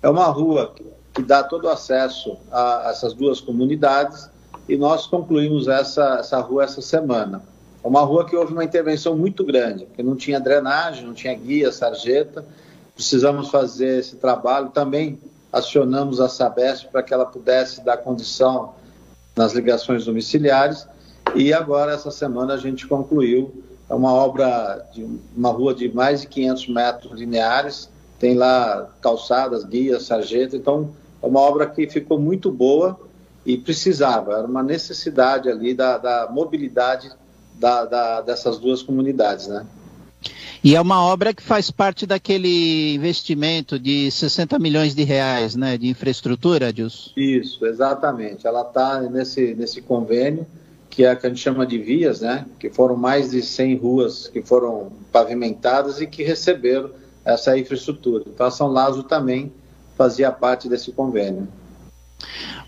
É 0.00 0.08
uma 0.08 0.26
rua 0.26 0.72
que, 0.74 0.84
que 1.12 1.22
dá 1.22 1.42
todo 1.42 1.64
o 1.64 1.68
acesso 1.68 2.36
a, 2.50 2.86
a, 2.86 2.90
essas 2.90 3.12
duas 3.12 3.40
comunidades 3.40 4.30
e 4.68 4.76
nós 4.76 5.04
concluímos 5.04 5.66
essa, 5.66 6.18
essa 6.20 6.38
rua 6.38 6.62
essa 6.62 6.80
semana. 6.80 7.42
É 7.82 7.88
uma 7.88 8.02
rua 8.02 8.24
que 8.24 8.36
houve 8.36 8.52
uma 8.52 8.62
intervenção 8.62 9.16
muito 9.16 9.44
grande, 9.44 9.84
porque 9.86 10.02
não 10.02 10.14
tinha 10.14 10.38
drenagem, 10.38 11.04
não 11.04 11.12
tinha 11.12 11.34
guia, 11.34 11.72
sarjeta, 11.72 12.44
precisamos 12.94 13.48
fazer 13.50 14.00
esse 14.00 14.16
trabalho. 14.16 14.70
Também 14.70 15.18
acionamos 15.52 16.20
a 16.20 16.28
Sabesp 16.28 16.88
para 16.90 17.02
que 17.02 17.12
ela 17.12 17.26
pudesse 17.26 17.84
dar 17.84 17.96
condição 17.98 18.74
nas 19.36 19.52
ligações 19.52 20.04
domiciliares. 20.04 20.86
E 21.34 21.52
agora, 21.52 21.92
essa 21.92 22.10
semana, 22.10 22.54
a 22.54 22.56
gente 22.56 22.86
concluiu 22.86 23.52
é 23.90 23.94
uma 23.94 24.12
obra 24.12 24.86
de 24.92 25.04
uma 25.36 25.50
rua 25.50 25.74
de 25.74 25.92
mais 25.92 26.20
de 26.20 26.28
500 26.28 26.68
metros 26.68 27.18
lineares, 27.18 27.90
tem 28.20 28.36
lá 28.36 28.88
calçadas, 29.02 29.64
guias, 29.64 30.04
sarjeta, 30.04 30.56
então 30.56 30.90
é 31.20 31.26
uma 31.26 31.40
obra 31.40 31.66
que 31.66 31.88
ficou 31.88 32.16
muito 32.16 32.52
boa 32.52 32.98
e 33.44 33.58
precisava, 33.58 34.34
era 34.34 34.46
uma 34.46 34.62
necessidade 34.62 35.48
ali 35.48 35.74
da, 35.74 35.98
da 35.98 36.28
mobilidade 36.30 37.10
da, 37.58 37.84
da, 37.84 38.20
dessas 38.20 38.58
duas 38.58 38.80
comunidades, 38.80 39.48
né? 39.48 39.66
E 40.62 40.76
é 40.76 40.80
uma 40.80 41.02
obra 41.02 41.32
que 41.32 41.42
faz 41.42 41.70
parte 41.70 42.04
daquele 42.04 42.94
investimento 42.94 43.78
de 43.78 44.10
60 44.10 44.58
milhões 44.58 44.94
de 44.94 45.02
reais, 45.02 45.56
né, 45.56 45.78
de 45.78 45.88
infraestrutura, 45.88 46.68
Adilson? 46.68 47.10
Isso, 47.16 47.64
exatamente. 47.64 48.46
Ela 48.46 48.62
está 48.62 49.00
nesse, 49.00 49.54
nesse 49.54 49.80
convênio, 49.80 50.46
que 50.90 51.04
é 51.04 51.10
a 51.10 51.16
que 51.16 51.26
a 51.26 51.30
gente 51.30 51.40
chama 51.40 51.66
de 51.66 51.78
vias, 51.78 52.20
né, 52.20 52.44
que 52.58 52.68
foram 52.68 52.96
mais 52.96 53.30
de 53.30 53.40
100 53.40 53.76
ruas 53.76 54.28
que 54.28 54.42
foram 54.42 54.92
pavimentadas 55.10 56.00
e 56.00 56.06
que 56.06 56.22
receberam 56.22 56.90
essa 57.24 57.56
infraestrutura. 57.56 58.24
Então, 58.26 58.46
a 58.46 58.50
São 58.50 58.68
Lázaro 58.68 59.04
também 59.04 59.50
fazia 59.96 60.30
parte 60.30 60.68
desse 60.68 60.92
convênio. 60.92 61.48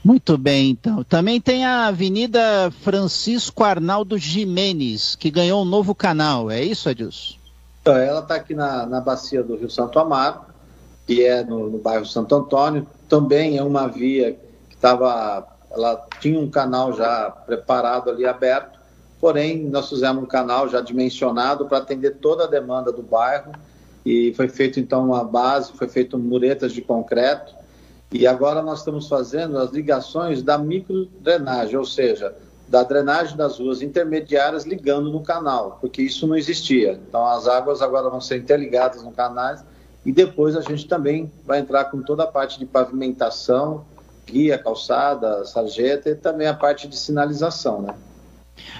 Muito 0.03 0.37
bem, 0.39 0.71
então. 0.71 1.05
Também 1.05 1.41
tem 1.41 1.65
a 1.65 1.87
Avenida 1.87 2.73
Francisco 2.81 3.63
Arnaldo 3.63 4.17
Jimenez, 4.19 5.15
que 5.15 5.31
ganhou 5.31 5.63
um 5.63 5.67
novo 5.67 5.95
canal. 5.95 6.51
É 6.51 6.63
isso, 6.63 6.89
Adilson? 6.89 7.42
Então, 7.83 7.97
ela 7.97 8.21
está 8.21 8.37
aqui 8.37 8.55
na, 8.55 8.87
na 8.87 9.01
bacia 9.01 9.43
do 9.43 9.57
Rio 9.57 9.69
Santo 9.69 9.99
Amaro, 9.99 10.41
que 11.05 11.27
é 11.27 11.43
no, 11.43 11.69
no 11.69 11.79
bairro 11.79 12.07
Santo 12.07 12.35
Antônio. 12.35 12.87
Também 13.09 13.59
é 13.59 13.63
uma 13.63 13.89
via 13.89 14.33
que 14.69 14.75
estava 14.75 15.53
ela 15.75 16.07
tinha 16.21 16.39
um 16.39 16.51
canal 16.51 16.93
já 16.93 17.31
preparado 17.31 18.11
ali 18.11 18.27
aberto, 18.27 18.79
porém 19.19 19.65
nós 19.65 19.89
fizemos 19.89 20.23
um 20.23 20.27
canal 20.27 20.69
já 20.69 20.81
dimensionado 20.81 21.67
para 21.67 21.79
atender 21.79 22.17
toda 22.17 22.45
a 22.45 22.47
demanda 22.47 22.93
do 22.93 23.03
bairro. 23.03 23.53
E 24.05 24.35
foi 24.35 24.49
feito 24.49 24.79
então 24.79 25.07
uma 25.07 25.25
base, 25.25 25.73
foi 25.73 25.89
feito 25.89 26.19
muretas 26.19 26.73
de 26.73 26.83
concreto. 26.83 27.55
E 28.11 28.27
agora 28.27 28.63
nós 28.63 28.81
estamos 28.81 29.09
fazendo 29.09 29.59
as 29.59 29.71
ligações 29.71 30.43
da 30.43 30.59
microdrenagem, 30.59 31.77
ou 31.77 31.85
seja, 31.85 32.35
da 32.73 32.83
drenagem 32.83 33.37
das 33.37 33.59
ruas 33.59 33.83
intermediárias 33.83 34.65
ligando 34.65 35.11
no 35.11 35.21
canal, 35.21 35.77
porque 35.79 36.01
isso 36.01 36.27
não 36.27 36.35
existia. 36.35 36.99
Então 37.07 37.27
as 37.27 37.47
águas 37.47 37.83
agora 37.83 38.09
vão 38.09 38.19
ser 38.19 38.39
interligadas 38.39 39.03
no 39.03 39.13
canal 39.13 39.57
e 40.07 40.11
depois 40.11 40.57
a 40.57 40.63
gente 40.63 40.89
também 40.89 41.31
vai 41.45 41.59
entrar 41.59 41.85
com 41.85 42.01
toda 42.01 42.23
a 42.23 42.27
parte 42.27 42.59
de 42.59 42.65
pavimentação, 42.65 43.85
guia, 44.27 44.57
calçada, 44.57 45.45
sarjeta 45.45 46.09
e 46.09 46.15
também 46.15 46.47
a 46.47 46.55
parte 46.55 46.89
de 46.89 46.97
sinalização, 46.97 47.83
né? 47.83 47.95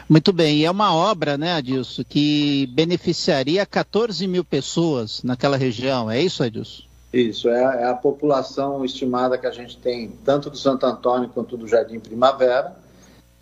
Muito 0.09 0.33
bem, 0.33 0.61
e 0.61 0.65
é 0.65 0.71
uma 0.71 0.95
obra, 0.95 1.37
né, 1.37 1.53
Adilson, 1.53 2.03
que 2.09 2.67
beneficiaria 2.69 3.67
14 3.67 4.27
mil 4.27 4.43
pessoas 4.43 5.23
naquela 5.23 5.59
região, 5.59 6.11
é 6.11 6.19
isso, 6.19 6.43
Adilson? 6.43 6.85
Isso, 7.13 7.47
é 7.51 7.63
a, 7.63 7.75
é 7.75 7.85
a 7.91 7.95
população 7.95 8.87
estimada 8.87 9.37
que 9.37 9.47
a 9.47 9.51
gente 9.51 9.77
tem, 9.77 10.13
tanto 10.25 10.49
do 10.49 10.57
Santo 10.57 10.87
Antônio 10.87 11.29
quanto 11.29 11.59
do 11.59 11.69
Jardim 11.69 12.01
Primavera, 12.01 12.81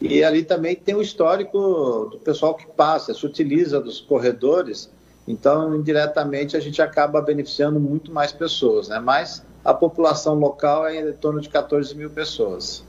e 0.00 0.24
ali 0.24 0.42
também 0.42 0.74
tem 0.74 0.94
o 0.94 1.02
histórico 1.02 2.08
do 2.10 2.18
pessoal 2.18 2.54
que 2.54 2.66
passa, 2.66 3.12
se 3.12 3.26
utiliza 3.26 3.80
dos 3.80 4.00
corredores, 4.00 4.90
então 5.28 5.76
indiretamente 5.76 6.56
a 6.56 6.60
gente 6.60 6.80
acaba 6.80 7.20
beneficiando 7.20 7.78
muito 7.78 8.10
mais 8.10 8.32
pessoas, 8.32 8.88
né? 8.88 8.98
Mas 8.98 9.44
a 9.62 9.74
população 9.74 10.34
local 10.34 10.86
é 10.86 11.10
em 11.10 11.12
torno 11.12 11.40
de 11.40 11.48
14 11.48 11.94
mil 11.94 12.08
pessoas. 12.08 12.82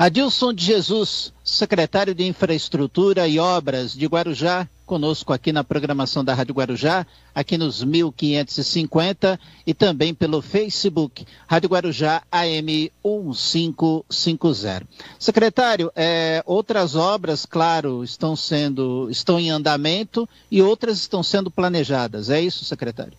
Adilson 0.00 0.54
de 0.54 0.64
Jesus, 0.64 1.30
secretário 1.44 2.14
de 2.14 2.26
Infraestrutura 2.26 3.28
e 3.28 3.38
Obras 3.38 3.92
de 3.92 4.06
Guarujá, 4.06 4.66
conosco 4.86 5.30
aqui 5.30 5.52
na 5.52 5.62
programação 5.62 6.24
da 6.24 6.32
Rádio 6.32 6.54
Guarujá, 6.54 7.06
aqui 7.34 7.58
nos 7.58 7.84
1550 7.84 9.38
e 9.66 9.74
também 9.74 10.14
pelo 10.14 10.40
Facebook, 10.40 11.26
Rádio 11.46 11.68
Guarujá 11.68 12.22
AM 12.32 12.90
1550. 13.04 14.86
Secretário, 15.18 15.92
é, 15.94 16.42
outras 16.46 16.96
obras, 16.96 17.44
claro, 17.44 18.02
estão 18.02 18.34
sendo, 18.34 19.06
estão 19.10 19.38
em 19.38 19.50
andamento 19.50 20.26
e 20.50 20.62
outras 20.62 20.96
estão 20.96 21.22
sendo 21.22 21.50
planejadas. 21.50 22.30
É 22.30 22.40
isso, 22.40 22.64
secretário? 22.64 23.18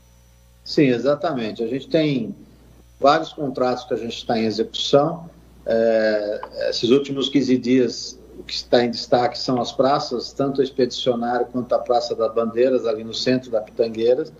Sim, 0.63 0.85
exatamente. 0.87 1.61
A 1.61 1.67
gente 1.67 1.87
tem 1.87 2.35
vários 2.99 3.31
contratos 3.31 3.83
que 3.83 3.93
a 3.93 3.97
gente 3.97 4.17
está 4.17 4.39
em 4.39 4.45
execução. 4.45 5.29
É, 5.65 6.41
esses 6.69 6.89
últimos 6.89 7.29
15 7.29 7.57
dias, 7.57 8.19
o 8.39 8.43
que 8.43 8.53
está 8.53 8.83
em 8.83 8.91
destaque 8.91 9.37
são 9.37 9.61
as 9.61 9.71
praças, 9.71 10.33
tanto 10.33 10.61
a 10.61 10.63
Expedicionário 10.63 11.47
quanto 11.51 11.73
a 11.73 11.79
Praça 11.79 12.15
das 12.15 12.33
Bandeiras, 12.33 12.85
ali 12.85 13.03
no 13.03 13.13
centro 13.13 13.51
da 13.51 13.61
Pitangueiras. 13.61 14.31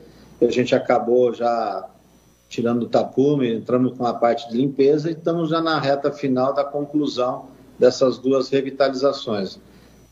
A 0.42 0.50
gente 0.50 0.74
acabou 0.74 1.34
já 1.34 1.88
tirando 2.50 2.84
o 2.84 2.90
tapume, 2.90 3.54
entramos 3.54 3.98
com 3.98 4.06
a 4.06 4.14
parte 4.14 4.50
de 4.50 4.58
limpeza 4.58 5.10
e 5.10 5.14
estamos 5.14 5.50
já 5.50 5.62
na 5.62 5.80
reta 5.80 6.12
final 6.12 6.54
da 6.54 6.64
conclusão 6.64 7.46
dessas 7.80 8.18
duas 8.18 8.50
revitalizações. 8.50 9.60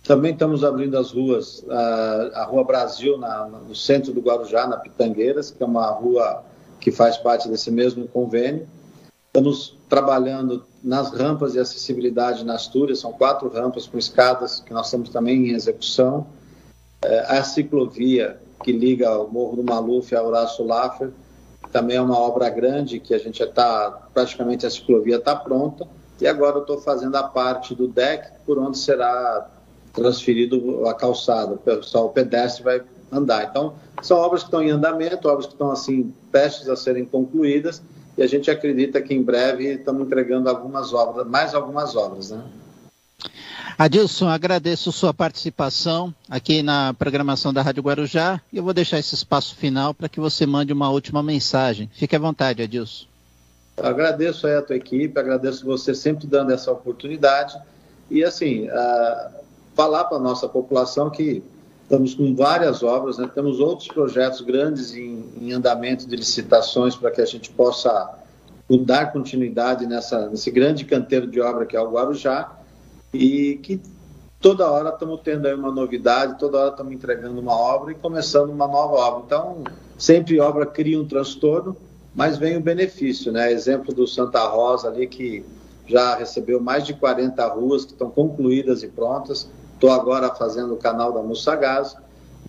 Também 0.03 0.31
estamos 0.31 0.63
abrindo 0.63 0.97
as 0.97 1.11
ruas, 1.11 1.65
a, 1.69 2.41
a 2.41 2.43
Rua 2.45 2.63
Brasil, 2.63 3.17
na, 3.17 3.45
no 3.45 3.75
centro 3.75 4.13
do 4.13 4.21
Guarujá, 4.21 4.65
na 4.65 4.77
Pitangueiras, 4.77 5.51
que 5.51 5.61
é 5.61 5.65
uma 5.65 5.87
rua 5.91 6.43
que 6.79 6.91
faz 6.91 7.17
parte 7.17 7.49
desse 7.49 7.69
mesmo 7.69 8.07
convênio. 8.07 8.67
Estamos 9.29 9.77
trabalhando 9.87 10.65
nas 10.83 11.11
rampas 11.11 11.53
de 11.53 11.59
acessibilidade 11.59 12.43
na 12.43 12.55
Astúria, 12.55 12.95
são 12.95 13.13
quatro 13.13 13.47
rampas 13.47 13.85
com 13.85 13.95
escadas 13.95 14.59
que 14.59 14.73
nós 14.73 14.87
estamos 14.87 15.09
também 15.09 15.49
em 15.49 15.53
execução. 15.53 16.25
É, 17.03 17.37
a 17.37 17.43
ciclovia 17.43 18.39
que 18.63 18.71
liga 18.71 19.15
o 19.19 19.31
Morro 19.31 19.57
do 19.57 19.63
Maluf 19.63 20.15
ao 20.15 20.25
Horácio 20.25 20.65
Laffer, 20.65 21.11
também 21.71 21.97
é 21.97 22.01
uma 22.01 22.17
obra 22.17 22.49
grande 22.49 22.99
que 22.99 23.13
a 23.13 23.19
gente 23.19 23.43
está, 23.43 23.91
praticamente 24.13 24.65
a 24.65 24.69
ciclovia 24.69 25.17
está 25.17 25.35
pronta. 25.35 25.87
E 26.19 26.27
agora 26.27 26.57
eu 26.57 26.61
estou 26.61 26.81
fazendo 26.81 27.15
a 27.15 27.23
parte 27.23 27.75
do 27.75 27.87
deck, 27.87 28.31
por 28.47 28.57
onde 28.57 28.79
será 28.79 29.47
transferido 29.93 30.87
a 30.87 30.93
calçada, 30.95 31.55
pessoal 31.57 32.07
o 32.07 32.09
pedestre 32.09 32.63
vai 32.63 32.81
andar. 33.11 33.43
Então, 33.43 33.75
são 34.01 34.17
obras 34.17 34.41
que 34.41 34.47
estão 34.47 34.63
em 34.63 34.71
andamento, 34.71 35.29
obras 35.29 35.45
que 35.45 35.53
estão 35.53 35.71
assim 35.71 36.11
prestes 36.31 36.67
a 36.67 36.75
serem 36.75 37.05
concluídas 37.05 37.81
e 38.17 38.23
a 38.23 38.27
gente 38.27 38.49
acredita 38.51 39.01
que 39.01 39.13
em 39.13 39.21
breve 39.21 39.73
estamos 39.73 40.05
entregando 40.05 40.49
algumas 40.49 40.93
obras, 40.93 41.27
mais 41.27 41.53
algumas 41.53 41.95
obras, 41.95 42.31
né? 42.31 42.43
Adilson, 43.77 44.27
agradeço 44.27 44.91
sua 44.91 45.13
participação 45.13 46.13
aqui 46.29 46.61
na 46.61 46.93
programação 46.93 47.53
da 47.53 47.61
Rádio 47.61 47.83
Guarujá 47.83 48.41
e 48.51 48.57
eu 48.57 48.63
vou 48.63 48.73
deixar 48.73 48.99
esse 48.99 49.15
espaço 49.15 49.55
final 49.55 49.93
para 49.93 50.09
que 50.09 50.19
você 50.19 50.45
mande 50.45 50.73
uma 50.73 50.89
última 50.89 51.23
mensagem. 51.23 51.89
Fique 51.93 52.13
à 52.13 52.19
vontade, 52.19 52.61
Adilson. 52.61 53.05
Eu 53.77 53.85
agradeço 53.85 54.45
aí 54.45 54.55
a 54.55 54.61
tua 54.61 54.75
equipe, 54.75 55.17
agradeço 55.17 55.65
você 55.65 55.95
sempre 55.95 56.27
dando 56.27 56.51
essa 56.51 56.69
oportunidade 56.69 57.57
e 58.11 58.21
assim, 58.21 58.67
uh, 58.67 59.29
falar 59.75 60.03
para 60.05 60.17
a 60.17 60.21
nossa 60.21 60.49
população 60.49 61.09
que 61.09 61.41
estamos 61.89 62.13
com 62.13 62.35
várias 62.35 62.83
obras, 62.83 63.17
né? 63.17 63.27
temos 63.33 63.59
outros 63.59 63.87
projetos 63.87 64.41
grandes 64.41 64.93
em, 64.93 65.25
em 65.41 65.51
andamento 65.53 66.07
de 66.07 66.15
licitações 66.15 66.95
para 66.95 67.09
que 67.09 67.19
a 67.19 67.25
gente 67.25 67.49
possa 67.49 68.15
dar 68.85 69.11
continuidade 69.11 69.87
nessa, 69.87 70.29
nesse 70.29 70.51
grande 70.51 70.85
canteiro 70.85 71.25
de 71.25 71.41
obra 71.41 71.65
que 71.65 71.75
é 71.75 71.81
o 71.81 71.89
Guarujá 71.89 72.55
e 73.11 73.59
que 73.63 73.81
toda 74.39 74.69
hora 74.69 74.89
estamos 74.89 75.19
tendo 75.23 75.47
aí 75.47 75.53
uma 75.55 75.71
novidade, 75.71 76.37
toda 76.37 76.59
hora 76.59 76.69
estamos 76.69 76.93
entregando 76.93 77.41
uma 77.41 77.57
obra 77.57 77.91
e 77.91 77.95
começando 77.95 78.51
uma 78.51 78.67
nova 78.67 78.93
obra. 78.93 79.23
Então, 79.25 79.63
sempre 79.97 80.39
obra 80.39 80.67
cria 80.67 81.01
um 81.01 81.07
transtorno, 81.07 81.75
mas 82.13 82.37
vem 82.37 82.55
o 82.55 82.61
benefício, 82.61 83.31
né? 83.31 83.51
Exemplo 83.51 83.91
do 83.95 84.05
Santa 84.05 84.45
Rosa 84.47 84.89
ali 84.89 85.07
que 85.07 85.43
já 85.87 86.15
recebeu 86.15 86.61
mais 86.61 86.85
de 86.85 86.93
40 86.93 87.47
ruas 87.47 87.83
que 87.83 87.93
estão 87.93 88.11
concluídas 88.11 88.83
e 88.83 88.87
prontas. 88.87 89.49
Estou 89.79 89.91
agora 89.91 90.35
fazendo 90.35 90.73
o 90.73 90.77
canal 90.77 91.13
da 91.13 91.21
Mussagás. 91.21 91.95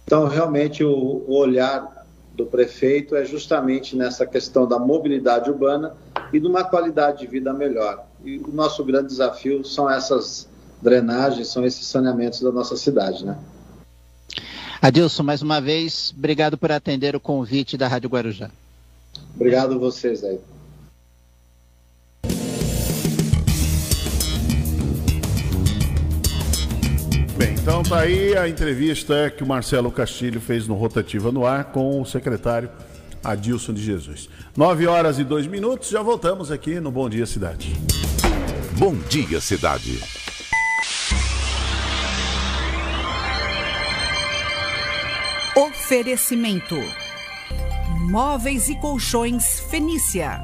Então, 0.05 0.27
realmente, 0.27 0.83
o, 0.83 1.23
o 1.29 1.37
olhar 1.37 2.05
do 2.35 2.45
prefeito 2.45 3.15
é 3.15 3.25
justamente 3.25 3.95
nessa 3.95 4.27
questão 4.27 4.67
da 4.67 4.81
mobilidade 4.81 5.49
urbana 5.49 5.95
e 6.33 6.41
de 6.41 6.47
uma 6.49 6.65
qualidade 6.65 7.21
de 7.21 7.29
vida 7.29 7.53
melhor. 7.53 8.05
E 8.25 8.39
o 8.39 8.51
nosso 8.51 8.85
grande 8.85 9.07
desafio 9.07 9.65
são 9.65 9.89
essas 9.89 10.49
drenagens, 10.83 11.47
são 11.47 11.65
esses 11.65 11.87
saneamentos 11.87 12.41
da 12.41 12.51
nossa 12.51 12.77
cidade, 12.77 13.25
né? 13.25 13.39
Adilson, 14.83 15.23
mais 15.23 15.41
uma 15.41 15.61
vez, 15.61 16.13
obrigado 16.19 16.59
por 16.59 16.73
atender 16.73 17.15
o 17.15 17.21
convite 17.21 17.77
da 17.77 17.87
Rádio 17.87 18.11
Guarujá. 18.11 18.51
Obrigado 19.37 19.75
a 19.75 19.79
vocês 19.79 20.25
aí. 20.25 20.41
Então 27.71 27.85
tá 27.85 28.01
aí 28.01 28.37
a 28.37 28.49
entrevista 28.49 29.31
que 29.31 29.45
o 29.45 29.47
Marcelo 29.47 29.93
Castilho 29.93 30.41
fez 30.41 30.67
no 30.67 30.75
Rotativa 30.75 31.31
no 31.31 31.47
Ar 31.47 31.67
com 31.67 32.03
o 32.03 32.05
secretário 32.05 32.69
Adilson 33.23 33.73
de 33.73 33.81
Jesus. 33.81 34.29
Nove 34.57 34.89
horas 34.89 35.21
e 35.21 35.25
dois 35.25 35.47
minutos, 35.47 35.89
já 35.89 36.03
voltamos 36.03 36.51
aqui 36.51 36.81
no 36.81 36.91
Bom 36.91 37.09
Dia 37.09 37.27
Cidade. 37.27 37.73
Bom 38.77 38.97
Dia 39.09 39.41
Cidade. 39.41 40.01
Oferecimento: 45.55 46.75
Móveis 48.11 48.69
e 48.69 48.75
Colchões 48.81 49.61
Fenícia. 49.71 50.43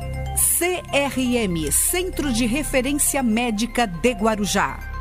CRM 0.59 1.73
Centro 1.73 2.33
de 2.33 2.47
Referência 2.47 3.21
Médica 3.21 3.85
de 3.85 4.13
Guarujá. 4.13 4.96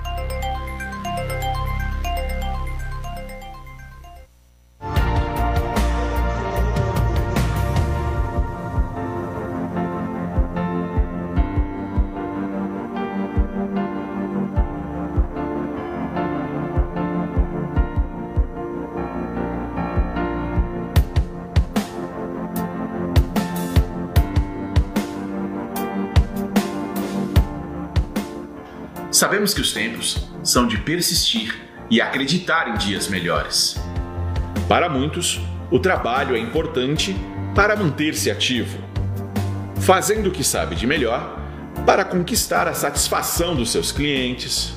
Sabemos 29.46 29.54
que 29.54 29.62
os 29.62 29.74
tempos 29.74 30.28
são 30.44 30.66
de 30.66 30.78
persistir 30.80 31.56
e 31.88 32.02
acreditar 32.02 32.68
em 32.68 32.78
dias 32.78 33.08
melhores. 33.08 33.80
Para 34.68 34.90
muitos, 34.90 35.40
o 35.70 35.78
trabalho 35.78 36.36
é 36.36 36.40
importante 36.40 37.16
para 37.54 37.76
manter-se 37.76 38.32
ativo. 38.32 38.80
Fazendo 39.82 40.30
o 40.30 40.32
que 40.32 40.44
sabe 40.44 40.76
de 40.76 40.88
melhor, 40.88 41.40
para 41.86 42.04
conquistar 42.04 42.68
a 42.68 42.74
satisfação 42.74 43.56
dos 43.56 43.72
seus 43.72 43.92
clientes, 43.92 44.74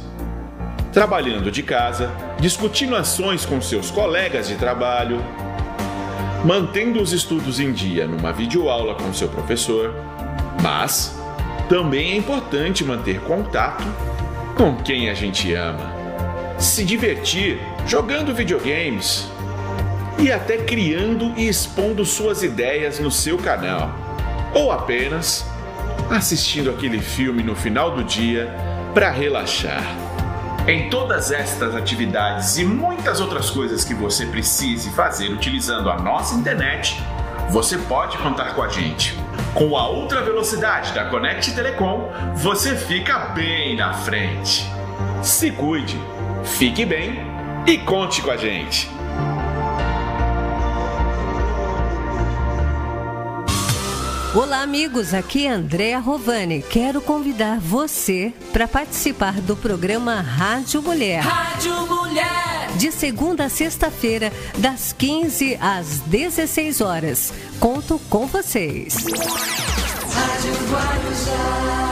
trabalhando 0.92 1.50
de 1.50 1.62
casa, 1.62 2.12
discutindo 2.38 2.94
ações 2.94 3.46
com 3.46 3.62
seus 3.62 3.90
colegas 3.90 4.48
de 4.48 4.56
trabalho, 4.56 5.18
mantendo 6.44 7.00
os 7.00 7.14
estudos 7.14 7.58
em 7.58 7.72
dia 7.72 8.06
numa 8.06 8.34
videoaula 8.34 8.94
com 8.96 9.14
seu 9.14 9.28
professor, 9.28 9.94
mas 10.62 11.18
também 11.70 12.12
é 12.12 12.16
importante 12.16 12.84
manter 12.84 13.18
contato 13.20 14.07
com 14.58 14.74
quem 14.74 15.08
a 15.08 15.14
gente 15.14 15.54
ama, 15.54 15.94
se 16.58 16.84
divertir 16.84 17.60
jogando 17.86 18.34
videogames 18.34 19.30
e 20.18 20.32
até 20.32 20.56
criando 20.56 21.32
e 21.36 21.48
expondo 21.48 22.04
suas 22.04 22.42
ideias 22.42 22.98
no 22.98 23.08
seu 23.08 23.38
canal, 23.38 23.94
ou 24.52 24.72
apenas 24.72 25.46
assistindo 26.10 26.70
aquele 26.70 26.98
filme 26.98 27.40
no 27.40 27.54
final 27.54 27.92
do 27.92 28.02
dia 28.02 28.52
para 28.92 29.12
relaxar. 29.12 29.84
Em 30.66 30.90
todas 30.90 31.30
estas 31.30 31.76
atividades 31.76 32.58
e 32.58 32.64
muitas 32.64 33.20
outras 33.20 33.50
coisas 33.50 33.84
que 33.84 33.94
você 33.94 34.26
precise 34.26 34.90
fazer 34.90 35.28
utilizando 35.28 35.88
a 35.88 35.98
nossa 36.00 36.34
internet, 36.34 37.00
você 37.48 37.78
pode 37.78 38.18
contar 38.18 38.56
com 38.56 38.62
a 38.62 38.68
gente. 38.68 39.16
Com 39.58 39.76
a 39.76 39.90
ultra 39.90 40.22
velocidade 40.22 40.92
da 40.92 41.06
Connect 41.06 41.52
Telecom, 41.52 42.12
você 42.36 42.76
fica 42.76 43.18
bem 43.30 43.74
na 43.74 43.92
frente. 43.92 44.64
Se 45.20 45.50
cuide, 45.50 45.98
fique 46.44 46.86
bem 46.86 47.18
e 47.66 47.76
conte 47.78 48.22
com 48.22 48.30
a 48.30 48.36
gente. 48.36 48.88
Olá, 54.34 54.60
amigos. 54.60 55.14
Aqui 55.14 55.46
é 55.46 55.50
Andréa 55.50 55.98
Rovani. 55.98 56.60
Quero 56.60 57.00
convidar 57.00 57.58
você 57.58 58.30
para 58.52 58.68
participar 58.68 59.40
do 59.40 59.56
programa 59.56 60.20
Rádio 60.20 60.82
Mulher. 60.82 61.20
Rádio 61.22 61.74
Mulher! 61.86 62.76
De 62.76 62.92
segunda 62.92 63.46
a 63.46 63.48
sexta-feira, 63.48 64.30
das 64.58 64.92
15 64.92 65.56
às 65.58 66.00
16 66.00 66.82
horas. 66.82 67.32
Conto 67.58 67.98
com 68.10 68.26
vocês. 68.26 68.96
Rádio 68.96 70.52
Guarujá. 70.70 71.88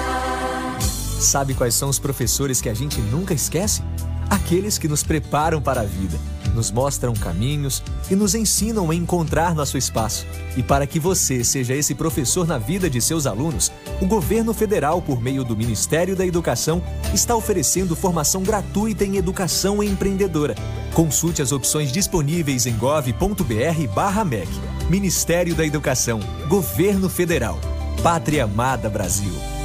Sabe 1.18 1.54
quais 1.54 1.74
são 1.74 1.88
os 1.88 1.98
professores 1.98 2.60
que 2.60 2.68
a 2.68 2.74
gente 2.74 3.00
nunca 3.00 3.32
esquece? 3.32 3.82
Aqueles 4.28 4.76
que 4.76 4.88
nos 4.88 5.02
preparam 5.02 5.62
para 5.62 5.80
a 5.80 5.84
vida 5.84 6.18
nos 6.56 6.70
mostram 6.70 7.12
caminhos 7.14 7.82
e 8.10 8.16
nos 8.16 8.34
ensinam 8.34 8.90
a 8.90 8.94
encontrar 8.94 9.54
nosso 9.54 9.76
espaço. 9.76 10.26
E 10.56 10.62
para 10.62 10.86
que 10.86 10.98
você 10.98 11.44
seja 11.44 11.74
esse 11.74 11.94
professor 11.94 12.46
na 12.46 12.58
vida 12.58 12.88
de 12.88 13.00
seus 13.00 13.26
alunos, 13.26 13.70
o 14.00 14.06
governo 14.06 14.52
federal, 14.54 15.00
por 15.02 15.20
meio 15.20 15.44
do 15.44 15.56
Ministério 15.56 16.16
da 16.16 16.26
Educação, 16.26 16.82
está 17.14 17.36
oferecendo 17.36 17.94
formação 17.94 18.42
gratuita 18.42 19.04
em 19.04 19.16
educação 19.16 19.82
empreendedora. 19.82 20.54
Consulte 20.94 21.42
as 21.42 21.52
opções 21.52 21.92
disponíveis 21.92 22.66
em 22.66 22.76
gov.br/mec. 22.76 24.48
Ministério 24.88 25.54
da 25.54 25.64
Educação, 25.64 26.20
Governo 26.48 27.10
Federal, 27.10 27.60
Pátria 28.02 28.44
Amada 28.44 28.88
Brasil. 28.88 29.55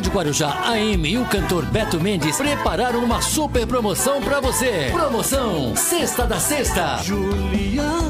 Rádio 0.00 0.12
Guarujá 0.12 0.48
AM 0.64 1.06
e 1.06 1.18
o 1.18 1.26
cantor 1.26 1.66
Beto 1.66 2.00
Mendes 2.00 2.38
prepararam 2.38 3.04
uma 3.04 3.20
super 3.20 3.66
promoção 3.66 4.22
para 4.22 4.40
você. 4.40 4.88
Promoção 4.90 5.76
Sexta 5.76 6.26
da 6.26 6.40
Sexta. 6.40 7.02
Juliana, 7.02 8.09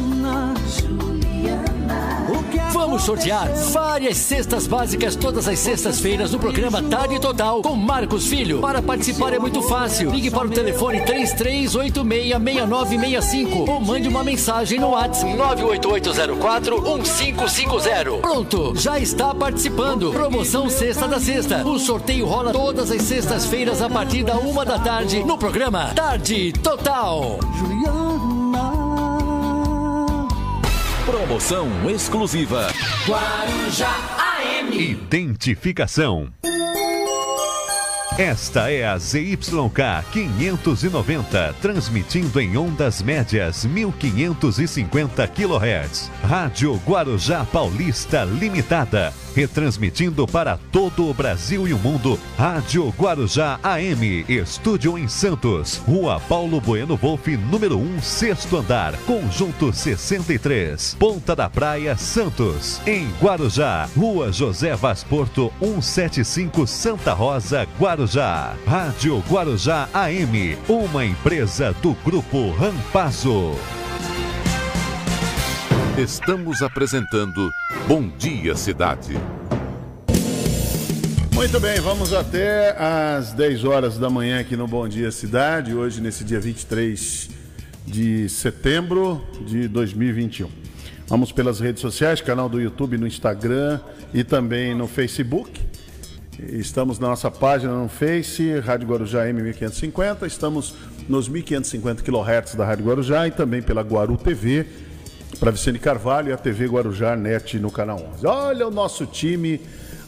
Vamos 2.91 3.05
sortear 3.05 3.49
várias 3.73 4.17
cestas 4.17 4.67
básicas 4.67 5.15
todas 5.15 5.47
as 5.47 5.61
sextas-feiras 5.61 6.33
no 6.33 6.41
programa 6.41 6.83
Tarde 6.83 7.21
Total 7.21 7.63
com 7.63 7.77
Marcos 7.77 8.27
Filho. 8.27 8.59
Para 8.59 8.83
participar 8.83 9.33
é 9.33 9.39
muito 9.39 9.63
fácil. 9.63 10.11
Ligue 10.11 10.29
para 10.29 10.49
o 10.49 10.51
telefone 10.51 11.01
33866965 11.03 13.69
ou 13.69 13.81
mande 13.81 14.09
uma 14.09 14.25
mensagem 14.25 14.81
no 14.81 14.89
WhatsApp 14.89 15.35
988041550. 15.35 18.23
Pronto, 18.23 18.73
já 18.75 18.99
está 18.99 19.33
participando. 19.33 20.11
Promoção 20.11 20.69
Sexta 20.69 21.07
da 21.07 21.21
Sexta. 21.21 21.65
O 21.65 21.79
sorteio 21.79 22.27
rola 22.27 22.51
todas 22.51 22.91
as 22.91 23.03
sextas-feiras 23.03 23.81
a 23.81 23.89
partir 23.89 24.25
da 24.25 24.35
uma 24.35 24.65
da 24.65 24.81
tarde 24.81 25.23
no 25.23 25.39
programa 25.39 25.93
Tarde 25.95 26.53
Total. 26.55 27.39
Promoção 31.11 31.91
exclusiva. 31.91 32.69
Guarujá 33.05 33.93
AM. 34.17 34.79
Identificação. 34.79 36.29
Esta 38.17 38.71
é 38.71 38.87
a 38.87 38.97
ZYK 38.97 40.05
590, 40.13 41.57
transmitindo 41.61 42.41
em 42.41 42.57
ondas 42.57 43.03
médias 43.03 43.65
1550 43.65 45.27
kHz. 45.27 46.13
Rádio 46.23 46.81
Guarujá 46.87 47.45
Paulista 47.45 48.23
Limitada, 48.23 49.13
retransmitindo 49.35 50.27
para 50.27 50.59
todo 50.71 51.09
o 51.09 51.15
Brasil 51.15 51.67
e 51.67 51.73
o 51.73 51.79
mundo. 51.79 52.19
Rádio 52.37 52.89
Guarujá 52.99 53.59
AM, 53.63 54.25
estúdio 54.29 54.99
em 54.99 55.09
Santos, 55.09 55.77
Rua 55.77 56.21
Paulo 56.29 56.61
Bueno 56.61 56.97
Wolff, 56.97 57.37
número 57.37 57.79
1, 57.79 58.03
sexto 58.03 58.57
andar, 58.57 58.95
conjunto 59.07 59.73
63, 59.73 60.97
Ponta 60.99 61.35
da 61.35 61.49
Praia, 61.49 61.97
Santos. 61.97 62.81
Em 62.87 63.09
Guarujá, 63.21 63.89
Rua 63.97 64.33
José 64.33 64.75
Vaz 64.75 65.03
Porto, 65.03 65.53
175 65.61 66.67
Santa 66.67 67.13
Rosa, 67.13 67.67
Guarujá. 67.79 68.55
Rádio 68.67 69.23
Guarujá 69.29 69.89
AM, 69.93 70.59
uma 70.69 71.05
empresa 71.05 71.73
do 71.83 71.95
Grupo 72.05 72.53
Rampazo. 72.53 73.57
Estamos 76.01 76.63
apresentando 76.63 77.51
Bom 77.87 78.09
Dia 78.17 78.57
Cidade. 78.57 79.19
Muito 81.35 81.61
bem, 81.61 81.79
vamos 81.79 82.15
até 82.15 82.71
às 82.71 83.35
10 83.35 83.65
horas 83.65 83.99
da 83.99 84.09
manhã 84.09 84.41
aqui 84.41 84.57
no 84.57 84.67
Bom 84.67 84.89
Dia 84.89 85.11
Cidade, 85.11 85.75
hoje 85.75 86.01
nesse 86.01 86.25
dia 86.25 86.41
23 86.41 87.29
de 87.87 88.31
setembro 88.31 89.23
de 89.43 89.69
2021. 89.69 90.49
Vamos 91.07 91.33
pelas 91.33 91.61
redes 91.61 91.83
sociais, 91.83 92.23
canal 92.23 92.49
do 92.49 92.59
YouTube, 92.59 92.97
no 92.97 93.07
Instagram 93.07 93.79
e 94.15 94.25
também 94.25 94.75
no 94.75 94.89
Facebook. 94.89 95.61
Estamos 96.39 96.99
na 96.99 97.09
nossa 97.09 97.31
página 97.31 97.75
no 97.75 97.91
Face, 97.91 98.59
Rádio 98.61 98.89
Guarujá 98.89 99.27
M1550. 99.27 100.27
Estamos 100.27 100.75
nos 101.07 101.29
1550 101.29 102.03
kHz 102.03 102.55
da 102.55 102.65
Rádio 102.65 102.87
Guarujá 102.87 103.29
e 103.29 103.31
também 103.31 103.61
pela 103.61 103.83
Guaru 103.83 104.17
TV, 104.17 104.67
para 105.41 105.51
Vicente 105.51 105.79
Carvalho 105.79 106.29
e 106.29 106.33
a 106.35 106.37
TV 106.37 106.67
Guarujá 106.67 107.17
Net 107.17 107.59
no 107.59 107.71
canal 107.71 107.99
11. 108.15 108.27
Olha 108.27 108.69
o 108.69 108.71
nosso 108.71 109.07
time, 109.07 109.59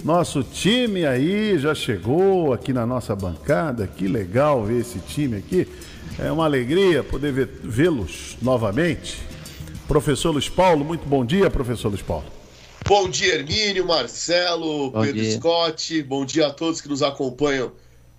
nosso 0.05 0.43
time 0.43 1.07
aí 1.07 1.59
já 1.59 1.75
chegou 1.75 2.53
aqui 2.53 2.71
na 2.71 2.85
nossa 2.85 3.17
bancada. 3.17 3.87
Que 3.87 4.07
legal 4.07 4.63
ver 4.63 4.81
esse 4.81 4.99
time 4.99 5.39
aqui. 5.39 5.67
É 6.19 6.31
uma 6.31 6.45
alegria 6.45 7.03
poder 7.03 7.33
vê-los 7.65 8.37
novamente. 8.43 9.23
Professor 9.89 10.33
Luiz 10.33 10.51
Paulo, 10.51 10.85
muito 10.85 11.07
bom 11.07 11.25
dia, 11.25 11.49
professor 11.49 11.89
Luiz 11.89 12.03
Paulo. 12.03 12.27
Bom 12.87 13.09
dia, 13.09 13.37
Hermínio, 13.37 13.87
Marcelo, 13.87 14.91
Bom 14.91 15.01
Pedro 15.01 15.23
dia. 15.23 15.33
Scott. 15.33 16.03
Bom 16.03 16.27
dia 16.27 16.49
a 16.49 16.51
todos 16.51 16.83
que 16.83 16.89
nos 16.91 17.03
acompanham 17.03 17.73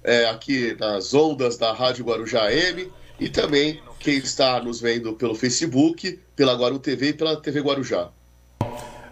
é, 0.03 0.25
aqui 0.29 0.75
nas 0.79 1.13
ondas 1.13 1.57
da 1.57 1.73
Rádio 1.73 2.05
Guarujá 2.05 2.51
M 2.51 2.91
e 3.19 3.29
também 3.29 3.79
quem 4.03 4.17
está 4.17 4.61
nos 4.61 4.81
vendo 4.81 5.13
pelo 5.13 5.33
Facebook, 5.33 6.19
pela 6.35 6.53
Guaru 6.53 6.77
TV 6.77 7.09
e 7.09 7.13
pela 7.13 7.41
TV 7.41 7.61
Guarujá. 7.61 8.09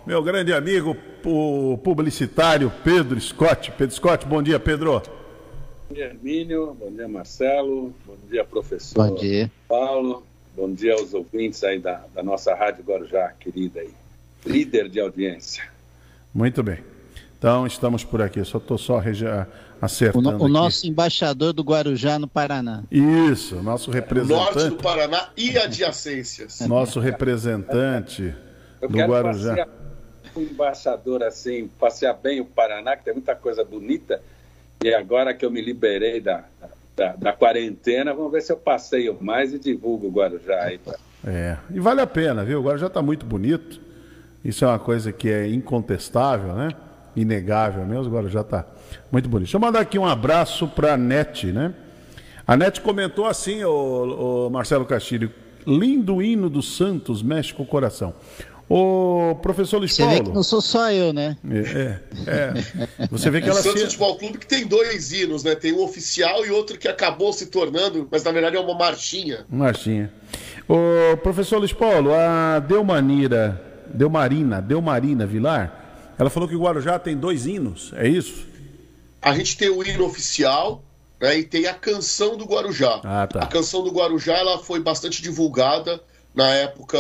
Meu 0.06 0.22
grande 0.22 0.54
amigo, 0.54 0.98
o 1.24 1.80
publicitário 1.82 2.72
Pedro 2.84 3.20
Scott. 3.20 3.72
Pedro 3.72 3.96
Scott, 3.96 4.26
bom 4.26 4.44
dia, 4.44 4.60
Pedro. 4.60 5.02
Bom 5.88 5.96
dia, 5.96 6.06
Hermínio. 6.08 6.76
Bom 6.78 6.92
dia, 6.92 7.08
Marcelo. 7.08 7.94
Bom 8.06 8.18
dia, 8.30 8.44
professor 8.44 9.08
bom 9.08 9.16
dia. 9.16 9.50
Paulo. 9.68 10.26
Bom 10.58 10.74
dia 10.74 10.94
aos 10.94 11.14
ouvintes 11.14 11.64
aí 11.64 11.80
da, 11.80 12.04
da 12.14 12.22
nossa 12.22 12.54
Rádio 12.54 12.84
Guarujá 12.84 13.32
querida 13.40 13.80
aí 13.80 13.94
líder 14.46 14.90
de 14.90 15.00
audiência. 15.00 15.64
Muito 16.34 16.62
bem. 16.62 16.80
Então, 17.38 17.66
estamos 17.66 18.04
por 18.04 18.22
aqui. 18.22 18.44
Só 18.44 18.58
estou 18.58 18.78
só 18.78 19.00
acertando. 19.82 20.30
O, 20.30 20.32
no, 20.34 20.44
o 20.46 20.48
nosso 20.48 20.88
embaixador 20.88 21.52
do 21.52 21.64
Guarujá 21.64 22.20
no 22.20 22.28
Paraná. 22.28 22.84
Isso, 22.92 23.56
nosso 23.56 23.90
representante. 23.90 24.56
Norte 24.56 24.70
do 24.70 24.76
Paraná 24.76 25.30
e 25.36 25.58
adjacências. 25.58 26.60
Nosso 26.62 27.00
representante 27.00 28.34
Eu 28.80 28.88
do 28.88 28.98
Guarujá. 29.00 29.50
Passear, 29.50 29.70
um 30.36 30.42
embaixador 30.42 31.24
assim, 31.24 31.68
passear 31.80 32.14
bem 32.14 32.40
o 32.40 32.46
Paraná, 32.46 32.96
que 32.96 33.04
tem 33.04 33.14
muita 33.14 33.36
coisa 33.36 33.64
bonita. 33.64 34.22
E 34.84 34.94
agora 34.94 35.34
que 35.34 35.46
eu 35.46 35.52
me 35.52 35.62
liberei 35.62 36.22
da, 36.22 36.46
da, 36.96 37.16
da 37.16 37.34
quarentena, 37.34 38.14
vamos 38.14 38.32
ver 38.32 38.42
se 38.42 38.52
eu 38.52 38.58
passeio 38.58 39.18
mais 39.20 39.54
e 39.54 39.60
divulgo 39.60 40.08
o 40.08 40.12
Guarujá 40.12 40.64
aí. 40.64 40.80
É, 41.26 41.58
e 41.72 41.80
vale 41.80 42.02
a 42.02 42.08
pena, 42.08 42.46
viu? 42.46 42.60
O 42.60 42.64
Guarujá 42.64 42.88
está 42.88 43.00
muito 43.00 43.28
bonito 43.28 43.80
Isso 44.44 44.66
é 44.66 44.68
uma 44.68 44.80
coisa 44.80 45.12
que 45.12 45.30
é 45.30 45.48
incontestável, 45.48 46.56
né? 46.56 46.70
Inegável 47.16 47.86
mesmo, 47.86 48.08
agora 48.08 48.28
já 48.28 48.42
está 48.42 48.66
muito 49.12 49.30
bonito. 49.30 49.46
Deixa 49.48 49.58
eu 49.58 49.62
mandar 49.62 49.80
aqui 49.80 49.98
um 49.98 50.06
abraço 50.06 50.68
para 50.68 50.94
a 50.94 50.98
NET, 50.98 51.48
né? 51.48 51.74
A 52.48 52.58
NET 52.58 52.82
comentou 52.82 53.26
assim, 53.26 53.64
o, 53.64 54.48
o 54.48 54.50
Marcelo 54.50 54.86
Castilho, 54.86 55.32
lindo 55.66 56.22
hino 56.22 56.50
do 56.50 56.62
Santos, 56.62 57.22
mexe 57.22 57.54
com 57.54 57.64
o 57.64 57.66
coração. 57.66 58.14
O 58.74 59.36
professor 59.42 59.80
Luiz 59.80 59.94
Você 59.94 60.02
Paulo. 60.02 60.18
vê 60.18 60.24
que 60.24 60.30
não 60.32 60.44
sou 60.44 60.62
só 60.62 60.90
eu, 60.92 61.12
né? 61.12 61.36
É, 61.46 62.00
é. 62.26 63.08
Você 63.12 63.30
vê 63.30 63.42
que 63.42 63.50
ela 63.50 63.60
o 63.60 63.62
Santos 63.62 63.82
se... 63.82 63.86
Futebol 63.88 64.18
Clube 64.18 64.38
que 64.38 64.48
tem 64.48 64.66
dois 64.66 65.12
hinos, 65.12 65.44
né? 65.44 65.56
Tem 65.56 65.74
um 65.74 65.84
oficial 65.84 66.46
e 66.46 66.52
outro 66.52 66.78
que 66.78 66.88
acabou 66.88 67.34
se 67.34 67.48
tornando, 67.48 68.08
mas 68.10 68.24
na 68.24 68.32
verdade 68.32 68.56
é 68.56 68.60
uma 68.62 68.74
marchinha. 68.74 69.46
Marchinha. 69.50 70.10
O 70.70 71.18
professor 71.18 71.58
Luiz 71.58 71.74
Paulo, 71.74 72.14
a 72.14 72.60
Delmanira, 72.60 73.62
Delmarina, 73.94 74.62
Delmarina 74.62 75.26
Vilar, 75.26 76.14
ela 76.18 76.30
falou 76.30 76.48
que 76.48 76.56
o 76.56 76.62
Guarujá 76.62 76.98
tem 76.98 77.18
dois 77.18 77.46
hinos, 77.46 77.92
é 77.98 78.08
isso? 78.08 78.48
A 79.22 79.36
gente 79.36 79.56
tem 79.56 79.70
o 79.70 79.84
hino 79.84 80.06
oficial 80.06 80.84
né, 81.20 81.40
e 81.40 81.44
tem 81.44 81.68
a 81.68 81.74
canção 81.74 82.36
do 82.36 82.46
Guarujá. 82.46 83.02
Ah, 83.04 83.28
tá. 83.28 83.42
A 83.42 83.46
canção 83.46 83.84
do 83.84 83.92
Guarujá 83.92 84.34
ela 84.34 84.58
foi 84.58 84.80
bastante 84.80 85.22
divulgada 85.22 86.02
na 86.34 86.50
época, 86.50 87.00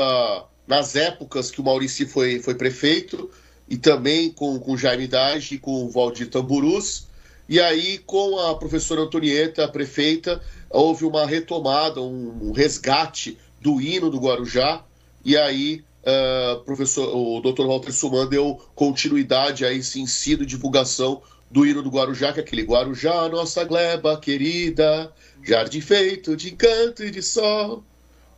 nas 0.67 0.95
épocas 0.95 1.49
que 1.49 1.59
o 1.59 1.63
Maurici 1.63 2.05
foi, 2.05 2.39
foi 2.39 2.53
prefeito 2.53 3.29
e 3.67 3.77
também 3.77 4.29
com, 4.29 4.59
com 4.59 4.77
Jaime 4.77 5.07
Dage 5.07 5.55
e 5.55 5.57
com 5.57 5.85
o 5.85 5.89
Valdir 5.89 6.29
Tamburus. 6.29 7.07
E 7.49 7.59
aí, 7.59 7.97
com 7.97 8.39
a 8.39 8.55
professora 8.55 9.01
Antonieta, 9.01 9.65
a 9.65 9.67
prefeita, 9.67 10.41
houve 10.69 11.03
uma 11.05 11.25
retomada, 11.25 11.99
um, 12.01 12.49
um 12.49 12.51
resgate 12.51 13.37
do 13.59 13.81
hino 13.81 14.09
do 14.09 14.19
Guarujá. 14.19 14.83
E 15.25 15.35
aí, 15.35 15.83
uh, 16.03 16.59
professor, 16.63 17.13
o 17.15 17.41
Dr. 17.41 17.65
Walter 17.65 17.91
Suman 17.91 18.27
deu 18.27 18.61
continuidade 18.75 19.65
a 19.65 19.73
esse 19.73 19.99
ensino 19.99 20.43
e 20.43 20.45
divulgação 20.45 21.21
do 21.51 21.65
hino 21.65 21.83
do 21.83 21.89
Guarujá, 21.89 22.31
que 22.31 22.39
é 22.39 22.43
aquele 22.43 22.63
Guarujá, 22.63 23.27
nossa 23.27 23.63
gleba 23.63 24.17
querida, 24.17 25.11
jardim 25.43 25.81
feito 25.81 26.35
de 26.35 26.53
encanto 26.53 27.03
e 27.03 27.11
de 27.11 27.21
sol. 27.21 27.83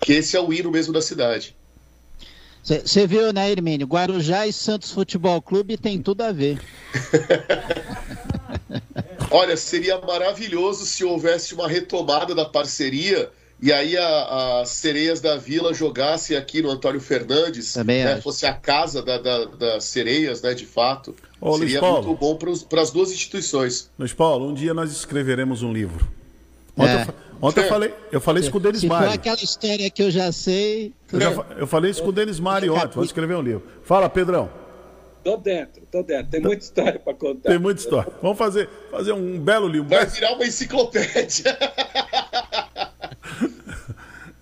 Que 0.01 0.14
esse 0.14 0.36
é 0.36 0.41
o 0.41 0.51
hino 0.51 0.72
mesmo 0.72 0.91
da 0.91 1.01
cidade. 1.01 1.55
Você 2.64 3.05
viu, 3.05 3.32
né, 3.32 3.51
Hermínio? 3.51 3.86
Guarujá 3.86 4.47
e 4.47 4.53
Santos 4.53 4.91
Futebol 4.91 5.41
Clube 5.41 5.78
tem 5.78 6.01
tudo 6.01 6.22
a 6.22 6.32
ver. 6.32 6.59
Olha, 9.30 9.57
seria 9.57 9.99
maravilhoso 9.99 10.86
se 10.86 11.03
houvesse 11.03 11.53
uma 11.53 11.68
retomada 11.68 12.34
da 12.34 12.45
parceria 12.45 13.30
e 13.66 13.72
aí 13.72 13.95
as 13.97 14.70
sereias 14.70 15.22
da 15.22 15.38
vila 15.38 15.74
jogassem 15.74 16.36
aqui 16.36 16.61
no 16.61 16.70
Antônio 16.70 16.99
Fernandes, 16.99 17.76
né, 17.78 18.22
fosse 18.22 18.45
a 18.45 18.53
casa 18.53 19.01
da, 19.01 19.18
da, 19.18 19.45
das 19.45 19.86
sereias, 19.86 20.41
né, 20.41 20.53
de 20.53 20.66
fato. 20.66 21.16
Ô, 21.39 21.57
seria 21.57 21.82
muito 21.82 22.14
bom 22.16 22.36
para 22.70 22.82
as 22.82 22.91
duas 22.91 23.11
instituições. 23.11 23.89
Luiz 23.97 24.14
Paulo, 24.14 24.47
um 24.49 24.53
dia 24.53 24.74
nós 24.74 24.91
escreveremos 24.91 25.61
um 25.64 25.72
livro. 25.72 26.05
Ontem, 26.76 26.91
É. 26.91 27.03
eu, 27.07 27.14
ontem 27.41 27.59
eu 27.64 27.70
falei, 27.70 27.93
eu 28.11 28.20
falei 28.22 28.41
isso 28.41 28.51
com 28.51 28.57
o 28.57 28.61
Denis 28.61 28.82
Se 28.82 28.88
Mário. 28.88 29.11
aquela 29.11 29.38
história 29.41 29.89
que 29.89 30.01
eu 30.03 30.09
já 30.11 30.32
sei. 30.32 30.91
Eu, 31.11 31.22
já 31.22 31.32
fa- 31.32 31.45
eu 31.57 31.68
falei 31.68 31.91
isso 31.91 32.01
com 32.01 32.09
o 32.09 32.11
Denis 32.11 32.39
Mário 32.39 32.74
ontem, 32.76 32.95
vou 32.95 33.03
escrever 33.03 33.36
um 33.36 33.41
livro. 33.41 33.64
Fala, 33.84 34.09
Pedrão. 34.09 34.49
Tô 35.24 35.38
dentro, 35.38 35.84
tô 35.89 36.03
dentro. 36.03 36.28
Tem 36.32 36.41
muita 36.41 36.63
história 36.63 36.99
para 36.99 37.13
contar. 37.13 37.49
Tem 37.49 37.59
muita 37.59 37.80
história. 37.80 38.11
Vamos 38.21 38.38
fazer, 38.38 38.69
fazer 38.91 39.13
um 39.13 39.39
belo 39.39 39.67
livro. 39.67 39.88
Vai 39.89 40.05
virar 40.05 40.34
uma 40.34 40.45
enciclopédia. 40.45 41.57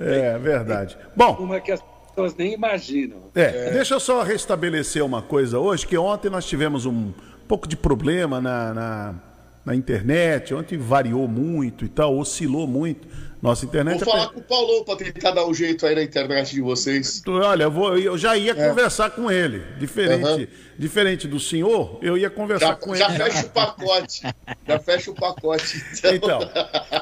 É 0.03 0.35
verdade. 0.39 0.97
Bom, 1.15 1.35
Uma 1.35 1.59
que 1.59 1.71
as 1.71 1.79
pessoas 2.09 2.35
nem 2.35 2.53
imaginam. 2.53 3.17
É, 3.35 3.69
deixa 3.69 3.93
eu 3.93 3.99
só 3.99 4.23
restabelecer 4.23 5.05
uma 5.05 5.21
coisa 5.21 5.59
hoje, 5.59 5.85
que 5.85 5.95
ontem 5.95 6.27
nós 6.27 6.45
tivemos 6.45 6.87
um 6.87 7.13
pouco 7.47 7.67
de 7.67 7.77
problema 7.77 8.41
na, 8.41 8.73
na, 8.73 9.15
na 9.63 9.75
internet, 9.75 10.55
ontem 10.55 10.75
variou 10.77 11.27
muito 11.27 11.85
e 11.85 11.87
tal, 11.89 12.17
oscilou 12.17 12.65
muito 12.65 13.07
nossa 13.41 13.65
internet. 13.65 14.03
Vou 14.03 14.13
falar 14.13 14.29
com 14.29 14.39
o 14.39 14.43
Paulão 14.43 14.83
para 14.83 14.97
tentar 14.97 15.31
dar 15.31 15.45
um 15.45 15.53
jeito 15.53 15.85
aí 15.85 15.95
na 15.95 16.03
internet 16.03 16.51
de 16.53 16.61
vocês. 16.61 17.21
Olha, 17.27 17.63
eu, 17.63 17.71
vou, 17.71 17.97
eu 17.97 18.17
já 18.17 18.37
ia 18.37 18.51
É. 18.51 18.69
conversar 18.69 19.09
com 19.11 19.31
ele. 19.31 19.63
Diferente, 19.79 20.25
Aham. 20.25 20.47
diferente 20.77 21.27
do 21.27 21.39
senhor, 21.39 21.97
eu 22.01 22.17
ia 22.17 22.29
conversar 22.29 22.67
Já, 22.67 22.75
com 22.75 22.95
já 22.95 23.09
ele. 23.09 23.17
fecha 23.23 23.45
o 23.45 23.49
pacote. 23.49 24.21
Já 24.67 24.79
fecha 24.79 25.11
o 25.11 25.15
pacote. 25.15 25.83
Então, 26.05 26.39
Então, 26.41 26.49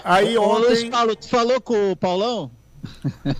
aí 0.03 0.37
Ô, 0.37 0.57
Luiz 0.59 0.79
ontem. 0.79 0.89
Paulo, 0.91 1.15
tu 1.15 1.27
falou 1.27 1.59
com 1.61 1.91
o 1.91 1.95
Paulão? 1.95 2.51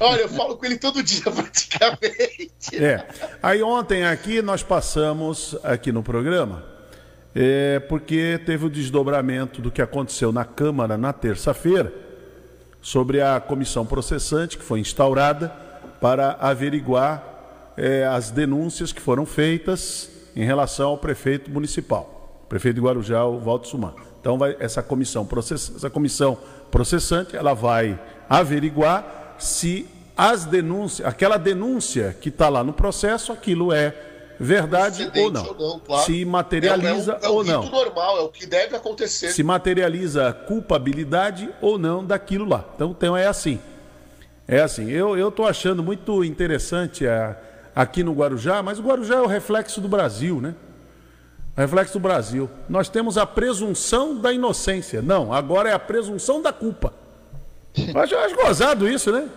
olha, 0.02 0.20
eu 0.22 0.30
falo 0.30 0.58
com 0.58 0.66
ele 0.66 0.78
todo 0.78 1.02
dia 1.02 1.22
praticamente. 1.32 2.76
É. 2.84 3.06
Aí 3.42 3.64
ontem 3.64 4.06
aqui 4.06 4.42
nós 4.42 4.62
passamos 4.62 5.56
aqui 5.64 5.92
no 5.94 6.04
programa, 6.04 6.66
é, 7.34 7.80
porque 7.80 8.40
teve 8.46 8.66
o 8.66 8.70
desdobramento 8.70 9.62
do 9.62 9.72
que 9.72 9.82
aconteceu 9.82 10.32
na 10.34 10.44
Câmara 10.44 10.98
na 10.98 11.14
terça-feira, 11.14 11.94
sobre 12.90 13.22
a 13.22 13.40
comissão 13.40 13.86
processante 13.86 14.58
que 14.58 14.64
foi 14.64 14.80
instaurada 14.80 15.50
para 16.02 16.32
averiguar 16.40 17.24
é, 17.78 18.04
as 18.04 18.32
denúncias 18.32 18.92
que 18.92 19.00
foram 19.00 19.28
feitas 19.28 20.10
em 20.36 20.44
relação 20.44 20.90
ao 20.90 20.98
prefeito 20.98 21.52
municipal, 21.52 22.44
prefeito 22.50 22.78
de 22.78 22.82
Guarujá, 22.82 23.24
o 23.26 23.38
Valdo 23.38 23.68
Suman. 23.68 23.94
Então 24.20 24.40
vai, 24.40 24.58
essa 24.60 24.82
comissão 24.82 25.24
process, 25.24 25.72
essa 25.76 25.88
comissão 25.88 26.36
processante, 26.72 27.36
ela 27.36 27.54
vai 27.54 28.00
averiguar 28.28 29.36
se 29.38 29.86
as 30.18 30.46
denúncias, 30.46 31.08
aquela 31.08 31.38
denúncia 31.38 32.18
que 32.20 32.30
está 32.30 32.50
lá 32.50 32.64
no 32.64 32.74
processo, 32.74 33.32
aquilo 33.32 33.72
é 33.72 33.94
verdade 34.40 35.12
ou 35.18 35.30
não, 35.32 35.46
ou 35.48 35.54
não, 35.74 35.80
claro. 35.80 36.06
se 36.06 36.24
materializa 36.24 37.20
é, 37.22 37.26
é, 37.26 37.30
um- 37.30 37.32
é 37.32 37.36
ou 37.36 37.42
um 37.42 37.44
não 37.44 37.62
rito 37.62 37.76
normal, 37.76 38.18
é 38.18 38.22
o 38.22 38.30
que 38.30 38.46
deve 38.46 38.76
acontecer. 38.76 39.32
se 39.32 39.44
materializa 39.44 40.32
culpabilidade 40.48 41.50
ou 41.62 41.78
não 41.78 42.06
daquilo 42.06 42.46
lá. 42.48 42.64
Então, 42.76 42.92
então 42.92 43.18
é 43.18 43.28
assim. 43.28 43.60
É 44.48 44.62
assim. 44.62 44.90
Eu 44.90 45.18
eu 45.18 45.30
tô 45.32 45.46
achando 45.46 45.84
muito 45.84 46.24
interessante 46.24 47.06
a- 47.06 47.36
aqui 47.76 48.04
no 48.04 48.14
Guarujá, 48.14 48.64
mas 48.64 48.80
o 48.80 48.84
Guarujá 48.84 49.16
é 49.16 49.22
o 49.22 49.28
reflexo 49.28 49.82
do 49.82 49.88
Brasil, 49.88 50.40
né? 50.42 50.56
O 51.58 51.62
reflexo 51.62 51.94
do 51.94 52.00
Brasil. 52.00 52.50
Nós 52.70 52.88
temos 52.88 53.18
a 53.18 53.26
presunção 53.26 54.16
da 54.16 54.32
inocência. 54.32 55.02
Não, 55.02 55.34
agora 55.34 55.70
é 55.70 55.74
a 55.74 55.80
presunção 55.80 56.42
da 56.42 56.54
culpa. 56.54 56.94
Eu 57.94 58.00
acho, 58.02 58.14
eu 58.14 58.20
acho 58.22 58.36
gozado 58.36 58.88
isso, 58.90 59.12
né? 59.12 59.28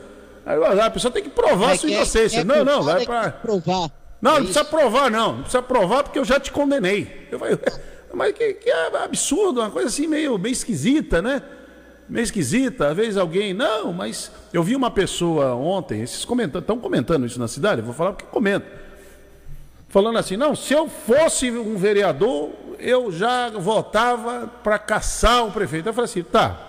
É 0.47 0.57
gozado. 0.57 0.81
A 0.81 0.91
pessoa 0.91 1.13
tem 1.13 1.23
que 1.23 1.29
provar 1.31 1.73
É 1.73 1.77
sua 1.77 1.89
que 1.89 1.95
é- 1.95 1.97
inocência. 1.99 2.41
é 2.41 2.45
não, 2.45 2.65
não, 2.65 2.83
vai 2.83 3.03
é 3.03 3.05
para 3.05 3.31
provar. 3.33 3.91
Não, 4.23 4.31
É 4.31 4.35
não 4.35 4.45
precisa 4.45 4.65
provar, 4.65 5.11
não. 5.11 5.33
Não 5.33 5.43
precisa 5.43 5.63
provar 5.63 6.05
porque 6.05 6.19
eu 6.19 6.25
já 6.25 6.39
te 6.39 6.53
condenei. 6.53 7.27
Eu 7.31 7.41
falei, 7.41 7.59
mas 8.15 8.33
que, 8.33 8.55
que 8.55 8.71
absurdo, 8.71 9.61
uma 9.61 9.71
coisa 9.71 9.89
assim 9.89 10.07
meio, 10.07 10.39
meio 10.39 10.53
esquisita, 10.53 11.21
né? 11.21 11.43
Meio 12.09 12.23
esquisita. 12.23 12.89
Às 12.89 12.97
vezes 12.97 13.17
alguém, 13.17 13.53
não, 13.53 13.93
mas 13.93 14.31
eu 14.53 14.63
vi 14.63 14.77
uma 14.77 14.93
pessoa 14.93 15.57
ontem, 15.57 16.01
esses 16.01 16.25
comentando, 16.25 16.63
estão 16.63 16.79
comentando 16.79 17.27
isso 17.27 17.41
na 17.41 17.49
cidade, 17.49 17.81
eu 17.81 17.85
vou 17.85 17.95
falar 17.95 18.13
porque 18.13 18.27
comento. 18.27 18.67
Falando 19.89 20.19
assim, 20.19 20.37
não, 20.37 20.55
se 20.55 20.73
eu 20.73 20.89
fosse 20.89 21.51
um 21.51 21.77
vereador, 21.77 22.51
eu 22.79 23.11
já 23.11 23.51
votava 23.51 24.47
para 24.63 24.79
caçar 24.79 25.45
o 25.45 25.51
prefeito. 25.51 25.89
Eu 25.89 25.93
falei 25.93 26.09
assim, 26.09 26.23
tá. 26.23 26.69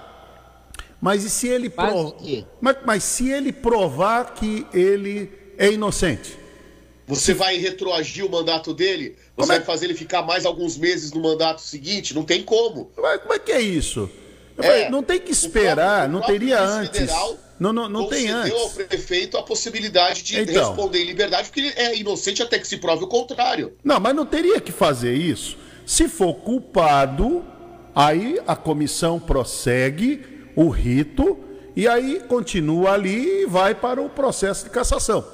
Mas 1.00 1.24
e 1.24 1.30
se 1.30 1.48
ele 1.48 1.70
provar. 1.70 2.18
Mas, 2.60 2.78
mas 2.84 3.04
se 3.04 3.30
ele 3.30 3.54
provar 3.54 4.34
que 4.34 4.66
ele 4.74 5.32
é 5.58 5.72
inocente? 5.72 6.43
Você 7.08 7.34
vai 7.34 7.58
retroagir 7.58 8.26
o 8.26 8.30
mandato 8.30 8.74
dele? 8.74 9.16
Você 9.36 9.48
vai 9.48 9.62
fazer 9.62 9.86
ele 9.88 9.94
ficar 9.96 10.22
mais 10.22 10.46
alguns 10.46 10.78
meses 10.78 11.12
no 11.12 11.22
mandato 11.22 11.62
seguinte? 11.62 12.14
Não 12.16 12.24
tem 12.24 12.42
como. 12.44 12.92
Mas 12.98 13.22
como 13.22 13.34
é 13.34 13.40
que 13.40 13.52
é 13.52 13.60
isso? 13.62 14.10
É, 14.58 14.90
não 14.90 15.02
tem 15.04 15.20
que 15.20 15.32
esperar, 15.32 16.08
próprio- 16.10 16.20
não 16.20 16.22
teria 16.28 16.62
antes. 16.62 17.00
federal 17.00 17.38
Não, 17.60 17.74
não, 17.74 17.90
não 17.90 18.08
tem 18.08 18.28
concedeu 18.28 18.58
ao 18.58 18.64
antes. 18.66 18.76
prefeito 18.76 19.38
a 19.38 19.44
possibilidade 19.44 20.22
de 20.24 20.40
Então. 20.40 20.68
responder 20.68 21.02
em 21.02 21.06
liberdade, 21.06 21.48
porque 21.50 21.60
ele 21.62 21.74
é 21.76 21.98
inocente 21.98 22.42
até 22.44 22.60
que 22.60 22.68
se 22.68 22.78
prove 22.78 23.04
o 23.04 23.08
contrário. 23.08 23.74
Não, 23.84 24.00
mas 24.00 24.16
não 24.16 24.26
teria 24.26 24.62
que 24.62 24.72
fazer 24.72 25.14
isso. 25.14 25.58
Se 25.86 26.08
for 26.08 26.36
culpado, 26.36 27.44
aí 27.96 28.40
a 28.48 28.56
comissão 28.56 29.20
prossegue 29.20 30.22
o 30.56 30.70
rito 30.70 31.38
e 31.76 31.88
aí 31.88 32.22
continua 32.28 32.92
ali 32.92 33.42
e 33.42 33.46
vai 33.46 33.74
para 33.76 34.02
o 34.02 34.10
processo 34.10 34.64
de 34.66 34.70
cassação. 34.70 35.26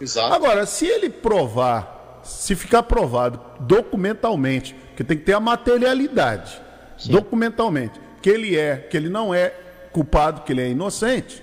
Exato. 0.00 0.32
Agora, 0.32 0.66
se 0.66 0.86
ele 0.86 1.10
provar, 1.10 2.20
se 2.22 2.54
ficar 2.54 2.82
provado 2.84 3.40
documentalmente, 3.60 4.74
que 4.96 5.04
tem 5.04 5.16
que 5.16 5.24
ter 5.24 5.32
a 5.32 5.40
materialidade, 5.40 6.60
documentalmente, 7.06 8.00
que 8.22 8.30
ele 8.30 8.56
é, 8.56 8.76
que 8.76 8.96
ele 8.96 9.08
não 9.08 9.34
é 9.34 9.52
culpado, 9.92 10.42
que 10.42 10.52
ele 10.52 10.62
é 10.62 10.68
inocente, 10.68 11.42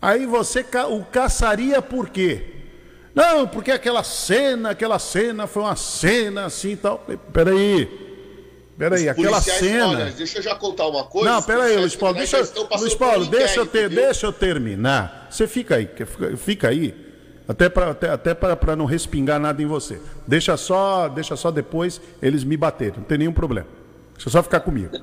aí 0.00 0.26
você 0.26 0.64
o 0.90 1.04
caçaria 1.04 1.80
por 1.80 2.08
quê? 2.08 2.52
Não, 3.14 3.48
porque 3.48 3.70
aquela 3.70 4.04
cena, 4.04 4.70
aquela 4.70 4.98
cena 4.98 5.46
foi 5.46 5.62
uma 5.62 5.74
cena 5.74 6.44
assim 6.44 6.72
e 6.72 6.76
tal. 6.76 6.98
Peraí, 7.32 7.88
peraí, 8.76 9.08
aquela 9.08 9.40
cena. 9.40 9.88
Olha, 9.88 10.04
deixa 10.10 10.38
eu 10.38 10.42
já 10.42 10.54
contar 10.54 10.86
uma 10.86 11.04
coisa. 11.04 11.30
Não, 11.30 11.42
peraí, 11.42 11.78
Luiz 11.78 11.96
Paulo, 11.96 12.14
deixa, 12.14 12.36
Luiz 12.78 12.94
Paulo, 12.94 13.24
deixa 13.24 13.60
eu, 13.60 13.66
ter, 13.66 13.88
deixa 13.88 14.26
eu 14.26 14.32
terminar. 14.34 15.28
Você 15.30 15.46
fica 15.46 15.76
aí, 15.76 15.88
fica 16.36 16.68
aí, 16.68 17.05
Até 17.48 17.68
para 17.68 17.90
até, 17.90 18.10
até 18.10 18.36
não 18.76 18.84
respingar 18.84 19.38
nada 19.38 19.62
em 19.62 19.66
você. 19.66 20.00
Deixa 20.26 20.56
só, 20.56 21.08
deixa 21.08 21.36
só 21.36 21.50
depois 21.50 22.00
eles 22.20 22.42
me 22.42 22.56
baterem, 22.56 22.94
não 22.98 23.04
tem 23.04 23.18
nenhum 23.18 23.32
problema. 23.32 23.68
Deixa 24.14 24.30
só 24.30 24.42
ficar 24.42 24.60
comigo. 24.60 24.96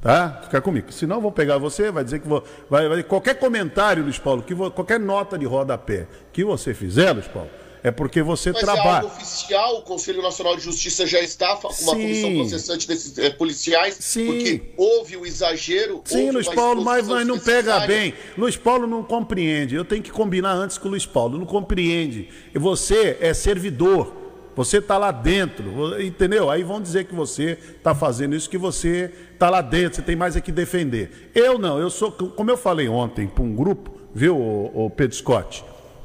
Tá? 0.00 0.40
Ficar 0.42 0.60
comigo. 0.60 0.92
Senão 0.92 1.20
vão 1.20 1.32
pegar 1.32 1.56
você, 1.56 1.90
vai 1.90 2.04
dizer 2.04 2.18
que 2.18 2.28
vou, 2.28 2.44
vai, 2.68 2.88
vai 2.88 3.02
qualquer 3.02 3.38
comentário, 3.38 4.02
Luiz 4.02 4.18
Paulo, 4.18 4.42
que 4.42 4.54
vou, 4.54 4.70
qualquer 4.70 5.00
nota 5.00 5.38
de 5.38 5.46
rodapé 5.46 6.06
que 6.32 6.44
você 6.44 6.74
fizer, 6.74 7.12
Luiz 7.12 7.26
Paulo, 7.26 7.48
é 7.84 7.90
porque 7.90 8.22
você 8.22 8.50
Mas 8.50 8.62
trabalha. 8.62 9.04
é 9.04 9.06
oficial, 9.06 9.76
o 9.76 9.82
Conselho 9.82 10.22
Nacional 10.22 10.56
de 10.56 10.62
Justiça 10.62 11.06
já 11.06 11.20
está 11.20 11.54
com 11.54 11.68
uma 11.68 11.74
Sim. 11.74 11.84
comissão 11.84 12.34
processante 12.36 12.88
desses 12.88 13.18
eh, 13.18 13.28
policiais, 13.28 13.98
Sim. 14.00 14.24
porque 14.24 14.62
houve 14.74 15.18
o 15.18 15.26
exagero. 15.26 16.00
Sim, 16.06 16.30
Luiz 16.30 16.48
Paulo, 16.48 16.82
mas, 16.82 17.06
mas 17.06 17.26
não 17.26 17.38
pega 17.38 17.80
bem. 17.80 18.14
Luiz 18.38 18.56
Paulo 18.56 18.86
não 18.86 19.02
compreende. 19.02 19.74
Eu 19.74 19.84
tenho 19.84 20.02
que 20.02 20.10
combinar 20.10 20.54
antes 20.54 20.78
com 20.78 20.88
o 20.88 20.92
Luiz 20.92 21.04
Paulo. 21.04 21.36
Não 21.36 21.44
compreende. 21.44 22.30
E 22.54 22.58
você 22.58 23.18
é 23.20 23.34
servidor. 23.34 24.14
Você 24.56 24.78
está 24.78 24.96
lá 24.96 25.10
dentro, 25.10 26.00
entendeu? 26.00 26.48
Aí 26.48 26.62
vão 26.62 26.80
dizer 26.80 27.04
que 27.04 27.14
você 27.14 27.58
está 27.76 27.94
fazendo 27.94 28.34
isso, 28.34 28.48
que 28.48 28.56
você 28.56 29.12
está 29.34 29.50
lá 29.50 29.60
dentro, 29.60 29.96
você 29.96 30.02
tem 30.02 30.16
mais 30.16 30.36
é 30.36 30.40
que 30.40 30.52
defender. 30.52 31.30
Eu 31.34 31.58
não, 31.58 31.78
eu 31.78 31.90
sou, 31.90 32.10
como 32.12 32.50
eu 32.50 32.56
falei 32.56 32.88
ontem 32.88 33.26
para 33.26 33.42
um 33.42 33.54
grupo, 33.54 33.90
viu, 34.14 34.38
o, 34.38 34.88
Pedro 34.88 35.16
Scott? 35.16 35.64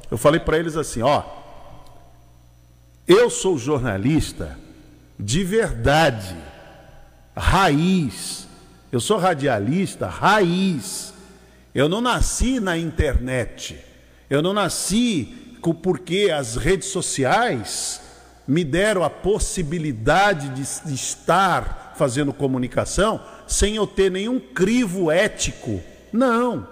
Eu 0.10 0.18
falei 0.18 0.40
para 0.40 0.58
eles 0.58 0.76
assim, 0.76 1.04
ó, 1.04 1.39
eu 3.10 3.30
sou 3.30 3.58
jornalista 3.58 4.56
de 5.20 5.44
verdade, 5.44 6.36
raiz. 7.36 8.48
Eu 8.92 9.00
sou 9.00 9.18
radialista 9.18 10.08
raiz. 10.08 11.14
Eu 11.74 11.90
não 11.90 12.02
nasci 12.02 12.60
na 12.60 12.78
internet. 12.78 13.78
Eu 14.30 14.42
não 14.44 14.54
nasci 14.54 15.58
porque 15.84 16.32
as 16.34 16.56
redes 16.56 16.90
sociais 16.90 18.02
me 18.48 18.64
deram 18.64 19.04
a 19.04 19.10
possibilidade 19.10 20.50
de, 20.50 20.90
de 20.90 20.94
estar 20.94 21.94
fazendo 21.98 22.32
comunicação 22.32 23.22
sem 23.48 23.76
eu 23.76 23.86
ter 23.86 24.10
nenhum 24.10 24.40
crivo 24.40 25.12
ético. 25.12 25.82
Não. 26.14 26.68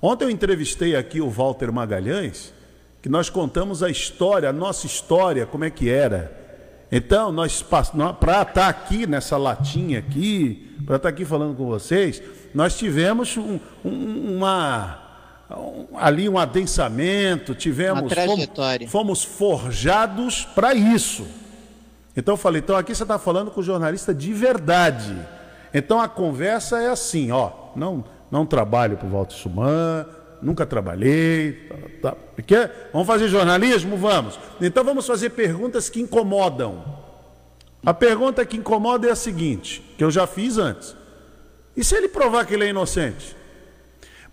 Ontem 0.00 0.24
eu 0.24 0.30
entrevistei 0.30 0.96
aqui 0.96 1.20
o 1.20 1.30
Walter 1.30 1.70
Magalhães, 1.70 2.52
que 3.02 3.08
nós 3.08 3.28
contamos 3.28 3.82
a 3.82 3.90
história, 3.90 4.48
a 4.48 4.52
nossa 4.52 4.86
história, 4.86 5.44
como 5.44 5.64
é 5.64 5.70
que 5.70 5.90
era. 5.90 6.40
Então, 6.90 7.32
nós 7.32 7.62
para 8.20 8.42
estar 8.42 8.68
aqui 8.68 9.06
nessa 9.06 9.36
latinha 9.36 9.98
aqui, 9.98 10.76
para 10.86 10.96
estar 10.96 11.08
aqui 11.08 11.24
falando 11.24 11.56
com 11.56 11.66
vocês, 11.66 12.22
nós 12.54 12.76
tivemos 12.78 13.36
um- 13.36 13.58
um- 13.84 14.36
uma 14.36 14.98
um- 15.50 15.98
ali 15.98 16.28
um 16.30 16.38
adensamento, 16.38 17.54
tivemos 17.54 18.02
Uma 18.04 18.08
trajetória. 18.08 18.88
Fomos, 18.88 19.22
fomos 19.22 19.24
forjados 19.24 20.44
para 20.54 20.72
isso. 20.74 21.26
Então 22.16 22.34
eu 22.34 22.38
falei, 22.38 22.60
então 22.60 22.76
aqui 22.76 22.94
você 22.94 23.02
está 23.02 23.18
falando 23.18 23.50
com 23.50 23.60
o 23.60 23.64
jornalista 23.64 24.14
de 24.14 24.32
verdade. 24.32 25.14
Então 25.74 26.00
a 26.00 26.08
conversa 26.08 26.78
é 26.80 26.88
assim, 26.88 27.30
ó, 27.32 27.50
não, 27.76 28.02
não 28.30 28.46
trabalho 28.46 28.96
para 28.96 29.06
o 29.06 29.10
Walter 29.10 29.34
Suman, 29.34 30.06
nunca 30.42 30.66
trabalhei. 30.66 31.68
Tá, 32.02 32.10
tá. 32.10 32.42
Quer? 32.42 32.90
Vamos 32.92 33.06
fazer 33.06 33.28
jornalismo? 33.28 33.96
Vamos. 33.96 34.38
Então 34.60 34.84
vamos 34.84 35.06
fazer 35.06 35.30
perguntas 35.30 35.88
que 35.88 36.00
incomodam. 36.00 36.84
A 37.84 37.94
pergunta 37.94 38.44
que 38.44 38.56
incomoda 38.56 39.08
é 39.08 39.10
a 39.10 39.16
seguinte, 39.16 39.82
que 39.96 40.04
eu 40.04 40.10
já 40.10 40.26
fiz 40.26 40.58
antes. 40.58 40.94
E 41.76 41.82
se 41.82 41.94
ele 41.96 42.08
provar 42.08 42.46
que 42.46 42.54
ele 42.54 42.64
é 42.64 42.68
inocente? 42.68 43.36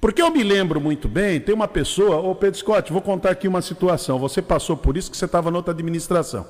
Porque 0.02 0.22
eu 0.22 0.30
me 0.32 0.44
lembro 0.44 0.80
muito 0.80 1.08
bem, 1.08 1.40
tem 1.40 1.54
uma 1.54 1.68
pessoa, 1.68 2.18
ô 2.18 2.34
Pedro 2.34 2.60
Scott, 2.60 2.92
vou 2.92 3.02
contar 3.02 3.32
aqui 3.32 3.48
uma 3.48 3.62
situação. 3.62 4.20
Você 4.20 4.42
passou 4.42 4.78
por 4.78 4.96
isso 4.96 5.12
que 5.12 5.18
você 5.18 5.26
estava 5.26 5.52
noutra 5.52 5.74
administração. 5.74 6.46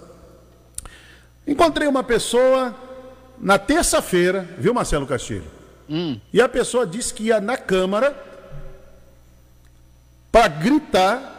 Encontrei 1.47 1.87
uma 1.87 2.03
pessoa 2.03 2.75
na 3.39 3.57
terça-feira, 3.57 4.47
viu, 4.57 4.73
Marcelo 4.73 5.07
Castilho? 5.07 5.59
E 6.31 6.39
a 6.39 6.47
pessoa 6.47 6.85
disse 6.85 7.13
que 7.13 7.23
ia 7.23 7.41
na 7.41 7.57
Câmara 7.57 8.28
para 10.31 10.47
gritar 10.47 11.37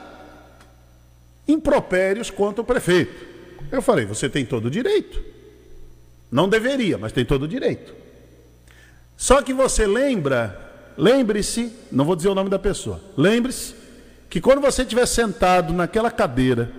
impropérios 1.47 2.31
contra 2.31 2.63
o 2.63 2.65
prefeito. 2.65 3.27
Eu 3.71 3.83
falei, 3.83 4.05
você 4.05 4.29
tem 4.29 4.45
todo 4.45 4.67
o 4.67 4.71
direito. 4.71 5.23
Não 6.31 6.49
deveria, 6.49 6.97
mas 6.97 7.13
tem 7.13 7.25
todo 7.25 7.43
o 7.45 7.49
direito. 7.49 7.95
Só 9.17 9.43
que 9.43 9.53
você 9.53 9.87
lembra, 9.87 10.93
lembre-se, 10.97 11.73
não 11.91 12.05
vou 12.05 12.17
dizer 12.17 12.29
o 12.29 12.35
nome 12.35 12.49
da 12.49 12.59
pessoa, 12.59 13.01
lembre-se 13.17 13.75
que 14.31 14.41
quando 14.41 14.61
você 14.61 14.83
estiver 14.83 15.07
sentado 15.07 15.73
naquela 15.73 16.11
cadeira, 16.11 16.71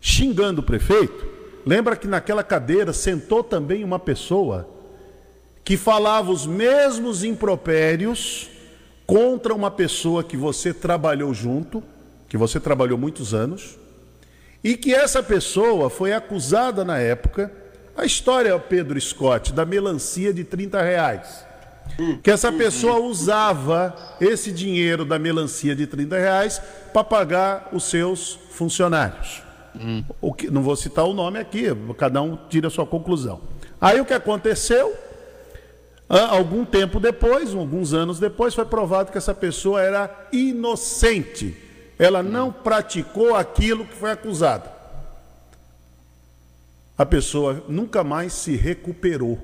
xingando 0.00 0.60
o 0.60 0.64
prefeito, 0.64 1.26
lembra 1.64 1.96
que 1.96 2.08
naquela 2.08 2.42
cadeira 2.42 2.92
sentou 2.92 3.42
também 3.42 3.84
uma 3.84 3.98
pessoa 3.98 4.68
que 5.64 5.76
falava 5.76 6.32
os 6.32 6.46
mesmos 6.46 7.22
impropérios 7.22 8.48
contra 9.10 9.52
uma 9.52 9.72
pessoa 9.72 10.22
que 10.22 10.36
você 10.36 10.72
trabalhou 10.72 11.34
junto, 11.34 11.82
que 12.28 12.36
você 12.36 12.60
trabalhou 12.60 12.96
muitos 12.96 13.34
anos, 13.34 13.76
e 14.62 14.76
que 14.76 14.94
essa 14.94 15.20
pessoa 15.20 15.90
foi 15.90 16.12
acusada 16.12 16.84
na 16.84 16.96
época, 16.96 17.52
a 17.96 18.04
história, 18.04 18.56
Pedro 18.56 19.00
Scott, 19.00 19.52
da 19.52 19.66
melancia 19.66 20.32
de 20.32 20.44
30 20.44 20.80
reais. 20.80 21.44
Que 22.22 22.30
essa 22.30 22.52
pessoa 22.52 23.00
usava 23.00 23.96
esse 24.20 24.52
dinheiro 24.52 25.04
da 25.04 25.18
melancia 25.18 25.74
de 25.74 25.88
30 25.88 26.16
reais 26.16 26.62
para 26.92 27.02
pagar 27.02 27.68
os 27.72 27.90
seus 27.90 28.38
funcionários. 28.52 29.42
O 30.20 30.32
que, 30.32 30.48
não 30.48 30.62
vou 30.62 30.76
citar 30.76 31.04
o 31.04 31.12
nome 31.12 31.40
aqui, 31.40 31.64
cada 31.98 32.22
um 32.22 32.38
tira 32.48 32.68
a 32.68 32.70
sua 32.70 32.86
conclusão. 32.86 33.40
Aí 33.80 34.00
o 34.00 34.04
que 34.04 34.14
aconteceu? 34.14 34.96
Ah, 36.12 36.34
Algum 36.34 36.64
tempo 36.64 36.98
depois, 36.98 37.54
alguns 37.54 37.94
anos 37.94 38.18
depois, 38.18 38.52
foi 38.52 38.64
provado 38.64 39.12
que 39.12 39.18
essa 39.18 39.32
pessoa 39.32 39.80
era 39.80 40.28
inocente. 40.32 41.56
Ela 41.96 42.20
não 42.20 42.50
praticou 42.50 43.36
aquilo 43.36 43.86
que 43.86 43.94
foi 43.94 44.10
acusada. 44.10 44.72
A 46.98 47.06
pessoa 47.06 47.64
nunca 47.68 48.02
mais 48.02 48.32
se 48.32 48.56
recuperou. 48.56 49.38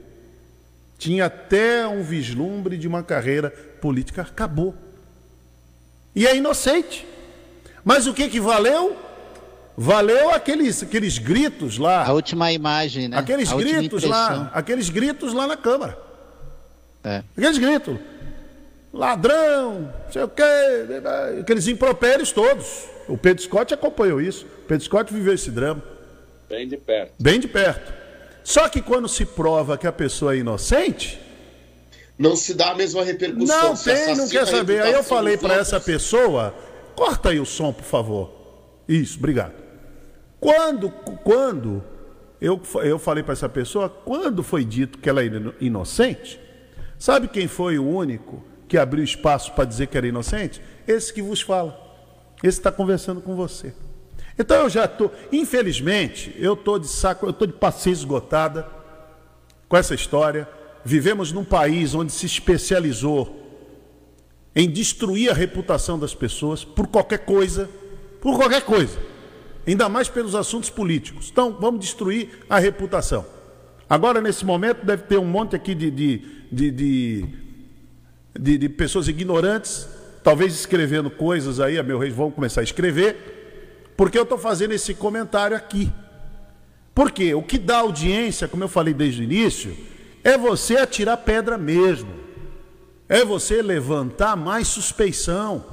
Tinha 0.98 1.26
até 1.26 1.86
um 1.86 2.02
vislumbre 2.02 2.76
de 2.76 2.88
uma 2.88 3.02
carreira 3.02 3.50
política. 3.80 4.22
Acabou. 4.22 4.74
E 6.16 6.26
é 6.26 6.36
inocente. 6.36 7.06
Mas 7.84 8.08
o 8.08 8.12
que, 8.12 8.28
que 8.28 8.40
valeu? 8.40 8.96
Valeu 9.76 10.30
aqueles, 10.30 10.82
aqueles 10.82 11.18
gritos 11.18 11.78
lá. 11.78 12.04
A 12.04 12.12
última 12.12 12.50
imagem, 12.50 13.06
né? 13.08 13.18
Aqueles 13.18 13.52
A 13.52 13.56
gritos 13.56 14.02
lá. 14.02 14.50
Aqueles 14.52 14.88
gritos 14.88 15.32
lá 15.32 15.46
na 15.46 15.56
Câmara. 15.56 16.05
É. 17.07 17.22
Aqueles 17.36 17.59
gritos. 17.59 17.96
Ladrão, 18.92 19.92
não 20.04 20.12
sei 20.12 20.22
o 20.22 20.28
quê. 20.28 20.42
Aqueles 21.40 21.68
impropérios 21.68 22.33
todos. 22.33 22.84
O 23.08 23.16
Pedro 23.16 23.42
Scott 23.42 23.72
acompanhou 23.72 24.20
isso. 24.20 24.45
O 24.45 24.66
Pedro 24.66 24.84
Scott 24.84 25.12
viveu 25.12 25.33
esse 25.34 25.50
drama. 25.50 25.83
Bem 26.49 26.66
de 26.66 26.76
perto. 26.76 27.12
Bem 27.20 27.38
de 27.38 27.46
perto. 27.46 27.92
Só 28.42 28.68
que 28.68 28.80
quando 28.80 29.08
se 29.08 29.24
prova 29.24 29.76
que 29.78 29.87
a 29.87 29.92
pessoa 29.92 30.34
é 30.34 30.38
inocente, 30.38 31.20
Não 32.18 32.34
se 32.34 32.54
dá 32.54 32.70
a 32.70 32.74
mesma 32.74 33.04
repercussão. 33.04 33.68
não 33.70 33.76
tem, 33.76 34.16
não 34.16 34.28
quer 34.28 34.46
saber. 34.46 34.83
Aí 34.83 34.92
eu 34.92 35.03
falei 35.04 35.37
para 35.37 35.54
essa 35.54 35.78
pessoa, 35.78 36.54
corta 36.95 37.28
aí 37.30 37.38
o 37.38 37.45
som, 37.46 37.72
por 37.72 37.84
favor. 37.84 38.30
Isso, 38.88 39.18
obrigado. 39.18 39.53
Quando, 40.41 40.91
quando 40.91 41.83
eu, 42.41 42.61
eu 42.83 42.99
falei 42.99 43.22
para 43.22 43.33
essa 43.34 43.49
pessoa, 43.49 43.88
quando 43.88 44.42
foi 44.42 44.64
dito 44.64 44.99
que 44.99 45.08
ela 45.08 45.22
era 45.24 45.37
ino- 45.37 45.54
inocente, 45.61 46.41
sabe 46.98 47.28
quem 47.28 47.46
foi 47.48 47.78
o 47.78 47.86
único 47.86 48.42
que 48.68 48.76
abriu 48.76 49.04
espaço 49.04 49.52
para 49.52 49.64
dizer 49.64 49.86
que 49.86 49.96
era 49.96 50.06
inocente? 50.06 50.60
Esse 50.86 51.12
que 51.12 51.22
vos 51.22 51.40
fala. 51.40 51.78
Esse 52.42 52.58
está 52.58 52.70
conversando 52.70 53.20
com 53.20 53.34
você. 53.34 53.72
Então 54.38 54.56
eu 54.56 54.68
já 54.68 54.84
estou, 54.84 55.10
infelizmente, 55.32 56.34
eu 56.38 56.52
estou 56.52 56.78
de 56.78 56.88
saco, 56.88 57.26
eu 57.26 57.30
estou 57.30 57.46
de 57.46 57.54
paciência 57.54 58.02
esgotada 58.02 58.66
com 59.68 59.76
essa 59.76 59.94
história. 59.94 60.48
Vivemos 60.84 61.32
num 61.32 61.44
país 61.44 61.94
onde 61.94 62.12
se 62.12 62.26
especializou 62.26 63.42
em 64.54 64.70
destruir 64.70 65.30
a 65.30 65.34
reputação 65.34 65.98
das 65.98 66.14
pessoas 66.14 66.64
por 66.64 66.86
qualquer 66.86 67.18
coisa, 67.18 67.68
por 68.20 68.36
qualquer 68.38 68.62
coisa, 68.62 68.98
ainda 69.66 69.88
mais 69.88 70.08
pelos 70.08 70.34
assuntos 70.34 70.70
políticos. 70.70 71.28
Então, 71.30 71.56
vamos 71.60 71.80
destruir 71.80 72.44
a 72.48 72.58
reputação. 72.58 73.36
Agora, 73.88 74.21
nesse 74.21 74.45
momento, 74.45 74.84
deve 74.84 75.04
ter 75.04 75.18
um 75.18 75.25
monte 75.25 75.54
aqui 75.54 75.75
de, 75.75 75.91
de, 75.91 76.22
de, 76.50 77.25
de, 78.38 78.58
de- 78.58 78.68
pessoas 78.68 79.07
ignorantes, 79.07 79.88
talvez 80.25 80.54
escrevendo 80.54 81.08
coisas 81.11 81.61
aí, 81.61 81.79
a 81.79 81.83
meu 81.83 81.99
rei, 81.99 82.11
vão 82.11 82.30
começar 82.30 82.63
a 82.63 82.64
escrever, 82.64 83.92
porque 83.96 84.18
eu 84.18 84.25
estou 84.25 84.38
fazendo 84.38 84.72
esse 84.72 84.92
comentário 84.95 85.57
aqui. 85.57 85.92
Porque 86.95 87.34
o 87.34 87.42
que 87.42 87.58
dá 87.58 87.79
audiência, 87.79 88.49
como 88.49 88.64
eu 88.64 88.68
falei 88.68 88.92
desde 88.92 89.21
o 89.21 89.25
início, 89.25 89.76
é 90.25 90.37
você 90.37 90.76
atirar 90.76 91.18
pedra 91.18 91.57
mesmo. 91.57 92.13
É 93.08 93.25
você 93.25 93.63
levantar 93.63 94.34
mais 94.37 94.67
suspeição. 94.67 95.64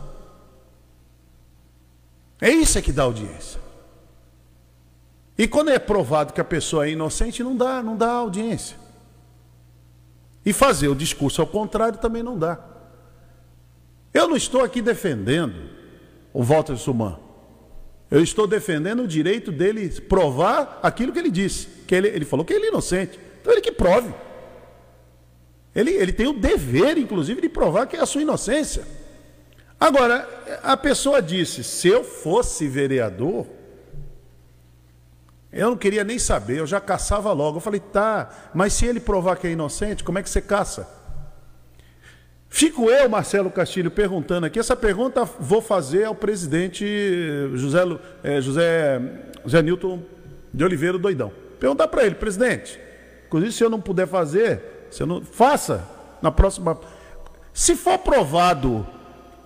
É 2.40 2.52
isso 2.52 2.78
é 2.78 2.82
que 2.82 2.92
dá 2.92 3.04
audiência. 3.04 3.60
E 5.38 5.48
quando 5.48 5.72
é 5.72 5.80
provado 5.80 6.34
que 6.34 6.42
a 6.42 6.44
pessoa 6.44 6.86
é 6.86 6.92
inocente, 6.92 7.44
não 7.44 7.56
dá, 7.56 7.82
não 7.82 7.98
dá 7.98 8.12
audiência. 8.12 8.78
E 10.46 10.54
fazer 10.54 10.88
o 10.88 10.96
discurso 10.96 11.42
ao 11.42 11.48
contrário 11.48 11.98
também 11.98 12.22
não 12.22 12.38
dá. 12.38 12.60
Eu 14.14 14.28
não 14.28 14.36
estou 14.36 14.64
aqui 14.64 14.82
defendendo 14.82 15.70
o 16.32 16.44
Walter 16.44 16.78
Suman. 16.78 17.18
Eu 18.12 18.22
estou 18.22 18.46
defendendo 18.46 19.04
o 19.04 19.08
direito 19.08 19.52
dele 19.52 19.90
provar 20.02 20.80
aquilo 20.84 21.12
que 21.12 21.18
ele 21.18 21.32
disse. 21.32 21.68
Que 21.88 21.96
ele, 21.96 22.10
ele 22.10 22.26
falou 22.26 22.46
que 22.46 22.54
ele 22.54 22.66
é 22.66 22.70
inocente. 22.70 23.20
Então 23.42 23.52
ele 23.52 23.62
que 23.62 23.72
prove. 23.72 24.14
Ele, 25.74 25.92
ele 25.92 26.14
tem 26.14 26.28
o 26.28 26.34
dever, 26.34 26.98
inclusive, 27.00 27.42
de 27.42 27.50
provar 27.50 27.88
que 27.88 27.96
é 27.96 28.02
a 28.02 28.06
sua 28.06 28.22
inocência. 28.22 28.84
Agora, 29.80 30.30
a 30.62 30.78
pessoa 30.78 31.22
disse: 31.22 31.64
se 31.64 31.88
eu 31.88 32.04
fosse 32.04 32.68
vereador, 32.68 33.48
eu 35.54 35.70
não 35.70 35.78
queria 35.78 36.04
nem 36.04 36.18
saber, 36.18 36.58
eu 36.58 36.68
já 36.68 36.82
caçava 36.82 37.32
logo. 37.32 37.58
Eu 37.58 37.62
falei: 37.62 37.80
tá, 37.80 38.30
mas 38.54 38.74
se 38.74 38.86
ele 38.86 39.00
provar 39.00 39.36
que 39.38 39.48
é 39.48 39.52
inocente, 39.52 40.04
como 40.04 40.18
é 40.18 40.24
que 40.24 40.30
você 40.30 40.42
caça? 40.42 41.02
Fico 42.50 42.90
eu, 42.90 43.10
Marcelo 43.10 43.50
Castilho, 43.50 43.90
perguntando 43.90 44.46
aqui. 44.46 44.60
Essa 44.60 44.76
pergunta 44.76 45.24
vou 45.40 45.62
fazer 45.62 46.06
ao 46.06 46.14
presidente 46.14 46.86
José, 47.56 47.80
é, 48.24 48.40
José, 48.42 49.02
José 49.44 49.62
de 50.54 50.64
Oliveira 50.64 50.98
Doidão. 51.00 51.32
Perguntar 51.60 51.88
para 51.88 52.06
ele, 52.06 52.14
presidente, 52.16 52.80
inclusive 53.26 53.52
se 53.52 53.64
eu 53.64 53.70
não 53.70 53.82
puder 53.82 54.08
fazer, 54.08 54.88
se 54.92 55.02
eu 55.02 55.08
não, 55.08 55.24
faça 55.24 55.84
na 56.22 56.32
próxima. 56.32 56.80
Se 57.54 57.76
for 57.76 57.98
provado 57.98 58.86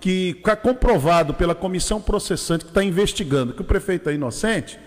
que 0.00 0.40
é 0.46 0.56
comprovado 0.56 1.34
pela 1.34 1.54
comissão 1.54 2.00
processante 2.00 2.64
que 2.64 2.70
está 2.70 2.84
investigando 2.84 3.52
que 3.52 3.62
o 3.62 3.64
prefeito 3.64 4.08
é 4.10 4.14
inocente, 4.14 4.78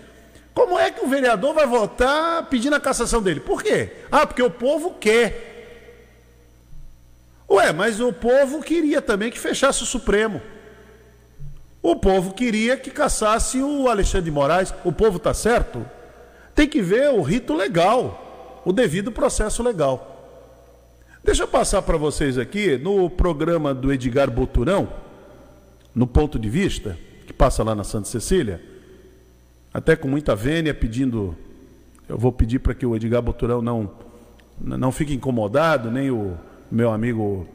como 0.54 0.78
é 0.78 0.90
que 0.90 1.04
o 1.04 1.08
vereador 1.08 1.54
vai 1.54 1.66
votar 1.66 2.46
pedindo 2.46 2.76
a 2.76 2.80
cassação 2.80 3.22
dele? 3.22 3.40
Por 3.40 3.62
quê? 3.62 3.92
Ah, 4.10 4.26
porque 4.26 4.42
o 4.42 4.50
povo 4.50 4.94
quer. 5.00 5.50
Ué, 7.48 7.72
mas 7.72 8.00
o 8.00 8.12
povo 8.12 8.62
queria 8.62 9.00
também 9.00 9.30
que 9.30 9.38
fechasse 9.38 9.82
o 9.82 9.86
Supremo. 9.86 10.40
O 11.82 11.96
povo 11.96 12.32
queria 12.32 12.76
que 12.76 12.90
cassasse 12.90 13.58
o 13.62 13.88
Alexandre 13.88 14.26
de 14.26 14.30
Moraes. 14.30 14.74
O 14.84 14.92
povo 14.92 15.16
está 15.16 15.34
certo? 15.34 15.84
Tem 16.54 16.68
que 16.68 16.82
ver 16.82 17.10
o 17.10 17.22
rito 17.22 17.54
legal, 17.54 18.62
o 18.64 18.72
devido 18.72 19.10
processo 19.10 19.62
legal. 19.62 20.08
Deixa 21.24 21.44
eu 21.44 21.48
passar 21.48 21.82
para 21.82 21.96
vocês 21.96 22.36
aqui, 22.36 22.76
no 22.76 23.08
programa 23.08 23.72
do 23.72 23.92
Edgar 23.92 24.30
Boturão, 24.30 24.92
no 25.94 26.06
ponto 26.06 26.38
de 26.38 26.48
vista, 26.48 26.98
que 27.26 27.32
passa 27.32 27.62
lá 27.62 27.74
na 27.74 27.84
Santa 27.84 28.08
Cecília, 28.08 28.71
até 29.72 29.96
com 29.96 30.08
muita 30.08 30.34
vênia, 30.34 30.74
pedindo. 30.74 31.36
Eu 32.08 32.18
vou 32.18 32.32
pedir 32.32 32.58
para 32.58 32.74
que 32.74 32.84
o 32.84 32.94
Edgar 32.94 33.22
Boturão 33.22 33.62
não, 33.62 33.90
não 34.60 34.92
fique 34.92 35.14
incomodado, 35.14 35.90
nem 35.90 36.10
o 36.10 36.36
meu 36.70 36.92
amigo 36.92 37.46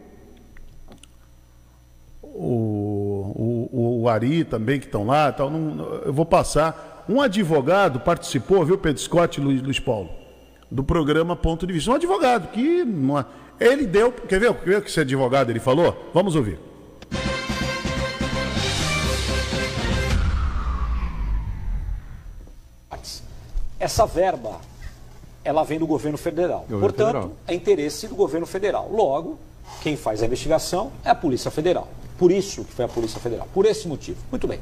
o, 2.38 3.70
o, 3.72 4.02
o 4.04 4.10
Ari 4.10 4.44
também, 4.44 4.80
que 4.80 4.86
estão 4.86 5.06
lá. 5.06 5.32
Tal, 5.32 5.50
não, 5.50 5.86
eu 6.06 6.14
vou 6.14 6.26
passar. 6.26 7.06
Um 7.10 7.22
advogado 7.22 8.00
participou, 8.00 8.66
viu, 8.66 8.78
Pedro 8.78 9.02
Scott 9.02 9.40
e 9.40 9.44
Luiz, 9.44 9.62
Luiz 9.62 9.80
Paulo, 9.80 10.10
do 10.70 10.84
programa 10.84 11.36
Ponto 11.36 11.66
de 11.66 11.74
Vista. 11.74 11.92
Um 11.92 11.96
advogado 11.96 12.52
que. 12.52 12.82
Uma, 12.84 13.28
ele 13.60 13.86
deu. 13.86 14.12
Quer 14.12 14.40
ver, 14.40 14.54
quer 14.54 14.66
ver 14.66 14.78
o 14.78 14.82
que 14.82 14.90
esse 14.90 15.00
advogado 15.00 15.50
ele 15.50 15.60
falou? 15.60 16.12
Vamos 16.14 16.36
ouvir. 16.36 16.60
Essa 23.80 24.06
verba, 24.06 24.60
ela 25.44 25.64
vem 25.64 25.78
do 25.78 25.86
governo 25.86 26.18
federal. 26.18 26.62
Governo 26.62 26.80
Portanto, 26.80 27.14
federal. 27.14 27.32
é 27.48 27.54
interesse 27.54 28.08
do 28.08 28.16
governo 28.16 28.46
federal. 28.46 28.90
Logo, 28.92 29.38
quem 29.82 29.96
faz 29.96 30.24
a 30.24 30.26
investigação 30.26 30.92
é 31.04 31.10
a 31.10 31.16
Polícia 31.16 31.52
Federal. 31.52 31.88
Por 32.18 32.32
isso 32.32 32.64
que 32.64 32.74
foi 32.74 32.86
a 32.86 32.88
Polícia 32.88 33.20
Federal. 33.20 33.48
Por 33.54 33.66
esse 33.66 33.88
motivo. 33.88 34.18
Muito 34.32 34.48
bem. 34.48 34.60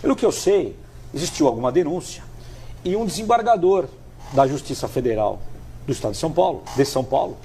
Pelo 0.00 0.14
que 0.14 0.26
eu 0.26 0.32
sei, 0.32 0.76
existiu 1.14 1.46
alguma 1.46 1.72
denúncia 1.72 2.22
e 2.84 2.94
um 2.96 3.06
desembargador 3.06 3.86
da 4.32 4.46
Justiça 4.46 4.88
Federal 4.88 5.38
do 5.86 5.92
Estado 5.92 6.12
de 6.12 6.18
São 6.18 6.30
Paulo, 6.30 6.62
de 6.76 6.84
São 6.84 7.04
Paulo, 7.04 7.36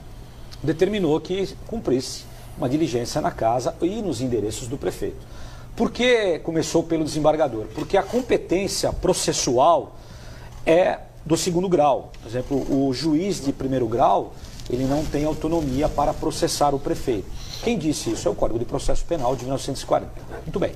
determinou 0.61 1.19
que 1.21 1.55
cumprisse 1.67 2.25
uma 2.57 2.67
diligência 2.67 3.21
na 3.21 3.31
casa 3.31 3.75
e 3.81 4.01
nos 4.01 4.19
endereços 4.19 4.67
do 4.67 4.77
prefeito. 4.77 5.25
Por 5.75 5.91
que 5.91 6.39
começou 6.39 6.83
pelo 6.83 7.03
desembargador? 7.03 7.65
Porque 7.75 7.97
a 7.97 8.03
competência 8.03 8.91
processual 8.91 9.95
é 10.67 10.99
do 11.25 11.37
segundo 11.37 11.69
grau. 11.69 12.11
Por 12.21 12.27
exemplo, 12.27 12.57
o 12.69 12.93
juiz 12.93 13.43
de 13.43 13.53
primeiro 13.53 13.87
grau, 13.87 14.33
ele 14.69 14.83
não 14.83 15.03
tem 15.05 15.23
autonomia 15.23 15.87
para 15.87 16.13
processar 16.13 16.75
o 16.75 16.79
prefeito. 16.79 17.25
Quem 17.63 17.77
disse 17.77 18.11
isso 18.11 18.27
é 18.27 18.31
o 18.31 18.35
Código 18.35 18.59
de 18.59 18.65
Processo 18.65 19.05
Penal 19.05 19.35
de 19.35 19.43
1940. 19.43 20.11
Muito 20.43 20.59
bem. 20.59 20.73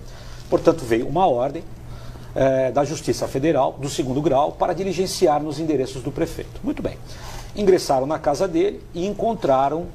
Portanto, 0.50 0.84
veio 0.86 1.08
uma 1.08 1.28
ordem 1.28 1.64
é, 2.34 2.72
da 2.72 2.86
Justiça 2.86 3.28
Federal, 3.28 3.74
do 3.74 3.90
segundo 3.90 4.22
grau, 4.22 4.54
para 4.54 4.74
diligenciar 4.74 5.44
nos 5.44 5.60
endereços 5.60 6.02
do 6.02 6.12
prefeito. 6.12 6.62
Muito 6.64 6.82
bem. 6.82 6.98
Ingressaram 7.54 8.08
na 8.08 8.18
casa 8.18 8.48
dele 8.48 8.82
e 8.94 9.06
encontraram 9.06 9.88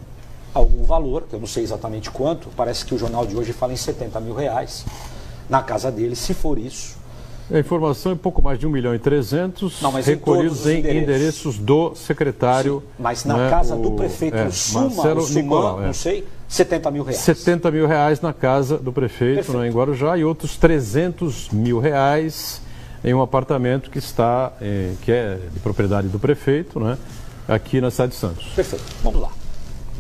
algum 0.53 0.85
valor, 0.85 1.25
que 1.29 1.35
eu 1.35 1.41
não 1.41 1.47
sei 1.47 1.63
exatamente 1.63 2.11
quanto, 2.11 2.49
parece 2.57 2.85
que 2.85 2.95
o 2.95 2.99
jornal 2.99 3.27
de 3.27 3.37
hoje 3.37 3.53
fala 3.53 3.73
em 3.73 3.77
70 3.77 4.21
mil 4.21 4.35
reais, 4.35 4.85
na 5.49 5.63
casa 5.63 5.91
dele, 5.91 6.17
se 6.17 6.35
for 6.35 6.59
isso. 6.59 6.97
A 7.53 7.59
informação 7.61 8.13
é 8.13 8.15
pouco 8.17 8.43
mais 8.43 8.59
de 8.59 8.67
1 8.67 8.71
milhão 8.71 8.95
e 8.95 8.99
300 8.99 9.81
não, 9.81 9.93
recolhidos 9.93 10.67
em, 10.67 10.81
endereços. 10.81 11.03
endereços. 11.03 11.59
do 11.59 11.95
secretário. 11.95 12.81
Sim, 12.81 12.87
mas 12.99 13.25
na 13.25 13.37
né, 13.37 13.51
casa 13.51 13.77
o, 13.77 13.83
do 13.83 13.93
prefeito 13.93 14.37
é, 14.37 14.51
Suma, 14.51 14.83
Marcelo 14.83 15.23
Suma, 15.23 15.43
Nicolau, 15.43 15.83
é. 15.83 15.87
não 15.87 15.93
sei, 15.93 16.27
70 16.49 16.91
mil 16.91 17.05
reais. 17.05 17.21
70 17.21 17.71
mil 17.71 17.87
reais 17.87 18.21
na 18.21 18.33
casa 18.33 18.77
do 18.77 18.93
prefeito, 18.93 19.53
né, 19.57 19.69
em 19.69 19.71
Guarujá, 19.71 20.17
e 20.19 20.25
outros 20.25 20.57
300 20.57 21.51
mil 21.51 21.79
reais 21.79 22.61
em 23.05 23.15
um 23.15 23.23
apartamento 23.23 23.91
que 23.91 23.99
está, 23.99 24.53
eh, 24.61 24.95
que 25.03 25.13
é 25.13 25.39
de 25.53 25.61
propriedade 25.61 26.09
do 26.09 26.19
prefeito, 26.19 26.81
né, 26.81 26.99
aqui 27.47 27.81
na 27.81 27.93
cidade 27.93 28.13
de 28.13 28.19
Santos. 28.19 28.49
Perfeito. 28.57 28.85
Vamos 29.05 29.21
lá. 29.21 29.31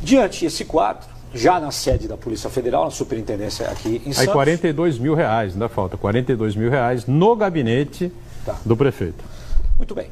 Diante 0.02 0.44
desse 0.44 0.64
quadro, 0.64 1.06
já 1.36 1.60
na 1.60 1.70
sede 1.70 2.08
da 2.08 2.16
Polícia 2.16 2.48
Federal, 2.50 2.84
na 2.84 2.90
superintendência 2.90 3.68
aqui 3.68 4.02
em 4.04 4.12
Santos. 4.12 4.20
Aí 4.20 4.28
42 4.28 4.98
mil 4.98 5.14
reais, 5.14 5.52
ainda 5.52 5.68
falta, 5.68 5.96
42 5.96 6.56
mil 6.56 6.70
reais 6.70 7.06
no 7.06 7.36
gabinete 7.36 8.10
tá. 8.44 8.56
do 8.64 8.76
prefeito. 8.76 9.22
Muito 9.76 9.94
bem. 9.94 10.08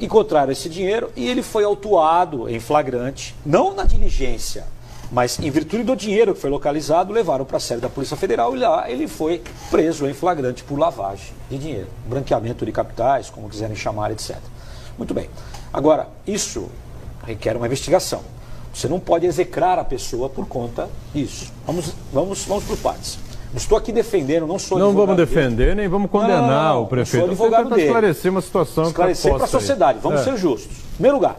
Encontraram 0.00 0.50
esse 0.50 0.68
dinheiro 0.68 1.10
e 1.14 1.28
ele 1.28 1.42
foi 1.42 1.62
autuado 1.64 2.48
em 2.48 2.58
flagrante, 2.58 3.34
não 3.44 3.74
na 3.74 3.84
diligência, 3.84 4.64
mas 5.12 5.38
em 5.38 5.50
virtude 5.50 5.82
do 5.82 5.94
dinheiro 5.94 6.34
que 6.34 6.40
foi 6.40 6.50
localizado, 6.50 7.12
levaram 7.12 7.44
para 7.44 7.58
a 7.58 7.60
sede 7.60 7.80
da 7.80 7.88
Polícia 7.88 8.16
Federal 8.16 8.56
e 8.56 8.60
lá 8.60 8.90
ele 8.90 9.06
foi 9.06 9.42
preso 9.70 10.06
em 10.06 10.14
flagrante 10.14 10.64
por 10.64 10.78
lavagem 10.78 11.32
de 11.50 11.58
dinheiro, 11.58 11.88
branqueamento 12.06 12.64
de 12.64 12.72
capitais, 12.72 13.28
como 13.28 13.48
quiserem 13.48 13.76
chamar, 13.76 14.10
etc. 14.10 14.36
Muito 14.96 15.12
bem. 15.12 15.28
Agora, 15.72 16.08
isso 16.26 16.68
requer 17.26 17.56
uma 17.56 17.66
investigação. 17.66 18.22
Você 18.72 18.88
não 18.88 19.00
pode 19.00 19.26
execrar 19.26 19.78
a 19.78 19.84
pessoa 19.84 20.28
por 20.28 20.46
conta 20.46 20.88
disso. 21.12 21.52
Vamos, 21.66 21.92
vamos, 22.12 22.44
vamos 22.44 22.64
por 22.64 22.76
partes. 22.76 23.18
Estou 23.54 23.76
aqui 23.76 23.90
defendendo, 23.90 24.46
não 24.46 24.58
sou 24.58 24.78
Não 24.78 24.92
vamos 24.92 25.16
defender, 25.16 25.56
dele. 25.56 25.74
nem 25.74 25.88
vamos 25.88 26.08
condenar 26.08 26.42
não, 26.42 26.48
não, 26.48 26.74
não, 26.74 26.82
o 26.82 26.86
prefeito. 26.86 27.24
Sou 27.24 27.30
advogado 27.30 27.68
dele. 27.70 27.82
esclarecer 27.82 28.30
uma 28.30 28.40
situação 28.40 28.84
esclarecer 28.84 29.34
para 29.34 29.44
a 29.44 29.48
sociedade. 29.48 29.98
Vamos 30.00 30.20
é. 30.20 30.24
ser 30.24 30.36
justos. 30.36 30.70
Em 30.70 30.94
primeiro 30.94 31.16
lugar, 31.16 31.36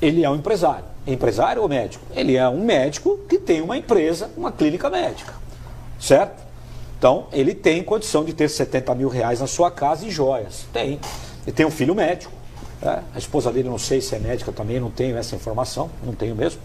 ele 0.00 0.24
é 0.24 0.30
um 0.30 0.36
empresário. 0.36 0.84
empresário 1.06 1.60
ou 1.60 1.68
médico? 1.68 2.04
Ele 2.14 2.36
é 2.36 2.48
um 2.48 2.64
médico 2.64 3.18
que 3.28 3.38
tem 3.38 3.60
uma 3.60 3.76
empresa, 3.76 4.30
uma 4.36 4.50
clínica 4.50 4.88
médica. 4.88 5.34
Certo? 6.00 6.42
Então, 6.98 7.26
ele 7.32 7.54
tem 7.54 7.82
condição 7.82 8.24
de 8.24 8.32
ter 8.32 8.48
70 8.48 8.94
mil 8.94 9.08
reais 9.08 9.40
na 9.40 9.46
sua 9.46 9.70
casa 9.70 10.06
e 10.06 10.10
joias. 10.10 10.64
Tem. 10.72 10.98
Ele 11.46 11.54
tem 11.54 11.66
um 11.66 11.70
filho 11.70 11.94
médico. 11.94 12.32
É, 12.82 13.00
a 13.14 13.18
esposa 13.18 13.52
dele, 13.52 13.68
não 13.68 13.78
sei 13.78 14.00
se 14.00 14.14
é 14.14 14.18
médica 14.18 14.50
também, 14.50 14.80
não 14.80 14.90
tenho 14.90 15.16
essa 15.16 15.36
informação, 15.36 15.88
não 16.02 16.14
tenho 16.14 16.34
mesmo. 16.34 16.60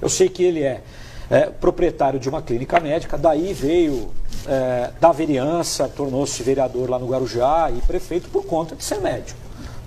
Eu 0.00 0.08
sei 0.08 0.28
que 0.28 0.44
ele 0.44 0.62
é, 0.62 0.82
é 1.28 1.46
proprietário 1.46 2.20
de 2.20 2.28
uma 2.28 2.40
clínica 2.40 2.78
médica, 2.78 3.18
daí 3.18 3.52
veio 3.52 4.10
é, 4.46 4.90
da 5.00 5.10
vereança, 5.10 5.88
tornou-se 5.88 6.40
vereador 6.42 6.88
lá 6.88 6.98
no 6.98 7.08
Guarujá 7.08 7.70
e 7.70 7.80
prefeito 7.82 8.28
por 8.28 8.46
conta 8.46 8.76
de 8.76 8.84
ser 8.84 9.00
médico. 9.00 9.38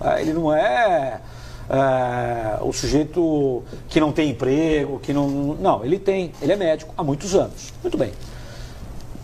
É, 0.02 0.22
ele 0.22 0.34
não 0.34 0.54
é, 0.54 1.22
é, 1.70 2.60
o 2.62 2.74
sujeito 2.74 3.64
que 3.88 4.00
não 4.00 4.12
tem 4.12 4.32
emprego, 4.32 5.00
que 5.00 5.14
não. 5.14 5.28
Não, 5.30 5.86
ele 5.86 6.00
tem, 6.00 6.34
ele 6.42 6.52
é 6.52 6.56
médico 6.58 6.94
há 6.98 7.04
muitos 7.04 7.34
anos. 7.34 7.74
Muito 7.82 7.98
bem. 7.98 8.12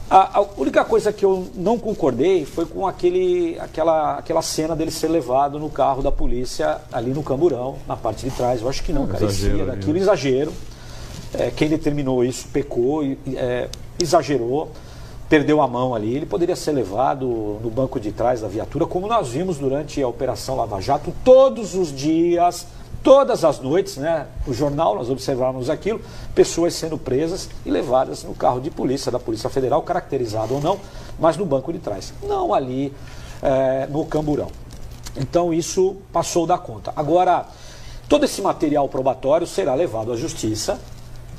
A, 0.09 0.39
a, 0.39 0.41
única 0.57 0.85
coisa 0.85 1.11
que 1.11 1.25
eu 1.25 1.47
não 1.55 1.79
concordei 1.79 2.45
foi 2.45 2.65
com 2.65 2.85
aquele, 2.85 3.57
aquela, 3.59 4.19
aquela 4.19 4.41
cena 4.41 4.75
dele 4.75 4.91
ser 4.91 5.07
levado 5.07 5.57
no 5.57 5.69
carro 5.69 6.03
da 6.03 6.11
polícia 6.11 6.79
ali 6.91 7.11
no 7.11 7.23
Camburão, 7.23 7.77
na 7.87 7.97
parte 7.97 8.29
de 8.29 8.35
trás. 8.35 8.61
Eu 8.61 8.69
acho 8.69 8.83
que 8.83 8.93
não, 8.93 9.05
é, 9.05 9.07
carecia 9.07 9.47
exagero, 9.49 9.65
daquilo, 9.65 9.97
exagero. 9.97 10.53
É, 11.33 11.49
quem 11.49 11.67
determinou 11.67 12.23
isso 12.23 12.47
pecou, 12.49 13.03
é, 13.03 13.67
exagerou. 13.99 14.71
perdeu 15.27 15.59
a 15.59 15.67
mão 15.67 15.95
ali, 15.95 16.15
ele 16.15 16.27
poderia 16.27 16.55
ser 16.55 16.71
levado 16.71 17.59
no 17.63 17.69
banco 17.71 17.99
de 17.99 18.11
trás 18.11 18.41
da 18.41 18.47
viatura, 18.47 18.85
como 18.85 19.07
nós 19.07 19.29
vimos 19.29 19.57
durante 19.57 20.01
a 20.03 20.07
Operação 20.07 20.55
Lava 20.55 20.79
Jato, 20.79 21.11
todos 21.23 21.73
os 21.73 21.91
dias, 21.91 22.67
todas 23.05 23.45
as 23.45 23.59
noites, 23.59 23.97
né? 23.97 24.25
O 24.47 24.53
jornal, 24.53 24.95
nós 24.95 25.11
observávamos 25.11 25.69
aquilo, 25.69 26.01
pessoas 26.33 26.73
sendo 26.73 26.97
presas 26.97 27.47
e 27.63 27.69
levadas 27.69 28.23
no 28.23 28.33
carro 28.33 28.59
de 28.59 28.71
polícia, 28.71 29.11
da 29.11 29.19
Polícia 29.19 29.47
Federal, 29.47 29.83
caracterizado 29.83 30.55
ou 30.55 30.59
não, 30.59 30.79
mas 31.19 31.37
no 31.37 31.45
banco 31.45 31.71
de 31.71 31.77
trás, 31.77 32.11
não 32.23 32.51
ali 32.51 32.91
é, 33.43 33.85
no 33.85 34.03
camburão. 34.05 34.47
Então 35.15 35.53
isso 35.53 35.97
passou 36.11 36.47
da 36.47 36.57
conta. 36.57 36.91
Agora, 36.95 37.45
todo 38.09 38.25
esse 38.25 38.41
material 38.41 38.89
probatório 38.89 39.45
será 39.45 39.75
levado 39.75 40.11
à 40.11 40.17
justiça 40.17 40.79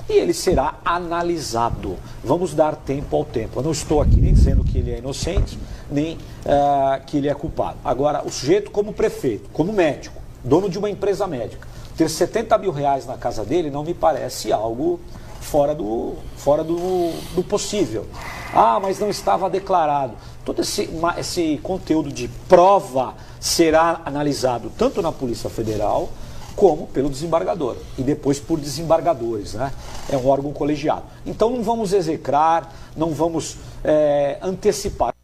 e 0.08 0.12
ele 0.12 0.32
será 0.32 0.76
analisado. 0.84 1.96
Vamos 2.22 2.54
dar 2.54 2.76
tempo 2.76 3.16
ao 3.16 3.24
tempo. 3.24 3.58
Eu 3.58 3.64
não 3.64 3.72
estou 3.72 4.00
aqui 4.00 4.20
nem 4.20 4.32
dizendo 4.32 4.62
que 4.62 4.78
ele 4.78 4.92
é 4.92 4.98
inocente, 4.98 5.58
nem 5.90 6.14
uh, 6.14 7.04
que 7.04 7.16
ele 7.16 7.28
é 7.28 7.34
culpado. 7.34 7.78
Agora, 7.84 8.22
o 8.24 8.30
sujeito, 8.30 8.70
como 8.70 8.92
prefeito, 8.92 9.50
como 9.52 9.72
médico, 9.72 10.25
dono 10.46 10.68
de 10.68 10.78
uma 10.78 10.88
empresa 10.88 11.26
médica, 11.26 11.66
ter 11.96 12.08
70 12.08 12.56
mil 12.58 12.70
reais 12.70 13.04
na 13.04 13.16
casa 13.16 13.44
dele 13.44 13.70
não 13.70 13.82
me 13.82 13.92
parece 13.92 14.52
algo 14.52 15.00
fora 15.40 15.74
do, 15.74 16.14
fora 16.36 16.62
do, 16.62 17.10
do 17.34 17.42
possível. 17.42 18.06
Ah, 18.54 18.78
mas 18.80 18.98
não 18.98 19.10
estava 19.10 19.50
declarado. 19.50 20.14
Todo 20.44 20.62
esse, 20.62 20.88
esse 21.18 21.58
conteúdo 21.62 22.12
de 22.12 22.28
prova 22.48 23.14
será 23.40 24.00
analisado 24.04 24.70
tanto 24.78 25.02
na 25.02 25.10
Polícia 25.10 25.50
Federal 25.50 26.08
como 26.54 26.86
pelo 26.86 27.10
desembargador 27.10 27.76
e 27.98 28.02
depois 28.02 28.40
por 28.40 28.58
desembargadores, 28.58 29.54
né? 29.54 29.72
É 30.08 30.16
um 30.16 30.26
órgão 30.26 30.52
colegiado. 30.52 31.02
Então 31.26 31.50
não 31.50 31.62
vamos 31.62 31.92
execrar, 31.92 32.72
não 32.96 33.10
vamos 33.10 33.56
é, 33.84 34.38
antecipar. 34.40 35.15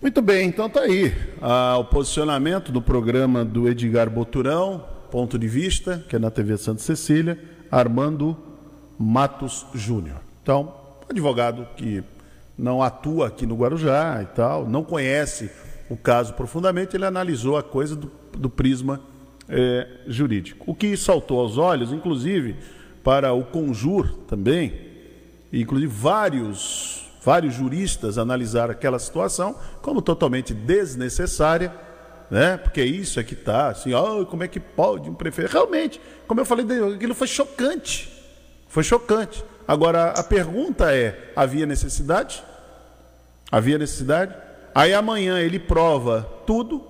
Muito 0.00 0.20
bem, 0.20 0.48
então 0.48 0.68
tá 0.68 0.80
aí 0.80 1.14
ah, 1.40 1.78
o 1.78 1.84
posicionamento 1.84 2.70
do 2.70 2.82
programa 2.82 3.44
do 3.44 3.66
Edgar 3.66 4.10
Boturão, 4.10 4.84
ponto 5.10 5.38
de 5.38 5.48
vista, 5.48 6.04
que 6.08 6.16
é 6.16 6.18
na 6.18 6.30
TV 6.30 6.58
Santa 6.58 6.82
Cecília, 6.82 7.38
Armando 7.70 8.36
Matos 8.98 9.66
Júnior. 9.74 10.18
Então, 10.42 10.74
advogado 11.08 11.66
que 11.76 12.04
não 12.58 12.82
atua 12.82 13.28
aqui 13.28 13.46
no 13.46 13.56
Guarujá 13.56 14.20
e 14.22 14.26
tal, 14.26 14.68
não 14.68 14.84
conhece 14.84 15.50
o 15.88 15.96
caso 15.96 16.34
profundamente, 16.34 16.96
ele 16.96 17.06
analisou 17.06 17.56
a 17.56 17.62
coisa 17.62 17.96
do, 17.96 18.10
do 18.36 18.50
prisma 18.50 19.00
é, 19.48 19.88
jurídico. 20.06 20.70
O 20.70 20.74
que 20.74 20.94
saltou 20.96 21.40
aos 21.40 21.56
olhos, 21.56 21.92
inclusive, 21.92 22.56
para 23.02 23.32
o 23.32 23.44
Conjur 23.44 24.12
também, 24.28 24.74
inclusive 25.52 25.92
vários, 25.92 27.05
vários 27.26 27.54
juristas 27.54 28.18
analisaram 28.18 28.70
aquela 28.70 29.00
situação 29.00 29.56
como 29.82 30.00
totalmente 30.00 30.54
desnecessária, 30.54 31.74
né? 32.30 32.56
porque 32.56 32.84
isso 32.84 33.18
é 33.18 33.24
que 33.24 33.34
está, 33.34 33.70
assim, 33.70 33.92
oh, 33.92 34.24
como 34.24 34.44
é 34.44 34.48
que 34.48 34.60
pode 34.60 35.10
um 35.10 35.14
prefeito. 35.14 35.50
Realmente, 35.50 36.00
como 36.28 36.40
eu 36.40 36.44
falei, 36.44 36.64
aquilo 36.94 37.16
foi 37.16 37.26
chocante. 37.26 38.12
Foi 38.68 38.84
chocante. 38.84 39.44
Agora, 39.66 40.10
a 40.10 40.22
pergunta 40.22 40.94
é: 40.94 41.32
havia 41.34 41.66
necessidade? 41.66 42.44
Havia 43.50 43.76
necessidade? 43.76 44.32
Aí 44.72 44.94
amanhã 44.94 45.40
ele 45.40 45.58
prova 45.58 46.22
tudo, 46.46 46.86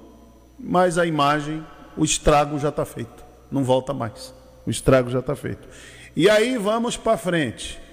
mas 0.58 0.98
a 0.98 1.06
imagem, 1.06 1.64
o 1.96 2.04
estrago 2.04 2.58
já 2.58 2.68
está 2.68 2.84
feito. 2.84 3.24
Não 3.50 3.64
volta 3.64 3.94
mais. 3.94 4.34
O 4.66 4.70
estrago 4.70 5.08
já 5.08 5.20
está 5.20 5.34
feito. 5.34 5.66
E 6.14 6.28
aí 6.28 6.58
vamos 6.58 6.94
para 6.94 7.16
frente. 7.16 7.85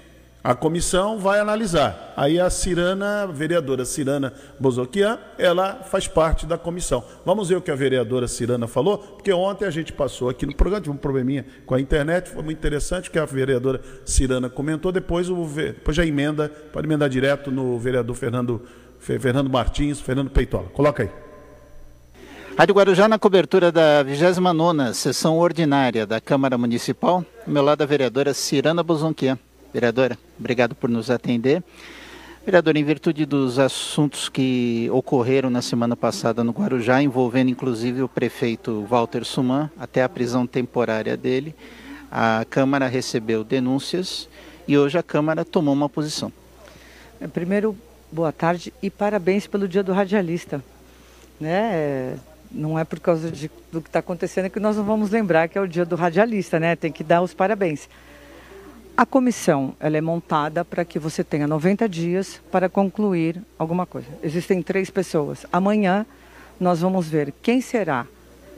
A 0.44 0.54
comissão 0.54 1.18
vai 1.18 1.40
analisar. 1.40 2.14
Aí 2.18 2.38
a 2.38 2.50
Cirana, 2.50 3.24
a 3.24 3.26
vereadora 3.28 3.86
Cirana 3.86 4.34
Bozoquian, 4.60 5.18
ela 5.38 5.76
faz 5.86 6.06
parte 6.06 6.46
da 6.46 6.58
comissão. 6.58 7.02
Vamos 7.26 7.48
ver 7.48 7.56
o 7.56 7.62
que 7.62 7.72
a 7.72 7.76
vereadora 7.76 8.28
Cirana 8.28 8.68
falou, 8.68 8.98
porque 8.98 9.32
ontem 9.32 9.66
a 9.66 9.72
gente 9.72 9.94
passou 9.94 10.28
aqui 10.28 10.46
no 10.46 10.54
programa, 10.54 10.82
tive 10.82 10.94
um 10.94 10.98
probleminha 10.98 11.46
com 11.66 11.76
a 11.76 11.80
internet, 11.80 12.30
foi 12.30 12.44
muito 12.44 12.58
interessante 12.58 13.08
o 13.08 13.12
que 13.12 13.18
a 13.18 13.24
vereadora 13.24 13.80
Cirana 14.04 14.50
comentou. 14.50 14.92
Depois, 14.92 15.30
o, 15.30 15.46
depois 15.46 15.96
já 15.96 16.06
emenda, 16.06 16.50
pode 16.74 16.88
emendar 16.88 17.08
direto 17.08 17.50
no 17.50 17.80
vereador 17.80 18.16
Fernando 18.16 18.62
Fernando 19.00 19.50
Martins, 19.50 20.02
Fernando 20.02 20.30
Peitola. 20.30 20.70
Coloca 20.74 21.04
aí. 21.04 21.10
Rádio 22.58 22.76
Guarujá 22.76 23.08
na 23.08 23.18
cobertura 23.18 23.72
da 23.72 24.04
29 24.04 24.94
sessão 24.94 25.38
ordinária 25.38 26.06
da 26.06 26.22
Câmara 26.22 26.58
Municipal. 26.58 27.26
Ao 27.46 27.54
meu 27.54 27.64
lado 27.64 27.82
a 27.82 27.86
vereadora 27.86 28.34
Cirana 28.34 28.84
Bozonquian. 28.84 29.38
Vereadora, 29.74 30.18
obrigado 30.40 30.76
por 30.76 30.90
nos 30.90 31.10
atender. 31.10 31.64
Vereadora, 32.46 32.78
em 32.78 32.84
virtude 32.84 33.26
dos 33.26 33.58
assuntos 33.58 34.30
que 34.30 34.88
ocorreram 34.92 35.50
na 35.50 35.62
semana 35.62 35.96
passada 35.96 36.44
no 36.44 36.52
Guarujá, 36.52 37.02
envolvendo 37.02 37.50
inclusive 37.50 38.04
o 38.04 38.08
prefeito 38.08 38.86
Walter 38.88 39.26
Suman, 39.26 39.72
até 39.80 40.04
a 40.04 40.10
prisão 40.10 40.46
temporária 40.46 41.18
dele, 41.18 41.56
a 42.12 42.46
Câmara 42.50 42.88
recebeu 42.88 43.44
denúncias 43.44 44.30
e 44.68 44.78
hoje 44.78 44.98
a 44.98 45.04
Câmara 45.04 45.44
tomou 45.44 45.74
uma 45.74 45.90
posição. 45.90 46.32
É, 47.20 47.28
primeiro, 47.28 47.76
boa 48.12 48.32
tarde 48.32 48.72
e 48.84 48.90
parabéns 48.90 49.48
pelo 49.48 49.68
Dia 49.68 49.82
do 49.82 49.94
Radialista. 49.94 50.64
Né? 51.40 52.18
Não 52.52 52.78
é 52.78 52.84
por 52.84 53.00
causa 53.00 53.32
de, 53.32 53.50
do 53.72 53.82
que 53.82 53.90
está 53.90 54.00
acontecendo 54.00 54.50
que 54.50 54.60
nós 54.60 54.78
não 54.78 54.84
vamos 54.84 55.10
lembrar 55.10 55.48
que 55.48 55.58
é 55.58 55.62
o 55.62 55.68
Dia 55.68 55.86
do 55.86 55.96
Radialista, 55.96 56.60
né? 56.60 56.76
Tem 56.76 56.92
que 56.92 57.04
dar 57.04 57.22
os 57.22 57.34
parabéns. 57.34 57.90
A 58.96 59.08
comissão 59.08 59.76
ela 59.80 59.98
é 59.98 60.02
montada 60.02 60.64
para 60.64 60.86
que 60.86 61.00
você 61.00 61.24
tenha 61.24 61.48
90 61.48 61.90
dias 61.90 62.40
para 62.52 62.70
concluir 62.70 63.42
alguma 63.58 63.88
coisa. 63.88 64.08
Existem 64.22 64.62
três 64.62 64.92
pessoas. 64.92 65.48
Amanhã 65.52 66.06
nós 66.60 66.82
vamos 66.82 67.08
ver 67.08 67.34
quem 67.42 67.60
será 67.60 68.06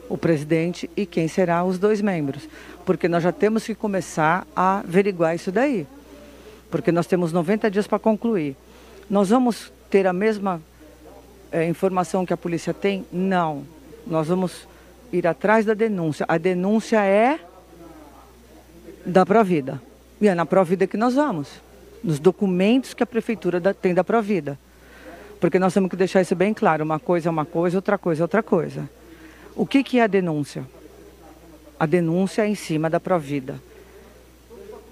o 0.10 0.18
presidente 0.18 0.90
e 0.96 1.06
quem 1.06 1.30
será 1.30 1.64
os 1.64 1.80
dois 1.80 2.02
membros, 2.02 2.50
porque 2.86 3.08
nós 3.08 3.24
já 3.24 3.32
temos 3.32 3.66
que 3.66 3.74
começar 3.74 4.46
a 4.54 4.80
averiguar 4.80 5.34
isso 5.34 5.54
daí, 5.54 5.88
porque 6.70 6.92
nós 6.92 7.08
temos 7.08 7.32
90 7.32 7.72
dias 7.72 7.88
para 7.88 7.98
concluir. 7.98 8.58
Nós 9.10 9.30
vamos 9.30 9.72
ter 9.90 10.06
a 10.06 10.14
mesma 10.14 10.62
é, 11.50 11.66
informação 11.66 12.26
que 12.26 12.34
a 12.34 12.38
polícia 12.38 12.74
tem? 12.74 13.06
Não. 13.10 13.64
Nós 14.06 14.28
vamos 14.28 14.68
ir 15.14 15.26
atrás 15.26 15.66
da 15.66 15.74
denúncia. 15.74 16.26
A 16.28 16.38
denúncia 16.38 17.04
é 17.06 17.40
da 19.06 19.26
Provida. 19.26 19.82
E 20.20 20.28
é 20.28 20.36
na 20.36 20.46
Provida 20.46 20.88
que 20.88 20.98
nós 20.98 21.16
vamos. 21.16 21.50
Nos 22.04 22.20
documentos 22.20 22.94
que 22.94 23.04
a 23.04 23.06
prefeitura 23.06 23.60
tem 23.74 23.94
da 23.94 24.04
Provida. 24.04 24.58
Porque 25.40 25.60
nós 25.60 25.74
temos 25.74 25.90
que 25.90 25.96
deixar 25.96 26.22
isso 26.22 26.36
bem 26.36 26.54
claro. 26.54 26.84
Uma 26.84 27.00
coisa 27.00 27.30
é 27.30 27.32
uma 27.32 27.46
coisa, 27.46 27.78
outra 27.78 27.98
coisa 27.98 28.22
é 28.22 28.24
outra 28.24 28.44
coisa. 28.44 28.90
O 29.56 29.66
que, 29.66 29.84
que 29.84 30.00
é 30.00 30.04
a 30.04 30.08
denúncia? 30.08 30.66
A 31.80 31.86
denúncia 31.86 32.44
é 32.44 32.48
em 32.48 32.56
cima 32.56 32.90
da 32.90 33.00
Provida. 33.00 33.60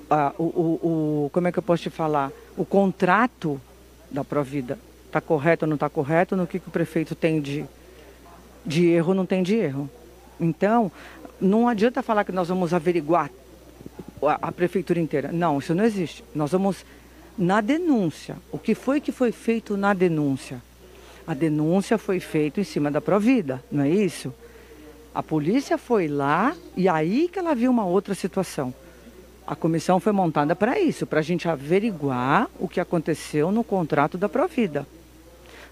Ah, 0.09 0.33
o, 0.37 0.43
o, 0.43 1.25
o, 1.25 1.29
como 1.31 1.47
é 1.47 1.51
que 1.51 1.59
eu 1.59 1.63
posso 1.63 1.83
te 1.83 1.89
falar? 1.89 2.31
O 2.57 2.65
contrato 2.65 3.59
da 4.11 4.23
Provida 4.23 4.77
está 5.07 5.21
correto 5.21 5.65
ou 5.65 5.69
não 5.69 5.75
está 5.75 5.89
correto, 5.89 6.35
no 6.35 6.45
que, 6.45 6.59
que 6.59 6.67
o 6.67 6.71
prefeito 6.71 7.15
tem 7.15 7.39
de, 7.39 7.65
de 8.65 8.87
erro 8.87 9.13
não 9.13 9.25
tem 9.25 9.43
de 9.43 9.55
erro. 9.55 9.89
Então, 10.39 10.91
não 11.39 11.67
adianta 11.67 12.01
falar 12.01 12.23
que 12.23 12.31
nós 12.31 12.47
vamos 12.49 12.73
averiguar 12.73 13.29
a, 14.21 14.47
a, 14.47 14.51
prefeitura 14.51 14.99
inteira. 14.99 15.31
Não, 15.31 15.59
isso 15.59 15.73
não 15.73 15.83
existe. 15.83 16.23
Nós 16.33 16.51
vamos 16.51 16.85
na 17.37 17.61
denúncia. 17.61 18.37
O 18.51 18.57
que 18.57 18.75
foi 18.75 19.01
que 19.01 19.11
foi 19.11 19.31
feito 19.31 19.75
na 19.75 19.93
denúncia? 19.93 20.61
A 21.25 21.33
denúncia 21.33 21.97
foi 21.97 22.19
feita 22.19 22.59
em 22.59 22.63
cima 22.63 22.91
da 22.91 22.99
Provida, 22.99 23.63
não 23.71 23.83
é 23.83 23.89
isso? 23.89 24.33
A 25.15 25.23
polícia 25.23 25.77
foi 25.77 26.07
lá 26.07 26.55
e 26.75 26.89
aí 26.89 27.29
que 27.31 27.39
ela 27.39 27.55
viu 27.55 27.71
uma 27.71 27.85
outra 27.85 28.13
situação. 28.13 28.73
A 29.45 29.55
comissão 29.55 29.99
foi 29.99 30.11
montada 30.11 30.55
para 30.55 30.79
isso, 30.79 31.05
para 31.05 31.19
a 31.19 31.23
gente 31.23 31.47
averiguar 31.47 32.49
o 32.59 32.67
que 32.67 32.79
aconteceu 32.79 33.51
no 33.51 33.63
contrato 33.63 34.17
da 34.17 34.27
Provida. 34.27 34.87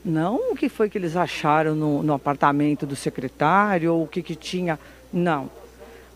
Não 0.04 0.52
o 0.52 0.56
que 0.56 0.68
foi 0.68 0.90
que 0.90 0.98
eles 0.98 1.16
acharam 1.16 1.76
no, 1.76 2.04
no 2.04 2.14
apartamento 2.14 2.86
do 2.86 2.96
secretário, 2.96 3.94
ou 3.94 4.04
o 4.04 4.08
que, 4.08 4.22
que 4.22 4.36
tinha. 4.36 4.80
Não. 5.14 5.50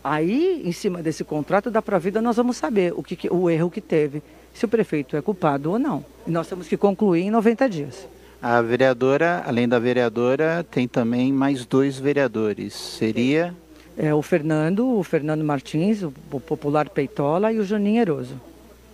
Aí, 0.08 0.62
em 0.64 0.72
cima 0.72 1.02
desse 1.02 1.24
contrato 1.24 1.72
da 1.72 1.82
Provida, 1.82 2.22
nós 2.22 2.36
vamos 2.36 2.58
saber 2.58 2.94
o, 2.96 3.02
que, 3.02 3.28
o 3.28 3.50
erro 3.50 3.72
que 3.72 3.82
teve, 3.82 4.22
se 4.54 4.64
o 4.64 4.68
prefeito 4.68 5.18
é 5.18 5.22
culpado 5.22 5.72
ou 5.72 5.80
não. 5.80 6.06
E 6.28 6.30
nós 6.30 6.48
temos 6.48 6.68
que 6.68 6.78
concluir 6.78 7.24
em 7.24 7.32
90 7.32 7.68
dias. 7.68 8.08
A 8.40 8.62
vereadora, 8.62 9.42
além 9.48 9.68
da 9.68 9.80
vereadora, 9.80 10.64
tem 10.70 10.88
também 10.88 11.34
mais 11.34 11.66
dois 11.66 11.98
vereadores. 11.98 12.76
Seria 12.76 13.52
é, 13.98 14.14
o 14.14 14.22
Fernando, 14.22 14.88
o 14.88 15.02
Fernando 15.02 15.44
Martins, 15.44 16.04
o, 16.04 16.14
o 16.32 16.40
popular 16.40 16.88
Peitola 16.88 17.52
e 17.52 17.58
o 17.58 17.66
Juninho 17.66 18.00
Eroso. 18.00 18.40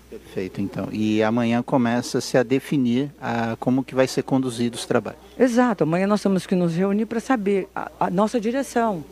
Perfeito, 0.09 0.61
então. 0.61 0.87
E 0.93 1.21
amanhã 1.21 1.61
começa-se 1.61 2.37
a 2.37 2.43
definir 2.43 3.11
a, 3.21 3.57
como 3.59 3.83
que 3.83 3.93
vai 3.93 4.07
ser 4.07 4.23
conduzido 4.23 4.77
os 4.77 4.85
trabalhos. 4.85 5.19
Exato. 5.37 5.83
Amanhã 5.83 6.07
nós 6.07 6.21
temos 6.21 6.45
que 6.45 6.55
nos 6.55 6.73
reunir 6.73 7.05
para 7.05 7.19
saber 7.19 7.67
a, 7.75 7.91
a, 7.99 8.09
nossa 8.09 8.39
direção. 8.39 9.03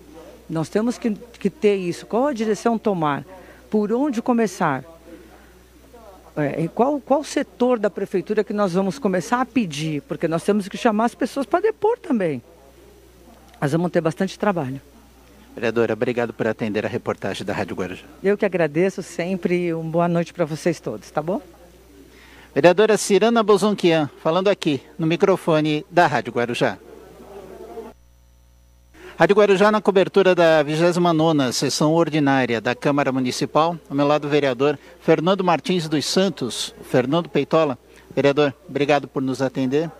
Nós 0.49 0.69
temos 0.69 0.97
que, 0.97 1.11
que 1.11 1.49
ter 1.49 1.75
isso. 1.75 2.05
Qual 2.05 2.27
a 2.27 2.33
direção 2.33 2.77
tomar? 2.77 3.23
Por 3.69 3.91
onde 3.93 4.21
começar? 4.21 4.83
é, 6.43 6.67
qual, 6.67 6.99
qual 6.99 7.23
setor 7.23 7.79
da 7.79 7.89
prefeitura 7.89 8.43
que 8.43 8.53
nós 8.53 8.73
vamos 8.73 8.97
começar 8.99 9.41
a 9.41 9.45
pedir? 9.45 10.01
Porque 10.03 10.27
nós 10.27 10.43
temos 10.43 10.67
que 10.67 10.77
chamar 10.77 11.05
as 11.05 11.15
pessoas 11.15 11.45
para 11.45 11.59
depor 11.59 11.97
também. 11.97 12.41
Nós 13.61 13.71
vamos 13.71 13.91
ter 13.91 14.01
bastante 14.01 14.39
trabalho. 14.39 14.81
Vereadora, 15.53 15.93
obrigado 15.93 16.31
por 16.31 16.47
atender 16.47 16.85
a 16.85 16.89
reportagem 16.89 17.45
da 17.45 17.53
Rádio 17.53 17.75
Guarujá. 17.75 18.05
Eu 18.23 18.37
que 18.37 18.45
agradeço 18.45 19.03
sempre. 19.03 19.73
Uma 19.73 19.91
boa 19.91 20.07
noite 20.07 20.31
para 20.31 20.45
vocês 20.45 20.79
todos, 20.79 21.11
tá 21.11 21.21
bom? 21.21 21.41
Vereadora 22.53 22.97
Cirana 22.97 23.43
Bozonquian, 23.43 24.09
falando 24.23 24.47
aqui 24.47 24.81
no 24.97 25.05
microfone 25.05 25.85
da 25.91 26.07
Rádio 26.07 26.31
Guarujá. 26.31 26.77
Rádio 29.19 29.35
Guarujá 29.35 29.69
na 29.69 29.81
cobertura 29.81 30.33
da 30.33 30.63
29ª 30.63 31.51
sessão 31.51 31.91
ordinária 31.91 32.61
da 32.61 32.73
Câmara 32.73 33.11
Municipal. 33.11 33.77
Ao 33.89 33.93
meu 33.93 34.07
lado 34.07 34.27
o 34.27 34.29
vereador 34.29 34.79
Fernando 35.01 35.43
Martins 35.43 35.89
dos 35.89 36.05
Santos, 36.05 36.73
Fernando 36.83 37.27
Peitola. 37.27 37.77
Vereador, 38.15 38.53
obrigado 38.65 39.09
por 39.09 39.21
nos 39.21 39.41
atender. 39.41 39.91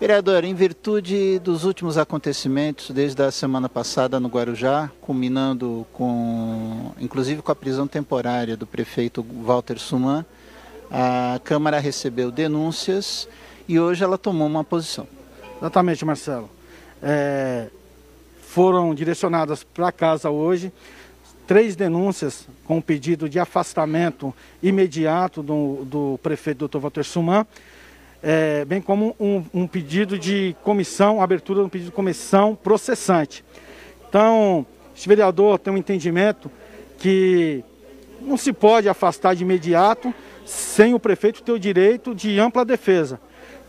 Vereador, 0.00 0.42
em 0.42 0.56
virtude 0.56 1.38
dos 1.38 1.64
últimos 1.64 1.96
acontecimentos 1.96 2.90
desde 2.90 3.22
a 3.22 3.30
semana 3.30 3.68
passada 3.68 4.18
no 4.18 4.26
Guarujá, 4.26 4.90
culminando 5.00 5.86
com, 5.92 6.90
inclusive 7.00 7.42
com 7.42 7.52
a 7.52 7.54
prisão 7.54 7.86
temporária 7.86 8.56
do 8.56 8.66
prefeito 8.66 9.24
Walter 9.40 9.78
Suman, 9.78 10.26
a 10.90 11.40
Câmara 11.44 11.78
recebeu 11.78 12.32
denúncias 12.32 13.28
e 13.68 13.78
hoje 13.78 14.02
ela 14.02 14.18
tomou 14.18 14.48
uma 14.48 14.64
posição. 14.64 15.06
Exatamente, 15.60 16.04
Marcelo. 16.04 16.50
É, 17.00 17.68
foram 18.52 18.94
direcionadas 18.94 19.64
para 19.64 19.90
casa 19.90 20.28
hoje 20.28 20.70
três 21.46 21.74
denúncias 21.74 22.46
com 22.66 22.82
pedido 22.82 23.28
de 23.28 23.38
afastamento 23.38 24.32
imediato 24.62 25.42
do, 25.42 25.84
do 25.86 26.20
prefeito 26.22 26.68
Dr. 26.68 26.78
Walter 26.78 27.02
Suman, 27.02 27.46
é, 28.22 28.64
bem 28.66 28.80
como 28.80 29.16
um, 29.18 29.42
um, 29.54 29.66
pedido 29.66 30.18
de 30.18 30.54
comissão, 30.62 31.22
abertura 31.22 31.60
de 31.60 31.66
um 31.66 31.68
pedido 31.70 31.88
de 31.88 31.96
comissão 31.96 32.54
processante. 32.54 33.42
Então, 34.06 34.66
esse 34.94 35.08
vereador 35.08 35.58
tem 35.58 35.72
um 35.72 35.78
entendimento 35.78 36.50
que 36.98 37.64
não 38.20 38.36
se 38.36 38.52
pode 38.52 38.86
afastar 38.86 39.34
de 39.34 39.42
imediato 39.44 40.14
sem 40.44 40.92
o 40.92 41.00
prefeito 41.00 41.42
ter 41.42 41.52
o 41.52 41.58
direito 41.58 42.14
de 42.14 42.38
ampla 42.38 42.66
defesa. 42.66 43.18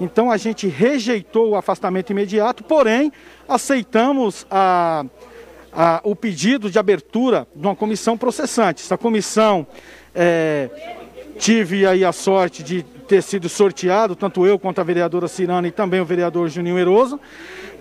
Então 0.03 0.29
a 0.29 0.35
gente 0.35 0.67
rejeitou 0.67 1.51
o 1.51 1.55
afastamento 1.55 2.11
imediato, 2.11 2.61
porém 2.61 3.11
aceitamos 3.47 4.45
a, 4.51 5.05
a, 5.71 6.01
o 6.03 6.13
pedido 6.13 6.69
de 6.69 6.77
abertura 6.77 7.47
de 7.55 7.65
uma 7.65 7.75
comissão 7.75 8.17
processante. 8.17 8.83
Essa 8.83 8.97
comissão 8.97 9.65
é, 10.13 10.69
tive 11.39 11.85
aí 11.85 12.03
a 12.03 12.11
sorte 12.11 12.61
de 12.61 12.83
ter 13.07 13.23
sido 13.23 13.47
sorteado, 13.47 14.13
tanto 14.13 14.45
eu 14.45 14.59
quanto 14.59 14.81
a 14.81 14.83
vereadora 14.83 15.29
Cirana 15.29 15.69
e 15.69 15.71
também 15.71 16.01
o 16.01 16.05
vereador 16.05 16.49
Juninho 16.49 16.77
Eroso, 16.77 17.17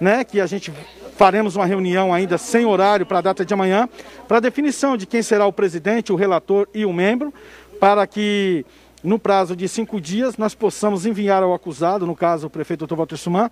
né, 0.01 0.23
que 0.23 0.41
a 0.41 0.47
gente 0.47 0.73
faremos 1.17 1.57
uma 1.57 1.67
reunião 1.67 2.15
ainda 2.15 2.39
sem 2.39 2.65
horário 2.65 3.05
para 3.05 3.19
a 3.19 3.23
data 3.23 3.45
de 3.45 3.53
amanhã, 3.53 3.89
para 4.29 4.39
definição 4.39 4.97
de 4.97 5.07
quem 5.07 5.23
será 5.23 5.45
o 5.45 5.53
presidente, 5.53 6.13
o 6.13 6.17
relator 6.17 6.69
e 6.73 6.85
o 6.85 6.93
membro, 6.93 7.35
para 7.81 8.07
que 8.07 8.65
no 9.03 9.19
prazo 9.19 9.57
de 9.57 9.69
cinco 9.69 10.01
dias, 10.01 10.37
nós 10.37 10.55
possamos 10.55 11.05
enviar 11.05 11.43
ao 11.43 11.53
acusado, 11.53 12.07
no 12.07 12.15
caso 12.15 12.47
o 12.47 12.51
prefeito 12.51 12.87
Dr. 12.87 12.95
Walter 12.95 13.17
Suman, 13.17 13.51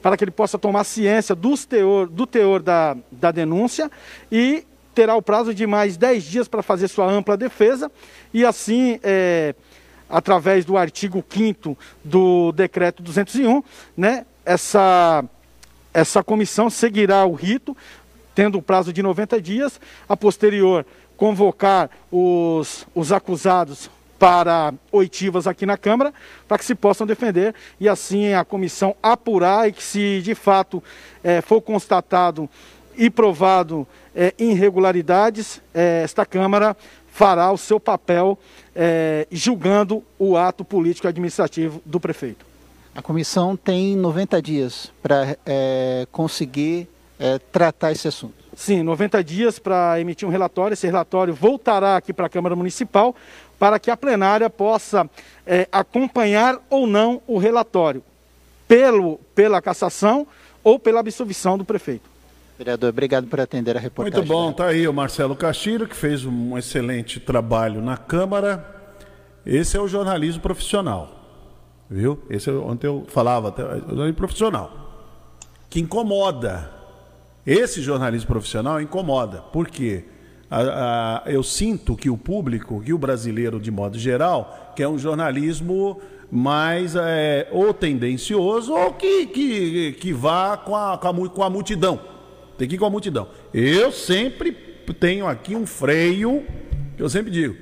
para 0.00 0.16
que 0.16 0.24
ele 0.24 0.30
possa 0.30 0.58
tomar 0.58 0.84
ciência 0.84 1.34
dos 1.34 1.64
teor, 1.64 2.06
do 2.06 2.26
teor 2.26 2.62
da, 2.62 2.96
da 3.10 3.30
denúncia 3.30 3.90
e 4.30 4.64
terá 4.94 5.16
o 5.16 5.22
prazo 5.22 5.52
de 5.52 5.66
mais 5.66 5.96
10 5.96 6.24
dias 6.24 6.48
para 6.48 6.62
fazer 6.62 6.88
sua 6.88 7.10
ampla 7.10 7.36
defesa 7.36 7.90
e 8.32 8.44
assim, 8.44 9.00
é, 9.02 9.54
através 10.08 10.64
do 10.64 10.76
artigo 10.76 11.24
5 11.28 11.76
do 12.04 12.52
decreto 12.52 13.02
201, 13.02 13.62
né, 13.96 14.24
essa, 14.44 15.24
essa 15.92 16.22
comissão 16.22 16.70
seguirá 16.70 17.24
o 17.24 17.32
rito, 17.32 17.76
tendo 18.34 18.58
o 18.58 18.62
prazo 18.62 18.92
de 18.92 19.02
90 19.02 19.40
dias, 19.40 19.80
a 20.08 20.16
posterior 20.16 20.86
convocar 21.16 21.90
os, 22.10 22.86
os 22.94 23.10
acusados 23.10 23.88
para 24.24 24.72
oitivas 24.90 25.46
aqui 25.46 25.66
na 25.66 25.76
Câmara, 25.76 26.10
para 26.48 26.56
que 26.56 26.64
se 26.64 26.74
possam 26.74 27.06
defender 27.06 27.54
e 27.78 27.86
assim 27.86 28.32
a 28.32 28.42
comissão 28.42 28.96
apurar 29.02 29.68
e 29.68 29.72
que 29.72 29.82
se 29.82 30.22
de 30.22 30.34
fato 30.34 30.82
é, 31.22 31.42
for 31.42 31.60
constatado 31.60 32.48
e 32.96 33.10
provado 33.10 33.86
é, 34.16 34.32
irregularidades, 34.38 35.60
é, 35.74 36.00
esta 36.02 36.24
Câmara 36.24 36.74
fará 37.12 37.52
o 37.52 37.58
seu 37.58 37.78
papel 37.78 38.38
é, 38.74 39.28
julgando 39.30 40.02
o 40.18 40.38
ato 40.38 40.64
político 40.64 41.06
administrativo 41.06 41.82
do 41.84 42.00
prefeito. 42.00 42.46
A 42.94 43.02
comissão 43.02 43.54
tem 43.54 43.94
90 43.94 44.40
dias 44.40 44.90
para 45.02 45.36
é, 45.44 46.06
conseguir 46.10 46.88
é, 47.18 47.38
tratar 47.52 47.92
esse 47.92 48.08
assunto. 48.08 48.44
Sim, 48.56 48.82
90 48.82 49.22
dias 49.24 49.58
para 49.58 50.00
emitir 50.00 50.26
um 50.26 50.30
relatório. 50.30 50.74
Esse 50.74 50.86
relatório 50.86 51.34
voltará 51.34 51.96
aqui 51.96 52.12
para 52.12 52.26
a 52.26 52.28
Câmara 52.28 52.54
Municipal 52.54 53.14
para 53.64 53.78
que 53.78 53.90
a 53.90 53.96
plenária 53.96 54.50
possa 54.50 55.08
é, 55.46 55.66
acompanhar 55.72 56.60
ou 56.68 56.86
não 56.86 57.22
o 57.26 57.38
relatório, 57.38 58.02
pelo, 58.68 59.18
pela 59.34 59.62
cassação 59.62 60.26
ou 60.62 60.78
pela 60.78 61.00
absolvição 61.00 61.56
do 61.56 61.64
prefeito. 61.64 62.04
Vereador, 62.58 62.90
obrigado 62.90 63.26
por 63.26 63.40
atender 63.40 63.74
a 63.74 63.80
reportagem. 63.80 64.18
Muito 64.18 64.28
bom, 64.30 64.50
está 64.50 64.66
aí 64.66 64.86
o 64.86 64.92
Marcelo 64.92 65.34
Castilho, 65.34 65.88
que 65.88 65.96
fez 65.96 66.26
um 66.26 66.58
excelente 66.58 67.18
trabalho 67.18 67.80
na 67.80 67.96
Câmara. 67.96 68.62
Esse 69.46 69.78
é 69.78 69.80
o 69.80 69.88
jornalismo 69.88 70.42
profissional, 70.42 71.08
viu? 71.88 72.22
Esse 72.28 72.50
é 72.50 72.52
ontem 72.52 72.86
eu 72.86 73.06
falava, 73.08 73.48
até, 73.48 73.64
o 73.64 73.78
jornalismo 73.80 74.16
profissional, 74.16 75.08
que 75.70 75.80
incomoda. 75.80 76.70
Esse 77.46 77.80
jornalismo 77.80 78.28
profissional 78.28 78.78
incomoda. 78.78 79.38
Por 79.38 79.68
quê? 79.68 80.04
A, 80.50 81.22
a, 81.24 81.30
eu 81.30 81.42
sinto 81.42 81.96
que 81.96 82.10
o 82.10 82.16
público, 82.16 82.82
que 82.82 82.92
o 82.92 82.98
brasileiro 82.98 83.58
de 83.58 83.70
modo 83.70 83.98
geral, 83.98 84.72
quer 84.76 84.88
um 84.88 84.98
jornalismo 84.98 86.00
mais 86.30 86.96
é, 86.96 87.48
ou 87.52 87.72
tendencioso 87.72 88.72
ou 88.72 88.92
que, 88.92 89.26
que, 89.26 89.92
que 89.92 90.12
vá 90.12 90.56
com 90.56 90.74
a, 90.74 90.98
com, 90.98 91.08
a, 91.08 91.28
com 91.28 91.42
a 91.42 91.50
multidão. 91.50 92.00
Tem 92.58 92.68
que 92.68 92.74
ir 92.74 92.78
com 92.78 92.86
a 92.86 92.90
multidão. 92.90 93.28
Eu 93.52 93.90
sempre 93.90 94.52
tenho 94.98 95.26
aqui 95.26 95.56
um 95.56 95.66
freio, 95.66 96.44
que 96.96 97.02
eu 97.02 97.08
sempre 97.08 97.30
digo. 97.30 97.56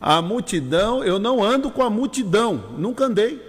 A 0.00 0.20
multidão, 0.22 1.02
eu 1.02 1.18
não 1.18 1.42
ando 1.42 1.70
com 1.70 1.82
a 1.82 1.90
multidão, 1.90 2.74
nunca 2.78 3.04
andei. 3.04 3.40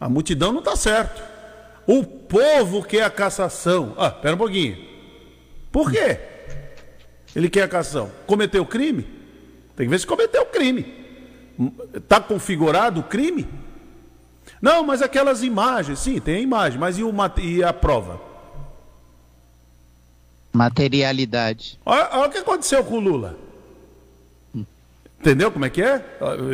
A 0.00 0.08
multidão 0.08 0.52
não 0.52 0.58
está 0.58 0.76
certo. 0.76 1.22
O 1.86 2.02
povo 2.02 2.82
quer 2.82 3.04
a 3.04 3.10
cassação. 3.10 3.94
Ah, 3.96 4.08
espera 4.08 4.34
um 4.34 4.38
pouquinho. 4.38 4.76
Por 5.70 5.90
quê? 5.90 6.18
Ele 7.34 7.48
quer 7.48 7.62
a 7.62 7.68
cassação. 7.68 8.10
Cometeu 8.26 8.64
crime? 8.64 9.06
Tem 9.76 9.86
que 9.86 9.90
ver 9.90 9.98
se 9.98 10.06
cometeu 10.06 10.46
crime. 10.46 10.86
Está 11.94 12.20
configurado 12.20 13.00
o 13.00 13.04
crime? 13.04 13.46
Não, 14.60 14.84
mas 14.84 15.02
aquelas 15.02 15.42
imagens, 15.42 15.98
sim, 15.98 16.20
tem 16.20 16.36
a 16.36 16.40
imagem, 16.40 16.78
mas 16.78 16.98
e, 16.98 17.02
o, 17.02 17.12
e 17.42 17.62
a 17.62 17.72
prova? 17.72 18.20
Materialidade. 20.52 21.78
Olha, 21.84 22.08
olha 22.12 22.28
o 22.28 22.32
que 22.32 22.38
aconteceu 22.38 22.84
com 22.84 22.94
o 22.94 23.00
Lula. 23.00 23.36
Entendeu 25.20 25.50
como 25.50 25.64
é 25.64 25.70
que 25.70 25.82
é? 25.82 26.04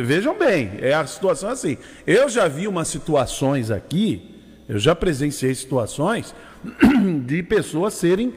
Vejam 0.03 0.37
bem, 0.37 0.71
é 0.79 0.93
a 0.93 1.05
situação 1.05 1.49
assim. 1.49 1.77
Eu 2.07 2.29
já 2.29 2.47
vi 2.47 2.67
umas 2.67 2.87
situações 2.87 3.69
aqui, 3.69 4.39
eu 4.67 4.79
já 4.79 4.95
presenciei 4.95 5.53
situações 5.53 6.33
de 7.25 7.43
pessoas 7.43 7.93
serem 7.93 8.33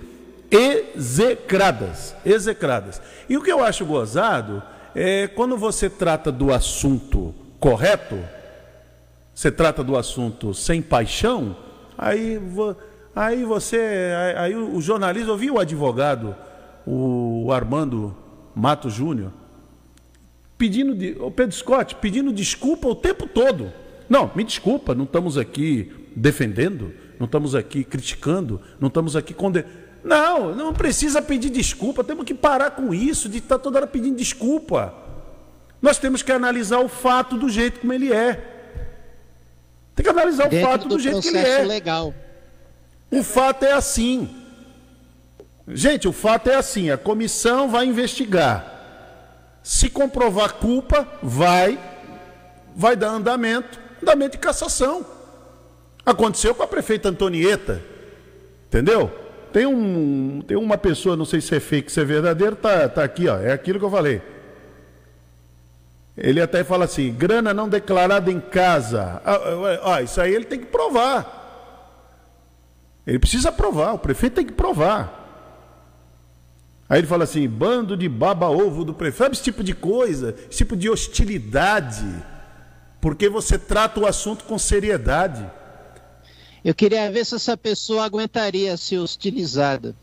execradas, 0.55 2.14
execradas. 2.24 3.02
E 3.28 3.36
o 3.36 3.43
que 3.43 3.51
eu 3.51 3.62
acho 3.62 3.85
gozado 3.85 4.62
é 4.94 5.26
quando 5.26 5.56
você 5.56 5.90
trata 5.90 6.31
do 6.31 6.52
assunto 6.52 7.35
correto, 7.59 8.16
você 9.35 9.51
trata 9.51 9.82
do 9.82 9.97
assunto 9.97 10.55
sem 10.55 10.81
paixão, 10.81 11.56
aí, 11.98 12.40
aí 13.16 13.44
você, 13.44 14.12
aí 14.36 14.55
o 14.55 14.81
jornalista, 14.81 15.31
eu 15.31 15.36
vi 15.36 15.51
o 15.51 15.59
advogado, 15.59 16.36
o 16.86 17.51
Armando 17.51 18.14
Mato 18.55 18.89
Júnior, 18.89 19.32
pedindo, 20.56 20.94
de, 20.94 21.16
o 21.18 21.32
Pedro 21.32 21.56
Scott, 21.56 21.97
pedindo 21.97 22.32
desculpa 22.32 22.86
o 22.86 22.94
tempo 22.94 23.26
todo. 23.26 23.72
Não, 24.09 24.31
me 24.36 24.44
desculpa, 24.44 24.94
não 24.94 25.05
estamos 25.05 25.36
aqui 25.36 25.90
defendendo, 26.14 26.93
não 27.18 27.24
estamos 27.24 27.56
aqui 27.56 27.82
criticando, 27.82 28.60
não 28.78 28.86
estamos 28.86 29.16
aqui 29.16 29.35
condenando. 29.35 29.84
Não, 30.05 30.55
não 30.55 30.74
precisa 30.74 31.22
pedir 31.22 31.48
desculpa. 31.48 32.05
Temos 32.05 32.26
que 32.26 32.35
parar 32.35 32.72
com 32.72 32.93
isso, 32.93 33.26
de 33.28 33.39
estar 33.39 33.59
toda 33.59 33.78
hora 33.78 33.86
pedindo 33.86 34.16
desculpa. 34.16 34.94
Nós 35.81 35.98
temos 35.98 36.22
que 36.22 36.31
analisar 36.31 36.78
o 36.81 36.89
fato 36.89 37.39
do 37.39 37.48
jeito 37.48 37.81
como 37.81 37.93
ele 37.93 38.12
é. 38.12 38.52
Tem 39.97 40.05
que 40.05 40.10
analisar 40.10 40.48
Dentro 40.48 40.68
o 40.68 40.70
fato 40.70 40.89
do, 40.89 40.97
do 40.97 41.01
jeito 41.01 41.22
que 41.22 41.28
ele 41.28 41.39
é. 41.39 41.64
legal. 41.64 42.12
O 43.10 43.22
fato 43.22 43.64
é 43.64 43.72
assim. 43.72 44.28
Gente, 45.66 46.06
o 46.06 46.12
fato 46.12 46.51
é 46.51 46.56
assim: 46.56 46.90
a 46.90 46.98
comissão 46.98 47.70
vai 47.70 47.86
investigar. 47.86 48.72
Se 49.62 49.89
comprovar 49.89 50.55
culpa, 50.55 51.09
vai 51.22 51.78
vai 52.76 52.97
dar 52.97 53.10
andamento, 53.10 53.78
andamento 54.02 54.32
de 54.32 54.39
cassação. 54.39 55.06
Aconteceu 56.05 56.55
com 56.55 56.62
a 56.62 56.66
prefeita 56.66 57.09
Antonieta, 57.09 57.82
entendeu? 58.66 59.24
Tem, 59.55 59.66
um, 59.66 60.43
tem 60.44 60.56
uma 60.56 60.76
pessoa, 60.76 61.14
não 61.16 61.24
sei 61.24 61.40
se 61.40 61.55
é 61.55 61.60
fake, 61.60 61.93
se 61.93 62.01
é 62.01 62.05
verdadeiro, 62.05 62.56
tá, 62.56 62.89
tá 62.89 63.05
aqui, 63.05 63.28
ó, 63.28 63.39
é 63.39 63.52
aquilo 63.52 63.78
que 63.78 63.85
eu 63.85 63.90
falei. 63.90 64.20
Ele 66.16 66.40
até 66.40 66.64
fala 66.64 66.86
assim: 66.86 67.12
grana 67.12 67.55
não 67.55 67.68
declarada 67.68 68.32
em 68.32 68.40
casa. 68.40 69.22
Ah, 69.24 69.36
ah, 69.36 69.94
ah, 69.94 70.02
isso 70.02 70.20
aí 70.20 70.35
ele 70.35 70.44
tem 70.44 70.59
que 70.59 70.66
provar. 70.66 71.43
Ele 73.06 73.20
precisa 73.20 73.52
provar, 73.52 73.93
o 73.93 73.98
prefeito 74.01 74.35
tem 74.35 74.47
que 74.47 74.52
provar. 74.52 75.22
Aí 76.89 76.98
ele 76.98 77.06
fala 77.06 77.22
assim: 77.22 77.48
bando 77.48 77.97
de 77.97 78.09
baba-ovo 78.09 78.85
do 78.85 78.93
prefeito. 78.93 79.18
Sabe 79.22 79.36
esse 79.36 79.44
tipo 79.44 79.62
de 79.62 79.72
coisa? 79.72 80.35
Esse 80.51 80.59
tipo 80.59 80.76
de 80.76 80.90
hostilidade. 80.90 82.12
Porque 83.01 83.28
você 83.28 83.56
trata 83.56 84.01
o 84.01 84.06
assunto 84.06 84.43
com 84.47 84.59
seriedade. 84.59 85.48
Eu 86.65 86.74
queria 86.74 87.11
ver 87.11 87.27
se 87.27 87.35
essa 87.35 87.57
pessoa 87.57 88.05
aguentaria 88.05 88.77
ser 88.77 88.99
hostilizada. 88.99 89.95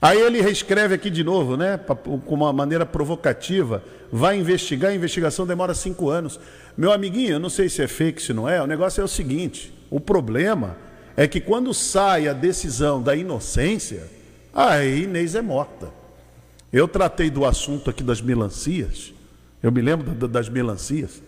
Aí 0.00 0.20
ele 0.20 0.42
reescreve 0.42 0.94
aqui 0.94 1.08
de 1.08 1.22
novo, 1.22 1.56
né? 1.56 1.78
Com 1.78 2.34
uma 2.34 2.52
maneira 2.52 2.84
provocativa. 2.84 3.82
Vai 4.10 4.36
investigar, 4.36 4.90
a 4.90 4.94
investigação 4.94 5.46
demora 5.46 5.74
cinco 5.74 6.10
anos. 6.10 6.38
Meu 6.76 6.92
amiguinho, 6.92 7.34
eu 7.34 7.38
não 7.38 7.48
sei 7.48 7.68
se 7.68 7.80
é 7.80 7.88
fake, 7.88 8.20
se 8.20 8.32
não 8.32 8.48
é. 8.48 8.60
O 8.60 8.66
negócio 8.66 9.00
é 9.00 9.04
o 9.04 9.08
seguinte: 9.08 9.72
o 9.88 10.00
problema 10.00 10.76
é 11.16 11.28
que 11.28 11.40
quando 11.40 11.72
sai 11.72 12.28
a 12.28 12.32
decisão 12.32 13.00
da 13.00 13.14
inocência, 13.14 14.10
aí 14.52 15.04
Inês 15.04 15.34
é 15.34 15.40
morta. 15.40 15.88
Eu 16.72 16.88
tratei 16.88 17.30
do 17.30 17.44
assunto 17.44 17.88
aqui 17.88 18.02
das 18.02 18.20
melancias. 18.20 19.14
Eu 19.62 19.70
me 19.70 19.80
lembro 19.80 20.28
das 20.28 20.48
melancias, 20.48 21.22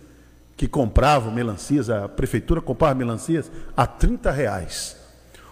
que 0.57 0.69
compravam 0.69 1.33
melancias, 1.33 1.91
a 1.91 2.09
prefeitura 2.09 2.61
comprava 2.61 2.95
melancias 2.95 3.51
a 3.77 3.87
30 3.87 4.31
reais. 4.31 4.97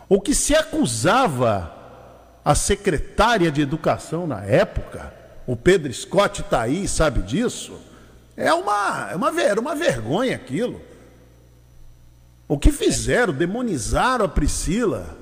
O 0.09 0.21
que 0.21 0.35
se 0.35 0.55
acusava 0.55 1.73
a 2.45 2.55
secretária 2.55 3.51
de 3.51 3.61
educação 3.61 4.27
na 4.27 4.45
época, 4.45 5.13
o 5.47 5.57
Pedro 5.57 5.93
Scott 5.93 6.43
está 6.43 6.63
aí, 6.63 6.87
sabe 6.87 7.23
disso? 7.23 7.81
É 8.37 8.53
uma, 8.53 9.11
é 9.11 9.17
uma, 9.17 9.43
era 9.43 9.61
uma 9.61 9.75
vergonha 9.75 10.37
aquilo. 10.37 10.81
O 12.49 12.59
que 12.59 12.71
fizeram? 12.71 13.33
Demonizaram 13.33 14.25
a 14.25 14.29
Priscila. 14.29 15.17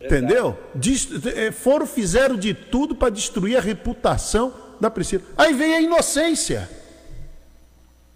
Entendeu? 0.00 0.58
É, 1.34 1.50
foram, 1.50 1.86
fizeram 1.86 2.36
de 2.36 2.54
tudo 2.54 2.94
para 2.94 3.10
destruir 3.10 3.56
a 3.56 3.60
reputação 3.60 4.54
da 4.80 4.90
Priscila. 4.90 5.22
Aí 5.36 5.52
vem 5.52 5.74
a 5.74 5.80
inocência. 5.80 6.79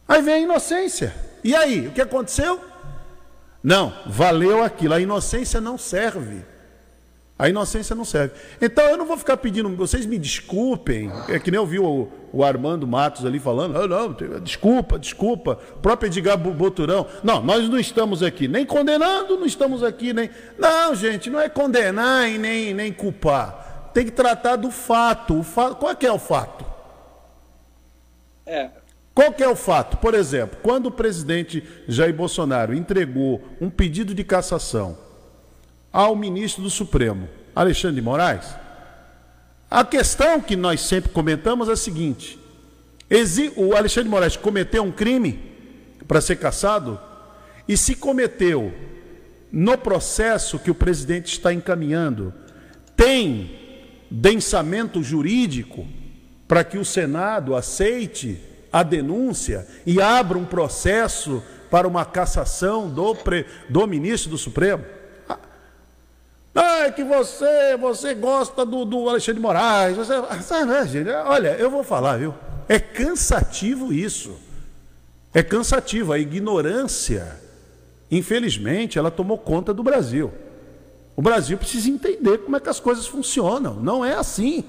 Aí 0.06 0.22
vem 0.22 0.34
a 0.34 0.40
inocência. 0.40 1.14
E 1.42 1.54
aí, 1.54 1.88
o 1.88 1.92
que 1.92 2.00
aconteceu? 2.00 2.60
Não, 3.62 3.92
valeu 4.06 4.62
aquilo. 4.62 4.94
A 4.94 5.00
inocência 5.00 5.60
não 5.60 5.78
serve. 5.78 6.44
A 7.36 7.48
inocência 7.48 7.96
não 7.96 8.04
serve. 8.04 8.34
Então 8.60 8.84
eu 8.84 8.96
não 8.96 9.06
vou 9.06 9.16
ficar 9.16 9.36
pedindo, 9.36 9.68
vocês 9.74 10.06
me 10.06 10.18
desculpem. 10.18 11.10
É 11.28 11.38
que 11.38 11.50
nem 11.50 11.58
eu 11.58 11.66
vi 11.66 11.80
o, 11.80 12.08
o 12.32 12.44
Armando 12.44 12.86
Matos 12.86 13.26
ali 13.26 13.40
falando, 13.40 13.76
ah, 13.76 13.88
não, 13.88 14.14
desculpa, 14.40 14.98
desculpa. 14.98 15.58
O 15.74 15.78
próprio 15.78 16.08
Edgar 16.08 16.36
Boturão. 16.36 17.06
Não, 17.24 17.42
nós 17.42 17.68
não 17.68 17.78
estamos 17.78 18.22
aqui 18.22 18.46
nem 18.46 18.64
condenando, 18.64 19.36
não 19.36 19.46
estamos 19.46 19.82
aqui 19.82 20.12
nem. 20.12 20.30
Não, 20.56 20.94
gente, 20.94 21.28
não 21.28 21.40
é 21.40 21.48
condenar 21.48 22.30
e 22.30 22.38
nem, 22.38 22.72
nem 22.72 22.92
culpar. 22.92 23.90
Tem 23.92 24.04
que 24.04 24.12
tratar 24.12 24.56
do 24.56 24.70
fato. 24.70 25.40
O. 25.40 25.44
Qual 25.74 25.90
é 25.90 25.94
que 25.96 26.06
é 26.06 26.12
o 26.12 26.18
fato? 26.18 26.64
É, 28.46 28.70
qual 29.14 29.32
que 29.32 29.44
é 29.44 29.48
o 29.48 29.54
fato? 29.54 29.98
Por 29.98 30.12
exemplo, 30.12 30.58
quando 30.60 30.86
o 30.86 30.90
presidente 30.90 31.62
Jair 31.86 32.12
Bolsonaro 32.12 32.74
entregou 32.74 33.40
um 33.60 33.70
pedido 33.70 34.12
de 34.12 34.24
cassação 34.24 34.98
ao 35.92 36.16
ministro 36.16 36.64
do 36.64 36.70
Supremo, 36.70 37.28
Alexandre 37.54 37.96
de 37.96 38.02
Moraes, 38.02 38.44
a 39.70 39.84
questão 39.84 40.40
que 40.40 40.56
nós 40.56 40.80
sempre 40.80 41.12
comentamos 41.12 41.68
é 41.68 41.72
a 41.72 41.76
seguinte: 41.76 42.38
o 43.54 43.76
Alexandre 43.76 44.04
de 44.04 44.10
Moraes 44.10 44.36
cometeu 44.36 44.82
um 44.82 44.90
crime 44.90 45.38
para 46.08 46.20
ser 46.20 46.36
cassado? 46.36 46.98
E 47.68 47.76
se 47.76 47.94
cometeu 47.94 48.74
no 49.50 49.78
processo 49.78 50.58
que 50.58 50.70
o 50.70 50.74
presidente 50.74 51.32
está 51.32 51.52
encaminhando, 51.54 52.34
tem 52.96 53.58
densamento 54.10 55.02
jurídico 55.02 55.86
para 56.48 56.64
que 56.64 56.76
o 56.76 56.84
Senado 56.84 57.54
aceite 57.54 58.38
a 58.74 58.82
denúncia 58.82 59.68
e 59.86 60.02
abra 60.02 60.36
um 60.36 60.44
processo 60.44 61.40
para 61.70 61.86
uma 61.86 62.04
cassação 62.04 62.90
do, 62.90 63.14
pre, 63.14 63.46
do 63.68 63.86
ministro 63.86 64.30
do 64.30 64.36
Supremo? 64.36 64.84
Ah, 66.52 66.86
é 66.86 66.90
que 66.90 67.04
você, 67.04 67.76
você 67.76 68.14
gosta 68.14 68.66
do, 68.66 68.84
do 68.84 69.08
Alexandre 69.08 69.34
de 69.34 69.40
Moraes. 69.40 69.96
Você, 69.96 70.14
sabe, 70.42 70.64
né, 70.64 70.84
gente? 70.88 71.08
Olha, 71.08 71.50
eu 71.50 71.70
vou 71.70 71.84
falar, 71.84 72.16
viu? 72.16 72.34
É 72.68 72.80
cansativo 72.80 73.92
isso. 73.92 74.36
É 75.32 75.40
cansativo. 75.40 76.12
A 76.12 76.18
ignorância, 76.18 77.40
infelizmente, 78.10 78.98
ela 78.98 79.10
tomou 79.10 79.38
conta 79.38 79.72
do 79.72 79.84
Brasil. 79.84 80.32
O 81.14 81.22
Brasil 81.22 81.56
precisa 81.56 81.88
entender 81.88 82.38
como 82.38 82.56
é 82.56 82.60
que 82.60 82.68
as 82.68 82.80
coisas 82.80 83.06
funcionam. 83.06 83.74
Não 83.74 84.04
é 84.04 84.14
assim 84.14 84.64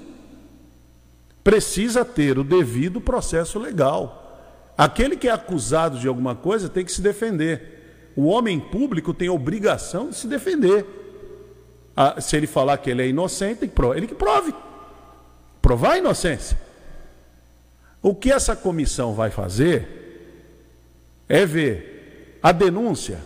precisa 1.46 2.04
ter 2.04 2.40
o 2.40 2.42
devido 2.42 3.00
processo 3.00 3.56
legal. 3.56 4.74
Aquele 4.76 5.16
que 5.16 5.28
é 5.28 5.30
acusado 5.30 5.96
de 5.96 6.08
alguma 6.08 6.34
coisa 6.34 6.68
tem 6.68 6.84
que 6.84 6.90
se 6.90 7.00
defender. 7.00 8.10
O 8.16 8.26
homem 8.26 8.58
público 8.58 9.14
tem 9.14 9.28
obrigação 9.28 10.10
de 10.10 10.16
se 10.16 10.26
defender. 10.26 10.84
Ah, 11.96 12.20
se 12.20 12.36
ele 12.36 12.48
falar 12.48 12.78
que 12.78 12.90
ele 12.90 13.00
é 13.00 13.06
inocente, 13.06 13.60
ele 13.94 14.06
que 14.08 14.14
prove. 14.16 14.52
Provar 15.62 15.92
a 15.92 15.98
inocência. 15.98 16.58
O 18.02 18.12
que 18.12 18.32
essa 18.32 18.56
comissão 18.56 19.14
vai 19.14 19.30
fazer 19.30 19.86
é 21.28 21.46
ver 21.46 22.40
a 22.42 22.50
denúncia, 22.50 23.20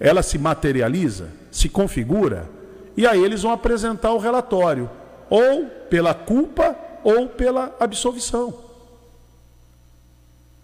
ela 0.00 0.24
se 0.24 0.38
materializa, 0.38 1.28
se 1.52 1.68
configura, 1.68 2.50
e 2.96 3.06
aí 3.06 3.22
eles 3.22 3.42
vão 3.42 3.52
apresentar 3.52 4.12
o 4.12 4.18
relatório, 4.18 4.90
ou 5.30 5.66
pela 5.88 6.12
culpa 6.12 6.89
ou 7.02 7.28
pela 7.28 7.74
absolvição. 7.80 8.70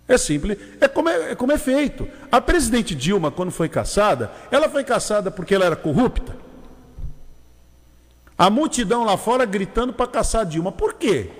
É 0.09 0.17
simples, 0.17 0.57
é 0.81 0.87
como 0.87 1.09
é, 1.09 1.33
é 1.33 1.35
como 1.35 1.53
é 1.53 1.59
feito. 1.59 2.09
A 2.31 2.41
presidente 2.41 2.95
Dilma, 2.95 3.31
quando 3.31 3.51
foi 3.51 3.69
caçada, 3.69 4.31
ela 4.51 4.69
foi 4.69 4.85
caçada 4.85 5.31
porque 5.31 5.55
ela 5.55 5.65
era 5.65 5.77
corrupta. 5.77 6.37
A 8.39 8.49
multidão 8.51 9.03
lá 9.05 9.17
fora 9.17 9.45
gritando 9.45 9.93
para 9.93 10.07
caçar 10.07 10.47
Dilma. 10.47 10.71
Por 10.71 10.95
quê? 10.95 11.31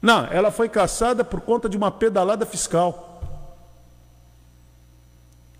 Não, 0.00 0.24
ela 0.26 0.50
foi 0.50 0.68
caçada 0.68 1.24
por 1.24 1.40
conta 1.40 1.68
de 1.68 1.76
uma 1.76 1.90
pedalada 1.90 2.46
fiscal. 2.46 3.20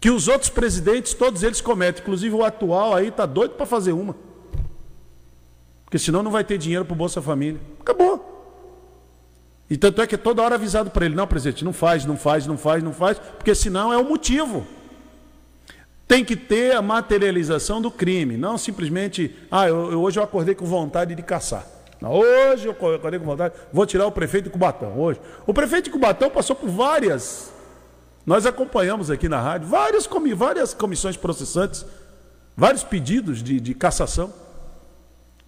Que 0.00 0.10
os 0.10 0.28
outros 0.28 0.48
presidentes, 0.48 1.14
todos 1.14 1.42
eles 1.42 1.60
cometem, 1.60 2.00
inclusive 2.00 2.34
o 2.34 2.44
atual 2.44 2.94
aí 2.94 3.08
está 3.08 3.26
doido 3.26 3.54
para 3.54 3.66
fazer 3.66 3.92
uma. 3.92 4.14
Porque 5.86 5.98
senão 5.98 6.22
não 6.22 6.32
vai 6.32 6.44
ter 6.44 6.58
dinheiro 6.58 6.84
para 6.84 6.92
o 6.92 6.96
Bolsa 6.96 7.22
Família. 7.22 7.60
Acabou. 7.80 8.36
E 9.70 9.76
tanto 9.76 10.02
é 10.02 10.06
que 10.06 10.16
é 10.16 10.18
toda 10.18 10.42
hora 10.42 10.56
avisado 10.56 10.90
para 10.90 11.06
ele, 11.06 11.14
não, 11.14 11.26
presidente, 11.26 11.64
não 11.64 11.72
faz, 11.72 12.04
não 12.04 12.16
faz, 12.16 12.46
não 12.46 12.58
faz, 12.58 12.82
não 12.82 12.92
faz, 12.92 13.18
porque 13.18 13.54
senão 13.54 13.92
é 13.92 13.96
o 13.96 14.04
motivo. 14.04 14.66
Tem 16.06 16.24
que 16.24 16.36
ter 16.36 16.76
a 16.76 16.82
materialização 16.82 17.80
do 17.80 17.90
crime, 17.90 18.36
não 18.36 18.56
simplesmente, 18.56 19.34
ah, 19.50 19.68
eu, 19.68 19.92
eu, 19.92 20.02
hoje 20.02 20.20
eu 20.20 20.22
acordei 20.22 20.54
com 20.54 20.64
vontade 20.64 21.14
de 21.14 21.22
caçar. 21.22 21.66
Hoje 22.00 22.66
eu 22.66 22.72
acordei 22.72 23.18
com 23.18 23.26
vontade, 23.26 23.54
vou 23.72 23.84
tirar 23.86 24.06
o 24.06 24.12
prefeito 24.12 24.44
de 24.44 24.50
Cubatão 24.50 25.00
hoje. 25.00 25.20
O 25.46 25.54
prefeito 25.54 25.86
de 25.86 25.90
Cubatão 25.90 26.30
passou 26.30 26.54
por 26.54 26.68
várias, 26.68 27.52
nós 28.24 28.46
acompanhamos 28.46 29.10
aqui 29.10 29.28
na 29.28 29.40
rádio, 29.40 29.66
várias, 29.66 30.08
várias 30.36 30.74
comissões 30.74 31.16
processantes, 31.16 31.84
vários 32.56 32.84
pedidos 32.84 33.42
de, 33.42 33.58
de 33.58 33.74
cassação. 33.74 34.32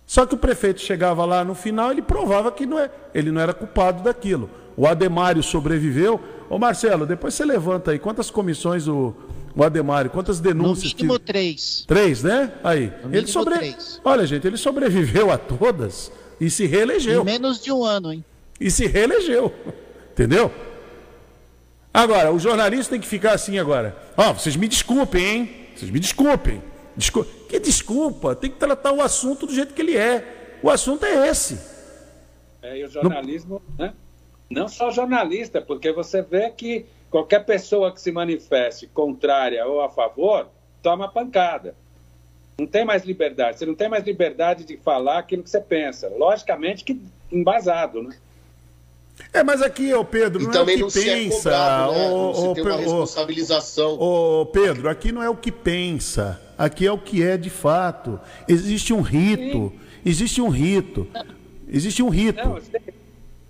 Só 0.09 0.25
que 0.25 0.35
o 0.35 0.39
prefeito 0.39 0.81
chegava 0.81 1.23
lá 1.27 1.45
no 1.45 1.55
final, 1.55 1.93
ele 1.93 2.01
provava 2.01 2.51
que 2.51 2.65
não 2.65 2.79
é, 2.79 2.91
ele 3.15 3.31
não 3.31 3.43
era 3.43 3.53
culpado 3.53 4.03
daquilo. 4.03 4.49
O 4.75 4.87
Ademário 4.87 5.43
sobreviveu. 5.43 6.19
Ô 6.49 6.59
Marcelo, 6.59 7.05
depois 7.05 7.35
você 7.35 7.45
levanta 7.45 7.91
aí 7.91 7.99
quantas 7.99 8.31
comissões 8.31 8.89
o, 8.89 9.15
o 9.55 9.63
Ademário, 9.63 10.11
quantas 10.11 10.41
denúncias? 10.41 10.95
No 10.95 10.97
mínimo 10.97 11.19
que... 11.19 11.27
três. 11.27 11.85
Três, 11.87 12.23
né? 12.23 12.51
Aí. 12.65 12.91
No 13.05 13.15
ele 13.15 13.27
sobre... 13.27 13.57
Três. 13.57 14.01
Olha, 14.03 14.27
gente, 14.27 14.47
ele 14.47 14.57
sobreviveu 14.57 15.31
a 15.31 15.37
todas 15.37 16.11
e 16.41 16.49
se 16.49 16.65
reelegeu. 16.65 17.21
Em 17.21 17.27
menos 17.27 17.63
de 17.63 17.71
um 17.71 17.85
ano, 17.85 18.11
hein? 18.11 18.25
E 18.59 18.71
se 18.71 18.87
reelegeu. 18.87 19.53
Entendeu? 20.13 20.51
Agora, 21.93 22.33
o 22.33 22.39
jornalista 22.39 22.93
tem 22.93 23.01
que 23.01 23.07
ficar 23.07 23.33
assim 23.33 23.59
agora. 23.59 23.95
Ó, 24.17 24.31
oh, 24.31 24.33
vocês 24.33 24.57
me 24.57 24.69
desculpem, 24.69 25.23
hein? 25.23 25.51
Vocês 25.77 25.91
me 25.91 26.01
desculpem. 26.01 26.63
Desculpa. 26.99 27.31
Que 27.49 27.61
desculpa, 27.61 28.35
tem 28.35 28.51
que 28.51 28.59
tratar 28.59 28.93
o 28.93 29.01
assunto 29.01 29.47
do 29.47 29.55
jeito 29.55 29.73
que 29.73 29.81
ele 29.81 29.97
é. 29.97 30.59
O 30.61 30.69
assunto 30.69 31.07
é 31.07 31.29
esse. 31.29 31.57
É, 32.61 32.77
e 32.77 32.85
o 32.85 32.89
jornalismo, 32.89 33.63
Não... 33.79 33.87
né? 33.87 33.95
Não 34.51 34.67
só 34.67 34.91
jornalista, 34.91 35.61
porque 35.63 35.93
você 35.93 36.23
vê 36.23 36.51
que 36.51 36.87
qualquer 37.09 37.45
pessoa 37.45 37.93
que 37.93 38.01
se 38.01 38.11
manifeste 38.11 38.89
contrária 38.89 39.65
ou 39.65 39.81
a 39.81 39.89
favor 39.89 40.49
toma 40.83 41.07
pancada. 41.07 41.77
Não 42.59 42.67
tem 42.67 42.85
mais 42.85 43.05
liberdade. 43.05 43.59
Você 43.59 43.67
não 43.67 43.77
tem 43.77 43.89
mais 43.89 44.05
liberdade 44.05 44.65
de 44.65 44.77
falar 44.79 45.19
aquilo 45.19 45.45
que 45.45 45.51
você 45.51 45.61
pensa. 45.61 46.09
Logicamente 46.09 46.83
que 46.83 47.01
embasado, 47.31 48.03
né? 48.03 48.17
É, 49.33 49.45
mas 49.45 49.63
aqui, 49.63 49.95
ô 49.95 50.05
Pedro, 50.05 50.43
não 50.43 50.51
e 50.51 50.53
também 50.53 50.75
é 50.75 50.79
o 50.79 50.81
não 50.81 50.87
que 50.89 50.95
se 50.95 51.09
é 51.09 51.15
pensa. 51.15 51.51
cobrado, 51.51 51.93
né? 51.93 52.09
ô, 52.09 52.31
ô, 52.31 52.55
tem 52.55 52.65
uma 52.65 52.75
ô, 52.75 52.79
responsabilização. 52.79 54.01
Ô, 54.01 54.47
Pedro, 54.47 54.89
aqui 54.89 55.13
não 55.13 55.23
é 55.23 55.31
o 55.31 55.37
que 55.37 55.53
pensa. 55.53 56.48
Aqui 56.59 56.85
é 56.87 56.93
o 56.93 56.99
que 56.99 57.23
é 57.23 57.37
de 57.37 57.49
fato. 57.49 58.21
Existe 58.49 58.93
um 58.93 59.01
rito. 59.01 59.73
Existe 60.05 60.43
um 60.43 60.49
rito. 60.49 61.07
Existe 61.69 62.03
um 62.03 62.09
rito. 62.09 62.45
Não, 62.45 62.57
eu 62.57 62.63
sei, 62.63 62.81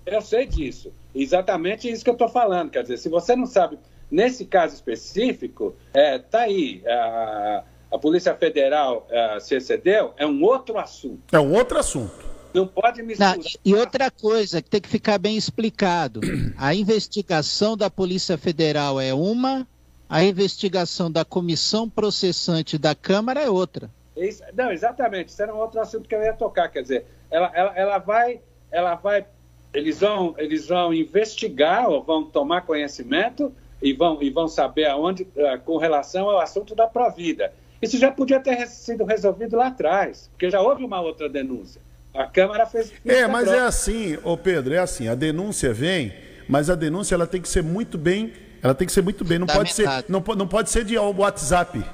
eu 0.05 0.23
sei 0.23 0.47
disso. 0.47 0.93
Exatamente 1.15 1.91
isso 1.91 2.05
que 2.05 2.11
eu 2.11 2.15
estou 2.15 2.29
falando. 2.29 2.71
Quer 2.71 2.83
dizer, 2.83 2.99
se 2.99 3.09
você 3.09 3.35
não 3.35 3.47
sabe, 3.47 3.79
nesse 4.11 4.45
caso 4.45 4.75
específico, 4.75 5.75
é, 5.95 6.19
tá 6.19 6.43
aí. 6.43 6.83
A, 6.87 7.65
a 7.91 7.99
Polícia 7.99 8.35
Federal 8.35 9.07
é, 9.11 9.41
se 9.41 9.55
excedeu, 9.55 10.13
é 10.19 10.27
um 10.27 10.43
outro 10.43 10.79
assunto. 10.79 11.23
É 11.33 11.41
um 11.41 11.55
outro 11.55 11.79
assunto. 11.79 12.29
Não 12.53 12.67
pode 12.67 13.03
misturar. 13.03 13.37
Não, 13.37 13.45
e 13.65 13.75
outra 13.75 14.11
coisa 14.11 14.61
que 14.61 14.71
tem 14.71 14.81
que 14.81 14.89
ficar 14.89 15.19
bem 15.19 15.37
explicado: 15.37 16.21
a 16.57 16.75
investigação 16.75 17.77
da 17.77 17.91
Polícia 17.91 18.37
Federal 18.37 19.01
é 19.01 19.13
uma, 19.15 19.67
a 20.09 20.23
investigação 20.25 21.11
da 21.11 21.25
comissão 21.25 21.89
processante 21.89 22.79
da 22.79 22.95
Câmara 22.95 23.41
é 23.41 23.51
outra. 23.51 23.91
Isso- 24.17 24.43
não, 24.57 24.73
exatamente. 24.73 25.29
Isso 25.29 25.43
era 25.43 25.55
um 25.55 25.59
outro 25.59 25.81
assunto 25.81 26.09
que 26.09 26.15
eu 26.15 26.23
ia 26.23 26.33
tocar. 26.33 26.69
Quer 26.69 26.83
dizer, 26.83 27.07
ela, 27.31 27.51
ela, 27.55 27.73
ela 27.77 27.99
vai, 27.99 28.41
ela 28.71 28.95
vai, 28.95 29.25
eles 29.73 30.01
vão, 30.01 30.35
eles 30.39 30.67
vão 30.67 30.93
investigar 30.95 31.89
ou 31.89 32.03
vão 32.03 32.25
tomar 32.25 32.63
conhecimento 32.63 33.53
e 33.83 33.93
vão, 33.93 34.21
e 34.23 34.31
vão 34.31 34.49
saber 34.49 34.87
aonde, 34.87 35.27
eh, 35.37 35.59
com 35.59 35.77
relação 35.77 36.29
ao 36.29 36.41
assunto 36.41 36.75
da 36.75 36.87
Provida. 36.87 37.53
Isso 37.81 37.97
já 37.97 38.11
podia 38.11 38.41
ter 38.41 38.67
sido 38.67 39.05
resolvido 39.05 39.57
lá 39.57 39.69
atrás, 39.69 40.29
porque 40.33 40.51
já 40.51 40.61
houve 40.61 40.85
uma 40.85 41.01
outra 41.01 41.29
denúncia. 41.29 41.81
A 42.13 42.27
Câmara 42.27 42.67
fez. 42.67 42.93
É, 43.07 43.27
mas 43.29 43.47
é 43.47 43.61
assim, 43.61 44.19
ô 44.25 44.37
Pedro, 44.37 44.75
é 44.75 44.79
assim, 44.79 45.07
a 45.07 45.15
denúncia 45.15 45.73
vem, 45.73 46.13
mas 46.49 46.69
a 46.69 46.75
denúncia 46.75 47.15
ela 47.15 47.27
tem 47.27 47.41
que 47.41 47.49
ser 47.49 47.63
muito 47.63 47.97
bem, 47.97 48.33
ela 48.63 48.75
tem 48.75 48.87
que 48.87 48.93
ser 48.93 49.03
muito 49.03 49.25
bem, 49.25 49.39
não 49.39 49.47
pode 49.47 49.73
ser, 49.75 49.85
não, 50.09 50.23
não 50.37 50.47
pode 50.49 50.71
ser 50.71 50.85
de 50.85 50.97
WhatsApp. 50.99 51.85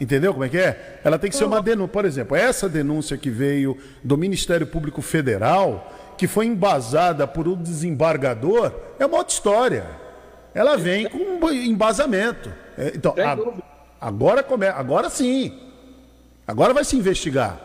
Entendeu 0.00 0.32
como 0.32 0.44
é 0.44 0.48
que 0.48 0.58
é? 0.58 1.00
Ela 1.04 1.18
tem 1.18 1.30
que 1.30 1.36
ser 1.36 1.44
uma 1.44 1.62
denúncia, 1.62 1.88
por 1.92 2.04
exemplo, 2.04 2.36
essa 2.36 2.68
denúncia 2.68 3.16
que 3.16 3.30
veio 3.30 3.78
do 4.02 4.16
Ministério 4.18 4.66
Público 4.66 5.00
Federal, 5.00 5.92
que 6.18 6.26
foi 6.26 6.46
embasada 6.46 7.26
por 7.26 7.46
um 7.48 7.54
desembargador, 7.56 8.72
é 8.98 9.06
uma 9.06 9.18
outra 9.18 9.32
história. 9.32 9.84
Ela 10.54 10.76
vem 10.76 11.08
com 11.08 11.18
um 11.18 11.50
embasamento. 11.52 12.52
É, 12.76 12.92
Então, 12.94 13.14
a- 13.18 13.36
agora 14.00 14.42
come, 14.42 14.66
agora 14.66 15.08
sim. 15.10 15.58
Agora 16.46 16.74
vai 16.74 16.84
se 16.84 16.96
investigar. 16.96 17.58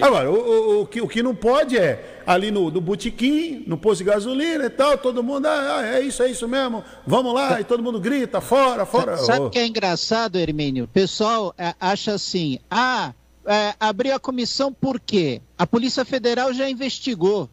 Agora, 0.00 0.30
o, 0.30 0.34
o- 0.34 0.80
o 0.82 0.86
que, 0.86 1.00
o 1.00 1.08
que 1.08 1.22
não 1.22 1.34
pode 1.34 1.76
é 1.76 2.22
ali 2.26 2.50
no, 2.50 2.70
no 2.70 2.80
botequim, 2.80 3.64
no 3.66 3.76
posto 3.76 3.98
de 4.04 4.10
gasolina 4.10 4.66
e 4.66 4.70
tal, 4.70 4.96
todo 4.96 5.22
mundo, 5.22 5.46
ah, 5.46 5.78
ah, 5.78 5.86
é 5.86 6.00
isso, 6.00 6.22
é 6.22 6.30
isso 6.30 6.46
mesmo, 6.46 6.84
vamos 7.06 7.34
lá, 7.34 7.60
e 7.60 7.64
todo 7.64 7.82
mundo 7.82 7.98
grita, 8.00 8.40
fora, 8.40 8.86
fora. 8.86 9.16
Sabe 9.16 9.46
o 9.46 9.50
que 9.50 9.58
é 9.58 9.66
engraçado, 9.66 10.36
Hermínio? 10.38 10.84
O 10.84 10.88
pessoal 10.88 11.52
é, 11.58 11.74
acha 11.80 12.12
assim: 12.12 12.58
ah, 12.70 13.12
é, 13.44 13.74
abriu 13.80 14.14
a 14.14 14.20
comissão 14.20 14.72
por 14.72 15.00
quê? 15.00 15.40
A 15.58 15.66
Polícia 15.66 16.04
Federal 16.04 16.52
já 16.54 16.70
investigou. 16.70 17.50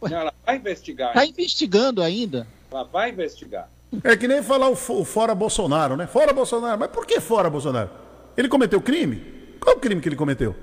Não, 0.00 0.16
ela 0.16 0.32
vai 0.46 0.56
investigar. 0.56 1.08
Está 1.10 1.26
investigando 1.26 2.02
ainda. 2.02 2.46
Ela 2.70 2.84
vai 2.84 3.10
investigar. 3.10 3.68
É 4.02 4.16
que 4.16 4.26
nem 4.26 4.42
falar 4.42 4.68
o, 4.70 4.72
o 4.72 5.04
fora 5.04 5.34
Bolsonaro, 5.34 5.96
né? 5.96 6.06
Fora 6.06 6.32
Bolsonaro. 6.32 6.78
Mas 6.80 6.90
por 6.90 7.04
que 7.06 7.20
fora 7.20 7.50
Bolsonaro? 7.50 7.90
Ele 8.36 8.48
cometeu 8.48 8.80
crime? 8.80 9.22
Qual 9.60 9.76
o 9.76 9.78
crime 9.78 10.00
que 10.00 10.08
ele 10.08 10.16
cometeu? 10.16 10.56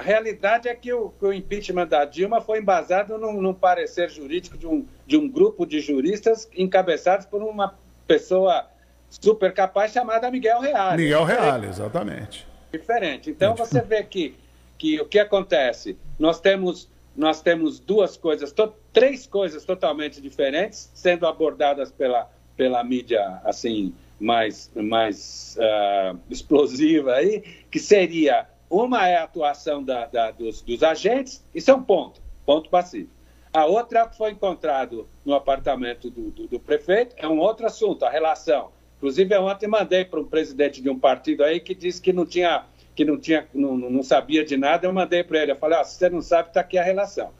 A 0.00 0.02
realidade 0.02 0.66
é 0.66 0.74
que 0.74 0.90
o, 0.94 1.10
que 1.10 1.26
o 1.26 1.30
impeachment 1.30 1.86
da 1.86 2.06
Dilma 2.06 2.40
foi 2.40 2.58
embasado 2.58 3.18
num, 3.18 3.38
num 3.38 3.52
parecer 3.52 4.08
jurídico 4.08 4.56
de 4.56 4.66
um, 4.66 4.86
de 5.06 5.18
um 5.18 5.28
grupo 5.28 5.66
de 5.66 5.78
juristas 5.78 6.48
encabeçados 6.56 7.26
por 7.26 7.42
uma 7.42 7.74
pessoa 8.06 8.66
super 9.10 9.52
capaz 9.52 9.92
chamada 9.92 10.30
Miguel 10.30 10.58
Reale. 10.60 11.02
Miguel 11.02 11.22
Reale, 11.24 11.66
exatamente. 11.66 12.46
Diferente. 12.72 13.28
Então 13.28 13.54
você 13.54 13.82
vê 13.82 14.02
que, 14.02 14.34
que 14.78 14.98
o 15.02 15.04
que 15.04 15.18
acontece? 15.18 15.98
Nós 16.18 16.40
temos, 16.40 16.88
nós 17.14 17.42
temos 17.42 17.78
duas 17.78 18.16
coisas, 18.16 18.52
to- 18.52 18.72
três 18.94 19.26
coisas 19.26 19.66
totalmente 19.66 20.18
diferentes 20.18 20.90
sendo 20.94 21.26
abordadas 21.26 21.92
pela, 21.92 22.26
pela 22.56 22.82
mídia 22.82 23.38
assim 23.44 23.92
mais, 24.18 24.70
mais 24.74 25.58
ah, 25.60 26.14
explosiva 26.30 27.16
aí, 27.16 27.42
que 27.70 27.78
seria 27.78 28.46
uma 28.70 29.06
é 29.08 29.16
a 29.16 29.24
atuação 29.24 29.82
da, 29.82 30.06
da- 30.06 30.30
dos, 30.30 30.62
dos 30.62 30.82
agentes, 30.82 31.44
isso 31.54 31.70
é 31.70 31.74
um 31.74 31.82
ponto, 31.82 32.20
ponto 32.46 32.70
pacífico. 32.70 33.10
A 33.52 33.66
outra 33.66 34.06
que 34.06 34.16
foi 34.16 34.30
encontrado 34.30 35.08
no 35.26 35.34
apartamento 35.34 36.08
do, 36.08 36.30
do- 36.30 36.46
do 36.46 36.60
prefeito 36.60 37.16
é 37.18 37.26
um 37.26 37.38
outro 37.40 37.66
assunto, 37.66 38.04
a 38.04 38.10
relação. 38.10 38.70
Inclusive, 38.98 39.34
eu 39.34 39.42
ontem 39.42 39.66
mandei 39.66 40.04
para 40.04 40.20
um 40.20 40.24
presidente 40.24 40.80
de 40.80 40.88
um 40.88 40.98
partido 40.98 41.42
aí 41.42 41.58
que 41.58 41.74
disse 41.74 42.00
que 42.00 42.12
não 42.12 42.24
tinha, 42.24 42.64
que 42.94 43.04
não 43.04 43.18
tinha, 43.18 43.46
não, 43.52 43.76
não 43.76 43.90
não 43.90 44.02
sabia 44.04 44.44
de 44.44 44.56
nada. 44.56 44.86
Eu 44.86 44.92
mandei 44.92 45.24
para 45.24 45.40
ele, 45.42 45.52
eu 45.52 45.56
falei, 45.56 45.78
ó, 45.78 45.82
se 45.84 45.96
você 45.96 46.08
não 46.08 46.20
sabe, 46.22 46.48
está 46.50 46.60
aqui 46.60 46.78
a 46.78 46.82
relação. 46.84 47.30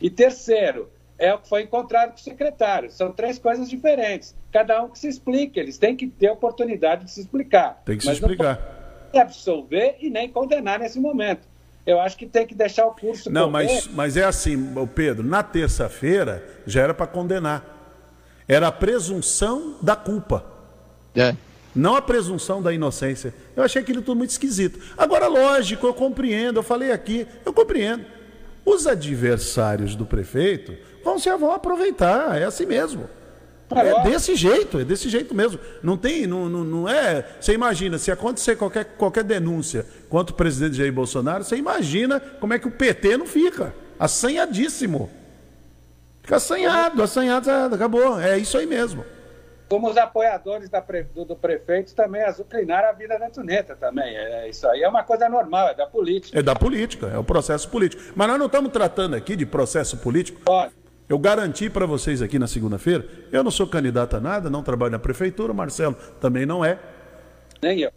E 0.00 0.08
terceiro, 0.08 0.88
é 1.18 1.34
o 1.34 1.38
que 1.38 1.48
foi 1.48 1.62
encontrado 1.62 2.10
com 2.10 2.16
o 2.16 2.20
secretário. 2.20 2.90
São 2.90 3.12
três 3.12 3.38
coisas 3.38 3.68
diferentes. 3.68 4.34
Cada 4.52 4.80
um 4.82 4.88
que 4.88 4.98
se 4.98 5.08
explique, 5.08 5.58
eles 5.58 5.76
têm 5.76 5.96
que 5.96 6.06
ter 6.06 6.30
oportunidade 6.30 7.04
de 7.04 7.10
se 7.10 7.20
explicar. 7.20 7.82
Tem 7.84 7.96
que 7.96 8.02
se 8.04 8.06
não 8.06 8.14
explicar. 8.14 8.56
pode 8.56 8.77
absolver 9.16 9.96
e 10.00 10.10
nem 10.10 10.28
condenar 10.28 10.78
nesse 10.78 10.98
momento. 10.98 11.46
Eu 11.86 12.00
acho 12.00 12.16
que 12.18 12.26
tem 12.26 12.46
que 12.46 12.54
deixar 12.54 12.86
o 12.86 12.90
curso 12.90 13.30
Não, 13.30 13.50
correr. 13.50 13.66
mas, 13.66 13.88
mas 13.88 14.16
é 14.16 14.24
assim, 14.24 14.74
Pedro, 14.94 15.26
na 15.26 15.42
terça-feira 15.42 16.44
já 16.66 16.82
era 16.82 16.92
para 16.92 17.06
condenar. 17.06 17.64
Era 18.46 18.68
a 18.68 18.72
presunção 18.72 19.76
da 19.80 19.96
culpa. 19.96 20.44
Não 21.74 21.96
a 21.96 22.02
presunção 22.02 22.60
da 22.60 22.72
inocência. 22.72 23.32
Eu 23.54 23.62
achei 23.62 23.80
aquilo 23.80 24.02
tudo 24.02 24.18
muito 24.18 24.30
esquisito. 24.30 24.80
Agora, 24.96 25.28
lógico, 25.28 25.86
eu 25.86 25.94
compreendo, 25.94 26.58
eu 26.58 26.62
falei 26.62 26.92
aqui, 26.92 27.26
eu 27.44 27.52
compreendo. 27.52 28.04
Os 28.64 28.86
adversários 28.86 29.94
do 29.94 30.04
prefeito 30.04 30.76
vão 31.02 31.18
se 31.18 31.34
vão 31.36 31.52
aproveitar, 31.52 32.38
é 32.38 32.44
assim 32.44 32.66
mesmo. 32.66 33.08
É 33.70 34.02
desse 34.02 34.34
jeito, 34.34 34.78
é 34.80 34.84
desse 34.84 35.08
jeito 35.08 35.34
mesmo. 35.34 35.58
Não 35.82 35.96
tem, 35.96 36.26
não, 36.26 36.48
não, 36.48 36.64
não 36.64 36.88
é. 36.88 37.24
Você 37.40 37.52
imagina, 37.52 37.98
se 37.98 38.10
acontecer 38.10 38.56
qualquer, 38.56 38.84
qualquer 38.96 39.22
denúncia 39.24 39.84
contra 40.08 40.32
o 40.32 40.36
presidente 40.36 40.76
Jair 40.76 40.92
Bolsonaro, 40.92 41.44
você 41.44 41.56
imagina 41.56 42.18
como 42.18 42.54
é 42.54 42.58
que 42.58 42.66
o 42.66 42.70
PT 42.70 43.16
não 43.18 43.26
fica. 43.26 43.74
Assanhadíssimo. 43.98 45.10
Fica 46.22 46.36
assanhado, 46.36 47.02
assanhado, 47.02 47.50
ah, 47.50 47.66
acabou. 47.66 48.20
É 48.20 48.38
isso 48.38 48.56
aí 48.56 48.66
mesmo. 48.66 49.04
Como 49.68 49.90
os 49.90 49.98
apoiadores 49.98 50.70
pre- 50.86 51.02
do, 51.14 51.26
do 51.26 51.36
prefeito 51.36 51.94
também 51.94 52.22
azucrinaram 52.22 52.88
a 52.88 52.92
vida 52.92 53.18
da 53.18 53.26
Antoneta 53.26 53.76
também. 53.76 54.16
É, 54.16 54.48
isso 54.48 54.66
aí 54.66 54.82
é 54.82 54.88
uma 54.88 55.02
coisa 55.02 55.28
normal, 55.28 55.68
é 55.68 55.74
da 55.74 55.86
política. 55.86 56.38
É 56.38 56.42
da 56.42 56.54
política, 56.54 57.08
é 57.08 57.18
o 57.18 57.24
processo 57.24 57.68
político. 57.68 58.02
Mas 58.16 58.28
nós 58.28 58.38
não 58.38 58.46
estamos 58.46 58.72
tratando 58.72 59.14
aqui 59.14 59.36
de 59.36 59.44
processo 59.44 59.98
político. 59.98 60.40
Eu 61.08 61.18
garanti 61.18 61.70
para 61.70 61.86
vocês 61.86 62.20
aqui 62.20 62.38
na 62.38 62.46
segunda-feira, 62.46 63.06
eu 63.32 63.42
não 63.42 63.50
sou 63.50 63.66
candidato 63.66 64.16
a 64.16 64.20
nada, 64.20 64.50
não 64.50 64.62
trabalho 64.62 64.92
na 64.92 64.98
prefeitura, 64.98 65.52
o 65.52 65.56
Marcelo 65.56 65.96
também 66.20 66.44
não 66.44 66.62
é. 66.64 66.78
Nem 67.62 67.80
eu. 67.80 67.90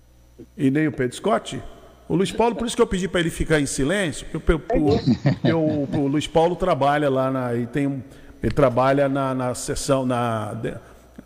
E 0.57 0.71
nem 0.71 0.87
o 0.87 0.91
Pedro 0.91 1.15
Scott. 1.15 1.61
O 2.07 2.15
Luiz 2.15 2.31
Paulo, 2.31 2.55
por 2.55 2.65
isso 2.65 2.75
que 2.75 2.81
eu 2.81 2.87
pedi 2.87 3.07
para 3.07 3.19
ele 3.19 3.29
ficar 3.29 3.59
em 3.59 3.65
silêncio, 3.65 4.25
porque, 4.31 4.53
o- 4.53 4.59
porque 4.59 5.53
o, 5.53 6.07
Luiz 6.07 6.25
Paulo 6.27 6.55
trabalha 6.55 7.09
lá 7.09 7.29
na. 7.29 7.53
E 7.55 7.67
tem 7.67 7.85
um, 7.87 8.01
ele 8.41 8.51
trabalha 8.53 9.07
na, 9.07 9.33
na 9.35 9.53
seção, 9.55 10.05
na, 10.05 10.55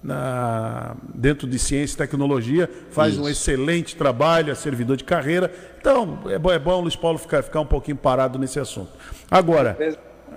na- 0.03 0.95
dentro 1.13 1.47
de 1.47 1.57
ciência 1.57 1.95
e 1.95 1.97
tecnologia, 1.97 2.69
faz 2.91 3.17
um 3.17 3.27
excelente 3.29 3.95
trabalho, 3.95 4.51
é 4.51 4.55
servidor 4.55 4.97
de 4.97 5.03
carreira. 5.03 5.51
Então, 5.79 6.19
é 6.27 6.37
bom, 6.37 6.51
é 6.51 6.59
bom 6.59 6.77
o 6.77 6.81
Luiz 6.81 6.95
Paulo 6.95 7.17
ficar, 7.17 7.41
ficar 7.43 7.61
um 7.61 7.65
pouquinho 7.65 7.97
parado 7.97 8.37
nesse 8.37 8.59
assunto. 8.59 8.91
Agora, 9.29 9.75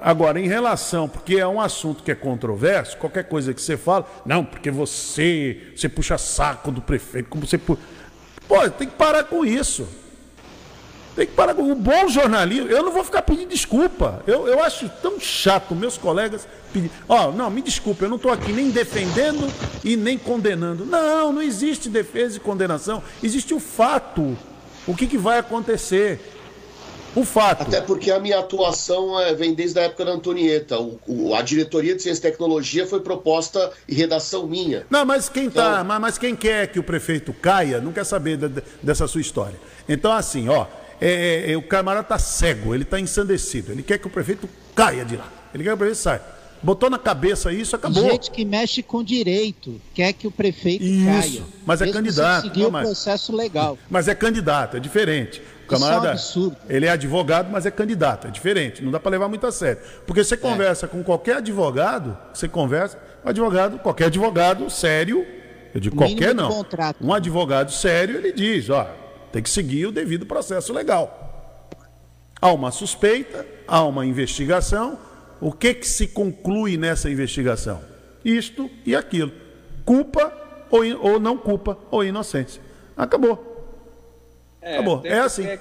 agora, 0.00 0.40
em 0.40 0.46
relação, 0.48 1.08
porque 1.08 1.36
é 1.36 1.46
um 1.46 1.60
assunto 1.60 2.02
que 2.02 2.10
é 2.10 2.14
controverso, 2.14 2.96
qualquer 2.96 3.24
coisa 3.24 3.52
que 3.54 3.60
você 3.62 3.76
fala, 3.76 4.06
não, 4.24 4.44
porque 4.44 4.70
você, 4.70 5.72
você 5.76 5.88
puxa 5.88 6.16
saco 6.18 6.70
do 6.70 6.80
prefeito, 6.80 7.28
como 7.28 7.46
você. 7.46 7.58
pu- 7.58 7.78
Pô, 8.46 8.68
tem 8.70 8.88
que 8.88 8.94
parar 8.96 9.24
com 9.24 9.44
isso. 9.44 9.86
Tem 11.14 11.26
que 11.26 11.32
parar 11.32 11.52
com 11.54 11.70
o 11.70 11.74
bom 11.74 12.08
jornalismo. 12.08 12.68
Eu 12.70 12.82
não 12.84 12.92
vou 12.92 13.02
ficar 13.04 13.22
pedindo 13.22 13.48
desculpa. 13.48 14.22
Eu, 14.26 14.46
eu 14.46 14.62
acho 14.62 14.88
tão 15.02 15.18
chato 15.18 15.74
meus 15.74 15.98
colegas 15.98 16.46
pedir. 16.72 16.90
Ó, 17.08 17.32
não, 17.32 17.50
me 17.50 17.60
desculpe, 17.60 18.04
eu 18.04 18.08
não 18.08 18.16
estou 18.16 18.32
aqui 18.32 18.52
nem 18.52 18.70
defendendo 18.70 19.52
e 19.84 19.96
nem 19.96 20.16
condenando. 20.16 20.86
Não, 20.86 21.32
não 21.32 21.42
existe 21.42 21.88
defesa 21.88 22.36
e 22.36 22.40
condenação. 22.40 23.02
Existe 23.22 23.52
o 23.52 23.58
fato. 23.58 24.38
O 24.86 24.94
que, 24.94 25.06
que 25.08 25.18
vai 25.18 25.38
acontecer. 25.38 26.37
O 27.14 27.24
fato. 27.24 27.62
Até 27.62 27.80
porque 27.80 28.10
a 28.10 28.20
minha 28.20 28.38
atuação 28.38 29.18
é, 29.18 29.34
vem 29.34 29.54
desde 29.54 29.78
a 29.78 29.82
época 29.82 30.04
da 30.04 30.12
Antonieta. 30.12 30.78
O, 30.78 30.98
o, 31.06 31.34
a 31.34 31.42
diretoria 31.42 31.94
de 31.94 32.02
ciência 32.02 32.20
e 32.20 32.30
tecnologia 32.30 32.86
foi 32.86 33.00
proposta 33.00 33.70
e 33.88 33.94
redação 33.94 34.46
minha. 34.46 34.86
Não, 34.90 35.04
mas 35.04 35.28
quem 35.28 35.50
tá, 35.50 35.72
então... 35.72 35.84
mas, 35.84 36.00
mas, 36.00 36.18
quem 36.18 36.36
quer 36.36 36.68
que 36.68 36.78
o 36.78 36.82
prefeito 36.82 37.32
caia 37.32 37.80
não 37.80 37.92
quer 37.92 38.04
saber 38.04 38.36
de, 38.36 38.62
dessa 38.82 39.06
sua 39.06 39.20
história. 39.20 39.58
Então, 39.88 40.12
assim, 40.12 40.48
ó, 40.48 40.66
é, 41.00 41.46
é, 41.46 41.52
é 41.52 41.56
o 41.56 41.62
camarada 41.62 42.06
tá 42.06 42.18
cego, 42.18 42.74
ele 42.74 42.84
tá 42.84 43.00
ensandecido. 43.00 43.72
Ele 43.72 43.82
quer 43.82 43.98
que 43.98 44.06
o 44.06 44.10
prefeito 44.10 44.48
caia 44.74 45.04
de 45.04 45.16
lá. 45.16 45.32
Ele 45.54 45.64
quer 45.64 45.70
que 45.70 45.74
o 45.74 45.78
prefeito 45.78 45.98
saia. 45.98 46.22
Botou 46.60 46.90
na 46.90 46.98
cabeça 46.98 47.52
isso, 47.52 47.76
acabou. 47.76 48.02
Gente 48.10 48.30
que 48.32 48.44
mexe 48.44 48.82
com 48.82 49.02
direito, 49.02 49.80
quer 49.94 50.12
que 50.12 50.26
o 50.26 50.30
prefeito 50.30 50.84
isso, 50.84 51.04
caia. 51.04 51.42
Mas 51.64 51.80
é 51.80 51.90
candidato. 51.90 52.42
Seguir 52.42 52.66
o 52.66 52.70
processo 52.70 53.34
legal. 53.34 53.78
Mas 53.88 54.08
é 54.08 54.14
candidato, 54.14 54.76
é 54.76 54.80
diferente. 54.80 55.40
Camarada, 55.68 56.06
é 56.06 56.10
um 56.10 56.12
absurdo. 56.12 56.56
ele 56.68 56.86
é 56.86 56.90
advogado, 56.90 57.50
mas 57.50 57.66
é 57.66 57.70
candidato, 57.70 58.26
é 58.26 58.30
diferente. 58.30 58.82
Não 58.82 58.90
dá 58.90 58.98
para 58.98 59.10
levar 59.10 59.28
muito 59.28 59.46
a 59.46 59.52
sério. 59.52 59.80
Porque 60.06 60.24
você 60.24 60.34
é. 60.34 60.36
conversa 60.36 60.86
é. 60.86 60.88
com 60.88 61.02
qualquer 61.02 61.36
advogado, 61.36 62.16
você 62.32 62.48
conversa, 62.48 62.98
um 63.24 63.28
advogado, 63.28 63.78
qualquer 63.78 64.06
advogado 64.06 64.68
sério, 64.70 65.26
eu 65.74 65.80
digo 65.80 65.96
qualquer 65.96 66.34
não. 66.34 66.48
Contrato. 66.50 66.96
Um 67.04 67.12
advogado 67.12 67.70
sério, 67.70 68.16
ele 68.16 68.32
diz, 68.32 68.70
ó, 68.70 68.88
tem 69.32 69.42
que 69.42 69.50
seguir 69.50 69.86
o 69.86 69.92
devido 69.92 70.24
processo 70.26 70.72
legal. 70.72 71.68
Há 72.40 72.52
uma 72.52 72.70
suspeita, 72.70 73.46
há 73.66 73.82
uma 73.84 74.06
investigação, 74.06 74.98
o 75.40 75.52
que, 75.52 75.74
que 75.74 75.86
se 75.86 76.06
conclui 76.08 76.76
nessa 76.76 77.10
investigação? 77.10 77.80
Isto 78.24 78.70
e 78.86 78.94
aquilo. 78.94 79.32
Culpa 79.84 80.32
ou, 80.70 80.82
ou 81.00 81.20
não 81.20 81.36
culpa, 81.36 81.78
ou 81.90 82.04
inocência. 82.04 82.60
Acabou. 82.96 83.57
É, 84.60 84.74
Acabou. 84.74 85.00
É 85.04 85.18
assim. 85.18 85.44
Ter, 85.44 85.60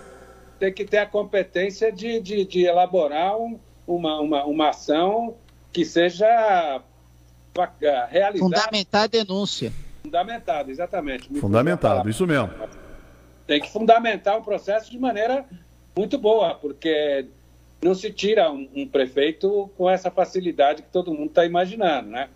tem 0.59 0.73
que 0.73 0.85
ter 0.85 0.97
a 0.97 1.05
competência 1.05 1.91
de, 1.91 2.19
de, 2.19 2.45
de 2.45 2.65
elaborar 2.65 3.37
um, 3.37 3.59
uma, 3.85 4.19
uma, 4.19 4.45
uma 4.45 4.69
ação 4.69 5.35
que 5.71 5.85
seja 5.85 6.27
ah, 6.27 8.07
realizada. 8.09 8.39
Fundamentar 8.39 9.03
a 9.03 9.07
denúncia. 9.07 9.71
Fundamentado, 10.03 10.71
exatamente. 10.71 11.31
Me 11.31 11.39
Fundamentado, 11.39 12.09
isso 12.09 12.25
mesmo. 12.25 12.49
Tem 13.45 13.61
que 13.61 13.71
fundamentar 13.71 14.37
o 14.37 14.43
processo 14.43 14.89
de 14.89 14.97
maneira 14.97 15.45
muito 15.95 16.17
boa, 16.17 16.55
porque 16.55 17.27
não 17.81 17.93
se 17.93 18.11
tira 18.11 18.51
um, 18.51 18.67
um 18.75 18.87
prefeito 18.87 19.69
com 19.77 19.89
essa 19.89 20.09
facilidade 20.09 20.81
que 20.81 20.89
todo 20.89 21.13
mundo 21.13 21.27
está 21.27 21.45
imaginando, 21.45 22.09
né? 22.09 22.29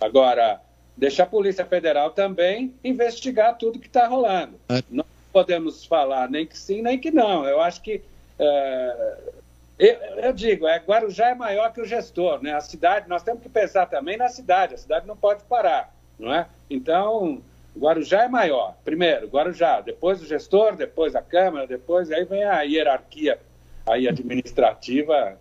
Agora, 0.00 0.60
deixa 0.96 1.22
a 1.22 1.26
Polícia 1.26 1.64
Federal 1.64 2.10
também 2.10 2.74
investigar 2.82 3.56
tudo 3.58 3.78
que 3.78 3.86
está 3.86 4.06
rolando. 4.06 4.58
É. 4.68 4.82
Não 4.90 5.04
podemos 5.32 5.84
falar 5.84 6.28
nem 6.28 6.46
que 6.46 6.58
sim, 6.58 6.82
nem 6.82 6.98
que 6.98 7.10
não. 7.10 7.46
Eu 7.46 7.60
acho 7.60 7.80
que. 7.82 8.02
É, 8.38 9.16
eu, 9.78 9.94
eu, 10.24 10.32
digo, 10.32 10.66
é, 10.66 10.78
Guarujá 10.78 11.28
é 11.28 11.34
maior 11.34 11.72
que 11.72 11.80
o 11.80 11.86
gestor, 11.86 12.42
né? 12.42 12.54
A 12.54 12.60
cidade, 12.60 13.08
nós 13.08 13.22
temos 13.22 13.42
que 13.42 13.48
pensar 13.48 13.86
também 13.86 14.16
na 14.16 14.28
cidade. 14.28 14.74
A 14.74 14.78
cidade 14.78 15.06
não 15.06 15.16
pode 15.16 15.42
parar, 15.44 15.94
não 16.18 16.34
é? 16.34 16.46
Então, 16.68 17.40
Guarujá 17.76 18.24
é 18.24 18.28
maior. 18.28 18.74
Primeiro, 18.84 19.26
Guarujá, 19.28 19.80
depois 19.80 20.20
o 20.20 20.26
gestor, 20.26 20.76
depois 20.76 21.16
a 21.16 21.22
Câmara, 21.22 21.66
depois 21.66 22.10
aí 22.10 22.24
vem 22.24 22.44
a 22.44 22.60
hierarquia 22.62 23.38
aí 23.86 24.06
administrativa 24.06 25.38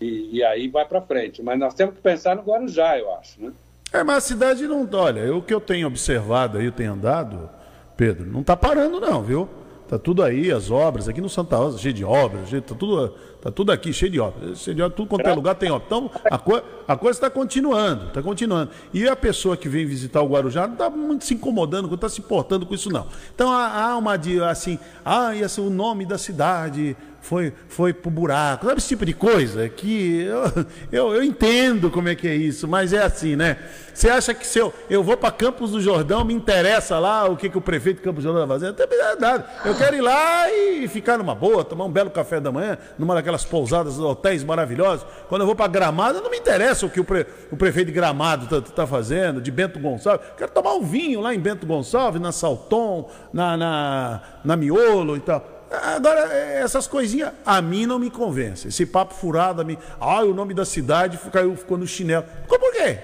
e, 0.00 0.38
e 0.38 0.44
aí 0.44 0.68
vai 0.68 0.86
para 0.86 1.02
frente. 1.02 1.42
Mas 1.42 1.58
nós 1.58 1.74
temos 1.74 1.94
que 1.94 2.00
pensar 2.00 2.34
no 2.34 2.42
Guarujá, 2.42 2.98
eu 2.98 3.14
acho, 3.14 3.40
né? 3.42 3.52
É, 3.92 4.02
mas 4.02 4.16
a 4.16 4.20
cidade 4.20 4.66
não. 4.66 4.88
Olha, 4.90 5.36
o 5.36 5.42
que 5.42 5.52
eu 5.52 5.60
tenho 5.60 5.86
observado 5.86 6.56
aí, 6.56 6.64
eu 6.64 6.72
tenho 6.72 6.94
andado, 6.94 7.50
Pedro, 7.96 8.30
não 8.30 8.40
está 8.40 8.56
parando, 8.56 9.00
não, 9.00 9.22
viu? 9.22 9.48
Tá 9.92 9.98
tudo 9.98 10.22
aí, 10.22 10.50
as 10.50 10.70
obras, 10.70 11.06
aqui 11.06 11.20
no 11.20 11.28
Santa 11.28 11.54
Rosa, 11.54 11.76
cheio 11.76 11.92
de 11.92 12.02
obras, 12.02 12.48
tá 12.50 12.74
tudo, 12.74 13.14
tá 13.42 13.50
tudo 13.50 13.72
aqui 13.72 13.92
cheio 13.92 14.10
de 14.10 14.18
obras. 14.18 14.60
Cheio 14.60 14.74
de 14.74 14.82
obras 14.82 14.96
tudo 14.96 15.06
quanto 15.06 15.26
é 15.26 15.34
lugar 15.34 15.54
tem 15.54 15.70
obras. 15.70 15.86
Então, 15.86 16.10
a, 16.24 16.38
co 16.38 16.62
a 16.88 16.96
coisa 16.96 17.18
está 17.18 17.28
continuando, 17.28 18.06
está 18.06 18.22
continuando. 18.22 18.70
E 18.94 19.06
a 19.06 19.14
pessoa 19.14 19.54
que 19.54 19.68
vem 19.68 19.84
visitar 19.84 20.22
o 20.22 20.28
Guarujá 20.28 20.66
não 20.66 20.72
está 20.72 20.88
muito 20.88 21.26
se 21.26 21.34
incomodando, 21.34 21.88
não 21.88 21.94
está 21.94 22.08
se 22.08 22.22
importando 22.22 22.64
com 22.64 22.74
isso, 22.74 22.90
não. 22.90 23.06
Então, 23.34 23.52
há, 23.52 23.90
há 23.90 23.98
uma, 23.98 24.18
assim, 24.48 24.78
ah, 25.04 25.36
esse 25.36 25.60
é 25.60 25.62
o 25.62 25.68
nome 25.68 26.06
da 26.06 26.16
cidade, 26.16 26.96
foi, 27.22 27.52
foi 27.68 27.92
pro 27.92 28.10
buraco, 28.10 28.66
sabe 28.66 28.78
esse 28.78 28.88
tipo 28.88 29.06
de 29.06 29.14
coisa 29.14 29.68
que 29.68 30.22
eu, 30.22 30.42
eu, 30.90 31.14
eu, 31.14 31.22
entendo 31.22 31.88
como 31.88 32.08
é 32.08 32.16
que 32.16 32.26
é 32.26 32.34
isso, 32.34 32.66
mas 32.66 32.92
é 32.92 33.00
assim, 33.00 33.36
né? 33.36 33.58
Você 33.94 34.10
acha 34.10 34.34
que 34.34 34.44
se 34.44 34.58
eu, 34.58 34.74
eu 34.90 35.04
vou 35.04 35.16
para 35.16 35.30
Campos 35.30 35.70
do 35.70 35.80
Jordão, 35.80 36.24
me 36.24 36.34
interessa 36.34 36.98
lá 36.98 37.28
o 37.28 37.36
que, 37.36 37.48
que 37.48 37.56
o 37.56 37.60
prefeito 37.60 37.98
de 37.98 38.02
Campos 38.02 38.24
do 38.24 38.26
Jordão 38.26 38.46
vai 38.46 38.58
fazer? 38.58 38.66
Não 38.66 38.74
tem 38.74 38.98
nada. 39.20 39.46
Eu 39.64 39.74
quero 39.76 39.94
ir 39.96 40.00
lá 40.00 40.50
e 40.50 40.88
ficar 40.88 41.16
numa 41.16 41.34
boa, 41.34 41.64
tomar 41.64 41.84
um 41.84 41.90
belo 41.90 42.10
café 42.10 42.40
da 42.40 42.50
manhã, 42.50 42.76
numa 42.98 43.14
daquelas 43.14 43.44
pousadas, 43.44 44.00
hotéis 44.00 44.42
maravilhosos. 44.42 45.06
Quando 45.28 45.42
eu 45.42 45.46
vou 45.46 45.54
para 45.54 45.68
Gramado, 45.68 46.20
não 46.20 46.30
me 46.30 46.38
interessa 46.38 46.86
o 46.86 46.90
que 46.90 46.98
o, 46.98 47.04
pre, 47.04 47.24
o 47.52 47.56
prefeito 47.56 47.86
de 47.86 47.92
Gramado 47.92 48.44
está 48.44 48.60
tá 48.60 48.86
fazendo, 48.86 49.40
de 49.40 49.50
Bento 49.52 49.78
Gonçalves. 49.78 50.26
Quero 50.36 50.50
tomar 50.50 50.74
um 50.74 50.82
vinho 50.82 51.20
lá 51.20 51.32
em 51.32 51.38
Bento 51.38 51.66
Gonçalves, 51.66 52.20
na 52.20 52.32
Salton, 52.32 53.08
na, 53.32 53.56
na, 53.56 54.22
na 54.44 54.56
Miolo 54.56 55.16
e 55.16 55.20
tal. 55.20 55.61
Agora, 55.72 56.32
essas 56.32 56.86
coisinhas 56.86 57.32
a 57.46 57.62
mim 57.62 57.86
não 57.86 57.98
me 57.98 58.10
convencem. 58.10 58.68
Esse 58.68 58.84
papo 58.84 59.14
furado 59.14 59.62
a 59.62 59.64
mim. 59.64 59.78
Ah, 60.00 60.22
o 60.22 60.34
nome 60.34 60.52
da 60.52 60.64
cidade 60.64 61.16
ficou, 61.16 61.56
ficou 61.56 61.78
no 61.78 61.86
chinelo. 61.86 62.24
Ficou 62.42 62.58
por 62.58 62.72
quê? 62.72 62.98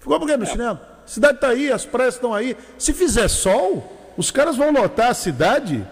Ficou 0.00 0.18
por 0.18 0.26
quê 0.26 0.36
no 0.36 0.44
é. 0.44 0.46
chinelo? 0.46 0.80
A 1.04 1.08
cidade 1.08 1.36
está 1.36 1.48
aí, 1.48 1.70
as 1.70 1.84
praias 1.84 2.14
estão 2.14 2.34
aí. 2.34 2.56
Se 2.76 2.92
fizer 2.92 3.28
sol, 3.28 4.12
os 4.16 4.30
caras 4.30 4.56
vão 4.56 4.72
lotar 4.72 5.10
a 5.10 5.14
cidade 5.14 5.86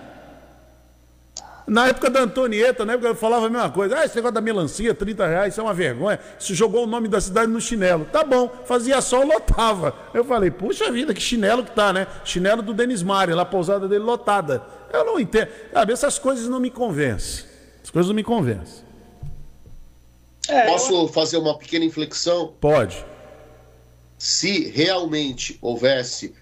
na 1.67 1.89
época 1.89 2.09
da 2.09 2.21
Antonieta, 2.21 2.85
na 2.85 2.93
época 2.93 3.09
eu 3.09 3.15
falava 3.17 3.47
a 3.47 3.51
mesma 3.51 3.71
coisa. 3.71 3.99
Ah, 3.99 4.05
esse 4.05 4.15
negócio 4.15 4.35
da 4.35 4.41
melancia, 4.41 4.95
30 4.95 5.27
reais, 5.27 5.55
isso 5.55 5.61
é 5.61 5.65
uma 5.65 5.75
vergonha. 5.75 6.21
Se 6.39 6.55
jogou 6.55 6.85
o 6.85 6.87
nome 6.87 7.09
da 7.09 7.21
cidade 7.21 7.51
no 7.51 7.61
chinelo. 7.61 8.05
Tá 8.05 8.23
bom, 8.23 8.49
fazia 8.65 9.01
sol, 9.01 9.27
lotava. 9.27 9.95
Eu 10.15 10.25
falei, 10.25 10.51
puxa 10.51 10.93
vida, 10.93 11.13
que 11.13 11.21
chinelo 11.21 11.65
que 11.65 11.73
tá, 11.73 11.93
né? 11.93 12.07
Chinelo 12.25 12.63
do 12.63 12.73
Denis 12.73 13.03
Mari, 13.03 13.33
lá 13.35 13.43
a 13.43 13.47
pousada 13.47 13.89
dele 13.89 14.05
lotada. 14.05 14.63
Eu 14.93 15.05
não 15.05 15.19
entendo. 15.19 15.49
Sabe, 15.73 15.93
essas 15.93 16.19
coisas 16.19 16.47
não 16.49 16.61
me 16.61 16.71
convencem. 16.71 17.45
As 17.83 17.91
coisas 17.91 18.09
não 18.09 18.15
me 18.15 18.25
convencem. 18.25 18.85
É, 20.49 20.67
Posso 20.67 21.09
fazer 21.09 21.39
uma 21.39 21.59
pequena 21.59 21.85
inflexão? 21.85 22.55
Pode. 22.61 23.05
Se 24.17 24.69
realmente 24.71 25.59
houvesse 25.61 26.33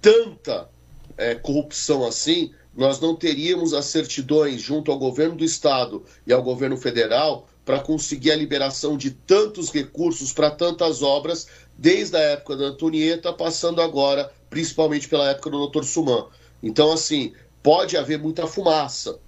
tanta 0.00 0.68
é, 1.16 1.34
corrupção 1.34 2.06
assim, 2.06 2.52
nós 2.78 3.00
não 3.00 3.16
teríamos 3.16 3.74
as 3.74 3.86
certidões 3.86 4.62
junto 4.62 4.92
ao 4.92 4.98
governo 5.00 5.34
do 5.34 5.44
estado 5.44 6.04
e 6.24 6.32
ao 6.32 6.40
governo 6.40 6.76
federal 6.76 7.48
para 7.64 7.80
conseguir 7.80 8.30
a 8.30 8.36
liberação 8.36 8.96
de 8.96 9.10
tantos 9.10 9.72
recursos 9.72 10.32
para 10.32 10.52
tantas 10.52 11.02
obras, 11.02 11.48
desde 11.76 12.16
a 12.16 12.20
época 12.20 12.56
da 12.56 12.66
Antonieta, 12.66 13.32
passando 13.32 13.82
agora, 13.82 14.32
principalmente 14.48 15.08
pela 15.08 15.28
época 15.28 15.50
do 15.50 15.66
Dr. 15.66 15.82
Suman. 15.82 16.28
Então, 16.62 16.92
assim, 16.92 17.32
pode 17.64 17.96
haver 17.96 18.20
muita 18.20 18.46
fumaça, 18.46 19.18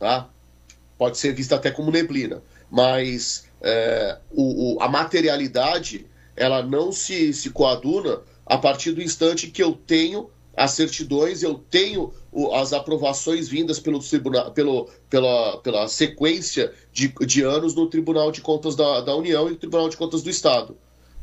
tá? 0.00 0.28
Pode 0.98 1.16
ser 1.16 1.32
vista 1.32 1.54
até 1.54 1.70
como 1.70 1.92
neblina, 1.92 2.42
mas 2.68 3.44
é, 3.62 4.18
o, 4.32 4.74
o, 4.74 4.82
a 4.82 4.88
materialidade 4.88 6.06
ela 6.34 6.60
não 6.60 6.90
se, 6.90 7.32
se 7.32 7.50
coaduna 7.50 8.20
a 8.44 8.58
partir 8.58 8.90
do 8.90 9.00
instante 9.00 9.46
que 9.46 9.62
eu 9.62 9.74
tenho 9.86 10.28
as 10.56 10.70
certidões, 10.70 11.42
eu 11.42 11.54
tenho 11.70 12.12
as 12.54 12.72
aprovações 12.72 13.46
vindas 13.46 13.78
pelo 13.78 13.98
tribunal, 13.98 14.50
pelo, 14.52 14.88
pela, 15.10 15.58
pela 15.58 15.86
sequência 15.86 16.72
de, 16.92 17.08
de 17.26 17.42
anos 17.42 17.74
no 17.74 17.86
Tribunal 17.88 18.32
de 18.32 18.40
Contas 18.40 18.74
da, 18.74 19.02
da 19.02 19.14
União 19.14 19.46
e 19.48 19.50
no 19.50 19.56
Tribunal 19.56 19.88
de 19.90 19.96
Contas 19.96 20.22
do 20.22 20.30
Estado. 20.30 20.76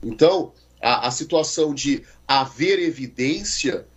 Então, 0.03 0.51
a, 0.79 1.07
a 1.07 1.11
situação 1.11 1.73
de 1.73 2.03
haver 2.27 2.77
evidência, 2.77 3.87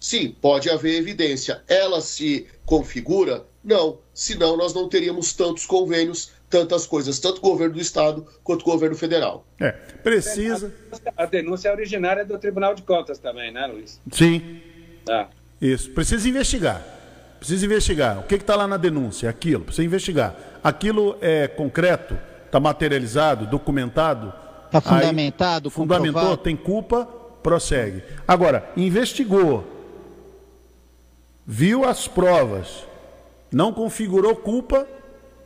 sim, 0.00 0.34
pode 0.40 0.70
haver 0.70 0.96
evidência. 0.96 1.62
Ela 1.68 2.00
se 2.00 2.46
configura? 2.64 3.44
Não. 3.62 3.98
Senão, 4.14 4.56
nós 4.56 4.72
não 4.72 4.88
teríamos 4.88 5.34
tantos 5.34 5.66
convênios, 5.66 6.32
tantas 6.48 6.86
coisas, 6.86 7.18
tanto 7.18 7.38
o 7.38 7.42
governo 7.42 7.74
do 7.74 7.80
Estado 7.80 8.26
quanto 8.42 8.62
o 8.62 8.64
governo 8.64 8.96
federal. 8.96 9.46
É, 9.60 9.72
precisa. 10.02 10.72
A, 11.14 11.24
a 11.24 11.26
denúncia 11.26 11.68
é 11.68 11.72
originária 11.72 12.24
do 12.24 12.38
Tribunal 12.38 12.74
de 12.74 12.82
Contas 12.82 13.18
também, 13.18 13.52
né, 13.52 13.66
Luiz? 13.66 14.00
Sim. 14.10 14.62
Tá. 15.08 15.28
Isso. 15.60 15.90
Precisa 15.90 16.28
investigar. 16.28 16.82
Precisa 17.38 17.64
investigar. 17.64 18.18
O 18.18 18.22
que 18.24 18.34
está 18.34 18.54
lá 18.54 18.66
na 18.66 18.76
denúncia? 18.76 19.28
Aquilo. 19.30 19.64
Precisa 19.64 19.84
investigar. 19.84 20.34
Aquilo 20.62 21.16
é 21.20 21.48
concreto? 21.48 22.16
Está 22.46 22.60
materializado? 22.60 23.46
Documentado? 23.46 24.32
Está 24.66 24.80
fundamentado? 24.80 25.68
Aí, 25.68 25.72
fundamentou? 25.72 26.36
Tem 26.36 26.56
culpa? 26.56 27.06
Prossegue. 27.42 28.02
Agora, 28.26 28.70
investigou. 28.76 29.66
Viu 31.46 31.84
as 31.84 32.06
provas. 32.06 32.84
Não 33.50 33.72
configurou 33.72 34.36
culpa? 34.36 34.86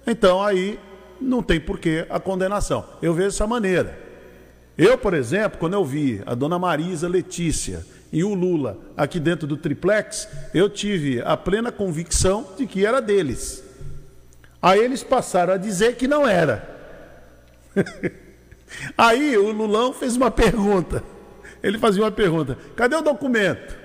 Então 0.07 0.43
aí 0.43 0.79
não 1.21 1.43
tem 1.43 1.61
porquê 1.61 2.05
a 2.11 2.19
condenação. 2.19 2.85
Eu 3.01 3.15
vejo 3.15 3.29
dessa 3.29 3.47
maneira. 3.47 3.99
Eu, 4.77 4.99
por 4.99 5.15
exemplo, 5.15 5.59
quando 5.59 5.75
eu 5.75 5.85
vi 5.85 6.21
a 6.27 6.35
dona 6.35 6.59
Marisa 6.59 7.09
Letícia 7.09 7.87
e 8.13 8.23
o 8.23 8.35
Lula 8.35 8.79
aqui 8.97 9.19
dentro 9.19 9.47
do 9.47 9.57
triplex, 9.57 10.29
eu 10.53 10.69
tive 10.69 11.23
a 11.23 11.37
plena 11.37 11.73
convicção 11.73 12.47
de 12.59 12.67
que 12.67 12.85
era 12.85 13.01
deles. 13.01 13.65
Aí 14.61 14.79
eles 14.79 15.03
passaram 15.03 15.55
a 15.55 15.57
dizer 15.57 15.97
que 15.97 16.07
não 16.07 16.29
era. 16.29 16.69
Aí 18.97 19.37
o 19.37 19.51
Lulão 19.51 19.93
fez 19.93 20.15
uma 20.17 20.31
pergunta. 20.31 21.03
Ele 21.63 21.79
fazia 21.79 22.03
uma 22.03 22.13
pergunta: 22.13 22.59
cadê 22.77 22.95
o 22.97 23.03
documento? 23.03 23.77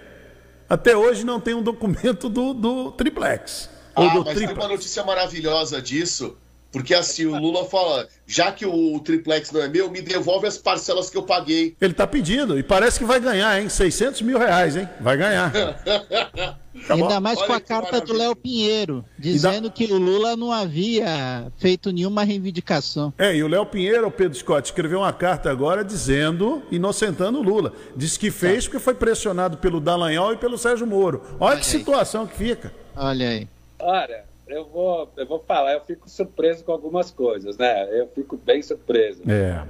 Até 0.70 0.96
hoje 0.96 1.26
não 1.26 1.40
tem 1.40 1.54
um 1.54 1.64
documento 1.64 2.28
do, 2.28 2.54
do 2.54 2.92
triplex. 2.92 3.70
Ah, 3.96 4.04
mas 4.04 4.12
triplex. 4.26 4.40
tem 4.40 4.54
uma 4.54 4.68
notícia 4.68 5.04
maravilhosa 5.04 5.82
disso 5.82 6.38
porque 6.72 6.94
assim, 6.94 7.26
o 7.26 7.38
Lula 7.38 7.66
fala, 7.66 8.08
já 8.26 8.52
que 8.52 8.66
o 8.66 9.00
triplex 9.00 9.52
não 9.52 9.62
é 9.62 9.68
meu, 9.68 9.90
me 9.90 10.02
devolve 10.02 10.48
as 10.48 10.58
parcelas 10.58 11.10
que 11.10 11.18
eu 11.18 11.24
paguei. 11.24 11.76
Ele 11.80 11.94
tá 11.94 12.06
pedindo, 12.06 12.58
e 12.58 12.64
parece 12.64 13.00
que 13.00 13.06
vai 13.06 13.20
ganhar, 13.20 13.62
hein? 13.62 13.70
600 13.70 14.22
mil 14.22 14.38
reais, 14.38 14.76
hein? 14.76 14.88
Vai 15.00 15.18
ganhar. 15.18 15.52
Tá 16.86 16.94
Ainda 16.94 17.20
mais 17.20 17.40
Olha 17.40 17.48
com 17.48 17.54
a 17.54 17.60
carta 17.60 17.92
maravilha. 17.94 18.06
do 18.06 18.14
Léo 18.14 18.36
Pinheiro, 18.36 19.06
dizendo 19.18 19.68
da... 19.68 19.74
que 19.74 19.92
o 19.92 19.98
Lula 19.98 20.36
não 20.36 20.52
havia 20.52 21.52
feito 21.58 21.92
nenhuma 21.92 22.24
reivindicação. 22.24 23.14
É, 23.18 23.36
e 23.36 23.44
o 23.44 23.48
Léo 23.48 23.66
Pinheiro, 23.66 24.08
o 24.08 24.12
Pedro 24.12 24.38
Scott, 24.38 24.68
escreveu 24.68 25.00
uma 25.00 25.14
carta 25.14 25.50
agora 25.50 25.84
dizendo, 25.84 26.62
inocentando 26.72 27.40
o 27.40 27.42
Lula. 27.42 27.74
Diz 27.96 28.18
que 28.18 28.30
fez 28.30 28.66
tá. 28.66 28.70
porque 28.70 28.84
foi 28.84 28.94
pressionado 28.94 29.58
pelo 29.58 29.80
Dallagnol 29.80 30.34
e 30.34 30.38
pelo 30.38 30.58
Sérgio 30.58 30.86
Moro. 30.86 31.22
Olha, 31.40 31.54
Olha 31.54 31.60
que 31.60 31.66
aí. 31.66 31.72
situação 31.72 32.28
que 32.28 32.38
fica. 32.38 32.72
Olha 32.96 33.30
aí. 33.30 33.48
Olha, 33.80 34.24
eu 34.48 34.66
vou, 34.66 35.12
eu 35.18 35.26
vou 35.26 35.40
falar, 35.40 35.74
eu 35.74 35.82
fico 35.82 36.10
surpreso 36.10 36.64
com 36.64 36.72
algumas 36.72 37.12
coisas, 37.12 37.58
né? 37.58 37.88
Eu 37.92 38.08
fico 38.08 38.38
bem 38.38 38.62
surpreso. 38.62 39.22
É. 39.30 39.64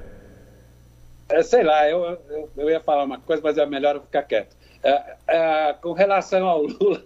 é 1.30 1.44
sei 1.44 1.64
lá, 1.64 1.90
eu, 1.90 2.20
eu, 2.30 2.50
eu, 2.56 2.70
ia 2.70 2.80
falar 2.80 3.04
uma 3.04 3.20
coisa, 3.20 3.42
mas 3.44 3.58
é 3.58 3.66
melhor 3.66 3.96
eu 3.96 4.02
ficar 4.02 4.24
quieto. 4.24 4.56
É, 4.84 5.16
é, 5.28 5.74
com 5.82 5.94
relação 5.94 6.46
ao 6.48 6.62
Lula, 6.68 7.04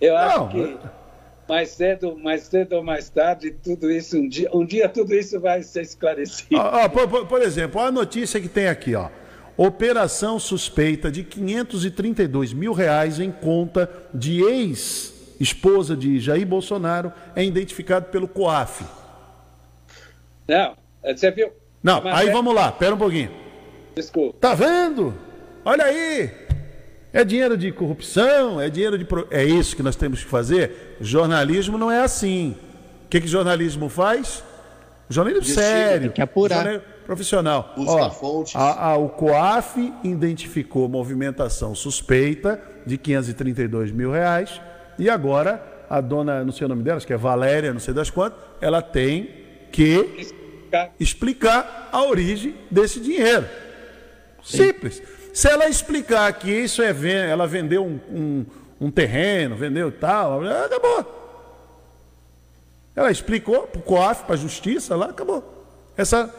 eu 0.00 0.14
Não. 0.14 0.20
acho 0.20 0.48
que 0.50 0.78
mais 1.48 1.70
cedo, 1.70 2.16
mais 2.18 2.42
cedo 2.42 2.74
ou 2.74 2.84
mais 2.84 3.08
tarde, 3.08 3.50
tudo 3.50 3.90
isso, 3.90 4.18
um 4.18 4.28
dia, 4.28 4.50
um 4.52 4.66
dia 4.66 4.88
tudo 4.88 5.14
isso 5.14 5.40
vai 5.40 5.62
ser 5.62 5.80
esclarecido. 5.80 6.60
Ah, 6.60 6.84
ah, 6.84 6.88
por, 6.88 7.26
por, 7.26 7.40
exemplo, 7.40 7.80
a 7.80 7.90
notícia 7.90 8.38
que 8.38 8.48
tem 8.48 8.68
aqui, 8.68 8.94
ó. 8.94 9.08
Operação 9.56 10.38
suspeita 10.38 11.10
de 11.10 11.24
532 11.24 12.52
mil 12.52 12.72
reais 12.72 13.18
em 13.18 13.32
conta 13.32 13.90
de 14.14 14.42
ex 14.42 15.17
esposa 15.40 15.96
de 15.96 16.18
Jair 16.18 16.46
Bolsonaro, 16.46 17.12
é 17.34 17.44
identificado 17.44 18.06
pelo 18.06 18.26
COAF. 18.26 18.84
Não, 20.46 20.74
você 21.04 21.30
viu? 21.30 21.52
Não, 21.82 22.02
aí 22.06 22.30
vamos 22.30 22.54
lá, 22.54 22.72
pera 22.72 22.94
um 22.94 22.98
pouquinho. 22.98 23.30
Desculpa. 23.94 24.38
Tá 24.40 24.54
vendo? 24.54 25.14
Olha 25.64 25.84
aí. 25.84 26.30
É 27.12 27.24
dinheiro 27.24 27.56
de 27.56 27.72
corrupção, 27.72 28.60
é 28.60 28.68
dinheiro 28.68 28.98
de. 28.98 29.06
É 29.30 29.44
isso 29.44 29.74
que 29.74 29.82
nós 29.82 29.96
temos 29.96 30.22
que 30.22 30.30
fazer? 30.30 30.96
Jornalismo 31.00 31.78
não 31.78 31.90
é 31.90 32.00
assim. 32.00 32.56
O 33.04 33.08
que, 33.08 33.20
que 33.20 33.26
jornalismo 33.26 33.88
faz? 33.88 34.44
Jornalismo 35.08 35.54
sério. 35.54 36.08
Tem 36.08 36.10
que 36.10 36.22
apurar. 36.22 36.80
profissional. 37.06 37.72
Busca 37.74 38.10
fontes. 38.10 38.54
A, 38.54 38.90
a, 38.90 38.96
o 38.96 39.08
COAF 39.08 39.92
identificou 40.04 40.86
movimentação 40.88 41.74
suspeita 41.74 42.62
de 42.84 42.98
532 42.98 43.90
mil 43.90 44.12
reais 44.12 44.60
e 44.98 45.08
agora, 45.08 45.62
a 45.88 46.00
dona, 46.00 46.44
não 46.44 46.52
sei 46.52 46.64
o 46.64 46.68
nome 46.68 46.82
dela, 46.82 46.96
acho 46.96 47.06
que 47.06 47.12
é 47.12 47.16
Valéria, 47.16 47.72
não 47.72 47.80
sei 47.80 47.94
das 47.94 48.10
quantas, 48.10 48.38
ela 48.60 48.82
tem 48.82 49.30
que 49.70 50.28
explicar 50.98 51.88
a 51.92 52.02
origem 52.02 52.54
desse 52.70 53.00
dinheiro. 53.00 53.46
Simples. 54.42 55.02
Se 55.32 55.48
ela 55.48 55.68
explicar 55.68 56.32
que 56.32 56.50
isso 56.50 56.82
é 56.82 56.92
ela 57.30 57.46
vendeu 57.46 57.84
um, 57.84 58.00
um, 58.10 58.46
um 58.80 58.90
terreno, 58.90 59.56
vendeu 59.56 59.92
tal, 59.92 60.42
acabou. 60.44 61.18
Ela 62.96 63.12
explicou 63.12 63.62
para 63.68 63.78
o 63.78 63.82
COAF, 63.82 64.24
para 64.24 64.34
a 64.34 64.38
justiça 64.38 64.96
lá, 64.96 65.06
acabou. 65.10 65.66
Essa. 65.96 66.34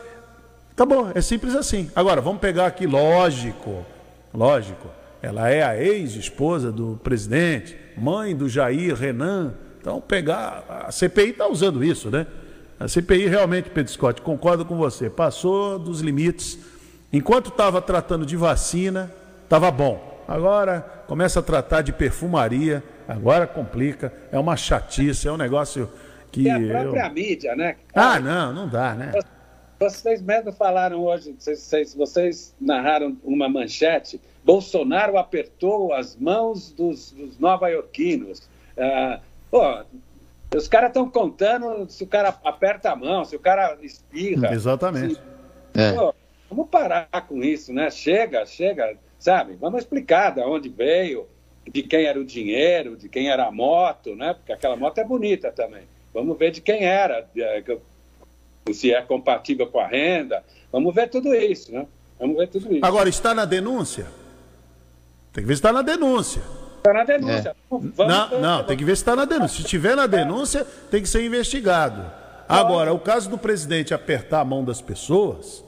Acabou, 0.71 1.09
é 1.15 1.21
simples 1.21 1.55
assim. 1.55 1.89
Agora, 1.95 2.19
vamos 2.19 2.41
pegar 2.41 2.65
aqui, 2.65 2.85
lógico, 2.85 3.85
lógico. 4.33 4.89
Ela 5.21 5.49
é 5.49 5.63
a 5.63 5.81
ex-esposa 5.81 6.71
do 6.71 6.99
presidente, 7.03 7.77
mãe 7.99 8.35
do 8.35 8.47
Jair 8.47 8.95
Renan. 8.95 9.53
Então, 9.79 10.01
pegar. 10.01 10.63
A 10.87 10.91
CPI 10.91 11.29
está 11.29 11.47
usando 11.47 11.83
isso, 11.83 12.09
né? 12.09 12.25
A 12.79 12.87
CPI 12.87 13.27
realmente, 13.27 13.69
Pedro 13.69 13.91
Scott, 13.91 14.21
concordo 14.21 14.63
com 14.63 14.77
você, 14.77 15.09
passou 15.09 15.77
dos 15.77 15.99
limites. 15.99 16.57
Enquanto 17.11 17.49
estava 17.49 17.81
tratando 17.81 18.25
de 18.25 18.37
vacina, 18.37 19.11
estava 19.43 19.69
bom. 19.69 20.23
Agora 20.27 20.81
começa 21.07 21.39
a 21.39 21.43
tratar 21.43 21.81
de 21.81 21.91
perfumaria, 21.91 22.83
agora 23.07 23.47
complica, 23.47 24.13
é 24.31 24.37
uma 24.37 24.55
chatice, 24.55 25.27
é 25.27 25.31
um 25.31 25.37
negócio 25.37 25.89
que. 26.31 26.43
E 26.43 26.49
a 26.49 26.59
própria 26.59 27.07
eu... 27.07 27.13
mídia, 27.13 27.55
né? 27.55 27.75
Ah, 27.93 28.19
não, 28.19 28.53
não 28.53 28.67
dá, 28.69 28.93
né? 28.93 29.11
Vocês 29.79 30.21
mesmo 30.21 30.51
falaram 30.51 31.01
hoje, 31.01 31.35
vocês, 31.37 31.95
vocês 31.95 32.55
narraram 32.59 33.17
uma 33.23 33.49
manchete 33.49 34.21
Bolsonaro 34.43 35.17
apertou 35.17 35.93
as 35.93 36.15
mãos 36.15 36.71
dos, 36.71 37.11
dos 37.11 37.37
nova-iorquinos. 37.39 38.41
Ah, 38.77 39.19
pô, 39.51 39.83
os 40.55 40.67
caras 40.67 40.89
estão 40.89 41.09
contando 41.09 41.89
se 41.89 42.03
o 42.03 42.07
cara 42.07 42.29
aperta 42.43 42.91
a 42.91 42.95
mão, 42.95 43.23
se 43.25 43.35
o 43.35 43.39
cara 43.39 43.77
espirra. 43.81 44.51
Exatamente. 44.53 45.15
Se... 45.15 45.21
É. 45.79 45.93
Pô, 45.93 46.13
vamos 46.49 46.69
parar 46.69 47.07
com 47.27 47.43
isso, 47.43 47.71
né? 47.71 47.91
Chega, 47.91 48.45
chega, 48.45 48.97
sabe? 49.19 49.55
Vamos 49.59 49.81
explicar 49.81 50.33
de 50.33 50.41
onde 50.41 50.69
veio, 50.69 51.27
de 51.71 51.83
quem 51.83 52.05
era 52.05 52.19
o 52.19 52.25
dinheiro, 52.25 52.95
de 52.95 53.07
quem 53.07 53.29
era 53.29 53.45
a 53.45 53.51
moto, 53.51 54.15
né? 54.15 54.33
Porque 54.33 54.51
aquela 54.51 54.75
moto 54.75 54.97
é 54.97 55.03
bonita 55.03 55.51
também. 55.51 55.83
Vamos 56.11 56.37
ver 56.37 56.51
de 56.51 56.61
quem 56.61 56.83
era, 56.85 57.27
se 58.73 58.91
é 58.91 59.01
compatível 59.01 59.67
com 59.67 59.79
a 59.79 59.87
renda. 59.87 60.43
Vamos 60.71 60.95
ver 60.95 61.09
tudo 61.09 61.35
isso, 61.35 61.71
né? 61.71 61.85
Vamos 62.19 62.37
ver 62.37 62.47
tudo 62.47 62.73
isso. 62.73 62.83
Agora, 62.85 63.07
está 63.07 63.35
na 63.35 63.45
denúncia? 63.45 64.07
Tem 65.31 65.43
que 65.43 65.47
ver 65.47 65.55
se 65.55 65.59
está 65.59 65.71
na 65.71 65.81
denúncia. 65.81 66.41
Está 66.77 66.93
na 66.93 67.03
denúncia. 67.03 67.55
É. 67.71 68.07
Não, 68.07 68.41
não, 68.41 68.63
tem 68.63 68.77
que 68.77 68.85
ver 68.85 68.95
se 68.95 69.01
está 69.01 69.15
na 69.15 69.25
denúncia. 69.25 69.57
Se 69.57 69.63
estiver 69.63 69.95
na 69.95 70.07
denúncia, 70.07 70.65
tem 70.89 71.01
que 71.01 71.09
ser 71.09 71.23
investigado. 71.23 72.19
Agora, 72.47 72.91
o 72.93 72.99
caso 72.99 73.29
do 73.29 73.37
presidente 73.37 73.93
apertar 73.93 74.39
a 74.39 74.45
mão 74.45 74.63
das 74.63 74.81
pessoas, 74.81 75.63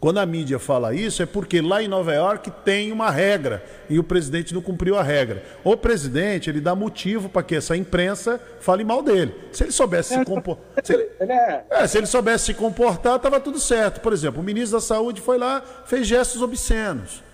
quando 0.00 0.18
a 0.18 0.24
mídia 0.24 0.58
fala 0.58 0.94
isso, 0.94 1.22
é 1.22 1.26
porque 1.26 1.60
lá 1.60 1.82
em 1.82 1.88
Nova 1.88 2.14
York 2.14 2.50
tem 2.64 2.92
uma 2.92 3.10
regra 3.10 3.62
e 3.90 3.98
o 3.98 4.04
presidente 4.04 4.54
não 4.54 4.62
cumpriu 4.62 4.96
a 4.96 5.02
regra. 5.02 5.42
O 5.64 5.76
presidente, 5.76 6.48
ele 6.48 6.60
dá 6.60 6.74
motivo 6.74 7.28
para 7.28 7.42
que 7.42 7.56
essa 7.56 7.76
imprensa 7.76 8.40
fale 8.60 8.84
mal 8.84 9.02
dele. 9.02 9.34
Se 9.52 9.64
ele 9.64 9.72
soubesse 9.72 10.14
se 10.14 10.24
comportar. 10.24 10.84
Se 10.84 10.94
ele... 10.94 11.08
É, 11.20 11.64
é, 11.70 11.86
se 11.86 11.98
ele 11.98 12.06
soubesse 12.06 12.46
se 12.46 12.54
comportar, 12.54 13.16
estava 13.16 13.40
tudo 13.40 13.58
certo. 13.58 14.00
Por 14.00 14.12
exemplo, 14.12 14.40
o 14.40 14.44
ministro 14.44 14.78
da 14.78 14.80
Saúde 14.80 15.20
foi 15.20 15.38
lá, 15.38 15.62
fez 15.86 16.06
gestos 16.06 16.40
obscenos. 16.40 17.25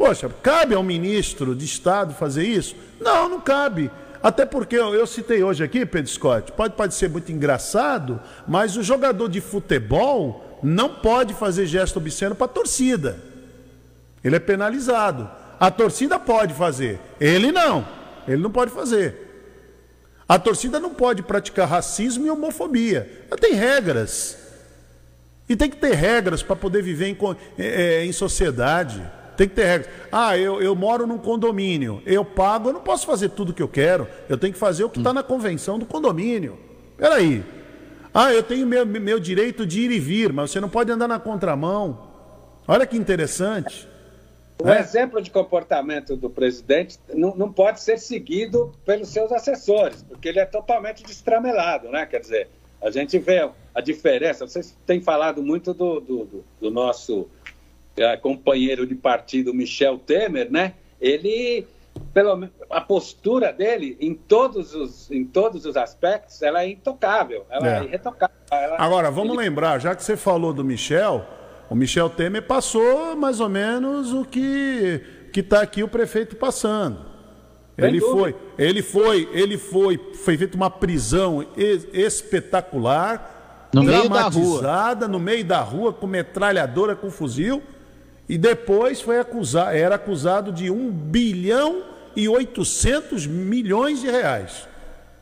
Poxa, 0.00 0.30
cabe 0.42 0.74
ao 0.74 0.82
ministro 0.82 1.54
de 1.54 1.66
Estado 1.66 2.14
fazer 2.14 2.42
isso? 2.42 2.74
Não, 2.98 3.28
não 3.28 3.38
cabe. 3.38 3.90
Até 4.22 4.46
porque 4.46 4.74
eu, 4.74 4.94
eu 4.94 5.06
citei 5.06 5.42
hoje 5.42 5.62
aqui, 5.62 5.84
Pedro 5.84 6.10
Scott, 6.10 6.52
pode, 6.52 6.94
ser 6.94 7.10
muito 7.10 7.30
engraçado, 7.30 8.18
mas 8.48 8.78
o 8.78 8.82
jogador 8.82 9.28
de 9.28 9.42
futebol 9.42 10.58
não 10.62 10.94
pode 10.94 11.34
fazer 11.34 11.66
gesto 11.66 11.98
obsceno 11.98 12.34
para 12.34 12.46
a 12.46 12.48
torcida. 12.48 13.18
Ele 14.24 14.36
é 14.36 14.38
penalizado. 14.38 15.30
A 15.60 15.70
torcida 15.70 16.18
pode 16.18 16.54
fazer, 16.54 16.98
ele 17.20 17.52
não. 17.52 17.86
Ele 18.26 18.42
não 18.42 18.50
pode 18.50 18.70
fazer. 18.70 19.52
A 20.26 20.38
torcida 20.38 20.80
não 20.80 20.94
pode 20.94 21.22
praticar 21.22 21.68
racismo 21.68 22.24
e 22.24 22.30
homofobia. 22.30 23.26
Ela 23.30 23.38
tem 23.38 23.52
regras. 23.52 24.38
E 25.46 25.54
tem 25.54 25.68
que 25.68 25.76
ter 25.76 25.92
regras 25.92 26.42
para 26.42 26.56
poder 26.56 26.82
viver 26.82 27.08
em, 27.08 27.18
é, 27.58 28.02
em 28.02 28.12
sociedade. 28.12 29.19
Tem 29.40 29.48
que 29.48 29.54
ter 29.54 29.64
regras. 29.64 29.90
Ah, 30.12 30.36
eu, 30.36 30.60
eu 30.60 30.76
moro 30.76 31.06
num 31.06 31.16
condomínio, 31.16 32.02
eu 32.04 32.22
pago, 32.22 32.68
eu 32.68 32.74
não 32.74 32.82
posso 32.82 33.06
fazer 33.06 33.30
tudo 33.30 33.52
o 33.52 33.54
que 33.54 33.62
eu 33.62 33.68
quero, 33.68 34.06
eu 34.28 34.36
tenho 34.36 34.52
que 34.52 34.58
fazer 34.58 34.84
o 34.84 34.90
que 34.90 34.98
está 34.98 35.14
na 35.14 35.22
convenção 35.22 35.78
do 35.78 35.86
condomínio. 35.86 36.58
Peraí. 36.98 37.42
Ah, 38.12 38.34
eu 38.34 38.42
tenho 38.42 38.66
meu, 38.66 38.84
meu 38.84 39.18
direito 39.18 39.64
de 39.64 39.80
ir 39.80 39.92
e 39.92 39.98
vir, 39.98 40.30
mas 40.30 40.50
você 40.50 40.60
não 40.60 40.68
pode 40.68 40.92
andar 40.92 41.08
na 41.08 41.18
contramão. 41.18 42.06
Olha 42.68 42.86
que 42.86 42.98
interessante. 42.98 43.88
O 44.62 44.68
é? 44.68 44.78
exemplo 44.78 45.22
de 45.22 45.30
comportamento 45.30 46.16
do 46.16 46.28
presidente 46.28 46.98
não, 47.14 47.34
não 47.34 47.50
pode 47.50 47.80
ser 47.80 47.98
seguido 47.98 48.70
pelos 48.84 49.08
seus 49.08 49.32
assessores, 49.32 50.02
porque 50.02 50.28
ele 50.28 50.38
é 50.38 50.44
totalmente 50.44 51.02
destramelado, 51.02 51.88
né? 51.88 52.04
Quer 52.04 52.20
dizer, 52.20 52.48
a 52.82 52.90
gente 52.90 53.18
vê 53.18 53.48
a 53.74 53.80
diferença. 53.80 54.46
Vocês 54.46 54.76
têm 54.84 55.00
falado 55.00 55.42
muito 55.42 55.72
do, 55.72 55.98
do, 55.98 56.24
do, 56.26 56.44
do 56.60 56.70
nosso 56.70 57.26
companheiro 58.20 58.86
de 58.86 58.94
partido 58.94 59.54
Michel 59.54 59.98
Temer, 59.98 60.50
né? 60.50 60.74
Ele, 61.00 61.66
pelo 62.12 62.48
a 62.68 62.80
postura 62.80 63.52
dele 63.52 63.96
em 64.00 64.14
todos 64.14 64.74
os 64.74 65.10
em 65.10 65.24
todos 65.24 65.66
os 65.66 65.76
aspectos, 65.76 66.42
ela 66.42 66.62
é 66.62 66.70
intocável, 66.70 67.44
ela 67.50 67.68
é, 67.68 67.80
é 67.80 67.84
irretocável. 67.84 68.36
Ela, 68.50 68.76
Agora 68.78 69.10
vamos 69.10 69.34
ele... 69.34 69.44
lembrar, 69.44 69.80
já 69.80 69.94
que 69.94 70.02
você 70.02 70.16
falou 70.16 70.52
do 70.52 70.64
Michel, 70.64 71.24
o 71.68 71.74
Michel 71.74 72.10
Temer 72.10 72.42
passou 72.42 73.16
mais 73.16 73.40
ou 73.40 73.48
menos 73.48 74.12
o 74.12 74.24
que 74.24 75.00
que 75.32 75.40
está 75.40 75.62
aqui 75.62 75.82
o 75.82 75.88
prefeito 75.88 76.36
passando. 76.36 77.10
Ele 77.78 78.00
foi, 78.00 78.36
ele 78.58 78.82
foi, 78.82 79.28
ele 79.32 79.56
foi, 79.56 79.98
foi 80.22 80.36
feita 80.36 80.56
uma 80.56 80.70
prisão 80.70 81.46
espetacular, 81.56 83.68
no 83.72 83.84
dramatizada, 83.84 85.08
no 85.08 85.18
meio 85.18 85.44
da 85.44 85.60
rua, 85.60 85.92
com 85.92 86.06
metralhadora, 86.06 86.94
com 86.94 87.10
fuzil, 87.10 87.62
e 88.30 88.38
depois 88.38 89.00
foi 89.00 89.18
acusado, 89.18 89.76
era 89.76 89.96
acusado 89.96 90.52
de 90.52 90.70
1 90.70 90.92
bilhão 90.92 91.82
e 92.14 92.28
800 92.28 93.26
milhões 93.26 94.02
de 94.02 94.06
reais. 94.06 94.68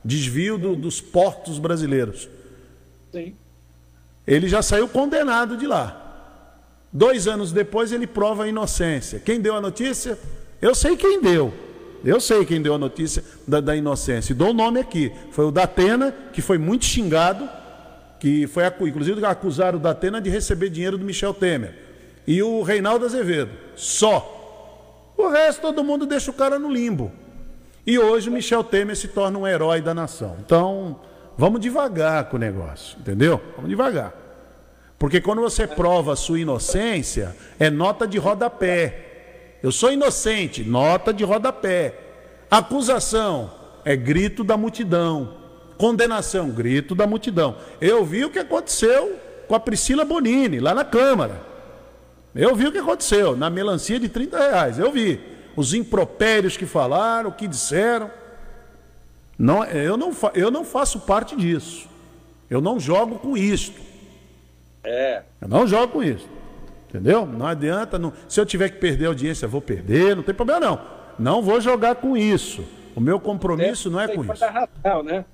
Desvio 0.04 0.58
do, 0.58 0.76
dos 0.76 1.00
portos 1.00 1.58
brasileiros. 1.58 2.28
Sim. 3.10 3.34
Ele 4.26 4.46
já 4.46 4.60
saiu 4.60 4.86
condenado 4.86 5.56
de 5.56 5.66
lá. 5.66 6.04
Dois 6.92 7.26
anos 7.26 7.50
depois 7.50 7.92
ele 7.92 8.06
prova 8.06 8.44
a 8.44 8.48
inocência. 8.48 9.18
Quem 9.18 9.40
deu 9.40 9.56
a 9.56 9.60
notícia? 9.62 10.18
Eu 10.60 10.74
sei 10.74 10.94
quem 10.94 11.22
deu. 11.22 11.50
Eu 12.04 12.20
sei 12.20 12.44
quem 12.44 12.60
deu 12.60 12.74
a 12.74 12.78
notícia 12.78 13.24
da, 13.46 13.58
da 13.58 13.74
inocência. 13.74 14.32
E 14.32 14.36
dou 14.36 14.50
o 14.50 14.52
nome 14.52 14.80
aqui. 14.80 15.10
Foi 15.30 15.46
o 15.46 15.50
Datena, 15.50 16.14
que 16.30 16.42
foi 16.42 16.58
muito 16.58 16.84
xingado, 16.84 17.48
que 18.20 18.46
foi 18.46 18.64
inclusive 18.86 19.24
acusaram 19.24 19.78
o 19.78 19.80
Datena 19.80 20.20
de 20.20 20.28
receber 20.28 20.68
dinheiro 20.68 20.98
do 20.98 21.06
Michel 21.06 21.32
Temer. 21.32 21.87
E 22.28 22.42
o 22.42 22.60
Reinaldo 22.60 23.06
Azevedo. 23.06 23.52
Só. 23.74 25.14
O 25.16 25.28
resto 25.28 25.62
todo 25.62 25.82
mundo 25.82 26.04
deixa 26.04 26.30
o 26.30 26.34
cara 26.34 26.58
no 26.58 26.70
limbo. 26.70 27.10
E 27.86 27.98
hoje 27.98 28.28
o 28.28 28.32
Michel 28.32 28.62
Temer 28.62 28.94
se 28.94 29.08
torna 29.08 29.38
um 29.38 29.46
herói 29.46 29.80
da 29.80 29.94
nação. 29.94 30.36
Então, 30.44 31.00
vamos 31.38 31.58
devagar 31.58 32.26
com 32.26 32.36
o 32.36 32.38
negócio, 32.38 32.98
entendeu? 33.00 33.40
Vamos 33.56 33.70
devagar. 33.70 34.12
Porque 34.98 35.22
quando 35.22 35.40
você 35.40 35.66
prova 35.66 36.12
a 36.12 36.16
sua 36.16 36.38
inocência, 36.38 37.34
é 37.58 37.70
nota 37.70 38.06
de 38.06 38.18
rodapé. 38.18 39.56
Eu 39.62 39.72
sou 39.72 39.90
inocente, 39.90 40.62
nota 40.62 41.14
de 41.14 41.24
rodapé. 41.24 41.98
Acusação 42.50 43.50
é 43.86 43.96
grito 43.96 44.44
da 44.44 44.54
multidão. 44.54 45.34
Condenação, 45.78 46.50
grito 46.50 46.94
da 46.94 47.06
multidão. 47.06 47.56
Eu 47.80 48.04
vi 48.04 48.26
o 48.26 48.30
que 48.30 48.38
aconteceu 48.38 49.18
com 49.48 49.54
a 49.54 49.60
Priscila 49.60 50.04
Bonini, 50.04 50.60
lá 50.60 50.74
na 50.74 50.84
Câmara. 50.84 51.47
Eu 52.34 52.54
vi 52.54 52.66
o 52.66 52.72
que 52.72 52.78
aconteceu, 52.78 53.36
na 53.36 53.50
melancia 53.50 53.98
de 53.98 54.08
30 54.08 54.38
reais. 54.38 54.78
Eu 54.78 54.92
vi. 54.92 55.20
Os 55.56 55.74
impropérios 55.74 56.56
que 56.56 56.66
falaram, 56.66 57.30
o 57.30 57.32
que 57.32 57.48
disseram. 57.48 58.10
Não, 59.38 59.64
eu, 59.64 59.96
não, 59.96 60.12
eu 60.34 60.50
não 60.50 60.64
faço 60.64 61.00
parte 61.00 61.34
disso. 61.34 61.88
Eu 62.48 62.60
não 62.60 62.78
jogo 62.78 63.18
com 63.18 63.36
isto. 63.36 63.80
É. 64.84 65.22
Eu 65.40 65.48
não 65.48 65.66
jogo 65.66 65.94
com 65.94 66.02
isso. 66.02 66.28
Entendeu? 66.88 67.26
Não 67.26 67.46
adianta. 67.46 67.98
Não... 67.98 68.12
Se 68.28 68.40
eu 68.40 68.46
tiver 68.46 68.70
que 68.70 68.78
perder 68.78 69.06
a 69.06 69.08
audiência, 69.08 69.46
vou 69.46 69.60
perder, 69.60 70.16
não 70.16 70.22
tem 70.22 70.34
problema 70.34 70.60
não. 70.60 70.80
Não 71.18 71.42
vou 71.42 71.60
jogar 71.60 71.96
com 71.96 72.16
isso. 72.16 72.64
O 72.94 73.00
meu 73.00 73.20
compromisso 73.20 73.90
não 73.90 74.00
é 74.00 74.08
com 74.08 74.24
isso. 74.24 74.40
Da 74.40 74.50
razão, 74.50 75.02
né? 75.02 75.24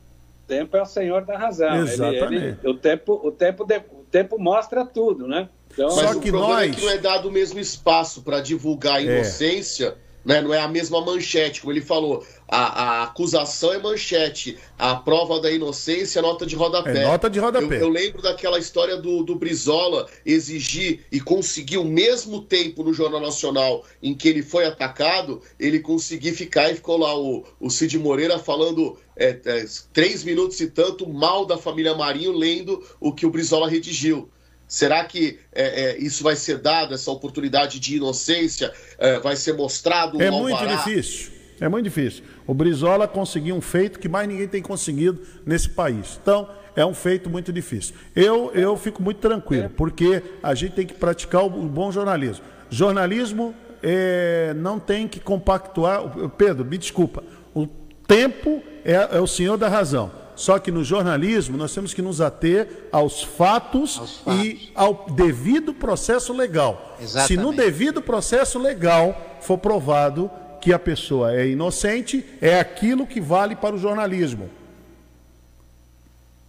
O 0.45 0.47
tempo 0.47 0.77
é 0.77 0.83
o 0.83 0.87
senhor 0.87 1.25
da 1.25 1.39
razão. 1.39 1.77
Exatamente. 1.77 2.35
Ele, 2.35 2.59
ele, 2.63 2.71
o, 2.71 2.75
tempo, 2.75 3.21
o, 3.23 3.31
tempo 3.31 3.65
de, 3.65 3.79
o 3.79 4.05
tempo 4.11 4.39
mostra 4.39 4.85
tudo, 4.85 5.27
né? 5.29 5.49
Então, 5.75 5.95
Mas 5.95 6.09
Só 6.09 6.21
que 6.21 6.29
o 6.29 6.33
problema 6.33 6.55
nós... 6.55 6.71
é 6.71 6.75
que 6.75 6.81
não 6.81 6.91
é 6.91 6.99
dado 6.99 7.29
o 7.29 7.33
mesmo 7.33 7.61
espaço 7.61 8.23
para 8.23 8.41
divulgar 8.41 8.97
a 8.97 9.03
é. 9.03 9.05
inocência. 9.05 9.97
É 10.01 10.05
né? 10.25 10.41
não 10.41 10.55
é 10.55 10.61
a 10.61 10.69
mesma 10.69 11.05
manchete, 11.05 11.61
como 11.61 11.73
ele 11.73 11.83
falou. 11.83 12.25
A, 12.49 12.83
a, 12.83 13.03
acusação 13.05 13.73
é 13.73 13.79
manchete, 13.79 14.57
a 14.79 14.95
prova 14.95 15.41
da 15.41 15.51
inocência 15.51 16.19
é 16.19 16.23
nota 16.23 16.47
de 16.47 16.55
rodapé. 16.55 17.03
É 17.03 17.05
nota 17.05 17.29
de 17.29 17.39
rodapé. 17.39 17.77
Eu, 17.77 17.81
eu 17.81 17.89
lembro 17.89 18.23
daquela 18.23 18.59
história 18.59 18.97
do, 18.97 19.23
do 19.23 19.35
Brizola 19.35 20.07
exigir 20.25 21.05
e 21.11 21.21
conseguir 21.21 21.79
o 21.79 21.85
mesmo 21.85 22.41
tempo 22.41 22.83
no 22.83 22.95
Jornal 22.95 23.21
Nacional 23.21 23.85
em 24.03 24.15
que 24.15 24.29
ele 24.29 24.43
foi 24.43 24.65
atacado, 24.67 25.43
ele 25.59 25.81
conseguir 25.81 26.33
ficar 26.33 26.71
e 26.71 26.77
ficou 26.77 26.97
lá 26.99 27.19
o, 27.19 27.45
o 27.61 27.71
Cid 27.71 27.99
Moreira 27.99 28.39
falando 28.39 28.97
é, 29.17 29.39
é, 29.45 29.65
três 29.93 30.25
minutos 30.25 30.61
e 30.61 30.69
tanto 30.69 31.09
mal 31.09 31.45
da 31.45 31.59
família 31.59 31.95
Marinho, 31.95 32.33
lendo 32.33 32.83
o 33.01 33.13
que 33.13 33.27
o 33.27 33.31
Brizola 33.31 33.69
redigiu. 33.69 34.29
Será 34.67 35.05
que 35.05 35.39
é, 35.53 35.85
é, 35.85 35.99
isso 35.99 36.23
vai 36.23 36.37
ser 36.37 36.59
dado, 36.59 36.95
essa 36.95 37.11
oportunidade 37.11 37.79
de 37.79 37.97
inocência, 37.97 38.73
é, 38.99 39.19
vai 39.21 39.37
ser 39.37 39.55
mostrado? 39.55 40.21
É 40.21 40.31
muito 40.31 40.67
difícil. 40.67 41.33
É 41.61 41.69
muito 41.69 41.85
difícil. 41.85 42.25
O 42.47 42.53
Brizola 42.53 43.07
conseguiu 43.07 43.55
um 43.55 43.61
feito 43.61 43.99
que 43.99 44.09
mais 44.09 44.29
ninguém 44.29 44.49
tem 44.49 44.61
conseguido 44.61 45.21
nesse 45.47 45.69
país. 45.69 46.19
Então, 46.21 46.49
é 46.75 46.85
um 46.85 46.95
feito 46.95 47.31
muito 47.31 47.53
difícil. 47.53 47.95
Eu, 48.15 48.51
eu 48.55 48.77
fico 48.77 49.03
muito 49.03 49.19
tranquilo, 49.19 49.71
porque 49.71 50.23
a 50.43 50.55
gente 50.55 50.73
tem 50.73 50.87
que 50.87 50.95
praticar 50.95 51.45
o 51.45 51.49
bom 51.49 51.93
jornalismo. 51.93 52.45
Jornalismo 52.69 53.55
é, 53.83 54.53
não 54.57 54.81
tem 54.81 55.07
que 55.07 55.21
compactuar. 55.21 56.03
Pedro, 56.37 56.65
me 56.65 56.77
desculpa. 56.77 57.23
O 57.55 57.67
tempo 58.07 58.63
é, 58.85 59.17
é 59.17 59.21
o 59.21 59.27
senhor 59.27 59.57
da 59.57 59.69
razão. 59.69 60.24
Só 60.37 60.59
que 60.59 60.71
no 60.71 60.83
jornalismo 60.83 61.57
nós 61.57 61.73
temos 61.73 61.95
que 61.95 62.03
nos 62.03 62.21
ater 62.21 62.89
aos 62.91 63.23
fatos, 63.23 63.99
aos 63.99 64.17
fatos. 64.19 64.45
e 64.45 64.73
ao 64.75 65.07
devido 65.11 65.73
processo 65.73 66.33
legal. 66.33 66.97
Exatamente. 67.01 67.29
Se 67.29 67.37
no 67.37 67.55
devido 67.55 68.03
processo 68.03 68.59
legal 68.59 69.17
for 69.41 69.59
provado 69.59 70.31
que 70.61 70.73
a 70.73 70.79
pessoa 70.79 71.35
é 71.35 71.47
inocente, 71.47 72.25
é 72.41 72.59
aquilo 72.59 73.07
que 73.07 73.21
vale 73.21 73.55
para 73.55 73.75
o 73.75 73.79
jornalismo. 73.79 74.51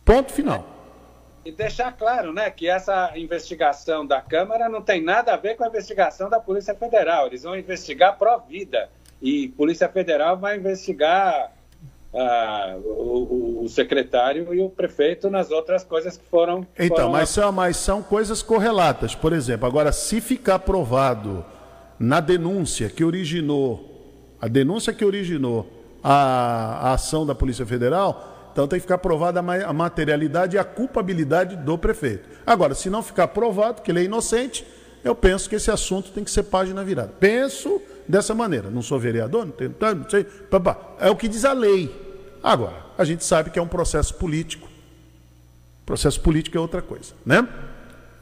Ponto 0.04 0.32
final. 0.32 0.76
E 1.44 1.52
deixar 1.52 1.92
claro, 1.92 2.34
né, 2.34 2.50
que 2.50 2.68
essa 2.68 3.12
investigação 3.16 4.06
da 4.06 4.22
Câmara 4.22 4.68
não 4.68 4.82
tem 4.82 5.04
nada 5.04 5.34
a 5.34 5.38
ver 5.38 5.56
com 5.56 5.64
a 5.64 5.68
investigação 5.68 6.30
da 6.30 6.40
Polícia 6.40 6.74
Federal. 6.74 7.28
Eles 7.28 7.44
vão 7.44 7.56
investigar 7.56 8.18
pró-vida. 8.18 8.90
E 9.22 9.50
Polícia 9.50 9.88
Federal 9.90 10.38
vai 10.38 10.58
investigar 10.58 11.52
ah, 12.16 12.78
o, 12.84 13.64
o, 13.64 13.70
secretário 13.70 14.54
e 14.54 14.62
o 14.62 14.70
prefeito 14.70 15.30
nas 15.30 15.52
outras 15.52 15.84
coisas 15.84 16.16
que 16.16 16.24
foram. 16.30 16.66
Então, 16.80 16.98
foram... 16.98 17.12
Mas, 17.12 17.30
são, 17.30 17.52
mas 17.52 17.78
são 17.78 18.02
coisas 18.02 18.42
correlatas. 18.42 19.14
Por 19.14 19.34
exemplo, 19.34 19.68
agora, 19.68 19.92
se 19.92 20.22
ficar 20.22 20.60
provado 20.60 21.44
na 22.00 22.20
denúncia 22.20 22.90
que 22.90 23.04
originou, 23.04 24.38
a 24.40 24.48
denúncia 24.48 24.94
que 24.94 25.04
originou 25.04 25.68
a, 26.02 26.90
a 26.90 26.94
ação 26.94 27.26
da 27.26 27.36
Polícia 27.36 27.66
Federal, 27.66 28.50
então 28.54 28.68
tem 28.68 28.80
que 28.80 28.84
ficar 28.84 29.00
provada 29.00 29.42
a 29.42 29.74
materialidade 29.74 30.56
e 30.56 30.60
a 30.60 30.64
culpabilidade 30.64 31.58
do 31.58 31.78
prefeito. 31.78 32.30
Agora, 32.46 32.74
se 32.74 32.90
não 32.90 33.04
ficar 33.04 33.28
provado 33.28 33.82
que 33.82 33.92
ele 33.92 34.00
é 34.00 34.04
inocente, 34.04 34.66
eu 35.04 35.14
penso 35.14 35.50
que 35.50 35.56
esse 35.56 35.70
assunto 35.70 36.12
tem 36.12 36.24
que 36.24 36.32
ser 36.32 36.44
página 36.44 36.82
virada. 36.82 37.12
Penso 37.20 37.82
dessa 38.08 38.34
maneira. 38.34 38.70
Não 38.70 38.82
sou 38.82 38.98
vereador, 38.98 39.46
não, 39.46 39.52
tenho, 39.52 39.76
não 39.80 40.10
sei. 40.10 40.24
Papá. 40.24 40.96
É 41.00 41.10
o 41.10 41.16
que 41.18 41.28
diz 41.28 41.44
a 41.44 41.52
lei. 41.52 42.05
Agora, 42.46 42.86
a 42.96 43.04
gente 43.04 43.26
sabe 43.26 43.50
que 43.50 43.58
é 43.58 43.62
um 43.62 43.68
processo 43.68 44.14
político. 44.14 44.70
Processo 45.84 46.22
político 46.22 46.56
é 46.56 46.60
outra 46.60 46.80
coisa, 46.80 47.16
né? 47.26 47.48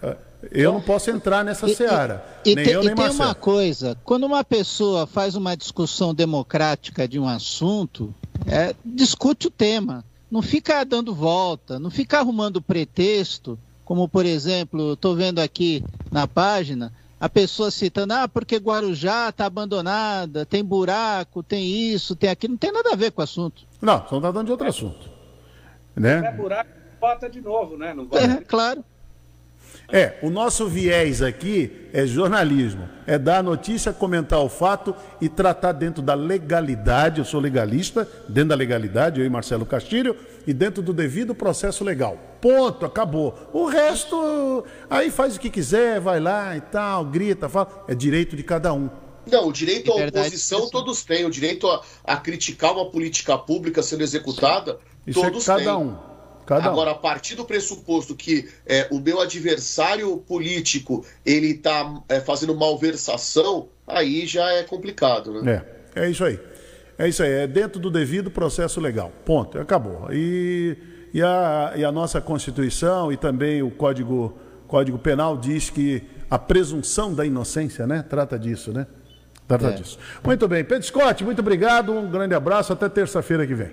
É, 0.02 0.16
eu 0.50 0.72
não 0.72 0.82
posso 0.82 1.12
entrar 1.12 1.44
nessa 1.44 1.70
e, 1.70 1.76
seara. 1.76 2.26
E, 2.46 2.56
nem 2.56 2.66
e, 2.66 2.72
eu, 2.72 2.84
nem 2.84 2.94
e 2.94 2.96
tem 2.96 3.10
uma 3.10 3.36
coisa: 3.36 3.98
quando 4.06 4.24
uma 4.24 4.42
pessoa 4.42 5.06
faz 5.06 5.36
uma 5.36 5.58
discussão 5.58 6.16
democrática 6.16 7.06
de 7.06 7.20
um 7.20 7.28
assunto, 7.28 8.16
é, 8.48 8.74
discute 8.86 9.48
o 9.48 9.52
tema. 9.52 10.06
Não 10.32 10.42
fica 10.42 10.86
dando 10.86 11.14
volta, 11.14 11.78
não 11.78 11.90
fica 11.90 12.18
arrumando 12.20 12.62
pretexto, 12.62 13.60
como 13.84 14.08
por 14.08 14.26
exemplo, 14.26 14.94
estou 14.94 15.18
vendo 15.18 15.40
aqui 15.40 15.84
na 16.10 16.26
página, 16.30 16.94
a 17.24 17.30
pessoa 17.30 17.72
citando, 17.72 18.14
ah, 18.14 18.28
porque 18.28 18.58
Guarujá 18.58 19.30
está 19.30 19.46
abandonada, 19.46 20.46
tem 20.46 20.62
buraco, 20.62 21.42
tem 21.42 21.66
isso, 21.66 22.18
tem 22.18 22.30
aquilo, 22.30 22.52
não 22.52 22.58
tem 22.58 22.70
nada 22.70 22.90
a 22.92 22.98
ver 22.98 23.12
com 23.14 23.22
o 23.22 23.24
assunto. 23.24 23.66
Não, 23.82 24.06
só 24.10 24.18
está 24.18 24.30
dando 24.30 24.48
de 24.48 24.52
outro 24.52 24.68
assunto. 24.68 25.10
Né? 25.96 26.20
Se 26.20 26.26
é 26.26 26.32
buraco, 26.34 26.70
bota 27.00 27.30
de 27.30 27.40
novo, 27.40 27.78
né? 27.78 27.94
Não 27.94 28.10
É, 28.12 28.44
claro. 28.44 28.84
É, 29.92 30.18
o 30.22 30.30
nosso 30.30 30.68
viés 30.68 31.22
aqui 31.22 31.90
é 31.94 32.06
jornalismo, 32.06 32.90
é 33.06 33.18
dar 33.20 33.40
a 33.40 33.44
notícia, 33.44 33.94
comentar 33.94 34.40
o 34.40 34.50
fato 34.50 34.96
e 35.22 35.30
tratar 35.30 35.74
dentro 35.74 36.02
da 36.02 36.14
legalidade, 36.14 37.20
eu 37.20 37.26
sou 37.26 37.40
legalista, 37.40 38.08
dentro 38.28 38.50
da 38.50 38.56
legalidade, 38.56 39.20
eu 39.20 39.26
e 39.26 39.30
Marcelo 39.30 39.66
Castilho, 39.66 40.16
e 40.48 40.54
dentro 40.54 40.82
do 40.82 40.94
devido 40.94 41.36
processo 41.36 41.84
legal. 41.84 42.18
Ponto, 42.42 42.86
acabou. 42.86 43.38
O 43.54 43.66
resto, 43.66 44.66
aí 44.90 45.12
faz 45.12 45.36
o 45.36 45.40
que 45.40 45.50
quiser, 45.50 46.00
vai 46.00 46.20
lá 46.20 46.58
e 46.58 46.62
tal, 46.62 47.06
grita, 47.06 47.48
fala, 47.48 47.86
é 47.88 47.94
direito 47.94 48.36
de 48.36 48.44
cada 48.44 48.74
um. 48.74 48.90
Não, 49.30 49.48
o 49.48 49.54
direito 49.54 49.92
à 49.92 49.96
oposição 50.08 50.70
todos 50.70 51.04
têm, 51.04 51.26
o 51.26 51.30
direito 51.30 51.68
a, 51.68 51.82
a, 52.04 52.18
criticar 52.18 52.74
uma 52.74 52.90
política 52.90 53.38
pública 53.38 53.82
sendo 53.82 54.02
executada, 54.02 54.80
Isso 55.08 55.20
é 55.20 55.24
todos 55.24 55.44
é 55.44 55.46
cada 55.46 55.64
têm. 55.64 55.76
um. 55.76 56.13
Cada 56.46 56.70
Agora, 56.70 56.92
a 56.92 56.96
partir 56.96 57.36
do 57.36 57.46
pressuposto 57.46 58.16
que 58.16 58.50
é, 58.66 58.88
o 58.92 59.00
meu 59.00 59.20
adversário 59.20 60.18
político 60.18 61.06
ele 61.26 61.52
está 61.52 62.02
é, 62.10 62.20
fazendo 62.20 62.56
malversação, 62.56 63.70
aí 63.88 64.26
já 64.26 64.52
é 64.52 64.64
complicado, 64.64 65.42
né? 65.42 65.64
É, 65.96 66.06
é 66.06 66.10
isso 66.10 66.24
aí. 66.24 66.40
É 66.98 67.08
isso 67.08 67.24
aí, 67.24 67.32
é 67.32 67.48
dentro 67.48 67.80
do 67.80 67.90
devido 67.90 68.30
processo 68.30 68.80
legal. 68.80 69.12
Ponto, 69.26 69.60
acabou. 69.60 70.08
E, 70.12 70.78
e, 71.14 71.22
a, 71.22 71.74
e 71.76 71.84
a 71.84 71.92
nossa 71.92 72.22
Constituição 72.22 73.12
e 73.12 73.18
também 73.18 73.64
o 73.64 73.72
Código, 73.72 74.38
Código 74.68 75.00
Penal 75.00 75.38
diz 75.38 75.70
que 75.70 76.04
a 76.30 76.38
presunção 76.38 77.14
da 77.14 77.26
inocência, 77.26 77.88
né? 77.88 78.04
Trata 78.08 78.38
disso, 78.38 78.72
né? 78.72 78.86
Trata 79.48 79.68
é. 79.68 79.72
disso. 79.72 79.98
Muito 80.24 80.48
bem. 80.48 80.64
Pedro 80.64 80.86
Scott, 80.86 81.24
muito 81.24 81.40
obrigado. 81.40 81.92
Um 81.92 82.10
grande 82.10 82.34
abraço. 82.34 82.74
Até 82.74 82.88
terça-feira 82.90 83.46
que 83.46 83.54
vem. 83.54 83.72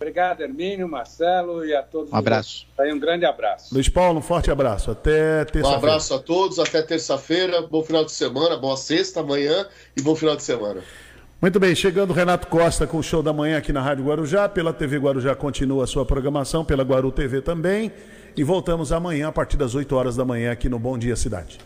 Obrigado, 0.00 0.40
Hermínio, 0.40 0.88
Marcelo 0.88 1.62
e 1.62 1.74
a 1.74 1.82
todos. 1.82 2.10
Um 2.10 2.16
abraço. 2.16 2.66
Aí, 2.78 2.90
um 2.90 2.98
grande 2.98 3.26
abraço. 3.26 3.74
Luiz 3.74 3.86
Paulo, 3.86 4.20
um 4.20 4.22
forte 4.22 4.50
abraço. 4.50 4.90
Até 4.90 5.44
terça-feira. 5.44 5.68
Um 5.68 5.74
abraço 5.74 6.14
a 6.14 6.18
todos. 6.18 6.58
Até 6.58 6.80
terça-feira. 6.80 7.60
Bom 7.60 7.82
final 7.84 8.02
de 8.02 8.12
semana. 8.12 8.56
Boa 8.56 8.78
sexta, 8.78 9.20
amanhã 9.20 9.66
e 9.94 10.00
bom 10.00 10.16
final 10.16 10.34
de 10.34 10.42
semana. 10.42 10.80
Muito 11.38 11.60
bem, 11.60 11.74
chegando 11.74 12.14
Renato 12.14 12.48
Costa 12.48 12.86
com 12.86 12.96
o 12.96 13.02
show 13.02 13.22
da 13.22 13.32
manhã 13.32 13.58
aqui 13.58 13.74
na 13.74 13.82
Rádio 13.82 14.06
Guarujá. 14.06 14.48
Pela 14.48 14.72
TV 14.72 14.96
Guarujá 14.96 15.34
continua 15.34 15.84
a 15.84 15.86
sua 15.86 16.06
programação, 16.06 16.64
pela 16.64 16.82
Guaru 16.82 17.12
TV 17.12 17.42
também. 17.42 17.92
E 18.34 18.42
voltamos 18.42 18.92
amanhã 18.92 19.28
a 19.28 19.32
partir 19.32 19.58
das 19.58 19.74
8 19.74 19.94
horas 19.94 20.16
da 20.16 20.24
manhã 20.24 20.50
aqui 20.50 20.70
no 20.70 20.78
Bom 20.78 20.96
Dia 20.96 21.14
Cidade. 21.14 21.58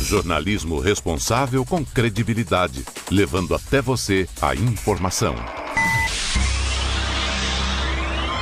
Jornalismo 0.00 0.78
responsável 0.78 1.64
com 1.64 1.84
credibilidade, 1.84 2.84
levando 3.10 3.52
até 3.52 3.82
você 3.82 4.28
a 4.40 4.54
informação. 4.54 5.34